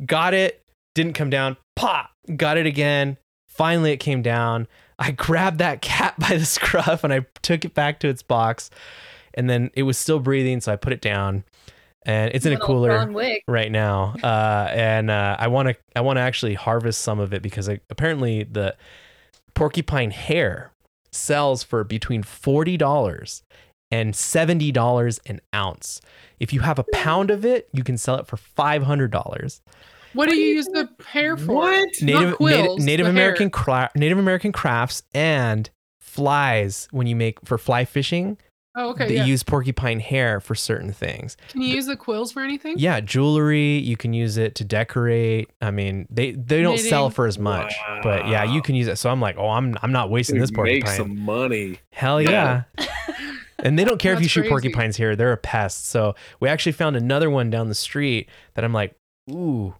Got 0.06 0.34
it. 0.34 0.64
Didn't 0.94 1.14
come 1.14 1.30
down. 1.30 1.57
Pop. 1.76 2.10
Got 2.36 2.57
it 2.57 2.65
again. 2.65 3.18
Finally, 3.48 3.91
it 3.91 3.98
came 3.98 4.22
down. 4.22 4.68
I 5.02 5.11
grabbed 5.11 5.57
that 5.57 5.82
cat 5.82 6.15
by 6.19 6.38
the 6.38 6.45
scruff 6.45 7.03
and 7.03 7.11
I 7.11 7.26
took 7.41 7.65
it 7.65 7.73
back 7.73 7.99
to 8.02 8.07
its 8.07 8.23
box. 8.23 8.69
And 9.34 9.49
then 9.49 9.72
it 9.73 9.84
was 9.84 9.98
still 9.98 10.19
breathing, 10.19 10.60
so 10.61 10.73
I 10.73 10.76
put 10.76 10.94
it 10.94 11.02
down. 11.02 11.44
And 12.03 12.32
it's 12.34 12.45
in 12.45 12.53
a 12.53 12.60
cooler 12.60 13.07
right 13.48 13.72
now. 13.72 14.15
Uh, 14.23 14.68
and 14.72 15.10
uh, 15.11 15.38
I 15.40 15.48
want 15.48 15.69
to 15.69 15.76
I 15.95 16.02
want 16.02 16.18
to 16.18 16.22
actually 16.22 16.56
harvest 16.56 17.02
some 17.02 17.19
of 17.19 17.32
it 17.34 17.41
because 17.41 17.69
I, 17.69 17.80
apparently 17.90 18.44
the 18.44 18.76
porcupine 19.53 20.11
hair 20.11 20.72
sells 21.11 21.64
for 21.64 21.84
between 21.84 22.23
forty 22.23 22.76
dollars 22.76 23.44
and 23.91 24.15
seventy 24.15 24.72
dollars 24.72 25.19
an 25.28 25.41
ounce. 25.53 26.02
If 26.40 26.52
you 26.52 26.61
have 26.61 26.80
a 26.80 26.86
pound 26.91 27.30
of 27.30 27.45
it, 27.45 27.69
you 27.72 27.84
can 27.84 27.99
sell 27.99 28.15
it 28.15 28.26
for 28.26 28.38
five 28.38 28.84
hundred 28.84 29.11
dollars. 29.11 29.61
What 30.14 30.30
do 30.30 30.36
you 30.36 30.56
use 30.56 30.66
the 30.68 30.90
hair 31.06 31.38
for? 31.38 31.54
What? 31.54 31.90
Not 32.02 32.22
Native 32.22 32.36
quills, 32.36 32.80
Native, 32.80 32.86
Native. 32.86 33.08
American 33.08 33.50
cra- 33.50 33.92
Native 33.96 34.18
American 34.18 34.52
crafts 34.52 35.04
and 35.14 35.70
flies 36.00 36.88
when 36.92 37.08
you 37.08 37.16
make 37.16 37.40
for 37.46 37.58
fly 37.58 37.86
fishing. 37.86 38.38
Oh, 38.74 38.92
okay. 38.92 39.08
they 39.10 39.16
Yeah. 39.16 39.26
use 39.26 39.44
porcupine 39.44 40.00
hair 40.00 40.40
for 40.40 40.56
certain 40.56 40.94
things. 40.94 41.36
Can 41.50 41.62
you 41.62 41.76
use 41.76 41.88
the 41.88 41.98
quills 41.98 42.32
for 42.32 42.42
anything? 42.42 42.76
Yeah, 42.78 43.02
jewelry. 43.02 43.78
You 43.80 43.98
can 43.98 44.14
use 44.14 44.38
it 44.38 44.56
to 44.56 44.64
decorate. 44.64 45.50
I 45.62 45.72
mean, 45.72 46.08
they 46.10 46.32
they 46.32 46.62
don't 46.62 46.78
sell 46.80 47.10
for 47.10 47.28
as 47.28 47.38
much, 47.38 47.74
but 48.02 48.30
yeah, 48.30 48.46
you 48.46 48.62
can 48.62 48.76
use 48.76 48.88
it. 48.88 48.98
So 48.98 49.10
I'm 49.10 49.20
like, 49.20 49.36
oh, 49.38 49.50
I'm 49.50 49.78
I'm 49.82 49.92
not 49.92 50.10
wasting 50.10 50.40
this 50.40 50.52
Dude, 50.52 50.64
make 50.64 50.88
some 50.88 51.20
money. 51.20 51.80
Hell 51.92 52.22
yeah. 52.22 52.64
Yeah. 52.80 52.86
and 53.60 53.78
they 53.78 53.84
don't 53.84 54.00
care 54.00 54.14
if 54.14 54.22
you 54.22 54.30
shoot 54.30 54.42
crazy. 54.44 54.50
porcupines 54.52 54.96
here; 54.96 55.18
they're 55.18 55.34
a 55.34 55.38
pest. 55.38 55.88
So 55.88 56.16
we 56.40 56.48
actually 56.48 56.72
found 56.72 56.96
another 56.96 57.30
one 57.30 57.50
down 57.50 57.68
the 57.68 57.76
street 57.76 58.30
that 58.54 58.64
I'm 58.64 58.72
like, 58.74 58.96
ooh, 59.30 59.76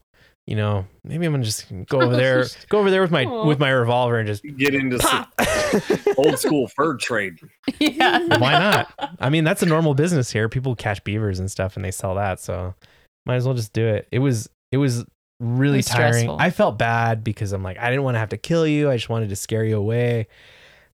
you 0.52 0.58
know, 0.58 0.86
maybe 1.06 1.26
I'm 1.26 1.32
gonna 1.32 1.46
just 1.46 1.66
go 1.86 2.02
over 2.02 2.14
there, 2.14 2.44
go 2.68 2.80
over 2.80 2.92
there 2.92 3.02
with 3.02 3.10
my 3.10 3.24
Aw. 3.24 3.46
with 3.46 3.58
my 3.58 3.70
revolver 3.70 4.20
and 4.20 4.28
just 4.28 4.44
Get 4.44 4.76
into 4.76 5.00
some 5.00 5.26
old 6.18 6.38
school 6.40 6.68
fur 6.68 6.98
trade. 6.98 7.40
yeah. 7.80 8.20
Why 8.38 8.52
not? 8.60 9.16
I 9.22 9.30
mean, 9.30 9.46
that's 9.46 9.64
a 9.64 9.66
normal 9.66 9.94
business 9.94 10.30
here. 10.30 10.50
People 10.50 10.76
catch 10.76 11.06
beavers 11.06 11.40
and 11.40 11.50
stuff, 11.50 11.78
and 11.78 11.86
they 11.86 11.92
sell 11.92 12.16
that. 12.16 12.42
So 12.42 12.76
might 13.26 13.36
as 13.36 13.46
well 13.46 13.54
just 13.54 13.72
do 13.72 13.88
it. 13.88 14.10
It 14.12 14.20
was 14.20 14.50
it 14.74 14.78
was 14.78 15.06
really 15.40 15.78
was 15.78 15.86
tiring. 15.86 16.14
stressful. 16.16 16.38
I 16.38 16.50
felt 16.50 16.78
bad 16.78 17.24
because 17.24 17.54
I'm 17.54 17.64
like, 17.64 17.78
I 17.78 17.90
didn't 17.90 18.04
want 18.04 18.16
to 18.16 18.20
have 18.20 18.30
to 18.30 18.38
kill 18.38 18.68
you. 18.68 18.90
I 18.90 18.98
just 18.98 19.08
wanted 19.08 19.30
to 19.30 19.38
scare 19.38 19.64
you 19.64 19.78
away. 19.78 20.28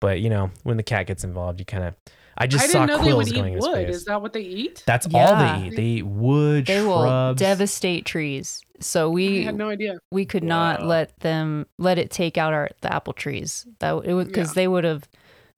But 0.05 0.20
you 0.20 0.28
know, 0.28 0.51
when 0.64 0.76
the 0.76 0.82
cat 0.82 1.06
gets 1.06 1.24
involved, 1.24 1.59
you 1.60 1.64
kind 1.66 1.85
of. 1.85 1.94
I 2.36 2.47
just 2.48 2.64
I 2.64 2.66
saw 2.66 2.85
didn't 2.85 2.89
know 2.89 2.97
they 2.98 3.02
quills 3.12 3.16
would 3.28 3.35
going 3.36 3.44
eat 3.44 3.48
in 3.48 3.55
his 3.55 3.64
wood. 3.64 3.86
face. 3.86 3.97
Is 3.97 4.05
that 4.06 4.20
what 4.20 4.32
they 4.32 4.40
eat? 4.43 4.82
That's 4.86 5.06
all 5.14 5.36
they 5.36 5.66
eat. 5.68 5.76
They 5.76 5.82
eat 5.85 6.02
wood, 6.06 6.66
They 6.66 6.82
will 6.82 7.02
shrubs. 7.05 7.39
devastate 7.39 8.05
trees. 8.05 8.60
So 8.81 9.09
I 9.09 9.14
we 9.14 9.44
had 9.44 9.55
no 9.55 9.68
idea. 9.70 9.98
we 10.10 10.24
could 10.26 10.43
not 10.43 10.85
let 10.85 11.16
them 11.20 11.66
let 11.78 11.97
it 11.98 12.10
take 12.10 12.36
out 12.36 12.52
our 12.52 12.70
the 12.81 12.93
apple 12.93 13.12
trees. 13.12 13.66
That 13.78 13.93
it 14.05 14.12
would 14.14 14.26
because 14.26 14.48
Yeah. 14.51 14.55
they 14.55 14.68
would 14.68 14.82
have, 14.85 15.09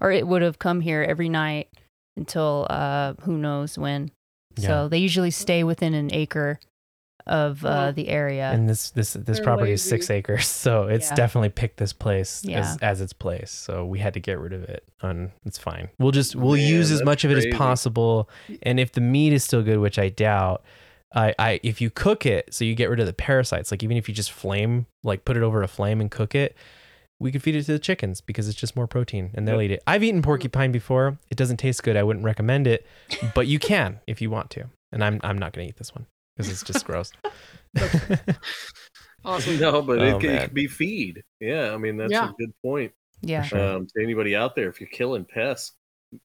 or 0.02 0.12
it 0.12 0.26
would 0.28 0.42
have 0.42 0.58
come 0.58 0.80
here 0.82 1.02
every 1.02 1.30
night 1.30 1.68
until 2.16 2.66
uh 2.70 3.14
who 3.22 3.38
knows 3.38 3.78
when. 3.78 4.10
Yeah. 4.58 4.66
So 4.68 4.88
they 4.88 4.98
usually 4.98 5.30
stay 5.30 5.64
within 5.64 5.94
an 5.94 6.10
acre 6.12 6.60
of 7.26 7.64
uh, 7.64 7.68
Wow. 7.68 7.90
the 7.92 8.08
area. 8.08 8.50
and 8.50 8.68
this 8.68 8.90
this 8.90 9.14
this 9.14 9.36
They're 9.38 9.44
property 9.44 9.72
is 9.72 9.82
six 9.82 10.10
acres, 10.10 10.46
so 10.64 10.84
it's 10.88 11.10
Yeah. 11.10 11.14
definitely 11.16 11.48
picked 11.50 11.76
this 11.78 11.92
place 11.92 12.42
Yeah. 12.44 12.60
as 12.60 12.78
as 12.82 13.00
its 13.00 13.12
place. 13.12 13.50
So 13.50 13.84
we 13.84 13.98
had 13.98 14.14
to 14.14 14.20
get 14.20 14.38
rid 14.38 14.52
of 14.52 14.62
it, 14.64 14.84
and 15.02 15.30
it's 15.44 15.58
fine. 15.58 15.88
We'll 15.98 16.12
just 16.12 16.36
we'll 16.36 16.56
Man, 16.56 16.66
use 16.68 16.90
as 16.90 16.98
that's 17.00 17.06
much 17.06 17.24
of 17.24 17.30
it 17.30 17.38
as 17.38 17.46
possible, 17.56 18.28
and 18.62 18.78
if 18.78 18.92
the 18.92 19.00
meat 19.00 19.32
is 19.32 19.42
still 19.44 19.62
good, 19.62 19.78
which 19.78 19.98
I 19.98 20.08
doubt, 20.08 20.62
I 21.14 21.34
I 21.38 21.60
if 21.62 21.80
you 21.80 21.90
cook 21.90 22.26
it, 22.26 22.52
so 22.54 22.64
you 22.64 22.74
get 22.74 22.90
rid 22.90 23.00
of 23.00 23.06
the 23.06 23.12
parasites. 23.12 23.70
Like 23.70 23.82
even 23.82 23.96
if 23.96 24.08
you 24.08 24.14
just 24.14 24.30
flame, 24.30 24.86
like 25.02 25.24
put 25.24 25.36
it 25.36 25.42
over 25.42 25.62
a 25.62 25.68
flame 25.68 26.00
and 26.00 26.10
cook 26.10 26.34
it. 26.34 26.56
We 27.18 27.32
could 27.32 27.42
feed 27.42 27.56
it 27.56 27.62
to 27.64 27.72
the 27.72 27.78
chickens 27.78 28.20
because 28.20 28.46
it's 28.46 28.58
just 28.60 28.76
more 28.76 28.86
protein 28.86 29.30
and 29.32 29.48
they'll 29.48 29.62
Yep. 29.62 29.70
eat 29.70 29.74
it. 29.76 29.82
I've 29.86 30.04
eaten 30.04 30.20
porcupine 30.20 30.70
before. 30.70 31.16
It 31.30 31.38
doesn't 31.38 31.56
taste 31.56 31.82
good. 31.82 31.96
I 31.96 32.02
wouldn't 32.02 32.26
recommend 32.26 32.66
it, 32.66 32.86
but 33.34 33.46
you 33.46 33.58
can 33.58 34.00
if 34.06 34.20
you 34.20 34.28
want 34.28 34.50
to. 34.50 34.64
And 34.92 35.02
I'm 35.02 35.18
I'm 35.24 35.38
not 35.38 35.54
going 35.54 35.66
to 35.66 35.70
eat 35.70 35.78
this 35.78 35.94
one 35.94 36.04
because 36.36 36.50
it's 36.52 36.62
just 36.62 36.84
gross. 36.84 37.12
Awesome. 39.24 39.58
No, 39.58 39.82
but 39.82 39.98
Oh, 39.98 40.04
it, 40.18 40.20
can, 40.20 40.30
it 40.30 40.44
can 40.46 40.54
be 40.54 40.68
feed. 40.68 41.22
Yeah, 41.40 41.72
I 41.72 41.78
mean 41.78 41.96
that's 41.96 42.12
Yeah. 42.12 42.30
a 42.30 42.32
good 42.38 42.52
point. 42.64 42.92
yeah. 43.22 43.42
Sure. 43.42 43.76
Um, 43.76 43.86
to 43.88 44.02
anybody 44.02 44.36
out 44.36 44.54
there, 44.54 44.68
if 44.68 44.80
you're 44.80 44.88
killing 44.90 45.24
pests, 45.24 45.72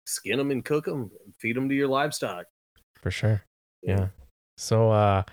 skin 0.06 0.38
them 0.38 0.52
and 0.52 0.64
cook 0.64 0.86
them, 0.86 1.10
feed 1.40 1.56
them 1.56 1.68
to 1.70 1.74
your 1.76 1.88
livestock. 1.88 2.46
For 3.02 3.10
sure. 3.10 3.42
Yeah. 3.82 4.10
So 4.58 4.92
uh 4.92 5.24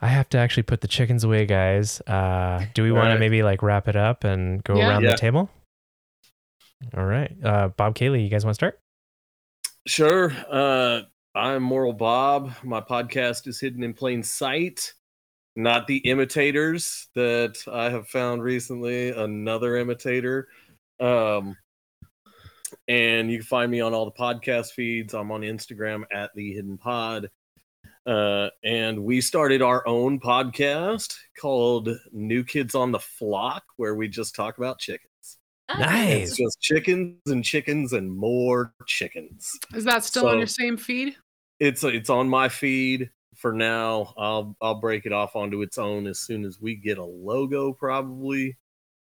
I 0.00 0.06
have 0.08 0.28
to 0.30 0.38
actually 0.38 0.64
put 0.64 0.80
the 0.80 0.88
chickens 0.88 1.22
away, 1.22 1.46
guys. 1.46 2.00
Uh 2.00 2.64
do 2.74 2.82
we 2.82 2.90
want 2.90 3.12
to 3.12 3.18
maybe 3.20 3.44
like 3.44 3.62
wrap 3.62 3.86
it 3.86 3.94
up 3.96 4.24
and 4.24 4.64
go 4.64 4.76
Yeah. 4.76 4.88
around 4.88 5.04
Yeah. 5.04 5.12
the 5.12 5.16
table? 5.18 5.50
All 6.96 7.04
right. 7.06 7.32
Uh 7.44 7.68
Bob 7.68 7.94
Kaylee, 7.94 8.24
you 8.24 8.28
guys 8.30 8.44
want 8.44 8.54
to 8.54 8.58
start? 8.58 8.80
Sure. 9.86 10.32
Uh, 10.50 11.02
I'm 11.34 11.62
Moral 11.62 11.92
Bob. 11.92 12.52
My 12.64 12.80
podcast 12.80 13.46
is 13.46 13.60
Hidden 13.60 13.82
in 13.82 13.92
Plain 13.92 14.22
Sight, 14.22 14.94
not 15.56 15.86
the 15.86 15.98
imitators 15.98 17.08
that 17.14 17.62
I 17.70 17.90
have 17.90 18.08
found 18.08 18.42
recently. 18.42 19.10
Another 19.10 19.76
imitator. 19.76 20.48
Um, 20.98 21.54
and 22.88 23.30
you 23.30 23.38
can 23.38 23.46
find 23.46 23.70
me 23.70 23.80
on 23.80 23.92
all 23.92 24.06
the 24.06 24.10
podcast 24.10 24.72
feeds. 24.72 25.12
I'm 25.12 25.30
on 25.30 25.42
Instagram 25.42 26.04
at 26.12 26.30
the 26.34 26.54
Hidden 26.54 26.78
Pod. 26.78 27.30
Uh, 28.06 28.48
and 28.64 29.04
we 29.04 29.20
started 29.20 29.60
our 29.60 29.86
own 29.86 30.18
podcast 30.18 31.14
called 31.38 31.90
New 32.10 32.42
Kids 32.42 32.74
on 32.74 32.90
the 32.90 32.98
Flock, 32.98 33.64
where 33.76 33.94
we 33.94 34.08
just 34.08 34.34
talk 34.34 34.56
about 34.56 34.78
chickens. 34.78 35.07
Nice. 35.74 36.28
It's 36.30 36.36
just 36.38 36.60
chickens 36.60 37.18
and 37.26 37.44
chickens 37.44 37.92
and 37.92 38.10
more 38.10 38.72
chickens 38.86 39.52
Is 39.74 39.84
that 39.84 40.04
still 40.04 40.28
on 40.28 40.38
your 40.38 40.46
same 40.46 40.76
feed? 40.76 41.16
it's 41.60 41.82
it's 41.84 42.10
on 42.10 42.28
my 42.28 42.48
feed 42.48 43.10
for 43.36 43.52
now. 43.52 44.14
I'll 44.16 44.56
I'll 44.60 44.80
break 44.80 45.06
it 45.06 45.12
off 45.12 45.36
onto 45.36 45.62
its 45.62 45.78
own 45.78 46.06
as 46.06 46.20
soon 46.20 46.44
as 46.44 46.60
we 46.60 46.74
get 46.76 46.98
a 46.98 47.04
logo 47.04 47.72
probably. 47.72 48.56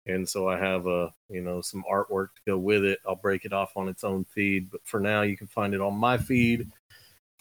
And 0.07 0.27
so 0.27 0.47
I 0.49 0.57
have 0.57 0.87
a 0.87 1.13
you 1.29 1.41
know 1.41 1.61
some 1.61 1.83
artwork 1.91 2.27
to 2.35 2.41
go 2.47 2.57
with 2.57 2.83
it. 2.85 2.99
I'll 3.07 3.15
break 3.15 3.45
it 3.45 3.53
off 3.53 3.77
on 3.77 3.87
its 3.87 4.03
own 4.03 4.25
feed, 4.25 4.69
but 4.71 4.81
for 4.85 4.99
now 4.99 5.21
you 5.23 5.37
can 5.37 5.47
find 5.47 5.73
it 5.73 5.81
on 5.81 5.95
my 5.95 6.17
feed 6.17 6.71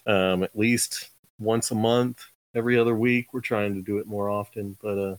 um 0.07 0.43
at 0.43 0.57
least 0.57 1.09
once 1.39 1.71
a 1.71 1.75
month, 1.75 2.23
every 2.55 2.77
other 2.79 2.95
week. 2.95 3.33
We're 3.33 3.41
trying 3.41 3.75
to 3.75 3.81
do 3.81 3.97
it 3.99 4.07
more 4.07 4.29
often, 4.29 4.77
but 4.81 4.97
uh 4.97 5.17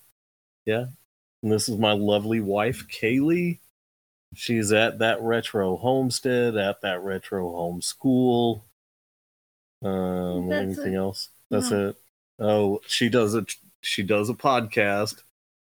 yeah. 0.67 0.87
And 1.43 1.53
this 1.53 1.69
is 1.69 1.79
my 1.79 1.93
lovely 1.93 2.41
wife 2.41 2.87
Kaylee. 2.89 3.61
She's 4.35 4.73
at 4.73 4.99
that 5.01 5.21
retro 5.23 5.77
homestead, 5.77 6.57
at 6.57 6.81
that 6.83 7.03
retro 7.03 7.51
homeschool 7.51 8.63
Um, 9.83 10.49
That's 10.49 10.63
anything 10.63 10.95
it. 10.95 10.99
else? 10.99 11.29
That's 11.51 11.71
No. 11.71 11.89
it. 11.89 11.97
Oh, 12.39 12.81
she 12.87 13.09
does 13.09 13.35
a 13.35 13.45
she 13.83 14.03
does 14.05 14.31
a 14.31 14.35
podcast 14.35 15.23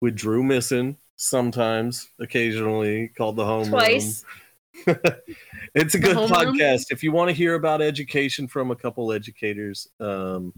with 0.01 0.15
Drew 0.15 0.41
Missing 0.43 0.97
sometimes, 1.15 2.09
occasionally 2.19 3.09
called 3.09 3.35
the 3.35 3.45
Home 3.45 3.63
Room. 3.63 3.69
Twice. 3.71 4.25
it's 5.75 5.93
a 5.95 5.99
good 5.99 6.15
Home 6.15 6.31
Room? 6.31 6.55
podcast. 6.57 6.91
If 6.91 7.03
you 7.03 7.11
want 7.11 7.29
to 7.29 7.35
hear 7.35 7.53
about 7.55 7.81
education 7.81 8.47
from 8.47 8.71
a 8.71 8.75
couple 8.75 9.11
educators, 9.11 9.87
um, 9.99 10.53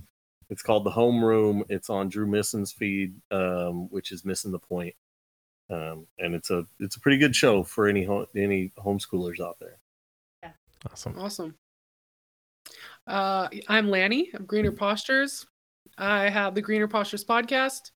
it's 0.50 0.62
called 0.62 0.86
the 0.86 0.92
Home 0.92 1.24
Room. 1.24 1.64
It's 1.70 1.90
on 1.90 2.08
Drew 2.10 2.26
Misson's 2.28 2.72
feed, 2.72 3.14
um, 3.32 3.90
which 3.90 4.12
is 4.12 4.24
missing 4.26 4.52
the 4.52 4.60
point. 4.60 4.96
Um, 5.72 6.06
and 6.20 6.36
it's 6.36 6.52
a 6.52 6.66
it's 6.80 6.98
a 6.98 7.00
pretty 7.00 7.18
good 7.18 7.36
show 7.36 7.64
for 7.64 7.88
any 7.88 8.04
ho- 8.04 8.28
any 8.36 8.72
homeschoolers 8.78 9.40
out 9.40 9.58
there. 9.60 9.80
Yeah. 10.44 10.52
Awesome. 10.92 11.18
Awesome. 11.18 11.56
Uh, 13.08 13.48
I'm 13.68 13.90
Lanni 13.90 14.32
of 14.34 14.46
Greener 14.46 14.72
Postures. 14.72 15.46
I 15.98 16.30
have 16.30 16.56
the 16.56 16.62
Greener 16.62 16.88
Postures 16.88 17.24
podcast. 17.24 17.92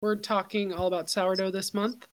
We're 0.00 0.16
talking 0.16 0.72
all 0.72 0.86
about 0.86 1.10
sourdough 1.10 1.50
this 1.50 1.74
month. 1.74 2.06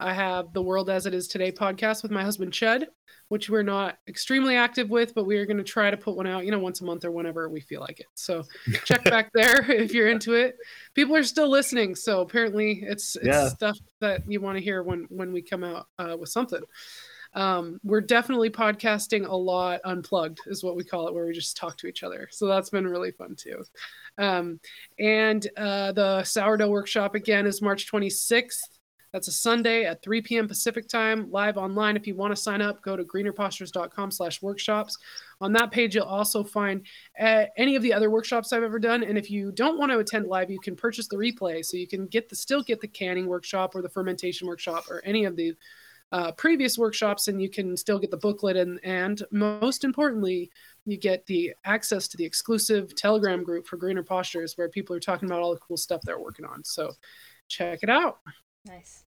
I 0.00 0.12
have 0.14 0.52
the 0.52 0.62
World 0.62 0.88
as 0.90 1.06
It 1.06 1.14
Is 1.14 1.28
Today 1.28 1.52
podcast 1.52 2.02
with 2.02 2.10
my 2.10 2.22
husband 2.22 2.52
Chud, 2.52 2.86
which 3.28 3.50
we're 3.50 3.62
not 3.62 3.98
extremely 4.08 4.56
active 4.56 4.88
with, 4.90 5.14
but 5.14 5.26
we 5.26 5.36
are 5.36 5.44
going 5.46 5.58
to 5.58 5.62
try 5.62 5.90
to 5.90 5.96
put 5.96 6.16
one 6.16 6.26
out, 6.26 6.44
you 6.44 6.50
know, 6.50 6.58
once 6.58 6.80
a 6.80 6.84
month 6.84 7.04
or 7.04 7.10
whenever 7.10 7.48
we 7.48 7.60
feel 7.60 7.80
like 7.82 8.00
it. 8.00 8.06
So 8.14 8.44
check 8.84 9.04
back 9.04 9.30
there 9.34 9.62
if 9.70 9.92
you're 9.92 10.08
into 10.08 10.32
it. 10.34 10.56
People 10.94 11.14
are 11.16 11.22
still 11.22 11.48
listening, 11.50 11.94
so 11.94 12.22
apparently 12.22 12.82
it's, 12.82 13.14
it's 13.16 13.26
Yeah. 13.26 13.48
stuff 13.48 13.78
that 14.00 14.22
you 14.26 14.40
want 14.40 14.56
to 14.56 14.64
hear 14.64 14.82
when 14.82 15.06
when 15.10 15.32
we 15.32 15.42
come 15.42 15.62
out 15.64 15.86
uh, 15.98 16.16
with 16.18 16.30
something 16.30 16.62
um, 17.34 17.78
we're 17.84 18.00
definitely 18.00 18.50
podcasting 18.50 19.24
a 19.28 19.36
lot 19.36 19.80
unplugged 19.84 20.40
is 20.46 20.64
what 20.64 20.74
we 20.74 20.82
call 20.82 21.06
it 21.06 21.14
where 21.14 21.26
we 21.26 21.32
just 21.32 21.56
talk 21.56 21.76
to 21.76 21.86
each 21.86 22.02
other 22.02 22.26
so 22.32 22.46
that's 22.46 22.70
been 22.70 22.88
really 22.88 23.12
fun 23.12 23.36
too 23.36 23.62
um, 24.18 24.58
and 24.98 25.46
uh, 25.56 25.92
the 25.92 26.24
sourdough 26.24 26.68
workshop 26.68 27.14
again 27.14 27.46
is 27.46 27.62
march 27.62 27.88
26th 27.92 28.79
that's 29.12 29.28
a 29.28 29.32
sunday 29.32 29.84
at 29.84 30.02
3 30.02 30.22
p.m 30.22 30.48
pacific 30.48 30.88
time 30.88 31.30
live 31.30 31.56
online. 31.56 31.96
If 31.96 32.06
you 32.06 32.14
want 32.14 32.34
to 32.34 32.40
sign 32.40 32.62
up 32.62 32.82
go 32.82 32.96
to 32.96 33.04
greenerpostures.com 33.04 34.10
slash 34.10 34.42
workshops. 34.42 34.96
On 35.40 35.52
that 35.52 35.70
page 35.70 35.94
you'll 35.94 36.04
also 36.04 36.44
find 36.44 36.86
uh, 37.18 37.44
any 37.56 37.76
of 37.76 37.82
the 37.82 37.92
other 37.92 38.10
workshops 38.10 38.52
i've 38.52 38.62
ever 38.62 38.78
done. 38.78 39.02
And 39.02 39.18
if 39.18 39.30
you 39.30 39.52
don't 39.52 39.78
want 39.78 39.92
to 39.92 39.98
attend 39.98 40.26
live 40.26 40.50
you 40.50 40.60
can 40.60 40.76
purchase 40.76 41.08
the 41.08 41.16
replay. 41.16 41.64
So 41.64 41.76
you 41.76 41.86
can 41.86 42.06
get 42.06 42.28
the 42.28 42.36
still 42.36 42.62
get 42.62 42.80
the 42.80 42.88
canning 42.88 43.26
workshop 43.26 43.74
or 43.74 43.82
the 43.82 43.88
fermentation 43.88 44.46
workshop 44.46 44.84
or 44.90 45.02
any 45.04 45.24
of 45.24 45.36
the 45.36 45.54
uh, 46.12 46.32
previous 46.32 46.76
workshops 46.76 47.28
and 47.28 47.40
you 47.40 47.48
can 47.48 47.76
still 47.76 47.98
get 47.98 48.10
the 48.10 48.16
booklet. 48.16 48.56
And 48.56 48.80
and 48.84 49.22
most 49.30 49.84
importantly 49.84 50.50
you 50.84 50.96
get 50.96 51.26
the 51.26 51.52
access 51.64 52.08
to 52.08 52.16
the 52.16 52.24
exclusive 52.24 52.94
telegram 52.94 53.44
group 53.44 53.66
for 53.66 53.76
greener 53.76 54.02
postures 54.02 54.56
where 54.56 54.68
people 54.68 54.96
are 54.96 55.00
talking 55.00 55.28
about 55.28 55.40
all 55.40 55.52
the 55.52 55.60
cool 55.60 55.76
stuff 55.76 56.00
they're 56.02 56.18
working 56.18 56.44
on. 56.44 56.64
So 56.64 56.92
check 57.48 57.80
it 57.82 57.90
out 57.90 58.18
Nice. 58.66 59.04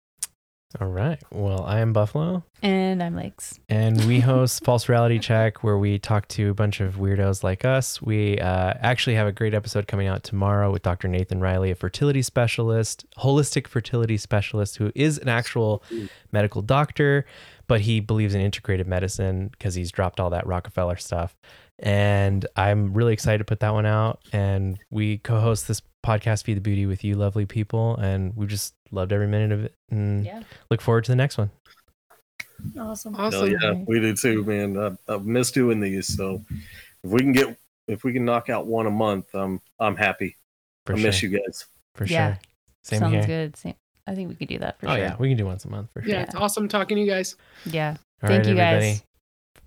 All 0.82 0.88
right. 0.88 1.22
Well, 1.30 1.64
I 1.66 1.82
am 1.82 1.94
Buffalo, 1.94 2.44
And 2.64 3.04
I'm 3.04 3.16
Lakes. 3.16 3.60
and 3.70 4.04
we 4.06 4.20
host 4.22 4.64
False 4.66 4.90
Reality 4.90 5.20
Check, 5.20 5.64
where 5.64 5.78
we 5.78 6.00
talk 6.00 6.28
to 6.30 6.50
a 6.50 6.54
bunch 6.56 6.82
of 6.82 6.96
weirdos 6.96 7.44
like 7.44 7.64
us. 7.64 8.02
We 8.02 8.40
uh, 8.40 8.74
actually 8.80 9.16
have 9.16 9.28
a 9.28 9.32
great 9.32 9.54
episode 9.54 9.86
coming 9.86 10.08
out 10.08 10.24
tomorrow 10.24 10.72
with 10.72 10.82
Dr. 10.82 11.08
Nathan 11.08 11.40
Riley, 11.40 11.70
a 11.70 11.76
fertility 11.76 12.24
specialist, 12.24 13.06
holistic 13.20 13.68
fertility 13.68 14.18
specialist, 14.18 14.78
who 14.78 14.92
is 14.96 15.20
an 15.20 15.30
actual 15.30 15.84
medical 16.32 16.64
doctor, 16.64 17.28
but 17.68 17.82
he 17.82 18.00
believes 18.00 18.34
in 18.34 18.42
integrated 18.42 18.88
medicine 18.88 19.50
because 19.50 19.76
he's 19.76 19.92
dropped 19.92 20.20
all 20.20 20.32
that 20.32 20.48
Rockefeller 20.48 20.98
stuff. 20.98 21.38
And 21.80 22.46
I'm 22.56 22.94
really 22.94 23.14
excited 23.14 23.40
to 23.40 23.46
put 23.46 23.60
that 23.62 23.74
one 23.74 23.86
out. 23.86 24.20
And 24.32 24.78
we 24.92 25.18
co 25.18 25.40
host 25.40 25.68
this 25.68 25.82
podcast, 26.06 26.44
Feed 26.44 26.58
the 26.58 26.62
Beauty, 26.62 26.86
with 26.86 27.04
you, 27.04 27.16
lovely 27.16 27.46
people. 27.46 27.96
And 27.98 28.36
we 28.36 28.46
just 28.48 28.74
loved 28.92 29.12
every 29.12 29.28
minute 29.28 29.52
of 29.52 29.64
it 29.66 29.74
and 29.90 30.26
Yeah. 30.26 30.44
look 30.70 30.82
forward 30.82 31.04
to 31.06 31.12
the 31.12 31.16
next 31.16 31.38
one. 31.38 31.50
Awesome. 32.80 33.14
Hell 33.14 33.26
awesome 33.26 33.52
yeah, 33.52 33.74
we 33.88 34.00
do 34.00 34.16
too, 34.16 34.44
man. 34.46 34.78
I, 34.78 35.14
I've 35.14 35.26
missed 35.26 35.54
doing 35.54 35.80
these, 35.82 36.16
so 36.16 36.42
if 37.04 37.12
we 37.12 37.20
can 37.20 37.34
get 37.34 37.58
if 37.90 38.06
we 38.06 38.14
can 38.14 38.24
knock 38.24 38.50
out 38.50 38.66
one 38.68 38.86
a 38.88 38.92
month, 38.92 39.26
I'm 39.34 39.60
I'm 39.80 39.98
happy. 39.98 40.38
For 40.86 40.94
I 40.94 40.98
sure. 40.98 41.08
miss 41.08 41.22
you 41.24 41.30
guys. 41.30 41.66
For 41.96 42.06
Yeah. 42.06 42.34
sure. 42.36 42.40
Same 42.84 43.00
Sounds 43.00 43.14
here. 43.14 43.26
good. 43.26 43.58
Same. 43.58 43.76
I 44.08 44.16
think 44.16 44.30
we 44.30 44.36
could 44.36 44.48
do 44.48 44.60
that 44.60 44.80
for 44.80 44.88
oh, 44.88 44.92
sure. 44.92 44.98
yeah. 45.00 45.16
We 45.18 45.30
can 45.30 45.38
do 45.38 45.46
once 45.46 45.66
a 45.66 45.70
month 45.70 45.92
for 45.92 46.02
sure. 46.02 46.12
yeah 46.12 46.24
it's 46.24 46.36
awesome 46.36 46.68
talking 46.68 46.96
to 46.98 47.02
you 47.04 47.10
guys 47.10 47.36
Yeah. 47.66 47.96
All 48.22 48.30
Thank 48.30 48.44
right, 48.44 48.48
you, 48.50 48.56
guys. 48.56 48.74
everybody. 48.84 49.02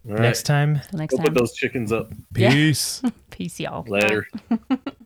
All 0.09 0.13
right, 0.15 0.23
Next 0.23 0.45
time, 0.45 0.81
Till 0.91 0.99
next 1.01 1.11
go 1.13 1.17
time. 1.19 1.25
put 1.27 1.35
those 1.35 1.53
chickens 1.55 1.91
up 1.93 2.13
Yeah. 2.37 2.53
peace. 2.53 3.03
Peace, 3.31 3.59
y'all. 3.61 3.85
later. 3.89 4.27